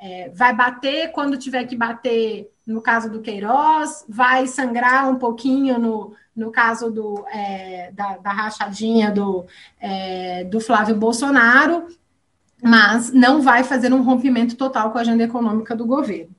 é, 0.00 0.30
vai 0.30 0.54
bater 0.54 1.10
quando 1.12 1.36
tiver 1.36 1.64
que 1.64 1.76
bater 1.76 2.50
no 2.66 2.82
caso 2.82 3.10
do 3.10 3.20
Queiroz, 3.20 4.04
vai 4.08 4.46
sangrar 4.46 5.10
um 5.10 5.16
pouquinho 5.16 5.78
no, 5.78 6.14
no 6.36 6.52
caso 6.52 6.90
do, 6.90 7.24
é, 7.32 7.90
da, 7.92 8.18
da, 8.18 8.30
rachadinha 8.30 9.10
do, 9.10 9.46
é, 9.80 10.44
do 10.44 10.60
Flávio 10.60 10.94
Bolsonaro, 10.94 11.88
mas 12.62 13.12
não 13.12 13.40
vai 13.40 13.64
fazer 13.64 13.92
um 13.92 14.02
rompimento 14.02 14.54
total 14.54 14.90
com 14.90 14.98
a 14.98 15.00
agenda 15.00 15.24
econômica 15.24 15.74
do 15.74 15.86
governo. 15.86 16.34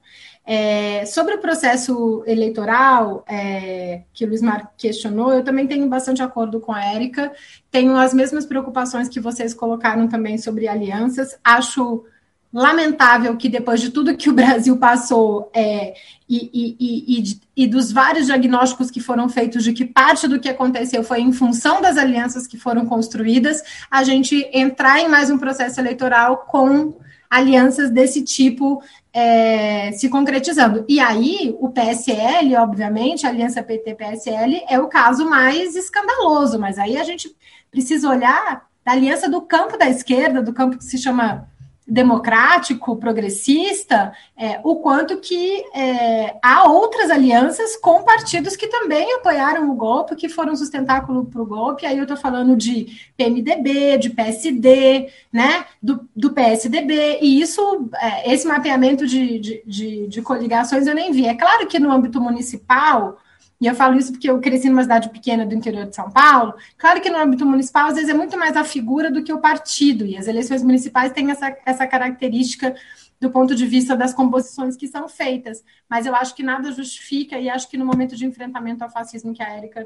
É, 0.46 1.06
sobre 1.06 1.36
o 1.36 1.40
processo 1.40 2.24
eleitoral 2.26 3.24
é, 3.28 4.04
que 4.14 4.26
o 4.26 4.28
Luiz 4.28 4.42
Mar 4.42 4.72
questionou, 4.78 5.34
eu 5.34 5.44
também 5.44 5.68
tenho 5.68 5.88
bastante 5.88 6.24
acordo 6.24 6.60
com 6.60 6.72
a 6.72 6.84
Érica, 6.84 7.32
tenho 7.70 7.96
as 7.98 8.14
mesmas 8.14 8.46
preocupações 8.46 9.10
que 9.10 9.20
vocês 9.20 9.54
colocaram 9.54 10.08
também 10.08 10.38
sobre 10.38 10.68
alianças, 10.68 11.38
acho 11.44 12.06
lamentável 12.52 13.38
que 13.38 13.48
depois 13.48 13.80
de 13.80 13.92
tudo 13.92 14.16
que 14.18 14.30
o 14.30 14.34
Brasil 14.34 14.76
passou 14.78 15.52
é, 15.54 15.94
e, 16.28 16.50
e, 16.54 17.20
e, 17.20 17.64
e, 17.64 17.68
dos 17.68 17.92
vários 17.92 18.26
diagnósticos 18.26 18.90
que 18.90 19.00
foram 19.00 19.30
feitos 19.30 19.64
de 19.64 19.74
que 19.74 19.86
parte 19.86 20.28
do 20.28 20.40
que 20.40 20.50
aconteceu 20.50 21.04
foi 21.04 21.22
em 21.22 21.32
função 21.32 21.82
das 21.82 21.98
alianças 21.98 22.48
que 22.48 22.58
foram 22.58 22.86
construídas, 22.86 23.62
a 23.90 24.04
gente 24.04 24.50
entrar 24.54 25.00
em 25.00 25.08
mais 25.08 25.30
um 25.30 25.38
processo 25.38 25.80
eleitoral 25.80 26.46
com 26.48 26.98
alianças 27.30 27.92
desse 27.92 28.24
tipo 28.24 28.82
é, 29.14 29.92
se 29.92 30.10
concretizando. 30.10 30.84
E 30.88 31.00
aí, 31.00 31.56
o 31.60 31.70
PSL, 31.70 32.56
obviamente, 32.58 33.26
a 33.26 33.30
aliança 33.30 33.62
PT-PSL, 33.62 34.64
é 34.68 34.80
o 34.80 34.88
caso 34.88 35.30
mais 35.30 35.76
escandaloso, 35.76 36.58
mas 36.60 36.80
aí 36.80 36.98
a 36.98 37.04
gente 37.04 37.30
precisa 37.70 38.10
olhar 38.10 38.68
da 38.84 38.92
aliança 38.92 39.30
do 39.30 39.42
campo 39.42 39.78
da 39.78 39.88
esquerda, 39.88 40.42
do 40.42 40.54
campo 40.54 40.78
que 40.78 40.84
se 40.84 40.98
chama 40.98 41.49
democrático, 41.90 42.96
progressista, 42.96 44.14
é, 44.38 44.60
o 44.64 44.78
quanto 44.78 45.18
que 45.18 45.64
é, 45.74 46.36
há 46.42 46.70
outras 46.70 47.10
alianças 47.10 47.76
com 47.78 48.04
partidos 48.04 48.56
que 48.56 48.68
também 48.68 49.16
apoiaram 49.16 49.70
o 49.70 49.76
golpe, 49.76 50.16
que 50.16 50.30
foram 50.30 50.56
sustentáculo 50.56 51.26
para 51.26 51.42
o 51.42 51.46
golpe. 51.46 51.86
Aí 51.86 51.98
eu 51.98 52.04
estou 52.04 52.18
falando 52.18 52.56
de 52.56 52.88
PMDB, 53.18 53.98
de 53.98 54.10
PSD, 54.12 55.10
né, 55.34 55.66
do, 55.82 56.08
do 56.16 56.32
PSDB, 56.32 57.20
e 57.22 57.42
isso, 57.42 57.90
é, 58.00 58.32
esse 58.32 58.48
mapeamento 58.48 59.08
de, 59.08 59.40
de, 59.40 59.64
de, 59.66 60.08
de 60.08 60.22
coligações 60.22 60.86
eu 60.86 60.96
nem 60.96 61.12
vi. 61.12 61.26
É 61.26 61.34
claro 61.34 61.66
que 61.68 61.80
no 61.80 61.92
âmbito 61.92 62.22
municipal 62.22 63.18
e 63.62 63.68
eu 63.68 63.76
falo 63.76 63.98
isso 63.98 64.12
porque 64.12 64.30
eu 64.30 64.40
cresci 64.40 64.70
numa 64.70 64.84
cidade 64.84 65.10
pequena 65.10 65.46
do 65.46 65.54
interior 65.54 65.86
de 65.86 65.96
São 65.96 66.10
Paulo. 66.10 66.54
Claro 66.78 67.02
que 67.02 67.10
no 67.10 67.18
âmbito 67.18 67.46
municipal, 67.46 67.88
às 67.88 67.96
vezes, 67.96 68.10
é 68.10 68.14
muito 68.14 68.38
mais 68.38 68.56
a 68.56 68.64
figura 68.64 69.12
do 69.12 69.22
que 69.22 69.34
o 69.34 69.40
partido, 69.40 70.06
e 70.06 70.16
as 70.18 70.28
eleições 70.28 70.64
municipais 70.64 71.12
têm 71.12 71.30
essa, 71.30 71.56
essa 71.66 71.86
característica 71.86 72.74
do 73.20 73.30
ponto 73.30 73.54
de 73.54 73.66
vista 73.66 73.98
das 73.98 74.14
composições 74.14 74.78
que 74.78 74.88
são 74.88 75.10
feitas. 75.10 75.62
Mas 75.90 76.06
eu 76.06 76.16
acho 76.16 76.34
que 76.34 76.42
nada 76.42 76.72
justifica, 76.72 77.38
e 77.38 77.50
acho 77.50 77.70
que 77.70 77.78
no 77.78 77.86
momento 77.86 78.16
de 78.16 78.26
enfrentamento 78.26 78.82
ao 78.82 78.90
fascismo 78.90 79.34
que 79.34 79.44
a 79.44 79.50
Érica 79.50 79.86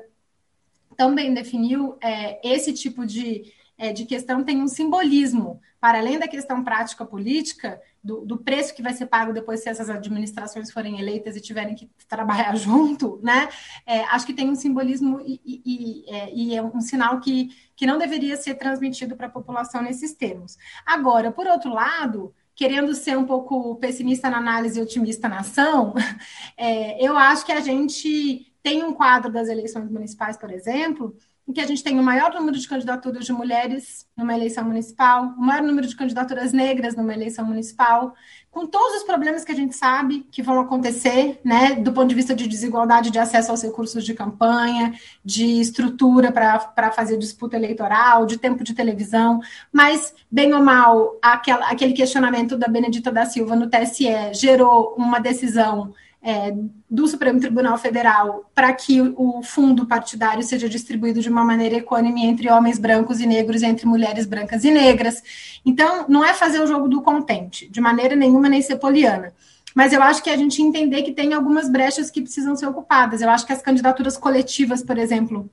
também 0.95 1.33
definiu, 1.33 1.97
é, 1.99 2.39
esse 2.47 2.71
tipo 2.73 3.07
de, 3.07 3.51
é, 3.75 3.91
de 3.91 4.05
questão 4.05 4.43
tem 4.43 4.61
um 4.61 4.67
simbolismo, 4.67 5.59
para 5.81 5.97
além 5.97 6.19
da 6.19 6.27
questão 6.27 6.63
prática 6.63 7.03
política, 7.03 7.81
do, 8.03 8.25
do, 8.25 8.37
preço 8.37 8.75
que 8.75 8.81
vai 8.81 8.93
ser 8.93 9.05
pago 9.05 9.31
depois 9.31 9.61
se 9.61 9.69
essas 9.69 9.89
administrações 9.89 10.71
forem 10.71 10.99
eleitas 10.99 11.37
e 11.37 11.41
tiverem 11.41 11.73
que 11.73 11.89
trabalhar 12.07 12.53
junto, 12.57 13.19
né? 13.23 13.47
É, 13.85 14.03
acho 14.05 14.25
que 14.25 14.33
tem 14.33 14.49
um 14.49 14.55
simbolismo 14.55 15.21
e, 15.21 15.39
e, 15.45 15.61
e, 15.65 16.13
é, 16.13 16.33
e, 16.33 16.55
é, 16.55 16.61
um 16.61 16.81
sinal 16.81 17.19
que, 17.19 17.49
que 17.75 17.85
não 17.85 17.97
deveria 17.97 18.35
ser 18.35 18.55
transmitido 18.55 19.15
para 19.15 19.27
a 19.27 19.31
população 19.31 19.81
nesses 19.81 20.13
termos. 20.13 20.57
Agora, 20.85 21.31
por 21.31 21.47
outro 21.47 21.71
lado, 21.71 22.33
querendo 22.53 22.93
ser 22.93 23.17
um 23.17 23.25
pouco 23.25 23.75
pessimista 23.77 24.29
na 24.29 24.37
análise 24.37 24.79
e 24.79 24.83
otimista 24.83 25.29
na 25.29 25.39
ação, 25.39 25.93
é, 26.57 27.03
eu 27.03 27.17
acho 27.17 27.45
que 27.45 27.51
a 27.51 27.61
gente 27.61 28.53
tem 28.61 28.83
um 28.83 28.93
quadro 28.93 29.31
das 29.31 29.47
eleições 29.49 29.89
municipais, 29.89 30.37
por 30.37 30.51
exemplo, 30.51 31.15
em 31.47 31.51
que 31.51 31.59
a 31.59 31.67
gente 31.67 31.83
tem 31.83 31.99
o 31.99 32.03
maior 32.03 32.33
número 32.33 32.57
de 32.57 32.67
candidaturas 32.67 33.25
de 33.25 33.33
mulheres 33.33 34.07
numa 34.15 34.33
eleição 34.33 34.63
municipal, 34.63 35.33
o 35.37 35.41
maior 35.41 35.61
número 35.61 35.85
de 35.85 35.95
candidaturas 35.95 36.53
negras 36.53 36.95
numa 36.95 37.13
eleição 37.13 37.43
municipal, 37.45 38.13
com 38.49 38.65
todos 38.65 38.97
os 38.97 39.03
problemas 39.03 39.43
que 39.43 39.51
a 39.51 39.55
gente 39.55 39.75
sabe 39.75 40.25
que 40.31 40.41
vão 40.41 40.59
acontecer, 40.59 41.41
né, 41.43 41.75
do 41.75 41.91
ponto 41.91 42.07
de 42.07 42.15
vista 42.15 42.33
de 42.33 42.47
desigualdade 42.47 43.11
de 43.11 43.19
acesso 43.19 43.51
aos 43.51 43.61
recursos 43.61 44.05
de 44.05 44.13
campanha, 44.13 44.93
de 45.25 45.59
estrutura 45.59 46.31
para 46.31 46.91
fazer 46.91 47.17
disputa 47.17 47.57
eleitoral, 47.57 48.25
de 48.25 48.37
tempo 48.37 48.63
de 48.63 48.73
televisão, 48.73 49.41
mas, 49.71 50.13
bem 50.31 50.53
ou 50.53 50.63
mal, 50.63 51.17
aquela, 51.21 51.67
aquele 51.67 51.93
questionamento 51.93 52.55
da 52.57 52.67
Benedita 52.67 53.11
da 53.11 53.25
Silva 53.25 53.55
no 53.55 53.69
TSE 53.69 54.33
gerou 54.33 54.95
uma 54.97 55.19
decisão 55.19 55.93
é, 56.23 56.55
do 56.89 57.05
Supremo 57.05 57.39
Tribunal 57.39 57.77
Federal 57.77 58.49
para 58.55 58.71
que 58.71 59.01
o 59.01 59.43
fundo 59.43 59.85
partidário 59.85 60.41
seja 60.41 60.69
distribuído 60.69 61.19
de 61.19 61.27
uma 61.27 61.43
maneira 61.43 61.75
econômica 61.75 62.25
entre 62.25 62.49
homens 62.49 62.79
brancos 62.79 63.19
e 63.19 63.25
negros 63.25 63.61
e 63.61 63.65
entre 63.65 63.85
mulheres 63.85 64.25
brancas 64.25 64.63
e 64.63 64.71
negras. 64.71 65.21
Então, 65.65 66.05
não 66.07 66.23
é 66.23 66.33
fazer 66.33 66.61
o 66.61 66.67
jogo 66.67 66.87
do 66.87 67.01
contente, 67.01 67.67
de 67.67 67.81
maneira 67.81 68.15
nenhuma, 68.15 68.47
nem 68.47 68.61
ser 68.61 68.77
poliana. 68.77 69.33
Mas 69.75 69.91
eu 69.91 70.01
acho 70.01 70.23
que 70.23 70.29
a 70.29 70.37
gente 70.37 70.61
entender 70.61 71.01
que 71.03 71.11
tem 71.11 71.33
algumas 71.33 71.69
brechas 71.69 72.09
que 72.09 72.21
precisam 72.21 72.55
ser 72.55 72.67
ocupadas. 72.67 73.21
Eu 73.21 73.29
acho 73.29 73.45
que 73.45 73.51
as 73.51 73.61
candidaturas 73.61 74.15
coletivas, 74.15 74.81
por 74.81 74.97
exemplo, 74.97 75.49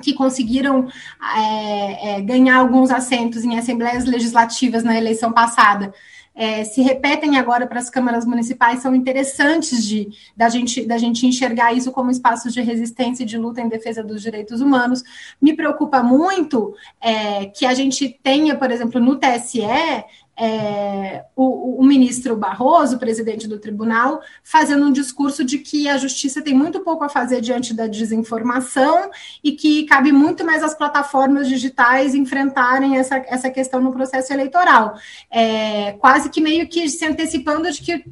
que 0.00 0.14
conseguiram 0.14 0.88
é, 1.36 2.16
é, 2.16 2.20
ganhar 2.22 2.56
alguns 2.56 2.90
assentos 2.90 3.44
em 3.44 3.58
assembleias 3.58 4.04
legislativas 4.04 4.84
na 4.84 4.96
eleição 4.96 5.32
passada, 5.32 5.92
é, 6.38 6.62
se 6.62 6.80
repetem 6.82 7.36
agora 7.36 7.66
para 7.66 7.80
as 7.80 7.90
câmaras 7.90 8.24
municipais 8.24 8.78
são 8.78 8.94
interessantes 8.94 9.84
de 9.84 10.08
da 10.36 10.48
gente, 10.48 10.86
da 10.86 10.96
gente 10.96 11.26
enxergar 11.26 11.72
isso 11.72 11.90
como 11.90 12.12
espaços 12.12 12.54
de 12.54 12.62
resistência 12.62 13.24
e 13.24 13.26
de 13.26 13.36
luta 13.36 13.60
em 13.60 13.68
defesa 13.68 14.04
dos 14.04 14.22
direitos 14.22 14.60
humanos. 14.60 15.02
Me 15.42 15.52
preocupa 15.56 16.00
muito 16.00 16.76
é, 17.00 17.46
que 17.46 17.66
a 17.66 17.74
gente 17.74 18.08
tenha, 18.22 18.54
por 18.54 18.70
exemplo, 18.70 19.00
no 19.00 19.16
TSE, 19.16 19.62
é, 20.40 21.24
o, 21.34 21.80
o, 21.80 21.84
ministro 21.84 22.36
Barroso, 22.36 22.98
presidente 22.98 23.48
do 23.48 23.58
tribunal, 23.58 24.20
fazendo 24.44 24.86
um 24.86 24.92
discurso 24.92 25.44
de 25.44 25.58
que 25.58 25.88
a 25.88 25.96
justiça 25.96 26.40
tem 26.40 26.54
muito 26.54 26.80
pouco 26.80 27.02
a 27.02 27.08
fazer 27.08 27.40
diante 27.40 27.74
da 27.74 27.88
desinformação 27.88 29.10
e 29.42 29.52
que 29.52 29.84
cabe 29.84 30.12
muito 30.12 30.44
mais 30.44 30.62
às 30.62 30.76
plataformas 30.76 31.48
digitais 31.48 32.14
enfrentarem 32.14 32.96
essa, 32.96 33.16
essa 33.26 33.50
questão 33.50 33.80
no 33.80 33.92
processo 33.92 34.32
eleitoral. 34.32 34.94
É, 35.28 35.92
quase 35.94 36.30
que 36.30 36.40
meio 36.40 36.68
que 36.68 36.88
se 36.88 37.04
antecipando 37.04 37.70
de 37.72 37.82
que 37.82 38.04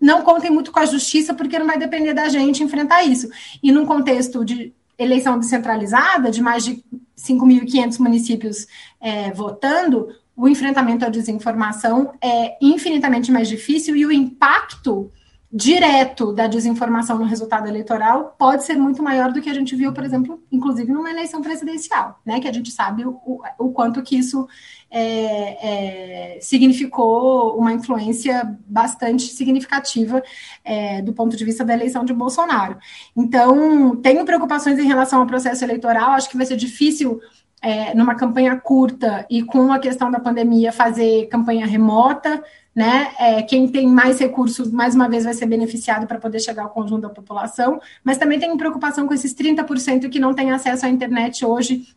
não 0.00 0.22
contem 0.22 0.50
muito 0.50 0.72
com 0.72 0.80
a 0.80 0.86
justiça, 0.86 1.32
porque 1.32 1.60
não 1.60 1.66
vai 1.66 1.78
depender 1.78 2.12
da 2.12 2.28
gente 2.28 2.62
enfrentar 2.62 3.04
isso. 3.04 3.28
E 3.62 3.70
num 3.70 3.86
contexto 3.86 4.44
de 4.44 4.72
eleição 4.98 5.38
descentralizada, 5.38 6.28
de 6.28 6.42
mais 6.42 6.64
de 6.64 6.82
5.500 7.16 7.98
municípios 8.00 8.66
é, 9.00 9.30
votando, 9.32 10.08
o 10.38 10.48
enfrentamento 10.48 11.04
à 11.04 11.08
desinformação 11.08 12.12
é 12.22 12.56
infinitamente 12.62 13.32
mais 13.32 13.48
difícil 13.48 13.96
e 13.96 14.06
o 14.06 14.12
impacto 14.12 15.10
direto 15.50 16.32
da 16.32 16.46
desinformação 16.46 17.18
no 17.18 17.24
resultado 17.24 17.66
eleitoral 17.66 18.36
pode 18.38 18.64
ser 18.64 18.76
muito 18.76 19.02
maior 19.02 19.32
do 19.32 19.40
que 19.40 19.50
a 19.50 19.54
gente 19.54 19.74
viu, 19.74 19.92
por 19.92 20.04
exemplo, 20.04 20.40
inclusive 20.52 20.92
numa 20.92 21.10
eleição 21.10 21.42
presidencial, 21.42 22.20
né? 22.24 22.38
Que 22.38 22.46
a 22.46 22.52
gente 22.52 22.70
sabe 22.70 23.04
o, 23.04 23.18
o 23.58 23.72
quanto 23.72 24.02
que 24.02 24.16
isso 24.16 24.46
é, 24.88 26.36
é, 26.36 26.40
significou 26.40 27.58
uma 27.58 27.72
influência 27.72 28.56
bastante 28.66 29.32
significativa 29.32 30.22
é, 30.62 31.02
do 31.02 31.12
ponto 31.12 31.36
de 31.36 31.44
vista 31.44 31.64
da 31.64 31.74
eleição 31.74 32.04
de 32.04 32.12
Bolsonaro. 32.12 32.76
Então, 33.16 33.96
tenho 33.96 34.24
preocupações 34.24 34.78
em 34.78 34.86
relação 34.86 35.20
ao 35.20 35.26
processo 35.26 35.64
eleitoral, 35.64 36.10
acho 36.10 36.28
que 36.28 36.36
vai 36.36 36.46
ser 36.46 36.56
difícil 36.56 37.20
é, 37.62 37.94
numa 37.94 38.14
campanha 38.14 38.56
curta 38.56 39.26
e 39.28 39.42
com 39.42 39.72
a 39.72 39.78
questão 39.78 40.10
da 40.10 40.20
pandemia, 40.20 40.72
fazer 40.72 41.26
campanha 41.26 41.66
remota, 41.66 42.42
né? 42.74 43.10
É, 43.18 43.42
quem 43.42 43.66
tem 43.66 43.86
mais 43.86 44.20
recursos, 44.20 44.70
mais 44.70 44.94
uma 44.94 45.08
vez, 45.08 45.24
vai 45.24 45.34
ser 45.34 45.46
beneficiado 45.46 46.06
para 46.06 46.18
poder 46.18 46.38
chegar 46.40 46.62
ao 46.62 46.70
conjunto 46.70 47.02
da 47.02 47.08
população, 47.08 47.80
mas 48.04 48.18
também 48.18 48.38
tem 48.38 48.56
preocupação 48.56 49.06
com 49.06 49.14
esses 49.14 49.34
30% 49.34 50.08
que 50.08 50.20
não 50.20 50.32
têm 50.32 50.52
acesso 50.52 50.86
à 50.86 50.88
internet 50.88 51.44
hoje 51.44 51.88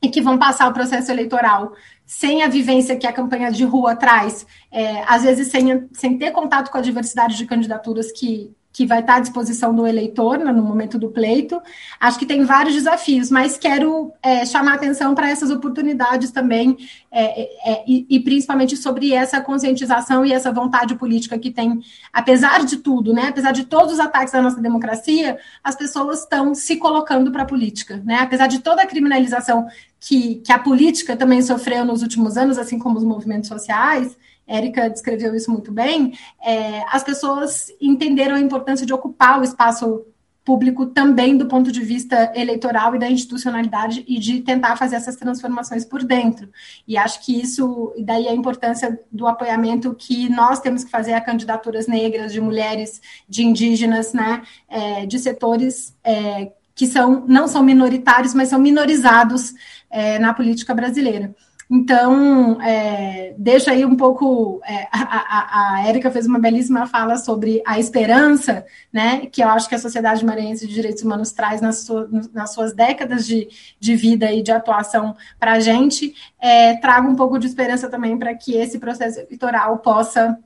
e 0.00 0.08
que 0.08 0.22
vão 0.22 0.38
passar 0.38 0.68
o 0.68 0.72
processo 0.72 1.10
eleitoral 1.10 1.72
sem 2.06 2.42
a 2.42 2.48
vivência 2.48 2.96
que 2.96 3.06
a 3.06 3.12
campanha 3.12 3.50
de 3.50 3.64
rua 3.64 3.96
traz, 3.96 4.46
é, 4.70 5.02
às 5.06 5.22
vezes 5.22 5.48
sem, 5.48 5.88
sem 5.92 6.18
ter 6.18 6.30
contato 6.30 6.70
com 6.70 6.78
a 6.78 6.82
diversidade 6.82 7.36
de 7.36 7.46
candidaturas 7.46 8.12
que, 8.12 8.54
que 8.74 8.84
vai 8.84 8.98
estar 8.98 9.14
à 9.14 9.20
disposição 9.20 9.72
do 9.72 9.86
eleitor 9.86 10.36
no 10.40 10.60
momento 10.60 10.98
do 10.98 11.08
pleito. 11.08 11.62
Acho 12.00 12.18
que 12.18 12.26
tem 12.26 12.42
vários 12.42 12.74
desafios, 12.74 13.30
mas 13.30 13.56
quero 13.56 14.12
é, 14.20 14.44
chamar 14.44 14.74
atenção 14.74 15.14
para 15.14 15.30
essas 15.30 15.48
oportunidades 15.48 16.32
também, 16.32 16.76
é, 17.08 17.42
é, 17.42 17.72
é, 17.72 17.84
e, 17.86 18.04
e, 18.10 18.18
principalmente 18.18 18.76
sobre 18.76 19.12
essa 19.12 19.40
conscientização 19.40 20.26
e 20.26 20.32
essa 20.32 20.50
vontade 20.50 20.96
política 20.96 21.38
que 21.38 21.52
tem, 21.52 21.80
apesar 22.12 22.64
de 22.64 22.78
tudo, 22.78 23.12
né, 23.12 23.28
apesar 23.28 23.52
de 23.52 23.64
todos 23.64 23.92
os 23.92 24.00
ataques 24.00 24.34
à 24.34 24.42
nossa 24.42 24.60
democracia, 24.60 25.38
as 25.62 25.76
pessoas 25.76 26.22
estão 26.22 26.52
se 26.52 26.74
colocando 26.74 27.30
para 27.30 27.44
a 27.44 27.46
política, 27.46 28.02
né, 28.04 28.18
apesar 28.18 28.48
de 28.48 28.58
toda 28.58 28.82
a 28.82 28.86
criminalização 28.86 29.68
que, 30.00 30.36
que 30.44 30.50
a 30.50 30.58
política 30.58 31.16
também 31.16 31.40
sofreu 31.40 31.84
nos 31.84 32.02
últimos 32.02 32.36
anos, 32.36 32.58
assim 32.58 32.80
como 32.80 32.98
os 32.98 33.04
movimentos 33.04 33.48
sociais, 33.48 34.16
Érica 34.46 34.88
descreveu 34.90 35.34
isso 35.34 35.50
muito 35.50 35.72
bem, 35.72 36.12
é, 36.44 36.84
as 36.88 37.02
pessoas 37.02 37.68
entenderam 37.80 38.36
a 38.36 38.40
importância 38.40 38.86
de 38.86 38.92
ocupar 38.92 39.40
o 39.40 39.44
espaço 39.44 40.04
público 40.44 40.84
também 40.86 41.36
do 41.38 41.46
ponto 41.46 41.72
de 41.72 41.80
vista 41.80 42.30
eleitoral 42.34 42.94
e 42.94 42.98
da 42.98 43.08
institucionalidade 43.08 44.04
e 44.06 44.18
de 44.18 44.42
tentar 44.42 44.76
fazer 44.76 44.96
essas 44.96 45.16
transformações 45.16 45.84
por 45.86 46.04
dentro. 46.04 46.50
E 46.86 46.98
acho 46.98 47.24
que 47.24 47.40
isso, 47.40 47.94
daí 47.98 48.28
a 48.28 48.34
importância 48.34 49.00
do 49.10 49.26
apoiamento 49.26 49.94
que 49.94 50.28
nós 50.28 50.60
temos 50.60 50.84
que 50.84 50.90
fazer 50.90 51.14
a 51.14 51.20
candidaturas 51.20 51.86
negras, 51.86 52.32
de 52.32 52.40
mulheres, 52.40 53.00
de 53.26 53.42
indígenas, 53.42 54.12
né, 54.12 54.42
é, 54.68 55.06
de 55.06 55.18
setores 55.18 55.96
é, 56.04 56.52
que 56.74 56.86
são 56.86 57.24
não 57.26 57.48
são 57.48 57.62
minoritários, 57.62 58.34
mas 58.34 58.48
são 58.48 58.58
minorizados 58.58 59.54
é, 59.88 60.18
na 60.18 60.34
política 60.34 60.74
brasileira. 60.74 61.34
Então, 61.70 62.60
é, 62.60 63.34
deixa 63.38 63.70
aí 63.70 63.84
um 63.84 63.96
pouco. 63.96 64.60
É, 64.64 64.86
a, 64.92 65.82
Érica 65.86 66.10
fez 66.10 66.26
uma 66.26 66.38
belíssima 66.38 66.86
fala 66.86 67.16
sobre 67.16 67.62
a 67.66 67.78
esperança, 67.78 68.64
né? 68.92 69.26
Que 69.26 69.42
eu 69.42 69.48
acho 69.48 69.68
que 69.68 69.74
a 69.74 69.78
Sociedade 69.78 70.24
Maranhense 70.24 70.66
de 70.66 70.74
Direitos 70.74 71.02
Humanos 71.02 71.32
traz 71.32 71.60
nas, 71.60 71.78
sua, 71.78 72.08
nas 72.32 72.52
suas 72.52 72.74
décadas 72.74 73.26
de, 73.26 73.48
de 73.80 73.96
vida 73.96 74.30
e 74.32 74.42
de 74.42 74.52
atuação 74.52 75.16
para 75.38 75.52
a 75.52 75.60
gente. 75.60 76.14
É, 76.40 76.76
traga 76.76 77.08
um 77.08 77.16
pouco 77.16 77.38
de 77.38 77.46
esperança 77.46 77.88
também 77.88 78.18
para 78.18 78.34
que 78.34 78.54
esse 78.54 78.78
processo 78.78 79.20
eleitoral 79.20 79.78
possa 79.78 80.38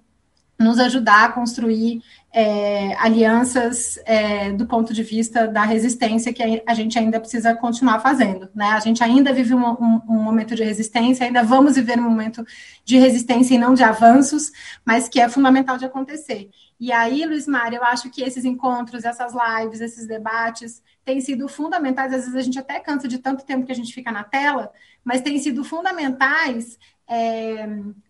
nos 0.59 0.79
ajudar 0.81 1.27
a 1.27 1.33
construir 1.33 2.03
é, 2.31 2.95
alianças 2.97 3.99
é, 4.05 4.53
do 4.53 4.67
ponto 4.67 4.93
de 4.93 5.03
vista 5.03 5.49
da 5.49 5.65
resistência 5.65 6.33
que 6.33 6.63
a 6.67 6.75
gente 6.75 6.99
ainda 6.99 7.19
precisa 7.19 7.55
continuar 7.55 8.01
fazendo. 8.01 8.49
Né? 8.55 8.67
A 8.67 8.81
gente 8.81 9.03
ainda 9.03 9.33
vive 9.33 9.55
um, 9.55 9.67
um, 9.67 10.01
um, 10.09 10.23
momento 10.23 10.55
de 10.55 10.63
resistência, 10.63 11.27
ainda 11.27 11.43
vamos 11.43 11.77
viver 11.77 11.99
um 11.99 12.03
momento 12.03 12.45
de 12.85 12.99
resistência 12.99 13.55
e 13.55 13.59
não 13.59 13.73
de 13.73 13.83
avanços, 13.83 14.53
mas 14.85 15.09
que 15.09 15.21
é 15.21 15.29
fundamental 15.29 15.79
de 15.79 15.87
acontecer. 15.87 16.51
E 16.79 16.93
aí, 16.93 17.25
Luiz 17.25 17.47
Mário, 17.47 17.79
eu 17.79 17.85
acho 17.85 18.11
que 18.11 18.23
esses 18.23 18.45
encontros, 18.45 19.05
essas 19.05 19.33
lives, 19.33 19.81
esses 19.81 20.07
debates 20.07 20.83
têm 21.05 21.21
sido 21.21 21.49
fundamentais. 21.49 22.13
Às 22.13 22.21
vezes 22.21 22.37
a 22.37 22.43
gente 22.43 22.59
até 22.59 22.79
cansa 22.79 23.09
de 23.09 23.19
tanto 23.19 23.45
tempo 23.45 23.67
que 23.67 23.73
a 23.73 23.75
gente 23.75 23.93
fica 23.93 24.13
na 24.13 24.23
tela, 24.23 24.71
mas 25.03 25.23
têm 25.23 25.39
sido 25.39 25.65
fundamentais 25.65 26.79
é, 27.09 27.67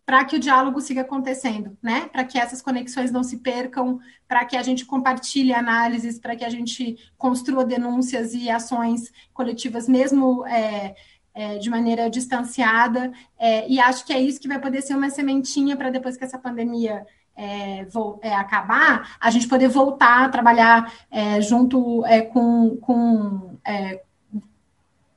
para 0.08 0.24
que 0.24 0.36
o 0.36 0.40
diálogo 0.40 0.80
siga 0.80 1.02
acontecendo, 1.02 1.76
né? 1.82 2.08
Para 2.10 2.24
que 2.24 2.38
essas 2.38 2.62
conexões 2.62 3.12
não 3.12 3.22
se 3.22 3.40
percam, 3.40 4.00
para 4.26 4.42
que 4.46 4.56
a 4.56 4.62
gente 4.62 4.86
compartilhe 4.86 5.52
análises, 5.52 6.18
para 6.18 6.34
que 6.34 6.46
a 6.46 6.48
gente 6.48 6.96
construa 7.18 7.62
denúncias 7.62 8.32
e 8.32 8.48
ações 8.48 9.12
coletivas, 9.34 9.86
mesmo 9.86 10.46
é, 10.46 10.94
é, 11.34 11.58
de 11.58 11.68
maneira 11.68 12.08
distanciada. 12.08 13.12
É, 13.38 13.68
e 13.68 13.78
acho 13.78 14.06
que 14.06 14.14
é 14.14 14.18
isso 14.18 14.40
que 14.40 14.48
vai 14.48 14.58
poder 14.58 14.80
ser 14.80 14.94
uma 14.94 15.10
sementinha 15.10 15.76
para 15.76 15.90
depois 15.90 16.16
que 16.16 16.24
essa 16.24 16.38
pandemia 16.38 17.06
é, 17.36 17.84
vou, 17.84 18.18
é, 18.22 18.34
acabar, 18.34 19.14
a 19.20 19.30
gente 19.30 19.46
poder 19.46 19.68
voltar 19.68 20.24
a 20.24 20.28
trabalhar 20.30 20.90
é, 21.10 21.42
junto 21.42 22.02
é, 22.06 22.22
com, 22.22 22.78
com 22.78 23.58
é, 23.62 24.00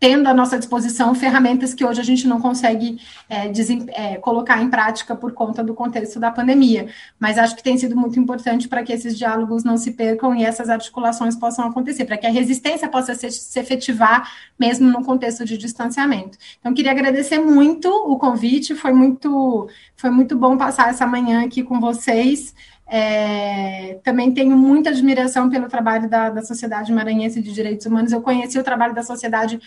tendo 0.01 0.27
à 0.27 0.33
nossa 0.33 0.57
disposição 0.57 1.13
ferramentas 1.13 1.75
que 1.75 1.85
hoje 1.85 2.01
a 2.01 2.03
gente 2.03 2.27
não 2.27 2.41
consegue 2.41 2.99
é, 3.29 3.51
é, 3.93 4.17
colocar 4.17 4.59
em 4.59 4.67
prática 4.67 5.15
por 5.15 5.31
conta 5.31 5.63
do 5.63 5.75
contexto 5.75 6.19
da 6.19 6.31
pandemia. 6.31 6.87
Mas 7.19 7.37
acho 7.37 7.55
que 7.55 7.61
tem 7.61 7.77
sido 7.77 7.95
muito 7.95 8.19
importante 8.19 8.67
para 8.67 8.81
que 8.81 8.91
esses 8.91 9.15
diálogos 9.15 9.63
não 9.63 9.77
se 9.77 9.91
percam 9.91 10.35
e 10.35 10.43
essas 10.43 10.71
articulações 10.71 11.35
possam 11.35 11.67
acontecer, 11.67 12.05
para 12.05 12.17
que 12.17 12.25
a 12.25 12.31
resistência 12.31 12.89
possa 12.89 13.13
se, 13.13 13.29
se 13.29 13.59
efetivar 13.59 14.27
mesmo 14.59 14.89
no 14.89 15.05
contexto 15.05 15.45
de 15.45 15.55
distanciamento. 15.55 16.35
Então, 16.59 16.73
queria 16.73 16.93
agradecer 16.93 17.37
muito 17.37 17.87
o 17.87 18.17
convite, 18.17 18.73
foi 18.73 18.93
muito, 18.93 19.69
foi 19.95 20.09
muito 20.09 20.35
bom 20.35 20.57
passar 20.57 20.89
essa 20.89 21.05
manhã 21.05 21.45
aqui 21.45 21.61
com 21.61 21.79
vocês. 21.79 22.55
É, 22.87 23.99
também 24.03 24.33
tenho 24.33 24.57
muita 24.57 24.89
admiração 24.89 25.49
pelo 25.49 25.69
trabalho 25.69 26.09
da, 26.09 26.31
da 26.31 26.41
Sociedade 26.41 26.91
Maranhense 26.91 27.39
de 27.39 27.53
Direitos 27.53 27.85
Humanos. 27.85 28.11
Eu 28.11 28.21
conheci 28.21 28.57
o 28.57 28.63
trabalho 28.63 28.95
da 28.95 29.03
sociedade 29.03 29.61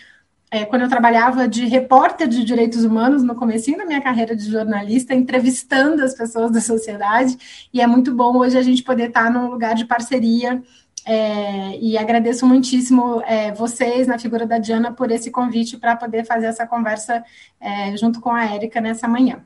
é, 0.55 0.65
quando 0.65 0.83
eu 0.83 0.89
trabalhava 0.89 1.49
de 1.49 1.67
repórter 1.67 2.29
de 2.29 2.45
direitos 2.45 2.85
humanos 2.85 3.25
no 3.25 3.35
comecinho 3.35 3.77
da 3.77 3.85
minha 3.85 4.01
carreira 4.01 4.37
de 4.37 4.49
jornalista, 4.49 5.13
entrevistando 5.13 6.01
as 6.01 6.15
pessoas 6.15 6.53
da 6.53 6.61
sociedade, 6.61 7.37
e 7.73 7.81
é 7.81 7.87
muito 7.89 8.15
bom 8.15 8.37
hoje 8.37 8.57
a 8.57 8.63
gente 8.63 8.81
poder 8.81 9.09
estar 9.09 9.29
num 9.33 9.51
lugar 9.51 9.75
de 9.75 9.85
parceria, 9.85 10.63
é, 11.05 11.77
e 11.81 11.99
agradeço 11.99 12.47
muitíssimo 12.47 13.21
é, 13.27 13.51
vocês, 13.51 14.07
na 14.07 14.17
figura 14.17 14.47
da 14.47 14.59
Diana, 14.59 14.93
por 14.93 15.11
esse 15.11 15.29
convite 15.29 15.77
para 15.77 15.97
poder 15.97 16.25
fazer 16.25 16.47
essa 16.47 16.65
conversa 16.65 17.25
é, 17.61 17.97
junto 17.97 18.21
com 18.21 18.31
a 18.31 18.45
Érica 18.45 18.81
nessa 18.81 19.09
manhã. 19.09 19.45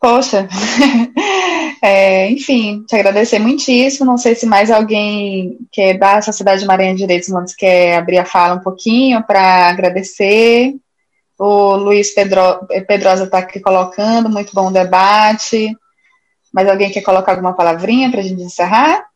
Poxa, 0.00 0.48
é, 1.82 2.30
enfim, 2.30 2.82
te 2.88 2.96
agradecer 2.96 3.38
muitíssimo. 3.38 4.06
Não 4.06 4.16
sei 4.16 4.34
se 4.34 4.46
mais 4.46 4.70
alguém 4.70 5.58
que 5.70 5.92
da 5.92 6.22
Sociedade 6.22 6.64
Maranhão 6.64 6.94
de 6.94 7.00
Direitos 7.00 7.28
Humanos 7.28 7.54
quer 7.54 7.98
abrir 7.98 8.16
a 8.16 8.24
fala 8.24 8.54
um 8.54 8.60
pouquinho 8.60 9.22
para 9.22 9.68
agradecer. 9.68 10.74
O 11.38 11.76
Luiz 11.76 12.14
Pedro, 12.14 12.40
Pedrosa 12.88 13.24
está 13.24 13.38
aqui 13.38 13.60
colocando, 13.60 14.30
muito 14.30 14.54
bom 14.54 14.72
debate. 14.72 15.76
Mais 16.52 16.66
alguém 16.66 16.90
quer 16.90 17.02
colocar 17.02 17.32
alguma 17.32 17.54
palavrinha 17.54 18.10
para 18.10 18.20
a 18.20 18.22
gente 18.22 18.42
encerrar? 18.42 19.09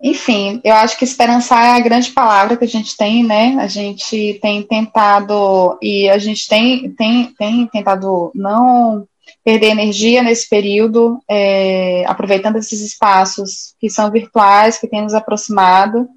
Enfim, 0.00 0.60
eu 0.62 0.74
acho 0.74 0.96
que 0.96 1.04
esperançar 1.04 1.64
é 1.64 1.76
a 1.76 1.80
grande 1.80 2.12
palavra 2.12 2.56
que 2.56 2.64
a 2.64 2.68
gente 2.68 2.96
tem, 2.96 3.24
né? 3.24 3.56
A 3.58 3.66
gente 3.66 4.38
tem 4.40 4.62
tentado 4.62 5.76
e 5.82 6.08
a 6.08 6.18
gente 6.18 6.48
tem, 6.48 6.90
tem, 6.92 7.34
tem 7.34 7.66
tentado 7.66 8.30
não 8.34 9.06
perder 9.44 9.70
energia 9.70 10.22
nesse 10.22 10.48
período, 10.48 11.18
é, 11.28 12.04
aproveitando 12.06 12.56
esses 12.56 12.80
espaços 12.80 13.74
que 13.80 13.90
são 13.90 14.10
virtuais, 14.10 14.78
que 14.78 14.86
têm 14.86 15.02
nos 15.02 15.14
aproximado, 15.14 16.08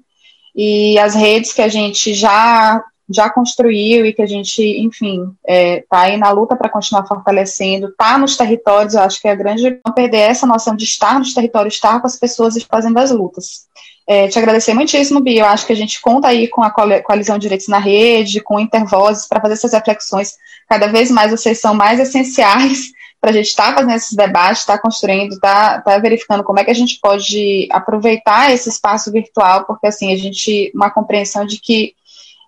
e 0.54 0.98
as 0.98 1.14
redes 1.14 1.52
que 1.52 1.62
a 1.62 1.68
gente 1.68 2.14
já 2.14 2.82
já 3.12 3.30
construiu 3.30 4.06
e 4.06 4.12
que 4.12 4.22
a 4.22 4.26
gente, 4.26 4.62
enfim, 4.62 5.22
está 5.22 5.52
é, 5.52 5.84
tá 5.88 6.00
aí 6.00 6.16
na 6.16 6.30
luta 6.30 6.56
para 6.56 6.68
continuar 6.68 7.06
fortalecendo, 7.06 7.88
está 7.88 8.16
nos 8.18 8.36
territórios, 8.36 8.96
acho 8.96 9.20
que 9.20 9.28
é 9.28 9.32
a 9.32 9.36
grande 9.36 9.80
não 9.84 9.92
perder 9.94 10.30
essa 10.30 10.46
noção 10.46 10.74
de 10.74 10.84
estar 10.84 11.18
nos 11.18 11.34
territórios, 11.34 11.74
estar 11.74 12.00
com 12.00 12.06
as 12.06 12.16
pessoas 12.16 12.56
e 12.56 12.64
fazendo 12.64 12.98
as 12.98 13.10
lutas. 13.10 13.66
É, 14.06 14.26
te 14.28 14.38
agradecer 14.38 14.74
muitíssimo, 14.74 15.20
Bia. 15.20 15.42
Eu 15.42 15.46
acho 15.46 15.66
que 15.66 15.72
a 15.72 15.76
gente 15.76 16.00
conta 16.00 16.28
aí 16.28 16.48
com 16.48 16.62
a 16.62 16.70
Coalizão 16.70 17.38
de 17.38 17.42
Direitos 17.42 17.68
na 17.68 17.78
Rede, 17.78 18.40
com 18.40 18.58
Intervozes, 18.58 19.26
para 19.26 19.40
fazer 19.40 19.54
essas 19.54 19.72
reflexões. 19.72 20.34
Cada 20.68 20.88
vez 20.88 21.10
mais 21.10 21.30
vocês 21.30 21.60
são 21.60 21.74
mais 21.74 22.00
essenciais 22.00 22.90
para 23.20 23.30
a 23.30 23.32
gente 23.32 23.46
estar 23.46 23.68
tá 23.68 23.74
fazendo 23.74 23.94
esses 23.94 24.16
debates, 24.16 24.60
estar 24.60 24.76
tá 24.76 24.82
construindo, 24.82 25.34
estar 25.34 25.82
tá, 25.82 25.92
tá 25.92 25.98
verificando 25.98 26.42
como 26.42 26.58
é 26.58 26.64
que 26.64 26.70
a 26.70 26.74
gente 26.74 26.98
pode 27.00 27.68
aproveitar 27.70 28.52
esse 28.52 28.68
espaço 28.68 29.12
virtual, 29.12 29.64
porque 29.64 29.86
assim, 29.86 30.12
a 30.12 30.16
gente, 30.16 30.72
uma 30.74 30.90
compreensão 30.90 31.46
de 31.46 31.60
que 31.60 31.94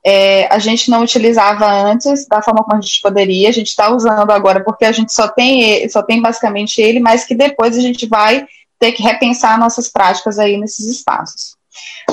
é, 0.06 0.46
a 0.52 0.58
gente 0.58 0.90
não 0.90 1.02
utilizava 1.02 1.66
antes 1.66 2.26
da 2.28 2.42
forma 2.42 2.62
como 2.62 2.76
a 2.76 2.80
gente 2.80 3.00
poderia, 3.00 3.48
a 3.48 3.52
gente 3.52 3.68
está 3.68 3.90
usando 3.90 4.30
agora 4.30 4.62
porque 4.62 4.84
a 4.84 4.92
gente 4.92 5.12
só 5.12 5.28
tem, 5.28 5.88
só 5.88 6.02
tem 6.02 6.20
basicamente 6.20 6.80
ele, 6.80 7.00
mas 7.00 7.24
que 7.24 7.34
depois 7.34 7.76
a 7.76 7.80
gente 7.80 8.06
vai 8.06 8.46
ter 8.78 8.92
que 8.92 9.02
repensar 9.02 9.58
nossas 9.58 9.88
práticas 9.88 10.38
aí 10.38 10.58
nesses 10.58 10.86
espaços. 10.86 11.54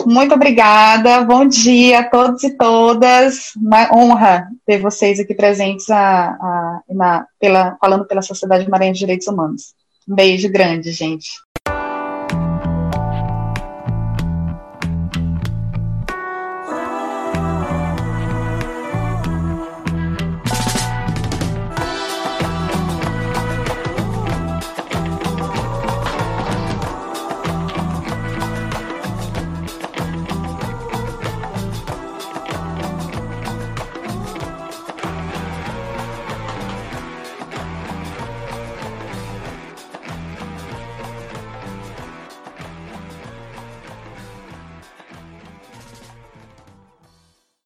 Muito 0.06 0.34
obrigada, 0.34 1.22
bom 1.24 1.46
dia 1.46 2.00
a 2.00 2.10
todos 2.10 2.44
e 2.44 2.56
todas. 2.58 3.52
Uma 3.56 3.94
honra 3.94 4.48
ter 4.66 4.80
vocês 4.80 5.20
aqui 5.20 5.36
presentes 5.36 5.90
a, 5.90 6.30
a, 6.30 6.82
na, 6.90 7.26
pela, 7.40 7.78
falando 7.80 8.06
pela 8.06 8.22
Sociedade 8.22 8.70
Maranhão 8.70 8.94
de 8.94 9.00
Direitos 9.00 9.28
Humanos. 9.28 9.74
Um 10.10 10.16
beijo 10.16 10.50
grande, 10.50 10.92
gente. 10.92 11.30